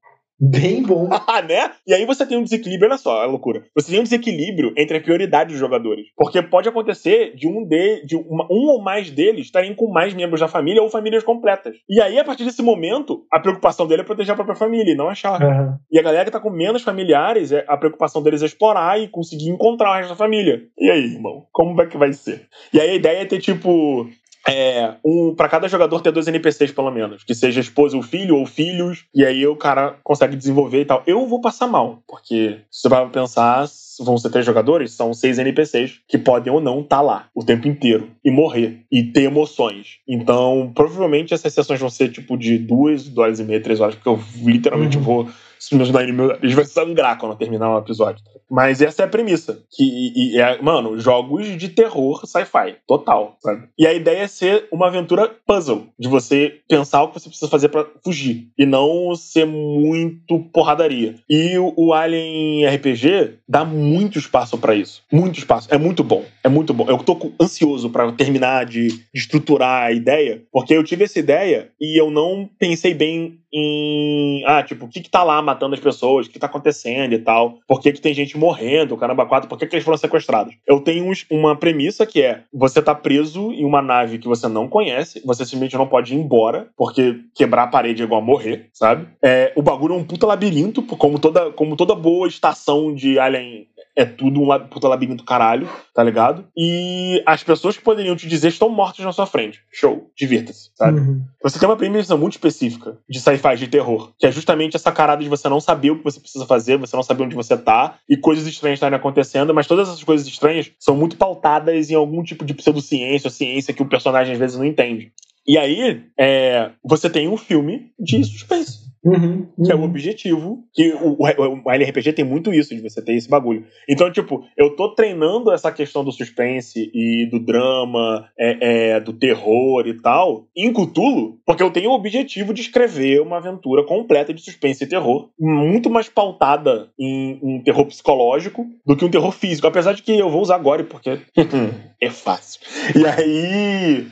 Bem 0.41 0.81
bom. 0.81 1.09
Ah, 1.27 1.41
né? 1.41 1.71
E 1.87 1.93
aí 1.93 2.05
você 2.05 2.25
tem 2.25 2.37
um 2.37 2.43
desequilíbrio, 2.43 2.89
olha 2.89 2.97
só, 2.97 3.23
é 3.23 3.27
loucura. 3.27 3.63
Você 3.75 3.91
tem 3.91 3.99
um 3.99 4.03
desequilíbrio 4.03 4.73
entre 4.75 4.97
a 4.97 5.01
prioridade 5.01 5.51
dos 5.51 5.59
jogadores. 5.59 6.07
Porque 6.17 6.41
pode 6.41 6.67
acontecer 6.67 7.35
de 7.35 7.47
um 7.47 7.65
de, 7.65 8.05
de 8.05 8.15
uma, 8.15 8.45
um 8.51 8.67
ou 8.69 8.81
mais 8.81 9.11
deles 9.11 9.45
estarem 9.45 9.73
com 9.75 9.87
mais 9.87 10.13
membros 10.13 10.41
da 10.41 10.47
família 10.47 10.81
ou 10.81 10.89
famílias 10.89 11.23
completas. 11.23 11.75
E 11.87 12.01
aí, 12.01 12.19
a 12.19 12.23
partir 12.23 12.43
desse 12.43 12.61
momento, 12.61 13.23
a 13.31 13.39
preocupação 13.39 13.87
dele 13.87 14.01
é 14.01 14.05
proteger 14.05 14.33
a 14.33 14.35
própria 14.35 14.55
família 14.55 14.91
e 14.91 14.95
não 14.95 15.09
achar. 15.09 15.41
Uhum. 15.41 15.77
E 15.91 15.99
a 15.99 16.03
galera 16.03 16.25
que 16.25 16.31
tá 16.31 16.39
com 16.39 16.49
menos 16.49 16.81
familiares, 16.81 17.51
é, 17.51 17.63
a 17.67 17.77
preocupação 17.77 18.21
deles 18.21 18.41
é 18.41 18.45
explorar 18.45 18.99
e 18.99 19.07
conseguir 19.07 19.49
encontrar 19.49 19.91
o 19.91 19.95
resto 19.95 20.09
da 20.09 20.15
família. 20.15 20.63
E 20.77 20.89
aí, 20.89 21.13
irmão? 21.13 21.45
Como 21.51 21.79
é 21.81 21.85
que 21.85 21.97
vai 21.97 22.11
ser? 22.13 22.47
E 22.73 22.79
aí 22.79 22.89
a 22.89 22.95
ideia 22.95 23.21
é 23.21 23.25
ter, 23.25 23.39
tipo, 23.39 24.09
é, 24.47 24.95
um, 25.05 25.35
para 25.35 25.49
cada 25.49 25.67
jogador 25.67 26.01
ter 26.01 26.11
dois 26.11 26.27
NPCs, 26.27 26.71
pelo 26.71 26.91
menos. 26.91 27.23
Que 27.23 27.35
seja 27.35 27.59
esposa 27.59 27.95
ou 27.95 28.03
filho, 28.03 28.37
ou 28.37 28.45
filhos, 28.45 29.05
e 29.13 29.25
aí 29.25 29.45
o 29.45 29.55
cara 29.55 29.95
consegue 30.03 30.35
desenvolver 30.35 30.81
e 30.81 30.85
tal. 30.85 31.03
Eu 31.05 31.27
vou 31.27 31.41
passar 31.41 31.67
mal, 31.67 32.01
porque 32.07 32.59
se 32.69 32.81
você 32.81 32.89
vai 32.89 33.09
pensar, 33.09 33.67
vão 33.99 34.17
ser 34.17 34.29
três 34.29 34.45
jogadores, 34.45 34.91
são 34.93 35.13
seis 35.13 35.37
NPCs 35.37 35.99
que 36.07 36.17
podem 36.17 36.51
ou 36.51 36.59
não 36.59 36.81
estar 36.81 36.97
tá 36.97 37.01
lá 37.01 37.27
o 37.35 37.43
tempo 37.43 37.67
inteiro 37.67 38.09
e 38.23 38.31
morrer 38.31 38.81
e 38.91 39.03
ter 39.03 39.23
emoções. 39.23 39.99
Então, 40.07 40.71
provavelmente 40.73 41.33
essas 41.33 41.53
sessões 41.53 41.79
vão 41.79 41.89
ser 41.89 42.09
tipo 42.09 42.37
de 42.37 42.57
duas, 42.57 43.07
duas 43.07 43.17
horas 43.27 43.39
e 43.39 43.43
meia, 43.43 43.61
três 43.61 43.79
horas, 43.79 43.95
porque 43.95 44.09
eu 44.09 44.19
literalmente 44.43 44.97
uhum. 44.97 45.03
vou 45.03 45.29
simplesmente 45.61 46.11
meu 46.11 46.29
nariz 46.29 46.53
vai 46.53 46.65
sangrar 46.65 47.17
quando 47.19 47.37
terminar 47.37 47.75
o 47.75 47.79
episódio. 47.79 48.23
Mas 48.49 48.81
essa 48.81 49.03
é 49.03 49.05
a 49.05 49.07
premissa. 49.07 49.63
Que, 49.71 49.83
e, 49.83 50.35
e 50.35 50.41
é, 50.41 50.61
mano, 50.61 50.99
jogos 50.99 51.55
de 51.55 51.69
terror 51.69 52.25
sci-fi, 52.25 52.75
total, 52.87 53.37
sabe? 53.39 53.69
E 53.77 53.85
a 53.85 53.93
ideia 53.93 54.23
é 54.23 54.27
ser 54.27 54.67
uma 54.71 54.87
aventura 54.87 55.31
puzzle, 55.45 55.87
de 55.97 56.09
você 56.09 56.59
pensar 56.67 57.03
o 57.03 57.09
que 57.09 57.19
você 57.19 57.29
precisa 57.29 57.49
fazer 57.49 57.69
para 57.69 57.85
fugir. 58.03 58.47
E 58.57 58.65
não 58.65 59.15
ser 59.15 59.45
muito 59.45 60.39
porradaria. 60.51 61.15
E 61.29 61.57
o, 61.57 61.73
o 61.77 61.93
Alien 61.93 62.65
RPG 62.67 63.39
dá 63.47 63.63
muito 63.63 64.17
espaço 64.17 64.57
para 64.57 64.73
isso. 64.73 65.03
Muito 65.11 65.37
espaço. 65.37 65.67
É 65.71 65.77
muito 65.77 66.03
bom. 66.03 66.25
É 66.43 66.49
muito 66.49 66.73
bom. 66.73 66.89
Eu 66.89 66.97
tô 66.97 67.31
ansioso 67.39 67.89
para 67.89 68.11
terminar 68.13 68.65
de, 68.65 68.87
de 68.87 69.03
estruturar 69.13 69.83
a 69.83 69.91
ideia, 69.91 70.41
porque 70.51 70.73
eu 70.73 70.83
tive 70.83 71.03
essa 71.03 71.19
ideia 71.19 71.69
e 71.79 72.01
eu 72.01 72.09
não 72.09 72.49
pensei 72.59 72.93
bem 72.93 73.40
em. 73.53 74.43
Ah, 74.45 74.63
tipo, 74.63 74.85
o 74.85 74.89
que 74.89 75.01
que 75.01 75.09
tá 75.09 75.23
lá 75.23 75.41
matando 75.41 75.75
as 75.75 75.81
pessoas, 75.81 76.27
o 76.27 76.29
que 76.29 76.39
tá 76.39 76.47
acontecendo 76.47 77.13
e 77.13 77.19
tal, 77.19 77.59
por 77.67 77.81
que 77.81 77.91
que 77.91 78.01
tem 78.01 78.13
gente 78.13 78.37
morrendo, 78.37 78.97
caramba, 78.97 79.25
quatro, 79.25 79.49
por 79.49 79.57
que 79.57 79.67
que 79.67 79.75
eles 79.75 79.85
foram 79.85 79.97
sequestrados. 79.97 80.53
Eu 80.65 80.79
tenho 80.79 81.11
uma 81.29 81.55
premissa 81.55 82.05
que 82.05 82.21
é: 82.21 82.43
você 82.53 82.81
tá 82.81 82.93
preso 82.95 83.51
em 83.51 83.65
uma 83.65 83.81
nave 83.81 84.19
que 84.19 84.27
você 84.27 84.47
não 84.47 84.67
conhece, 84.67 85.21
você 85.25 85.45
simplesmente 85.45 85.77
não 85.77 85.87
pode 85.87 86.13
ir 86.13 86.17
embora, 86.17 86.69
porque 86.77 87.19
quebrar 87.35 87.63
a 87.63 87.67
parede 87.67 88.01
é 88.01 88.05
igual 88.05 88.21
a 88.21 88.25
morrer, 88.25 88.69
sabe? 88.73 89.07
É, 89.23 89.51
o 89.55 89.61
bagulho 89.61 89.95
é 89.95 89.97
um 89.97 90.03
puta 90.03 90.25
labirinto, 90.25 90.83
como 90.83 91.19
toda, 91.19 91.51
como 91.51 91.75
toda 91.75 91.95
boa 91.95 92.27
estação 92.27 92.93
de 92.93 93.19
Alien 93.19 93.67
é 93.95 94.05
tudo 94.05 94.41
um 94.41 94.67
puta 94.67 94.87
labirinto 94.87 95.23
caralho, 95.23 95.69
tá 95.93 96.03
ligado? 96.03 96.45
E 96.55 97.21
as 97.25 97.43
pessoas 97.43 97.77
que 97.77 97.83
poderiam 97.83 98.15
te 98.15 98.27
dizer 98.27 98.49
estão 98.49 98.69
mortas 98.69 99.03
na 99.05 99.11
sua 99.11 99.25
frente. 99.25 99.59
Show, 99.71 100.09
divirta-se, 100.15 100.71
sabe? 100.75 100.99
Uhum. 100.99 101.23
Você 101.43 101.59
tem 101.59 101.67
uma 101.67 101.75
premissa 101.75 102.15
muito 102.15 102.33
específica 102.33 102.97
de 103.09 103.19
sci-fi 103.19 103.55
de 103.55 103.67
terror, 103.67 104.11
que 104.17 104.25
é 104.25 104.31
justamente 104.31 104.75
essa 104.75 104.91
carada 104.91 105.23
de 105.23 105.29
você 105.29 105.49
não 105.49 105.59
saber 105.59 105.91
o 105.91 105.97
que 105.97 106.03
você 106.03 106.19
precisa 106.19 106.45
fazer, 106.45 106.77
você 106.77 106.95
não 106.95 107.03
saber 107.03 107.23
onde 107.23 107.35
você 107.35 107.57
tá, 107.57 107.95
e 108.09 108.15
coisas 108.15 108.47
estranhas 108.47 108.77
estarem 108.77 108.97
acontecendo, 108.97 109.53
mas 109.53 109.67
todas 109.67 109.89
essas 109.89 110.03
coisas 110.03 110.25
estranhas 110.27 110.71
são 110.79 110.95
muito 110.95 111.17
pautadas 111.17 111.89
em 111.89 111.95
algum 111.95 112.23
tipo 112.23 112.45
de 112.45 112.53
pseudociência 112.53 113.27
ou 113.27 113.31
ciência 113.31 113.73
que 113.73 113.83
o 113.83 113.89
personagem 113.89 114.33
às 114.33 114.39
vezes 114.39 114.57
não 114.57 114.65
entende. 114.65 115.11
E 115.47 115.57
aí, 115.57 116.03
é, 116.19 116.71
você 116.83 117.09
tem 117.09 117.27
um 117.27 117.37
filme 117.37 117.91
de 117.99 118.23
suspense 118.23 118.91
Uhum. 119.03 119.47
que 119.65 119.71
é 119.71 119.75
o 119.75 119.79
Uhum. 119.79 119.85
objetivo, 119.85 120.63
que 120.71 120.93
o, 120.93 121.15
o, 121.19 121.61
o 121.65 121.71
LRPG 121.71 122.13
tem 122.13 122.23
muito 122.23 122.53
isso, 122.53 122.75
de 122.75 122.81
você 122.81 123.01
ter 123.03 123.15
esse 123.15 123.27
bagulho. 123.27 123.65
Então, 123.89 124.11
tipo, 124.11 124.43
eu 124.55 124.75
tô 124.75 124.89
treinando 124.93 125.51
essa 125.51 125.71
questão 125.71 126.03
do 126.03 126.11
suspense 126.11 126.91
e 126.93 127.25
do 127.31 127.39
drama, 127.39 128.29
é, 128.37 128.91
é, 128.91 128.99
do 128.99 129.11
terror 129.11 129.87
e 129.87 129.99
tal, 129.99 130.45
em 130.55 130.71
Cthulhu, 130.71 131.39
porque 131.43 131.63
eu 131.63 131.71
tenho 131.71 131.89
o 131.89 131.95
objetivo 131.95 132.53
de 132.53 132.61
escrever 132.61 133.21
uma 133.21 133.37
aventura 133.37 133.83
completa 133.83 134.31
de 134.35 134.41
suspense 134.43 134.83
e 134.83 134.87
terror, 134.87 135.29
muito 135.39 135.89
mais 135.89 136.07
pautada 136.07 136.91
em 136.99 137.39
um 137.41 137.59
terror 137.63 137.87
psicológico 137.87 138.67
do 138.85 138.95
que 138.95 139.03
um 139.03 139.09
terror 139.09 139.31
físico, 139.31 139.65
apesar 139.65 139.93
de 139.93 140.03
que 140.03 140.11
eu 140.15 140.29
vou 140.29 140.43
usar 140.43 140.57
agora, 140.57 140.83
porque 140.83 141.19
é 141.99 142.09
fácil. 142.11 142.61
E 142.95 143.03
aí, 143.03 144.07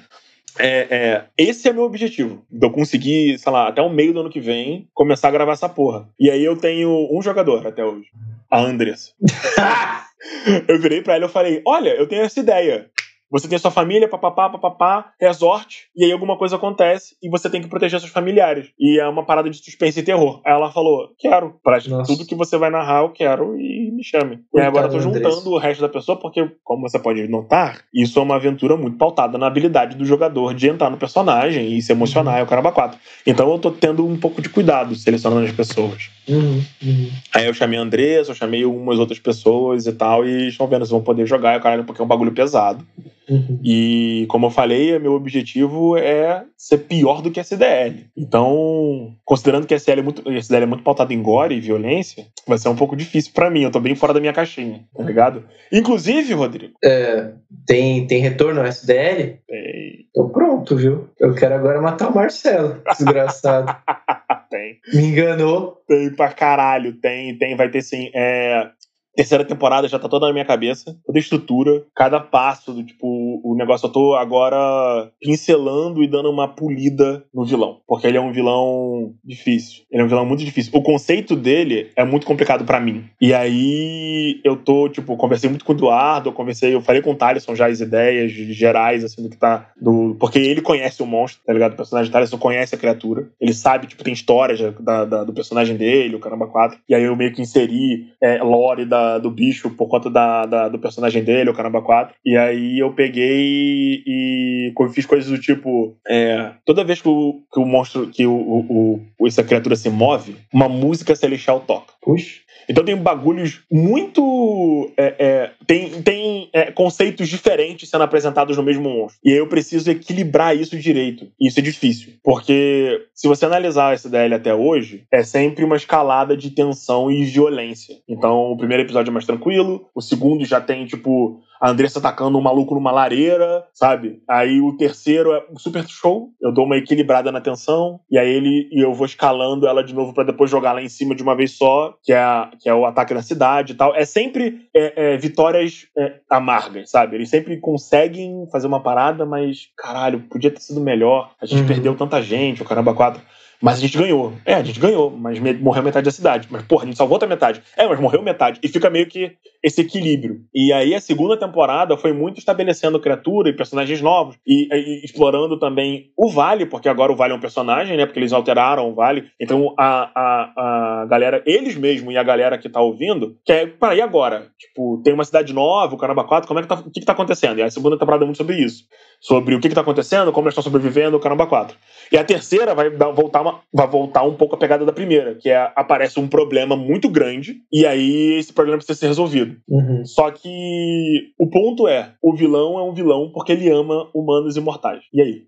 é, 0.60 0.88
é, 0.90 1.23
esse 1.38 1.68
é 1.68 1.73
meu 1.73 1.84
objetivo. 1.84 2.44
De 2.49 2.65
eu 2.65 2.72
conseguir, 2.72 3.38
sei 3.40 3.52
lá, 3.52 3.68
até 3.68 3.81
o 3.81 3.90
meio 3.90 4.14
do 4.14 4.19
ano 4.19 4.30
que 4.30 4.40
vem, 4.40 4.88
começar 4.94 5.30
a 5.30 5.31
gravar 5.31 5.53
essa 5.53 5.69
porra. 5.69 6.07
E 6.19 6.30
aí 6.30 6.44
eu 6.44 6.57
tenho 6.57 7.07
um 7.11 7.22
jogador 7.22 7.65
até 7.65 7.84
hoje. 7.84 8.07
A 8.52 8.60
Andressa. 8.60 9.14
Eu 10.68 10.80
virei 10.80 11.02
pra 11.02 11.15
ela 11.15 11.26
e 11.26 11.30
falei: 11.30 11.61
Olha, 11.65 11.90
eu 11.90 12.07
tenho 12.07 12.23
essa 12.23 12.40
ideia. 12.40 12.90
Você 13.31 13.47
tem 13.47 13.57
sua 13.57 13.72
família, 13.72 14.07
papapá, 14.07 14.49
papapá, 14.49 15.11
resort, 15.19 15.88
e 15.95 16.06
aí 16.06 16.11
alguma 16.11 16.38
coisa 16.38 16.56
acontece 16.56 17.15
e 17.22 17.30
você 17.30 17.49
tem 17.49 17.61
que 17.61 17.68
proteger 17.68 17.99
seus 17.99 18.11
familiares. 18.11 18.69
E 18.80 18.99
é 18.99 19.07
uma 19.07 19.26
parada 19.26 19.49
de 19.49 19.57
suspense 19.57 19.99
e 19.99 20.03
terror. 20.03 20.41
Aí 20.45 20.53
ela 20.53 20.72
falou: 20.72 21.10
Quero. 21.18 21.60
Pra 21.64 21.80
Nossa. 21.88 22.11
tudo 22.11 22.26
que 22.26 22.35
você 22.35 22.57
vai 22.57 22.69
narrar, 22.69 23.03
eu 23.03 23.11
quero 23.11 23.56
e 23.60 23.91
me 23.91 24.03
chame. 24.03 24.39
e 24.53 24.60
aí 24.60 24.65
agora 24.65 24.88
eu 24.88 24.91
tô 24.91 24.99
juntando 24.99 25.51
o 25.51 25.57
resto 25.57 25.81
da 25.81 25.89
pessoa, 25.89 26.18
porque, 26.19 26.49
como 26.64 26.89
você 26.89 26.97
pode 26.97 27.27
notar, 27.27 27.81
isso 27.93 28.19
é 28.19 28.22
uma 28.22 28.35
aventura 28.35 28.76
muito 28.76 28.97
pautada 28.97 29.38
na 29.38 29.47
habilidade 29.47 29.95
do 29.95 30.06
jogador 30.06 30.53
de 30.53 30.68
entrar 30.68 30.89
no 30.89 30.97
personagem 30.97 31.77
e 31.77 31.81
se 31.81 31.91
emocionar, 31.91 32.39
é 32.39 32.43
o 32.43 32.47
caramba 32.47 32.72
4. 32.72 32.99
Então 33.26 33.51
eu 33.51 33.60
tô 33.60 33.72
tendo 33.72 34.06
um 34.06 34.18
pouco 34.18 34.41
de 34.41 34.49
cuidado 34.49 34.95
selecionando 34.95 35.45
as 35.45 35.51
pessoas. 35.51 36.10
Uhum. 36.30 36.61
Uhum. 36.84 37.10
Aí 37.34 37.45
eu 37.47 37.53
chamei 37.53 37.80
a 37.80 37.81
Andressa, 37.81 38.31
eu 38.31 38.35
chamei 38.35 38.64
umas 38.65 38.99
outras 38.99 39.19
pessoas 39.19 39.85
e 39.88 39.93
tal, 39.93 40.26
e 40.27 40.47
estão 40.47 40.68
vendo 40.68 40.85
se 40.85 40.91
vão 40.91 41.01
poder 41.01 41.26
jogar, 41.26 41.56
e 41.56 41.57
o 41.57 41.61
caralho, 41.61 41.84
porque 41.84 42.01
é 42.01 42.06
um 42.06 42.07
bagulho 42.07 42.31
pesado. 42.31 42.85
Uhum. 43.30 43.60
E, 43.64 44.26
como 44.27 44.47
eu 44.47 44.49
falei, 44.49 44.97
meu 44.97 45.14
objetivo 45.14 45.95
é 45.95 46.43
ser 46.57 46.80
pior 46.80 47.22
do 47.22 47.30
que 47.30 47.39
SDL. 47.39 48.06
Então, 48.18 49.14
considerando 49.23 49.68
que 49.68 49.73
SDL 49.76 49.99
é 49.99 50.03
muito, 50.03 50.31
SDL 50.31 50.64
é 50.64 50.65
muito 50.65 50.84
pautado 50.84 51.14
em 51.14 51.22
gore 51.22 51.56
e 51.56 51.60
violência, 51.60 52.26
vai 52.47 52.57
ser 52.57 52.69
um 52.69 52.76
pouco 52.76 52.95
difícil 52.95 53.31
pra 53.34 53.49
mim. 53.49 53.61
Eu 53.61 53.72
tô 53.72 53.80
bem 53.80 53.93
fora 53.95 54.14
da 54.14 54.19
minha 54.19 54.34
caixinha, 54.34 54.81
tá 54.95 55.03
ligado? 55.03 55.43
Inclusive, 55.72 56.34
Rodrigo, 56.34 56.73
É, 56.84 57.31
tem, 57.68 58.07
tem 58.07 58.19
retorno 58.22 58.61
ao 58.61 58.68
SDL? 58.68 59.39
tem. 59.47 60.07
Tô 60.14 60.30
pronto, 60.30 60.76
viu? 60.76 61.07
Eu 61.19 61.35
quero 61.35 61.53
agora 61.56 61.80
matar 61.81 62.10
o 62.10 62.15
Marcelo, 62.15 62.81
desgraçado. 62.97 63.76
tem. 64.49 64.80
Me 64.93 65.03
enganou. 65.03 65.81
Tem 65.88 66.13
pra 66.13 66.31
caralho, 66.34 66.93
tem, 66.99 67.38
tem, 67.38 67.55
vai 67.55 67.69
ter 67.69 67.81
sim. 67.81 68.11
É, 68.13 68.69
terceira 69.15 69.44
temporada 69.45 69.88
já 69.88 69.99
tá 69.99 70.07
toda 70.07 70.27
na 70.27 70.34
minha 70.34 70.45
cabeça, 70.45 70.95
toda 71.06 71.19
estrutura, 71.19 71.84
cada 71.95 72.19
passo 72.19 72.73
do 72.73 72.84
tipo, 72.84 73.07
o 73.44 73.56
negócio 73.56 73.88
eu 73.88 73.91
tô 73.91 74.15
agora 74.15 75.11
pincelando 75.19 76.03
e 76.03 76.07
dando 76.07 76.30
uma 76.30 76.48
polida 76.48 77.23
no 77.34 77.45
vilão, 77.45 77.80
porque 77.88 78.07
ele 78.07 78.18
é 78.18 78.22
um 78.22 78.31
vilão 78.31 79.14
difícil. 79.23 79.84
Ele 79.91 80.02
é 80.02 80.06
um 80.06 80.10
vilão 80.10 80.26
muito 80.26 80.44
difícil. 80.44 80.72
O 80.76 80.81
conceito 80.81 81.36
dele 81.36 81.90
é 81.95 82.03
muito 82.06 82.26
complicado 82.26 82.65
pra 82.65 82.80
mim. 82.80 83.06
E 83.22 83.34
aí 83.34 84.40
eu 84.44 84.56
tô, 84.56 84.90
tipo, 84.90 85.15
conversei 85.18 85.49
muito 85.49 85.65
com 85.65 85.73
o 85.73 85.76
Eduardo, 85.76 86.30
eu 86.30 86.34
conversei, 86.34 86.73
eu 86.73 86.81
falei 86.81 87.02
com 87.02 87.11
o 87.11 87.15
Thaleson 87.15 87.56
já 87.56 87.68
as 87.68 87.80
ideias 87.80 88.31
gerais 88.31 89.03
assim 89.03 89.23
do 89.23 89.30
que 89.30 89.38
tá 89.38 89.69
do, 89.80 90.15
porque 90.19 90.40
ele 90.40 90.61
conhece 90.61 91.02
o 91.02 91.06
monstro, 91.06 91.41
tá 91.45 91.53
ligado? 91.53 91.73
O 91.73 91.77
personagem 91.77 92.11
Thaleson 92.11 92.38
conhece 92.38 92.76
a 92.76 92.77
criatura. 92.77 93.27
Ele 93.40 93.53
sabe, 93.53 93.88
tipo, 93.88 94.03
tem 94.03 94.14
histórias 94.14 94.60
da, 94.80 95.06
da- 95.06 95.23
do 95.23 95.34
personagem 95.34 95.76
dele, 95.76 96.15
o 96.15 96.19
Caramba 96.19 96.48
4. 96.48 96.80
E 96.88 96.95
aí 96.95 97.03
eu 97.03 97.15
meio 97.15 97.34
que 97.34 97.41
inseri 97.41 98.07
é, 98.22 98.41
lore 98.44 98.86
da, 98.86 98.98
do 99.19 99.31
bicho 99.31 99.69
por 99.71 99.88
conta 99.88 100.09
da, 100.09 100.45
da- 100.45 100.69
do 100.69 100.80
personagem 100.80 101.23
dele, 101.23 101.49
o 101.49 101.53
Caramba 101.53 101.81
4. 101.81 102.15
E 102.26 102.35
aí 102.38 102.80
eu 102.80 102.91
peguei 102.93 104.03
e 104.05 104.73
fiz 104.93 105.05
coisas 105.05 105.30
do 105.30 105.39
tipo: 105.39 105.95
é, 106.07 106.51
toda 106.65 106.84
vez 106.84 107.01
que 107.01 107.07
o, 107.09 107.41
que 107.51 107.59
o 107.59 107.65
monstro, 107.65 108.07
que 108.07 108.26
o, 108.26 108.31
o- 108.34 109.01
o- 109.19 109.27
essa 109.27 109.43
criatura 109.43 109.76
se 109.76 109.89
move, 109.89 110.35
uma 110.53 110.67
música 110.69 111.15
celestial 111.15 111.59
toca. 111.61 111.93
Puxa. 112.01 112.39
Então 112.70 112.84
tem 112.86 112.96
bagulhos 112.96 113.62
muito. 113.72 114.91
é, 114.98 115.16
é, 115.20 115.52
tem 115.66 116.02
tem 116.02 116.50
é, 116.54 116.72
conceitos 116.72 117.28
diferentes 117.28 117.90
sendo 117.90 118.04
apresentados 118.04 118.56
no 118.58 118.64
mesmo 118.64 118.84
monstro. 118.90 119.20
E 119.24 119.32
aí 119.32 119.38
eu 119.38 119.48
preciso 119.48 119.90
equilibrar 119.90 120.56
isso 120.56 120.78
direito. 120.78 121.28
E 121.40 121.48
isso 121.48 121.60
é 121.60 121.64
difícil. 121.64 122.14
Porque 122.24 123.06
se 123.14 123.28
você 123.28 123.46
analisar 123.46 123.94
esse 123.94 124.10
DL 124.10 124.34
até 124.36 124.54
hoje, 124.54 125.04
é 125.12 125.24
sempre 125.24 125.64
uma 125.64 125.76
escalada 125.76 126.36
de 126.38 126.52
tensão 126.52 127.10
e 127.12 127.26
violência. 127.26 127.96
Então 128.08 128.52
o 128.52 128.58
primeiro 128.58 128.84
episódio 128.84 129.10
é 129.10 129.14
mais 129.14 129.26
tranquilo, 129.26 129.88
o 129.96 130.02
segundo 130.02 130.46
já 130.46 130.62
tem, 130.62 130.86
tipo, 130.86 131.41
a 131.62 131.70
Andressa 131.72 132.00
atacando 132.00 132.38
um 132.38 132.41
maluco 132.41 132.74
numa 132.74 132.91
lareira, 132.91 133.66
sabe? 133.74 134.22
Aí 134.30 134.62
o 134.62 134.78
terceiro 134.78 135.34
é 135.34 135.44
super 135.58 135.86
show. 135.88 136.30
Eu 136.41 136.54
dou 136.54 136.66
uma 136.66 136.78
equilibrada 136.78 137.32
na 137.34 137.41
tensão. 137.41 138.00
E 138.10 138.18
aí 138.18 138.30
ele 138.30 138.70
e 138.72 138.82
eu 138.84 138.94
vou 138.94 139.06
escalando 139.06 139.68
ela 139.68 139.84
de 139.84 139.94
novo 139.94 140.14
pra 140.14 140.24
depois 140.24 140.50
jogar 140.50 140.72
lá 140.74 140.82
em 140.82 140.88
cima 140.88 141.14
de 141.14 141.22
uma 141.22 141.36
vez 141.36 141.52
só, 141.58 141.94
que 142.04 142.14
é, 142.14 142.18
a- 142.18 142.50
que 142.60 142.68
é 142.69 142.73
o 142.73 142.86
ataque 142.86 143.14
na 143.14 143.22
cidade 143.22 143.73
e 143.73 143.76
tal. 143.76 143.95
É 143.95 144.06
sempre 144.06 144.68
é, 144.76 145.14
é, 145.14 145.18
vitórias 145.18 145.88
é, 145.98 146.15
amargas, 146.30 146.90
sabe? 146.91 147.15
Eles 147.15 147.30
sempre 147.30 147.57
conseguem 147.57 148.48
fazer 148.52 148.68
uma 148.68 148.81
parada, 148.81 149.26
mas 149.26 149.69
caralho, 149.77 150.19
podia 150.30 150.52
ter 150.52 150.60
sido 150.61 150.81
melhor. 150.81 151.31
A 151.41 151.45
gente 151.45 151.61
Uhum. 151.61 151.68
perdeu 151.68 151.95
tanta 151.95 152.22
gente, 152.22 152.61
o 152.61 152.65
caramba 152.65 152.94
quatro. 152.94 153.22
Mas 153.61 153.77
a 153.77 153.81
gente 153.81 153.98
ganhou. 153.98 154.34
É, 154.45 154.53
a 154.53 154.64
gente 154.64 154.80
ganhou, 154.80 155.11
mas 155.11 155.40
morreu 155.60 155.84
metade 155.84 156.06
da 156.06 156.11
cidade. 156.11 156.48
Mas, 156.49 156.64
porra, 156.64 156.84
a 156.84 156.86
gente 156.86 156.98
salvou 156.98 157.15
outra 157.15 157.27
metade. 157.27 157.61
É, 157.76 157.86
mas 157.88 157.99
morreu 157.99 158.22
metade. 158.22 158.60
E 158.64 158.68
fica 158.68 158.90
meio 158.90 159.07
que 159.07 159.34
esse 159.61 159.81
equilíbrio. 159.81 160.41
E 160.53 160.72
aí 160.72 160.95
a 160.95 161.02
segunda 161.02 161.38
temporada 161.38 161.98
foi 161.98 162.14
muito 162.14 162.40
estabelecendo 162.40 162.99
criatura 162.99 163.49
e 163.49 163.56
personagens 163.56 164.02
novos. 164.02 164.38
E, 164.48 164.68
e 164.73 165.06
explorando 165.06 165.60
também 165.60 166.11
o 166.18 166.30
Vale, 166.30 166.65
porque 166.65 166.88
agora 166.88 167.11
o 167.11 167.15
Vale 167.15 167.34
é 167.34 167.36
um 167.36 167.41
personagem, 167.41 167.98
né? 167.98 168.06
Porque 168.06 168.19
eles 168.19 168.31
alteraram 168.31 168.90
o 168.90 168.95
Vale. 168.95 169.30
Então 169.40 169.73
a, 169.77 170.11
a, 170.15 171.02
a 171.02 171.06
galera, 171.06 171.44
eles 171.45 171.76
mesmos 171.76 172.14
e 172.14 172.18
a 172.18 172.23
galera 172.23 172.57
que 172.57 172.69
tá 172.69 172.80
ouvindo, 172.80 173.36
quer. 173.45 173.77
Para, 173.77 173.95
e 173.95 174.02
agora? 174.02 174.48
Tipo, 174.57 175.02
tem 175.03 175.14
uma 175.14 175.26
cidade 175.26 175.53
nova, 175.53 175.94
o 175.94 175.98
Caramba 175.98 176.23
4, 176.23 176.48
como 176.48 176.60
é 176.60 176.64
que 176.64 176.69
tá. 176.69 176.76
O 176.76 176.90
que, 176.90 177.02
que 177.02 177.06
tá 177.06 177.14
acontecendo? 177.14 177.60
E 177.60 177.61
a 177.61 177.69
segunda 177.69 177.98
temporada 177.98 178.23
é 178.23 178.26
muito 178.26 178.38
sobre 178.38 178.57
isso. 178.57 178.86
Sobre 179.22 179.54
o 179.54 179.60
que, 179.60 179.68
que 179.68 179.76
tá 179.76 179.82
acontecendo, 179.82 180.32
como 180.32 180.48
eles 180.48 180.54
estão 180.54 180.64
sobrevivendo, 180.64 181.18
o 181.18 181.20
Caramba 181.20 181.46
4. 181.46 181.76
E 182.12 182.18
a 182.18 182.24
terceira 182.24 182.74
vai 182.74 182.90
dar- 182.90 183.12
voltar, 183.12 183.41
uma- 183.41 183.60
vai 183.74 183.88
voltar 183.88 184.24
um 184.24 184.34
pouco 184.36 184.56
a 184.56 184.58
pegada 184.58 184.86
da 184.86 184.94
primeira, 184.94 185.36
que 185.36 185.50
é 185.50 185.72
aparece 185.76 186.20
um 186.20 186.28
problema 186.28 186.76
muito 186.78 187.10
grande, 187.10 187.58
e 187.72 187.86
aí 187.86 188.38
esse 188.40 188.54
problema 188.54 188.78
precisa 188.78 188.98
ser 188.98 189.08
resolvido. 189.08 189.58
Uhum. 189.68 190.06
Só 190.06 190.32
que 190.32 191.34
o 191.38 191.50
ponto 191.50 191.88
é: 191.88 192.14
o 192.22 192.34
vilão 192.34 192.80
é 192.80 192.84
um 192.84 192.94
vilão 192.94 193.30
porque 193.34 193.52
ele 193.52 193.70
ama 193.70 194.10
humanos 194.14 194.56
imortais. 194.56 195.02
E 195.14 195.22
aí? 195.22 195.41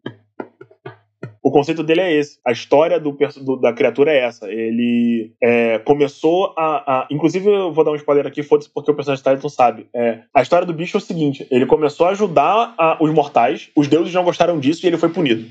O 1.43 1.49
conceito 1.51 1.81
dele 1.83 2.01
é 2.01 2.13
esse. 2.13 2.37
A 2.45 2.51
história 2.51 2.99
do, 2.99 3.17
do- 3.43 3.55
da 3.57 3.73
criatura 3.73 4.11
é 4.11 4.19
essa. 4.19 4.47
Ele 4.51 5.33
é, 5.41 5.79
começou 5.79 6.53
a, 6.57 6.99
a- 7.01 7.07
Inclusive, 7.09 7.47
eu 7.49 7.73
vou 7.73 7.83
dar 7.83 7.91
um 7.91 7.95
spoiler 7.95 8.27
aqui, 8.27 8.43
foda-se, 8.43 8.69
porque 8.71 8.91
o 8.91 8.95
personagem 8.95 9.23
Titan 9.23 9.49
sabe. 9.49 9.87
É, 9.95 10.19
a 10.33 10.41
história 10.41 10.67
do 10.67 10.73
bicho 10.73 10.97
é 10.97 10.99
o 10.99 11.01
seguinte: 11.01 11.47
ele 11.49 11.65
começou 11.65 12.05
a 12.05 12.11
ajudar 12.11 12.75
a- 12.77 12.97
os 13.01 13.11
mortais, 13.11 13.69
os 13.75 13.87
deuses 13.87 14.13
não 14.13 14.23
gostaram 14.23 14.59
disso 14.59 14.85
e 14.85 14.87
ele 14.87 14.97
foi 14.97 15.09
punido. 15.09 15.45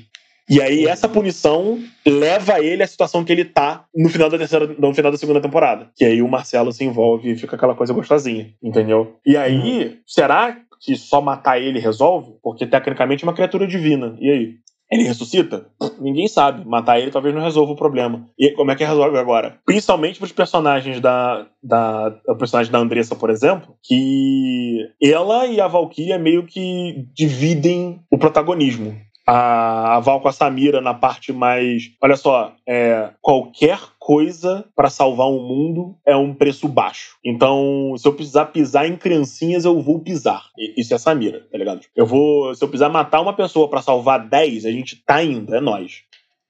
E 0.49 0.61
aí, 0.61 0.85
essa 0.85 1.07
punição 1.07 1.79
leva 2.05 2.59
ele 2.59 2.83
à 2.83 2.87
situação 2.87 3.23
que 3.23 3.31
ele 3.31 3.45
tá 3.45 3.85
no 3.95 4.09
final 4.09 4.29
da 4.29 4.37
terceira, 4.37 4.67
no 4.67 4.93
final 4.93 5.11
da 5.11 5.17
segunda 5.17 5.39
temporada. 5.39 5.89
Que 5.95 6.03
aí 6.03 6.21
o 6.21 6.27
Marcelo 6.27 6.71
se 6.73 6.83
envolve 6.83 7.31
e 7.31 7.37
fica 7.37 7.55
aquela 7.55 7.75
coisa 7.75 7.93
gostosinha, 7.93 8.49
entendeu? 8.61 9.15
E 9.25 9.37
aí, 9.37 9.99
será 10.05 10.57
que 10.81 10.95
só 10.95 11.21
matar 11.21 11.61
ele 11.61 11.79
resolve? 11.79 12.33
Porque 12.43 12.65
tecnicamente 12.65 13.23
é 13.23 13.27
uma 13.27 13.35
criatura 13.35 13.67
divina. 13.67 14.17
E 14.19 14.29
aí? 14.29 14.53
Ele 14.91 15.03
ressuscita? 15.03 15.67
Ninguém 15.99 16.27
sabe. 16.27 16.67
Matar 16.67 16.99
ele 16.99 17.11
talvez 17.11 17.33
não 17.33 17.41
resolva 17.41 17.71
o 17.71 17.77
problema. 17.77 18.27
E 18.37 18.51
como 18.51 18.71
é 18.71 18.75
que 18.75 18.83
resolve 18.83 19.17
agora? 19.17 19.57
Principalmente 19.65 20.19
pros 20.19 20.31
personagens 20.31 20.99
da. 20.99 21.47
da 21.63 22.13
o 22.27 22.35
personagem 22.35 22.71
da 22.71 22.79
Andressa, 22.79 23.15
por 23.15 23.29
exemplo, 23.29 23.75
que 23.81 24.89
ela 25.01 25.45
e 25.47 25.61
a 25.61 25.67
Valkyria 25.67 26.19
meio 26.19 26.45
que 26.45 27.07
dividem 27.15 28.01
o 28.11 28.17
protagonismo 28.17 28.95
a, 29.25 29.95
a 29.95 29.99
Val 29.99 30.19
com 30.19 30.27
a 30.27 30.33
Samira 30.33 30.81
na 30.81 30.93
parte 30.93 31.31
mais. 31.31 31.83
Olha 32.01 32.17
só, 32.17 32.53
é, 32.67 33.11
qualquer 33.21 33.79
coisa 34.01 34.65
para 34.75 34.89
salvar 34.89 35.27
o 35.27 35.37
um 35.37 35.47
mundo 35.47 35.95
é 36.03 36.15
um 36.15 36.33
preço 36.33 36.67
baixo. 36.67 37.17
Então, 37.23 37.93
se 37.95 38.07
eu 38.07 38.13
precisar 38.13 38.47
pisar 38.47 38.87
em 38.87 38.97
criancinhas, 38.97 39.63
eu 39.63 39.79
vou 39.79 39.99
pisar. 39.99 40.43
Isso 40.75 40.95
é 40.95 40.97
Samira, 40.97 41.45
tá 41.51 41.55
ligado? 41.55 41.81
Eu 41.95 42.07
vou. 42.07 42.55
Se 42.55 42.63
eu 42.63 42.67
precisar 42.67 42.89
matar 42.89 43.21
uma 43.21 43.35
pessoa 43.35 43.69
para 43.69 43.79
salvar 43.79 44.27
10, 44.27 44.65
a 44.65 44.71
gente 44.71 44.95
tá 45.05 45.23
indo, 45.23 45.53
é 45.53 45.61
nós. 45.61 46.01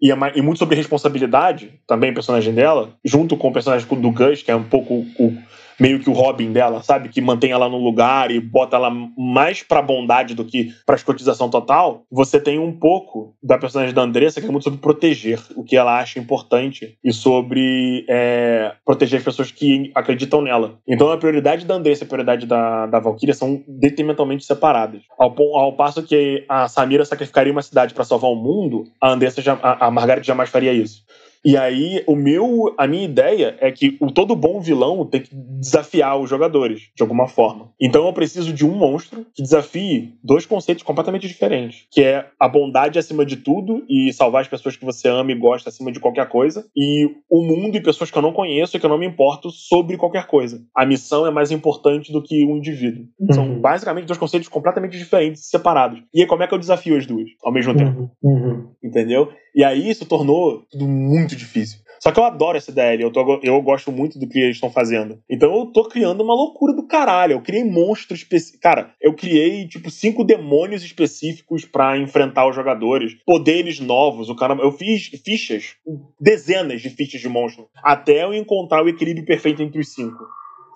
E, 0.01 0.11
é, 0.11 0.15
e, 0.33 0.41
muito 0.41 0.59
sobre 0.59 0.77
responsabilidade, 0.77 1.73
também 1.85 2.13
personagem 2.13 2.53
dela, 2.53 2.97
junto 3.03 3.35
com 3.35 3.49
o 3.49 3.53
personagem 3.53 3.85
do 3.85 4.11
Gus, 4.11 4.41
que 4.41 4.49
é 4.49 4.55
um 4.55 4.63
pouco 4.63 5.05
o, 5.19 5.37
meio 5.79 5.99
que 5.99 6.09
o 6.09 6.13
Robin 6.13 6.51
dela, 6.51 6.81
sabe? 6.83 7.09
Que 7.09 7.21
mantém 7.21 7.51
ela 7.51 7.69
no 7.69 7.77
lugar 7.77 8.31
e 8.31 8.39
bota 8.39 8.75
ela 8.75 8.91
mais 9.17 9.63
pra 9.63 9.81
bondade 9.81 10.33
do 10.33 10.45
que 10.45 10.73
pra 10.85 10.95
escotização 10.95 11.49
total. 11.49 12.03
Você 12.11 12.39
tem 12.39 12.59
um 12.59 12.71
pouco 12.71 13.35
da 13.41 13.57
personagem 13.57 13.93
da 13.93 14.01
Andressa 14.01 14.41
que 14.41 14.47
é 14.47 14.51
muito 14.51 14.63
sobre 14.63 14.79
proteger 14.79 15.39
o 15.55 15.63
que 15.63 15.75
ela 15.75 15.99
acha 15.99 16.19
importante 16.19 16.97
e 17.03 17.13
sobre 17.13 18.05
é, 18.07 18.73
proteger 18.85 19.19
as 19.19 19.25
pessoas 19.25 19.51
que 19.51 19.91
acreditam 19.95 20.41
nela. 20.41 20.79
Então 20.87 21.11
a 21.11 21.17
prioridade 21.17 21.65
da 21.65 21.75
Andressa 21.75 22.03
e 22.03 22.05
a 22.05 22.07
prioridade 22.07 22.45
da, 22.45 22.85
da 22.87 22.99
Valkyria 22.99 23.33
são 23.33 23.63
detrimentalmente 23.67 24.45
separadas. 24.45 25.01
Ao, 25.17 25.33
ao 25.57 25.73
passo 25.73 26.03
que 26.03 26.45
a 26.47 26.67
Samira 26.67 27.05
sacrificaria 27.05 27.51
uma 27.51 27.61
cidade 27.61 27.93
para 27.93 28.03
salvar 28.03 28.31
o 28.31 28.35
mundo, 28.35 28.85
a 28.99 29.11
Andressa, 29.11 29.41
já, 29.41 29.57
a, 29.61 29.87
a 29.87 29.91
Margaret 29.91 30.23
jamais 30.23 30.49
faria 30.49 30.73
isso. 30.73 31.03
E 31.43 31.57
aí, 31.57 32.03
o 32.07 32.15
meu, 32.15 32.73
a 32.77 32.87
minha 32.87 33.03
ideia 33.03 33.57
é 33.59 33.71
que 33.71 33.97
o 33.99 34.11
todo 34.11 34.35
bom 34.35 34.59
vilão 34.59 35.05
tem 35.05 35.21
que 35.21 35.29
desafiar 35.33 36.19
os 36.19 36.29
jogadores, 36.29 36.89
de 36.95 37.01
alguma 37.01 37.27
forma. 37.27 37.71
Então 37.79 38.05
eu 38.05 38.13
preciso 38.13 38.53
de 38.53 38.65
um 38.65 38.75
monstro 38.75 39.25
que 39.33 39.41
desafie 39.41 40.13
dois 40.23 40.45
conceitos 40.45 40.83
completamente 40.83 41.27
diferentes, 41.27 41.87
que 41.91 42.01
é 42.01 42.27
a 42.39 42.47
bondade 42.47 42.99
acima 42.99 43.25
de 43.25 43.37
tudo 43.37 43.83
e 43.89 44.13
salvar 44.13 44.41
as 44.41 44.47
pessoas 44.47 44.75
que 44.75 44.85
você 44.85 45.07
ama 45.07 45.31
e 45.31 45.35
gosta 45.35 45.69
acima 45.69 45.91
de 45.91 45.99
qualquer 45.99 46.27
coisa, 46.29 46.65
e 46.75 47.09
o 47.29 47.43
mundo 47.43 47.75
e 47.75 47.81
pessoas 47.81 48.11
que 48.11 48.17
eu 48.17 48.21
não 48.21 48.33
conheço 48.33 48.77
e 48.77 48.79
que 48.79 48.85
eu 48.85 48.89
não 48.89 48.97
me 48.97 49.07
importo 49.07 49.49
sobre 49.49 49.97
qualquer 49.97 50.27
coisa. 50.27 50.61
A 50.75 50.85
missão 50.85 51.25
é 51.25 51.31
mais 51.31 51.51
importante 51.51 52.11
do 52.11 52.21
que 52.21 52.45
o 52.45 52.55
indivíduo. 52.55 53.05
Uhum. 53.19 53.33
São 53.33 53.59
basicamente 53.59 54.05
dois 54.05 54.19
conceitos 54.19 54.47
completamente 54.47 54.97
diferentes, 54.97 55.49
separados. 55.49 56.01
E 56.13 56.21
aí 56.21 56.27
como 56.27 56.43
é 56.43 56.47
que 56.47 56.53
eu 56.53 56.59
desafio 56.59 56.97
as 56.97 57.05
duas 57.05 57.29
ao 57.43 57.51
mesmo 57.51 57.75
tempo? 57.75 58.11
Uhum. 58.21 58.31
Uhum. 58.31 58.67
Entendeu? 58.83 59.29
E 59.53 59.63
aí 59.63 59.89
isso 59.89 60.05
tornou 60.05 60.63
tudo 60.71 60.87
muito 60.87 61.30
difícil. 61.35 61.79
Só 62.01 62.11
que 62.11 62.19
eu 62.19 62.23
adoro 62.23 62.57
essa 62.57 62.71
DL, 62.71 63.03
eu, 63.03 63.11
tô, 63.11 63.39
eu 63.43 63.61
gosto 63.61 63.91
muito 63.91 64.17
do 64.17 64.27
que 64.27 64.39
eles 64.39 64.57
estão 64.57 64.71
fazendo. 64.71 65.21
Então 65.29 65.55
eu 65.55 65.67
tô 65.67 65.87
criando 65.87 66.23
uma 66.23 66.33
loucura 66.33 66.73
do 66.73 66.87
caralho. 66.87 67.33
Eu 67.33 67.41
criei 67.41 67.63
monstros 67.63 68.21
específicos. 68.21 68.59
Cara, 68.59 68.95
eu 68.99 69.13
criei, 69.13 69.67
tipo, 69.67 69.91
cinco 69.91 70.23
demônios 70.23 70.83
específicos 70.83 71.63
para 71.63 71.99
enfrentar 71.99 72.49
os 72.49 72.55
jogadores. 72.55 73.15
Poderes 73.23 73.79
novos. 73.79 74.29
O 74.29 74.35
cara, 74.35 74.55
eu 74.55 74.71
fiz 74.71 75.11
fichas, 75.23 75.75
dezenas 76.19 76.81
de 76.81 76.89
fichas 76.89 77.21
de 77.21 77.29
monstro. 77.29 77.67
Até 77.83 78.23
eu 78.23 78.33
encontrar 78.33 78.83
o 78.83 78.89
equilíbrio 78.89 79.25
perfeito 79.25 79.61
entre 79.61 79.79
os 79.79 79.93
cinco 79.93 80.25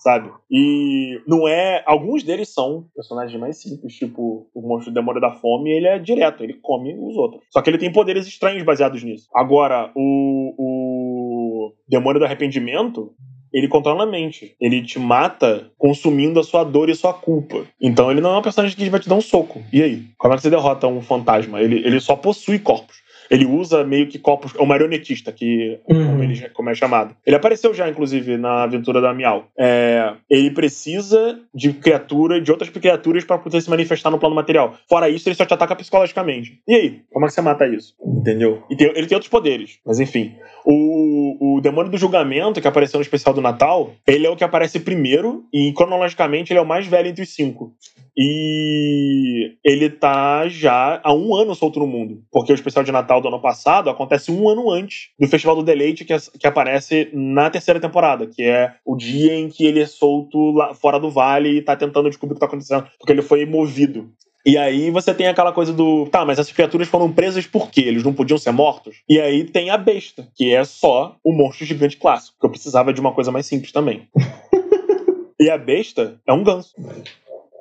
sabe? 0.05 0.29
E 0.51 1.19
não 1.27 1.47
é. 1.47 1.81
Alguns 1.87 2.21
deles 2.21 2.53
são 2.53 2.85
personagens 2.95 3.39
mais 3.39 3.59
simples, 3.59 3.95
tipo 3.95 4.47
o 4.53 4.61
monstro 4.61 4.93
demônio 4.93 5.19
da 5.19 5.31
fome, 5.31 5.71
ele 5.71 5.87
é 5.87 5.97
direto, 5.97 6.43
ele 6.43 6.53
come 6.61 6.95
os 6.95 7.17
outros. 7.17 7.41
Só 7.49 7.59
que 7.59 7.71
ele 7.71 7.79
tem 7.79 7.91
poderes 7.91 8.27
estranhos 8.27 8.61
baseados 8.61 9.03
nisso. 9.03 9.27
Agora, 9.33 9.91
o, 9.95 10.53
o 10.59 11.73
demônio 11.89 12.19
do 12.19 12.25
arrependimento, 12.25 13.15
ele 13.51 13.67
controla 13.67 14.03
a 14.03 14.05
mente. 14.05 14.55
Ele 14.61 14.83
te 14.83 14.99
mata 14.99 15.71
consumindo 15.75 16.39
a 16.39 16.43
sua 16.43 16.63
dor 16.63 16.87
e 16.87 16.95
sua 16.95 17.13
culpa. 17.13 17.65
Então 17.81 18.11
ele 18.11 18.21
não 18.21 18.35
é 18.35 18.37
um 18.37 18.43
personagem 18.43 18.77
que 18.77 18.89
vai 18.89 18.99
te 18.99 19.09
dar 19.09 19.15
um 19.15 19.21
soco. 19.21 19.63
E 19.73 19.81
aí? 19.81 20.03
Como 20.19 20.33
é 20.35 20.37
que 20.37 20.43
você 20.43 20.51
derrota 20.51 20.85
um 20.85 21.01
fantasma? 21.01 21.61
Ele, 21.61 21.77
ele 21.77 21.99
só 21.99 22.15
possui 22.15 22.59
corpos. 22.59 22.95
Ele 23.29 23.45
usa 23.45 23.83
meio 23.83 24.07
que 24.07 24.19
corpos. 24.19 24.53
É 24.55 24.61
o 24.61 24.65
marionetista, 24.65 25.31
que 25.31 25.79
uhum. 25.87 26.05
como, 26.05 26.23
ele, 26.23 26.49
como, 26.49 26.69
é 26.69 26.75
chamado. 26.75 27.15
Ele 27.25 27.35
apareceu 27.35 27.73
já, 27.73 27.89
inclusive, 27.89 28.37
na 28.37 28.63
aventura 28.63 29.01
da 29.01 29.13
Miau. 29.13 29.47
É, 29.57 30.13
ele 30.29 30.51
precisa 30.51 31.39
de 31.53 31.73
criatura, 31.73 32.41
de 32.41 32.51
outras 32.51 32.69
criaturas 32.69 33.23
para 33.23 33.37
poder 33.37 33.61
se 33.61 33.69
manifestar 33.69 34.09
no 34.09 34.19
plano 34.19 34.35
material. 34.35 34.75
Fora 34.87 35.09
isso, 35.09 35.27
ele 35.27 35.35
só 35.35 35.45
te 35.45 35.53
ataca 35.53 35.75
psicologicamente. 35.75 36.59
E 36.67 36.75
aí? 36.75 37.01
Como 37.11 37.25
é 37.25 37.27
que 37.27 37.33
você 37.33 37.41
mata 37.41 37.67
isso? 37.67 37.95
Entendeu? 38.03 38.63
E 38.69 38.75
tem, 38.75 38.87
ele 38.95 39.07
tem 39.07 39.15
outros 39.15 39.29
poderes. 39.29 39.79
Mas 39.85 39.99
enfim. 39.99 40.35
O, 40.65 41.57
o 41.57 41.61
demônio 41.61 41.91
do 41.91 41.97
julgamento, 41.97 42.59
que 42.59 42.67
apareceu 42.67 42.97
no 42.97 43.03
especial 43.03 43.33
do 43.33 43.41
Natal, 43.41 43.93
ele 44.07 44.25
é 44.25 44.29
o 44.29 44.35
que 44.35 44.43
aparece 44.43 44.79
primeiro 44.79 45.43
e 45.53 45.71
cronologicamente 45.73 46.51
ele 46.51 46.59
é 46.59 46.61
o 46.61 46.65
mais 46.65 46.87
velho 46.87 47.07
entre 47.07 47.23
os 47.23 47.29
cinco. 47.29 47.73
E 48.17 49.55
ele 49.63 49.89
tá 49.89 50.47
já 50.47 51.01
há 51.03 51.13
um 51.13 51.35
ano 51.35 51.53
solto 51.53 51.79
no 51.79 51.87
mundo. 51.87 52.23
Porque 52.31 52.51
o 52.51 52.55
especial 52.55 52.83
de 52.83 52.91
Natal 52.91 53.19
do 53.21 53.27
ano 53.27 53.41
passado 53.41 53.89
acontece 53.89 54.31
um 54.31 54.47
ano 54.47 54.71
antes 54.71 55.09
do 55.19 55.27
Festival 55.27 55.55
do 55.55 55.63
Deleite, 55.63 56.05
que, 56.05 56.15
que 56.39 56.47
aparece 56.47 57.09
na 57.13 57.49
terceira 57.49 57.79
temporada, 57.79 58.25
que 58.27 58.43
é 58.43 58.73
o 58.85 58.95
dia 58.95 59.35
em 59.35 59.49
que 59.49 59.65
ele 59.65 59.81
é 59.81 59.85
solto 59.85 60.51
lá 60.51 60.73
fora 60.73 60.99
do 60.99 61.09
vale 61.09 61.57
e 61.57 61.61
tá 61.61 61.75
tentando 61.75 62.09
descobrir 62.09 62.33
o 62.33 62.35
que 62.35 62.39
tá 62.39 62.45
acontecendo. 62.45 62.87
Porque 62.97 63.11
ele 63.11 63.21
foi 63.21 63.45
movido. 63.45 64.09
E 64.45 64.59
aí 64.59 64.91
você 64.91 65.11
tem 65.11 65.27
aquela 65.27 65.51
coisa 65.51 65.73
do. 65.73 66.05
Tá, 66.05 66.23
mas 66.23 66.37
essas 66.37 66.53
criaturas 66.53 66.87
foram 66.87 67.11
presas 67.11 67.47
por 67.47 67.71
quê? 67.71 67.81
Eles 67.81 68.03
não 68.03 68.13
podiam 68.13 68.37
ser 68.37 68.51
mortos? 68.51 68.97
E 69.09 69.19
aí 69.19 69.43
tem 69.43 69.71
a 69.71 69.77
besta, 69.77 70.27
que 70.35 70.53
é 70.53 70.63
só 70.63 71.17
o 71.23 71.33
monstro 71.33 71.65
gigante 71.65 71.97
clássico. 71.97 72.37
Que 72.39 72.45
eu 72.45 72.51
precisava 72.51 72.93
de 72.93 73.01
uma 73.01 73.11
coisa 73.11 73.31
mais 73.31 73.47
simples 73.47 73.71
também. 73.71 74.07
e 75.41 75.49
a 75.49 75.57
besta 75.57 76.21
é 76.27 76.31
um 76.31 76.43
ganso. 76.43 76.75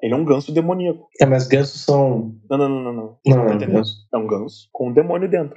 Ele 0.05 0.13
é 0.13 0.17
um 0.19 0.25
ganso 0.25 0.53
demoníaco. 0.53 1.09
É, 1.19 1.25
mas 1.25 1.49
gansos 1.49 1.81
são. 1.81 2.35
Não, 2.51 2.59
não, 2.59 2.69
não, 2.69 2.93
não. 2.93 2.93
Não, 2.93 3.37
não, 3.39 3.45
não 3.47 3.59
tá 3.59 3.65
ganso. 3.65 4.07
É 4.13 4.19
um 4.19 4.27
ganso 4.27 4.69
com 4.71 4.91
um 4.91 4.93
demônio 4.93 5.31
dentro. 5.31 5.57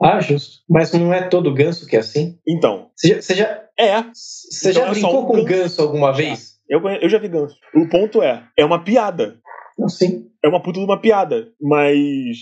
Ah, 0.00 0.20
justo. 0.20 0.62
Mas 0.70 0.92
não 0.92 1.12
é 1.12 1.22
todo 1.28 1.52
ganso 1.52 1.84
que 1.84 1.96
é 1.96 1.98
assim? 1.98 2.38
Então. 2.46 2.90
Você 2.94 3.08
já. 3.08 3.20
Você 3.20 3.34
já, 3.34 3.64
é. 3.76 4.02
Você 4.14 4.70
então 4.70 4.82
já 4.82 4.86
é 4.86 4.90
brincou 4.92 5.22
um 5.24 5.26
com 5.26 5.32
ganso, 5.32 5.48
ganso 5.48 5.82
alguma 5.82 6.12
vez? 6.12 6.60
Eu, 6.70 6.80
eu 6.88 7.08
já 7.08 7.18
vi 7.18 7.26
ganso. 7.26 7.56
O 7.74 7.88
ponto 7.88 8.22
é, 8.22 8.44
é 8.56 8.64
uma 8.64 8.84
piada. 8.84 9.40
Não, 9.76 9.88
sim. 9.88 10.28
É 10.44 10.48
uma 10.48 10.62
puta 10.62 10.78
de 10.78 10.84
uma 10.84 11.00
piada. 11.00 11.48
Mas 11.60 12.36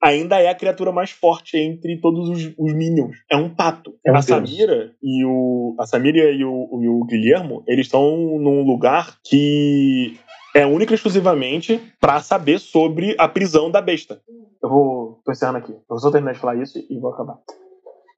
ainda 0.00 0.40
é 0.40 0.48
a 0.48 0.54
criatura 0.54 0.92
mais 0.92 1.10
forte 1.10 1.56
entre 1.56 2.00
todos 2.00 2.28
os, 2.28 2.54
os 2.56 2.72
Minions. 2.72 3.16
É 3.28 3.36
um 3.36 3.52
pato. 3.52 3.96
É 4.06 4.12
um 4.12 4.16
a 4.16 4.22
Samira 4.22 4.92
e 5.02 5.24
o. 5.24 5.74
A 5.76 5.86
Samira 5.86 6.30
e 6.30 6.44
o, 6.44 6.80
e 6.80 6.88
o 6.88 7.04
Guilhermo, 7.04 7.64
eles 7.66 7.86
estão 7.86 8.16
num 8.38 8.62
lugar 8.62 9.18
que 9.24 10.16
é 10.54 10.66
única 10.66 10.92
e 10.92 10.96
exclusivamente 10.96 11.80
para 12.00 12.20
saber 12.20 12.58
sobre 12.58 13.14
a 13.18 13.28
prisão 13.28 13.70
da 13.70 13.80
besta. 13.80 14.20
Eu 14.62 14.68
vou. 14.68 15.20
tô 15.24 15.32
encerrando 15.32 15.58
aqui. 15.58 15.72
Eu 15.72 15.82
vou 15.88 15.98
só 15.98 16.10
terminar 16.10 16.32
de 16.32 16.38
falar 16.38 16.56
isso 16.56 16.78
e 16.78 16.98
vou 16.98 17.12
acabar. 17.12 17.38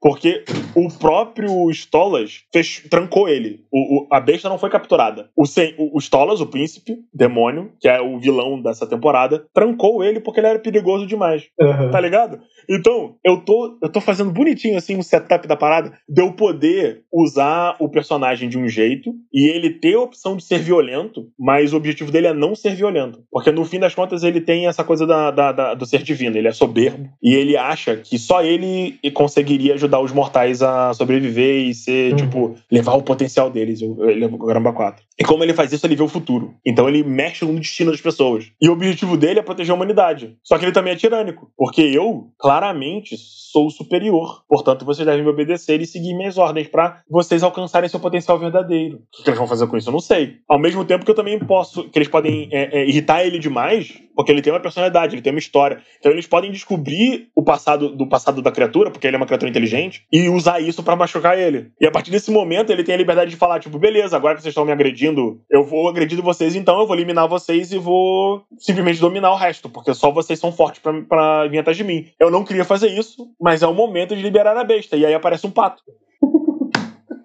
Porque 0.02 0.44
o 0.74 0.88
próprio 0.88 1.70
Stolas 1.70 2.42
fech... 2.52 2.88
trancou 2.88 3.28
ele. 3.28 3.60
O, 3.70 4.00
o, 4.00 4.08
a 4.10 4.18
besta 4.18 4.48
não 4.48 4.58
foi 4.58 4.68
capturada. 4.68 5.30
O, 5.36 5.44
o, 5.44 5.96
o 5.96 5.98
Stolas, 6.00 6.40
o 6.40 6.46
príncipe, 6.46 6.96
demônio, 7.14 7.70
que 7.80 7.88
é 7.88 8.00
o 8.00 8.18
vilão 8.18 8.60
dessa 8.60 8.84
temporada, 8.84 9.46
trancou 9.54 10.02
ele 10.02 10.18
porque 10.18 10.40
ele 10.40 10.48
era 10.48 10.58
perigoso 10.58 11.06
demais. 11.06 11.44
Uhum. 11.60 11.90
Tá 11.90 12.00
ligado? 12.00 12.40
Então, 12.68 13.14
eu 13.24 13.44
tô, 13.44 13.78
eu 13.80 13.88
tô 13.88 14.00
fazendo 14.00 14.32
bonitinho 14.32 14.76
assim 14.76 14.96
um 14.96 15.02
setup 15.02 15.46
da 15.46 15.56
parada 15.56 15.92
de 16.08 16.20
eu 16.20 16.32
poder 16.32 17.02
usar 17.12 17.76
o 17.78 17.88
personagem 17.88 18.48
de 18.48 18.58
um 18.58 18.68
jeito 18.68 19.12
e 19.32 19.50
ele 19.54 19.70
ter 19.70 19.94
a 19.94 20.00
opção 20.00 20.36
de 20.36 20.44
ser 20.44 20.58
violento, 20.58 21.28
mas 21.38 21.72
o 21.72 21.76
objetivo 21.76 22.10
dele 22.10 22.26
é 22.26 22.34
não 22.34 22.56
ser 22.56 22.74
violento. 22.74 23.22
Porque 23.30 23.52
no 23.52 23.64
fim 23.64 23.78
das 23.78 23.94
contas 23.94 24.24
ele 24.24 24.40
tem 24.40 24.66
essa 24.66 24.82
coisa 24.82 25.06
da, 25.06 25.30
da, 25.30 25.52
da 25.52 25.74
do 25.74 25.86
ser 25.86 26.02
divino. 26.02 26.36
Ele 26.36 26.48
é 26.48 26.52
soberbo 26.52 27.08
e 27.22 27.34
ele 27.34 27.56
acha 27.56 27.96
que 27.96 28.18
só 28.18 28.42
ele 28.42 28.98
conseguiria 29.14 29.74
ajudar 29.74 29.91
ajudar 29.92 30.00
os 30.00 30.12
mortais 30.12 30.62
a 30.62 30.94
sobreviver 30.94 31.66
e 31.66 31.74
ser, 31.74 32.12
uhum. 32.12 32.16
tipo, 32.16 32.54
levar 32.70 32.94
o 32.94 33.02
potencial 33.02 33.50
deles, 33.50 33.82
ele 33.82 34.24
o 34.24 34.38
Caramba 34.38 34.72
4. 34.72 35.04
E 35.18 35.24
como 35.24 35.44
ele 35.44 35.54
faz 35.54 35.72
isso, 35.72 35.86
ele 35.86 35.96
vê 35.96 36.02
o 36.02 36.08
futuro. 36.08 36.54
Então 36.64 36.88
ele 36.88 37.02
mexe 37.02 37.44
no 37.44 37.58
destino 37.58 37.90
das 37.90 38.00
pessoas. 38.00 38.50
E 38.60 38.68
o 38.68 38.72
objetivo 38.72 39.16
dele 39.16 39.40
é 39.40 39.42
proteger 39.42 39.72
a 39.72 39.74
humanidade. 39.74 40.36
Só 40.42 40.58
que 40.58 40.64
ele 40.64 40.72
também 40.72 40.92
é 40.92 40.96
tirânico. 40.96 41.50
Porque 41.56 41.82
eu, 41.82 42.30
claramente, 42.38 43.16
sou 43.52 43.70
superior. 43.70 44.42
Portanto, 44.48 44.84
vocês 44.84 45.06
devem 45.06 45.22
me 45.22 45.28
obedecer 45.28 45.80
e 45.80 45.86
seguir 45.86 46.14
minhas 46.14 46.38
ordens 46.38 46.68
para 46.68 47.02
vocês 47.08 47.42
alcançarem 47.42 47.88
seu 47.88 48.00
potencial 48.00 48.38
verdadeiro. 48.38 49.02
O 49.20 49.22
que 49.22 49.28
eles 49.28 49.38
vão 49.38 49.46
fazer 49.46 49.66
com 49.66 49.76
isso? 49.76 49.88
Eu 49.88 49.92
não 49.92 50.00
sei. 50.00 50.36
Ao 50.48 50.58
mesmo 50.58 50.84
tempo 50.84 51.04
que 51.04 51.10
eu 51.10 51.14
também 51.14 51.38
posso. 51.38 51.88
que 51.90 51.98
eles 51.98 52.08
podem 52.08 52.48
é, 52.50 52.80
é, 52.80 52.88
irritar 52.88 53.24
ele 53.24 53.38
demais, 53.38 53.92
porque 54.16 54.32
ele 54.32 54.40
tem 54.40 54.52
uma 54.52 54.60
personalidade, 54.60 55.14
ele 55.14 55.22
tem 55.22 55.32
uma 55.32 55.38
história. 55.38 55.80
Então 55.98 56.10
eles 56.10 56.26
podem 56.26 56.50
descobrir 56.50 57.28
o 57.36 57.42
passado 57.42 57.94
do 57.94 58.08
passado 58.08 58.40
da 58.40 58.50
criatura, 58.50 58.90
porque 58.90 59.06
ele 59.06 59.16
é 59.16 59.18
uma 59.18 59.26
criatura 59.26 59.50
inteligente, 59.50 60.06
e 60.10 60.28
usar 60.28 60.60
isso 60.60 60.82
para 60.82 60.96
machucar 60.96 61.38
ele. 61.38 61.70
E 61.80 61.86
a 61.86 61.90
partir 61.90 62.10
desse 62.10 62.30
momento 62.30 62.70
ele 62.70 62.82
tem 62.82 62.94
a 62.94 62.98
liberdade 62.98 63.30
de 63.30 63.36
falar, 63.36 63.60
tipo, 63.60 63.78
beleza, 63.78 64.16
agora 64.16 64.34
que 64.34 64.42
vocês 64.42 64.52
estão 64.52 64.64
me 64.64 64.72
agredindo 64.72 65.01
agredindo, 65.02 65.40
eu 65.50 65.64
vou 65.64 65.88
agredindo 65.88 66.22
vocês, 66.22 66.54
então 66.54 66.78
eu 66.80 66.86
vou 66.86 66.94
eliminar 66.94 67.28
vocês 67.28 67.72
e 67.72 67.78
vou 67.78 68.44
simplesmente 68.58 69.00
dominar 69.00 69.32
o 69.32 69.36
resto, 69.36 69.68
porque 69.68 69.92
só 69.94 70.10
vocês 70.10 70.38
são 70.38 70.52
fortes 70.52 70.80
pra, 70.80 70.92
pra 71.02 71.48
vir 71.48 71.58
atrás 71.58 71.76
de 71.76 71.84
mim. 71.84 72.06
Eu 72.18 72.30
não 72.30 72.44
queria 72.44 72.64
fazer 72.64 72.88
isso, 72.88 73.28
mas 73.40 73.62
é 73.62 73.66
o 73.66 73.74
momento 73.74 74.14
de 74.14 74.22
liberar 74.22 74.56
a 74.56 74.64
besta. 74.64 74.96
E 74.96 75.04
aí 75.04 75.12
aparece 75.12 75.46
um 75.46 75.50
pato. 75.50 75.82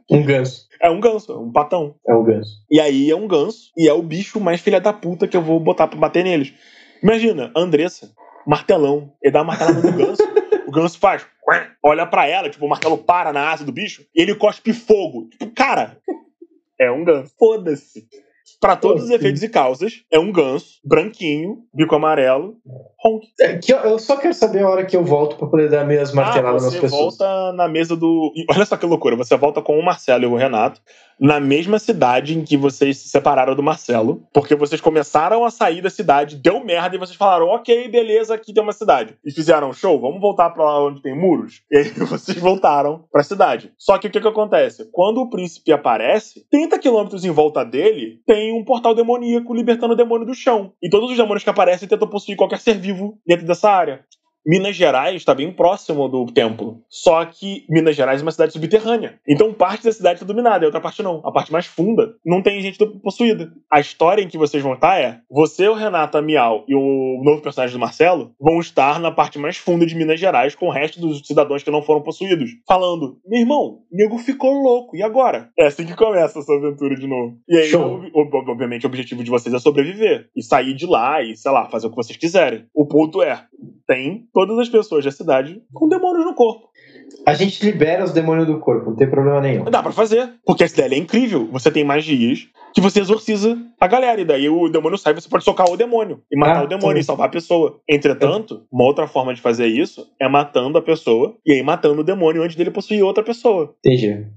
Um 0.10 0.24
ganso. 0.24 0.68
É 0.82 0.90
um 0.90 1.00
ganso, 1.00 1.32
é 1.32 1.38
um 1.38 1.52
patão. 1.52 1.96
É 2.08 2.14
um 2.14 2.24
ganso. 2.24 2.52
E 2.72 2.80
aí 2.80 3.12
é 3.12 3.16
um 3.16 3.28
ganso, 3.28 3.72
e 3.78 3.88
é 3.88 3.94
o 3.94 4.02
bicho 4.02 4.40
mais 4.40 4.62
filha 4.62 4.80
da 4.80 4.94
puta 4.94 5.28
que 5.28 5.38
eu 5.38 5.42
vou 5.42 5.60
botar 5.60 5.88
pra 5.88 6.00
bater 6.00 6.24
neles. 6.24 6.54
Imagina, 7.04 7.52
Andressa, 7.56 8.12
martelão. 8.46 9.12
Ele 9.22 9.34
dá 9.34 9.42
uma 9.42 9.54
martelada 9.54 9.82
no 9.82 9.98
ganso, 9.98 10.24
o 10.68 10.72
ganso 10.72 10.98
faz. 10.98 11.26
Olha 11.84 12.06
pra 12.06 12.28
ela, 12.28 12.50
tipo, 12.50 12.66
o 12.66 12.70
martelo 12.70 12.98
para 12.98 13.32
na 13.32 13.50
asa 13.50 13.64
do 13.64 13.72
bicho, 13.72 14.04
e 14.16 14.22
ele 14.22 14.36
cospe 14.36 14.74
fogo. 14.74 15.30
Tipo, 15.30 15.48
cara, 15.52 15.98
é 16.80 16.92
um 16.92 17.04
ganso. 17.04 17.34
Foda-se. 17.38 18.08
Pra 18.60 18.76
todos 18.76 19.04
os 19.04 19.10
efeitos 19.10 19.44
e 19.44 19.50
causas, 19.50 20.04
é 20.12 20.18
um 20.18 20.32
ganso, 20.32 20.80
branquinho, 20.84 21.60
bico 21.72 21.94
amarelo, 21.96 22.56
honk. 23.06 23.28
É, 23.40 23.58
que 23.58 23.72
eu, 23.72 23.78
eu 23.80 24.00
só 24.00 24.18
quero 24.18 24.34
saber 24.34 24.64
a 24.64 24.70
hora 24.70 24.86
que 24.86 24.96
eu 24.96 25.04
volto 25.04 25.36
pra 25.36 25.48
poder 25.48 25.70
dar 25.70 25.86
minhas 25.86 26.12
marteladas 26.14 26.64
ah, 26.64 26.66
nas 26.66 26.74
você 26.74 26.82
pessoas. 26.82 27.18
volta 27.18 27.54
na 27.54 27.68
mesa 27.68 27.96
do. 27.96 28.32
Olha 28.50 28.66
só 28.66 28.78
que 28.78 28.86
loucura. 28.86 29.16
Você 29.18 29.36
volta 29.38 29.62
com 29.62 29.78
o 29.78 29.86
Marcelo 29.86 30.24
e 30.24 30.28
o 30.28 30.36
Renato 30.36 30.82
na 31.20 31.40
mesma 31.40 31.80
cidade 31.80 32.38
em 32.38 32.44
que 32.44 32.58
vocês 32.58 32.98
se 32.98 33.10
separaram 33.10 33.56
do 33.56 33.64
Marcelo, 33.64 34.24
porque 34.34 34.56
vocês 34.56 34.80
começaram 34.80 35.44
a 35.44 35.52
sair 35.52 35.82
da 35.82 35.90
cidade, 35.90 36.36
deu 36.36 36.64
merda 36.64 36.96
e 36.96 37.00
vocês 37.00 37.18
falaram: 37.18 37.48
ok, 37.48 37.88
beleza, 37.88 38.34
aqui 38.34 38.54
tem 38.54 38.64
uma 38.64 38.74
cidade. 38.74 39.16
E 39.26 39.32
fizeram 39.32 39.74
show, 39.74 40.00
vamos 40.00 40.22
voltar 40.22 40.50
pra 40.52 40.64
lá 40.64 40.86
onde 40.86 41.02
tem 41.02 41.16
muros? 41.16 41.62
E 41.78 41.78
aí 41.78 41.90
vocês 41.92 42.38
voltaram 42.38 43.06
pra 43.12 43.22
cidade. 43.24 43.72
Só 43.78 43.98
que 43.98 44.08
o 44.08 44.10
que, 44.10 44.20
que 44.20 44.28
acontece? 44.28 44.90
Quando 44.92 45.20
o 45.20 45.30
príncipe 45.30 45.72
aparece, 45.72 46.46
30 46.50 46.80
quilômetros 46.80 47.24
em 47.24 47.30
volta 47.30 47.64
dele 47.64 48.20
tem 48.26 48.52
um 48.52 48.64
portal 48.64 48.96
demoníaco 48.96 49.54
libertando 49.54 49.94
o 49.94 49.98
demônio 49.98 50.26
do 50.26 50.34
chão. 50.34 50.74
E 50.82 50.90
todos 50.90 51.12
os 51.12 51.18
demônios 51.18 51.44
que 51.44 51.50
aparecem 51.50 51.88
tentam 51.88 52.08
possuir 52.08 52.36
qualquer 52.36 52.60
ser 52.60 52.78
vivo 52.78 53.20
dentro 53.28 53.46
dessa 53.46 53.70
área. 53.70 54.04
Minas 54.48 54.78
Gerais 54.78 55.16
está 55.18 55.36
bem 55.36 55.52
próximo 55.52 56.08
do 56.08 56.26
templo. 56.28 56.82
Só 56.90 57.26
que 57.26 57.66
Minas 57.70 57.98
Gerais 57.98 58.22
é 58.22 58.24
uma 58.24 58.32
cidade 58.32 58.54
subterrânea. 58.54 59.20
Então 59.28 59.54
parte 59.54 59.84
da 59.84 59.92
cidade 59.92 60.16
está 60.16 60.26
dominada, 60.26 60.64
e 60.64 60.68
outra 60.68 60.80
parte 60.80 61.04
não. 61.04 61.22
A 61.26 61.32
parte 61.32 61.52
mais 61.52 61.66
funda 61.66 62.16
não 62.26 62.42
tem 62.42 62.62
gente 62.62 62.78
possuída. 63.04 63.52
A 63.70 63.82
história 63.82 64.22
em 64.22 64.28
que 64.30 64.38
vocês 64.38 64.64
vão 64.64 64.74
estar 64.74 64.98
é: 65.00 65.20
você, 65.30 65.68
o 65.68 65.74
Renato, 65.74 66.18
a 66.18 66.22
Miau 66.22 66.64
e 66.68 66.74
o 66.74 67.22
novo 67.24 67.42
personagem 67.42 67.76
do 67.76 67.80
Marcelo 67.80 68.32
vão 68.40 68.60
estar 68.60 69.00
na 69.02 69.12
parte 69.12 69.38
mais 69.38 69.58
funda 69.58 69.86
de 69.86 69.96
Minas 69.96 70.20
Gerais 70.20 70.56
com 70.56 70.68
o 70.68 70.72
resto 70.72 71.02
dos 71.02 71.26
cidadãos 71.28 71.62
que 71.62 71.70
não 71.72 71.82
foram 71.82 72.02
possuídos. 72.02 72.50
Falando: 72.66 73.18
meu 73.26 73.42
irmão, 73.42 73.80
nego 73.92 74.18
ficou 74.18 74.54
louco, 74.54 74.96
e 74.96 75.04
agora? 75.04 75.50
É 75.60 75.68
assim 75.68 75.86
que 75.86 75.96
começa 75.96 76.40
essa 76.40 76.54
aventura 76.54 76.96
de 76.96 77.06
novo. 77.06 77.36
E 77.50 77.58
aí, 77.58 77.68
ob- 77.76 78.50
obviamente, 78.50 78.86
o 78.86 78.88
objetivo 78.88 79.24
de 79.24 79.30
vocês 79.30 79.54
é 79.54 79.60
sobreviver 79.60 80.30
e 80.34 80.42
sair 80.42 80.74
de 80.74 80.86
lá 80.86 81.22
e, 81.22 81.36
sei 81.36 81.52
lá, 81.52 81.70
fazer 81.70 81.88
o 81.88 81.90
que 81.90 81.96
vocês 81.98 82.18
quiserem. 82.18 82.66
O 82.74 82.86
ponto 82.86 83.22
é: 83.22 83.44
tem 83.88 84.28
todas 84.34 84.60
as 84.60 84.70
pessoas 84.70 85.06
da 85.06 85.12
cidade 85.12 85.62
com 85.74 85.88
demônios 85.88 86.26
no 86.26 86.36
corpo. 86.36 86.68
A 87.26 87.34
gente 87.34 87.66
libera 87.66 88.04
os 88.04 88.12
demônios 88.12 88.46
do 88.46 88.60
corpo, 88.60 88.90
não 88.90 88.96
tem 88.96 89.10
problema 89.10 89.40
nenhum. 89.40 89.64
Dá 89.64 89.82
pra 89.82 89.92
fazer, 89.92 90.30
porque 90.46 90.64
essa 90.64 90.82
ideia 90.82 91.00
é 91.00 91.02
incrível. 91.02 91.48
Você 91.52 91.72
tem 91.72 91.84
magias 91.84 92.48
que 92.78 92.82
você 92.82 93.00
exorciza 93.00 93.58
a 93.80 93.88
galera, 93.88 94.22
e 94.22 94.26
daí 94.26 94.48
o 94.48 94.70
demônio 94.70 95.00
sai, 95.00 95.12
você 95.12 95.28
pode 95.28 95.44
socar 95.44 95.68
o 95.68 95.76
demônio 95.76 96.22
e 96.32 96.38
matar 96.38 96.60
Ah, 96.60 96.64
o 96.64 96.68
demônio 96.68 96.94
tá. 96.94 97.00
e 97.00 97.04
salvar 97.04 97.26
a 97.26 97.32
pessoa. 97.32 97.80
Entretanto, 97.90 98.68
uma 98.72 98.84
outra 98.84 99.08
forma 99.08 99.34
de 99.34 99.42
fazer 99.42 99.66
isso 99.66 100.08
é 100.22 100.30
matando 100.30 100.78
a 100.78 100.82
pessoa 100.82 101.36
e 101.44 101.54
aí 101.54 101.64
matando 101.64 102.02
o 102.02 102.04
demônio 102.04 102.44
antes 102.44 102.56
dele 102.56 102.70
possuir 102.70 103.04
outra 103.04 103.24
pessoa. 103.24 103.74
Entendi. 103.84 104.28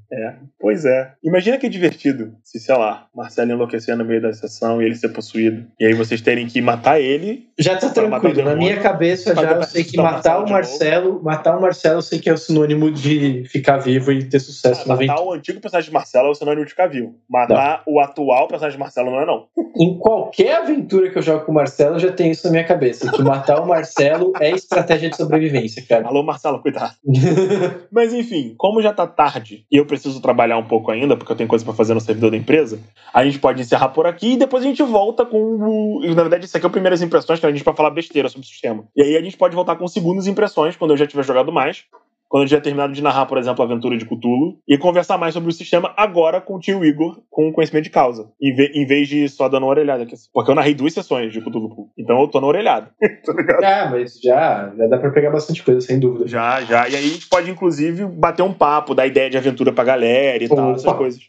Pois 0.58 0.86
é. 0.86 1.12
Imagina 1.22 1.58
que 1.58 1.68
divertido 1.68 2.32
se, 2.42 2.58
sei 2.58 2.74
lá, 2.74 3.06
Marcelo 3.14 3.52
enlouquecer 3.52 3.94
no 3.94 4.04
meio 4.06 4.22
da 4.22 4.32
sessão 4.32 4.80
e 4.80 4.86
ele 4.86 4.94
ser 4.94 5.10
possuído. 5.10 5.66
E 5.78 5.84
aí 5.84 5.92
vocês 5.92 6.22
terem 6.22 6.46
que 6.46 6.62
matar 6.62 6.98
ele. 6.98 7.46
Já 7.58 7.76
tá 7.76 7.90
tranquilo. 7.90 8.22
Na 8.22 8.54
demônio, 8.54 8.56
minha 8.56 8.80
cabeça 8.80 9.34
já 9.34 9.52
eu 9.52 9.62
sei 9.64 9.84
que 9.84 9.98
matar 9.98 10.42
o 10.42 10.48
Marcelo 10.48 11.22
matar 11.22 11.58
o 11.58 11.60
Marcelo 11.60 11.98
eu 11.98 12.02
sei 12.02 12.18
que 12.18 12.30
é 12.30 12.32
o 12.32 12.38
sinônimo 12.38 12.90
de 12.90 13.44
ficar 13.48 13.76
vivo 13.76 14.10
e 14.12 14.24
ter 14.24 14.40
sucesso 14.40 14.88
na 14.88 14.96
matar 14.96 15.20
o 15.20 15.32
antigo 15.32 15.60
personagem 15.60 15.88
de 15.88 15.94
Marcelo 15.94 16.28
é 16.28 16.30
o 16.30 16.34
sinônimo 16.34 16.64
de 16.64 16.70
ficar 16.70 16.86
vivo. 16.86 17.14
Matar 17.28 17.82
o 17.86 18.00
atual 18.00 18.29
personagem 18.46 18.76
de 18.76 18.80
Marcelo 18.80 19.10
não 19.10 19.20
é, 19.20 19.26
não. 19.26 19.46
Em 19.76 19.98
qualquer 19.98 20.56
aventura 20.56 21.10
que 21.10 21.18
eu 21.18 21.22
jogo 21.22 21.44
com 21.44 21.52
o 21.52 21.54
Marcelo, 21.54 21.96
eu 21.96 22.00
já 22.00 22.12
tenho 22.12 22.32
isso 22.32 22.46
na 22.46 22.52
minha 22.52 22.64
cabeça. 22.64 23.10
Que 23.10 23.22
matar 23.22 23.60
o 23.60 23.66
Marcelo 23.66 24.32
é 24.40 24.50
estratégia 24.50 25.10
de 25.10 25.16
sobrevivência, 25.16 25.84
cara. 25.88 26.06
Alô, 26.06 26.22
Marcelo, 26.22 26.60
cuidado. 26.60 26.94
Mas 27.90 28.12
enfim, 28.12 28.54
como 28.56 28.82
já 28.82 28.92
tá 28.92 29.06
tarde 29.06 29.64
e 29.70 29.76
eu 29.76 29.86
preciso 29.86 30.20
trabalhar 30.20 30.58
um 30.58 30.66
pouco 30.66 30.90
ainda, 30.90 31.16
porque 31.16 31.32
eu 31.32 31.36
tenho 31.36 31.48
coisa 31.48 31.64
pra 31.64 31.74
fazer 31.74 31.94
no 31.94 32.00
servidor 32.00 32.30
da 32.30 32.36
empresa, 32.36 32.80
a 33.12 33.24
gente 33.24 33.38
pode 33.38 33.60
encerrar 33.60 33.88
por 33.88 34.06
aqui 34.06 34.32
e 34.32 34.36
depois 34.36 34.62
a 34.62 34.66
gente 34.66 34.82
volta 34.82 35.24
com 35.24 35.38
o. 35.38 36.00
Na 36.14 36.22
verdade, 36.22 36.44
isso 36.44 36.56
aqui 36.56 36.66
é 36.66 36.68
o 36.68 36.72
primeiras 36.72 37.02
impressões, 37.02 37.38
que 37.38 37.46
a 37.46 37.50
gente 37.50 37.64
pode 37.64 37.76
falar 37.76 37.90
besteira 37.90 38.28
sobre 38.28 38.46
o 38.46 38.48
sistema. 38.48 38.84
E 38.96 39.02
aí 39.02 39.16
a 39.16 39.22
gente 39.22 39.36
pode 39.36 39.54
voltar 39.54 39.76
com 39.76 39.86
segundas 39.86 40.26
impressões, 40.26 40.76
quando 40.76 40.92
eu 40.92 40.96
já 40.96 41.06
tiver 41.06 41.24
jogado 41.24 41.52
mais. 41.52 41.84
Quando 42.30 42.44
eu 42.44 42.48
já 42.48 42.60
terminado 42.60 42.92
de 42.92 43.02
narrar, 43.02 43.26
por 43.26 43.36
exemplo, 43.38 43.60
a 43.60 43.66
aventura 43.66 43.98
de 43.98 44.04
Cthulhu, 44.06 44.56
e 44.68 44.78
conversar 44.78 45.18
mais 45.18 45.34
sobre 45.34 45.48
o 45.50 45.52
sistema 45.52 45.92
agora 45.96 46.40
com 46.40 46.54
o 46.54 46.60
tio 46.60 46.84
Igor, 46.84 47.20
com 47.28 47.52
conhecimento 47.52 47.82
de 47.84 47.90
causa, 47.90 48.30
em, 48.40 48.54
ve- 48.54 48.70
em 48.72 48.86
vez 48.86 49.08
de 49.08 49.28
só 49.28 49.48
dando 49.48 49.64
uma 49.64 49.70
orelhada 49.70 50.04
aqui. 50.04 50.14
Porque 50.32 50.48
eu 50.48 50.54
narrei 50.54 50.72
duas 50.72 50.94
sessões 50.94 51.32
de 51.32 51.40
Cthulhu, 51.40 51.88
então 51.98 52.20
eu 52.20 52.28
tô 52.28 52.40
na 52.40 52.46
orelhada. 52.46 52.90
tá 53.26 53.32
ligado? 53.32 53.64
Ah, 53.64 53.88
mas 53.90 54.20
já, 54.22 54.72
já 54.78 54.86
dá 54.86 54.96
pra 54.98 55.10
pegar 55.10 55.30
bastante 55.30 55.60
coisa, 55.64 55.80
sem 55.80 55.98
dúvida. 55.98 56.28
Já, 56.28 56.60
já. 56.62 56.88
E 56.88 56.94
aí 56.94 57.04
a 57.04 57.08
gente 57.08 57.26
pode, 57.28 57.50
inclusive, 57.50 58.06
bater 58.06 58.42
um 58.44 58.52
papo, 58.52 58.94
dar 58.94 59.08
ideia 59.08 59.28
de 59.28 59.36
aventura 59.36 59.72
pra 59.72 59.82
galera 59.82 60.44
e 60.44 60.48
tal, 60.48 60.68
Opa. 60.68 60.76
essas 60.76 60.92
coisas. 60.92 61.20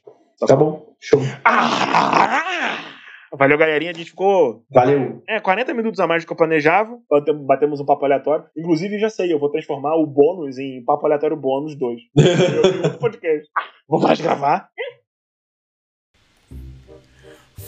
Tá 0.47 0.55
bom? 0.55 0.85
Show. 0.99 1.19
Ah! 1.43 2.90
Valeu, 3.33 3.57
galerinha. 3.57 3.91
A 3.91 3.93
gente 3.93 4.09
ficou 4.09 4.63
Valeu. 4.69 5.21
é, 5.27 5.39
40 5.39 5.73
minutos 5.73 5.99
a 5.99 6.07
mais 6.07 6.23
do 6.23 6.27
que 6.27 6.33
eu 6.33 6.37
planejava. 6.37 6.97
Bate- 7.09 7.33
Batemos 7.33 7.79
um 7.79 7.85
papo 7.85 8.03
aleatório. 8.05 8.45
Inclusive, 8.57 8.99
já 8.99 9.09
sei, 9.09 9.31
eu 9.33 9.39
vou 9.39 9.49
transformar 9.49 9.95
o 9.95 10.05
bônus 10.05 10.57
em 10.57 10.83
papo 10.83 11.05
aleatório 11.05 11.37
bônus 11.37 11.75
2. 11.75 12.01
Eu 12.15 12.71
vi 12.73 12.77
outro 12.83 12.99
podcast. 12.99 13.47
Vou 13.87 14.01
mais 14.01 14.19
gravar. 14.19 14.69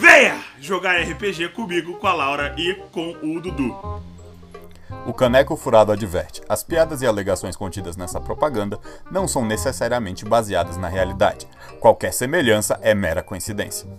Venha 0.00 0.42
jogar 0.58 0.98
RPG 1.02 1.50
comigo, 1.50 1.98
com 1.98 2.06
a 2.06 2.14
Laura 2.14 2.54
e 2.56 2.72
com 2.90 3.10
o 3.22 3.38
Dudu. 3.38 4.00
O 5.04 5.12
Caneco 5.12 5.54
Furado 5.58 5.92
adverte: 5.92 6.40
as 6.48 6.62
piadas 6.62 7.02
e 7.02 7.06
alegações 7.06 7.54
contidas 7.54 7.98
nessa 7.98 8.18
propaganda 8.18 8.80
não 9.10 9.28
são 9.28 9.44
necessariamente 9.44 10.24
baseadas 10.24 10.78
na 10.78 10.88
realidade. 10.88 11.46
Qualquer 11.80 12.14
semelhança 12.14 12.80
é 12.80 12.94
mera 12.94 13.22
coincidência. 13.22 13.90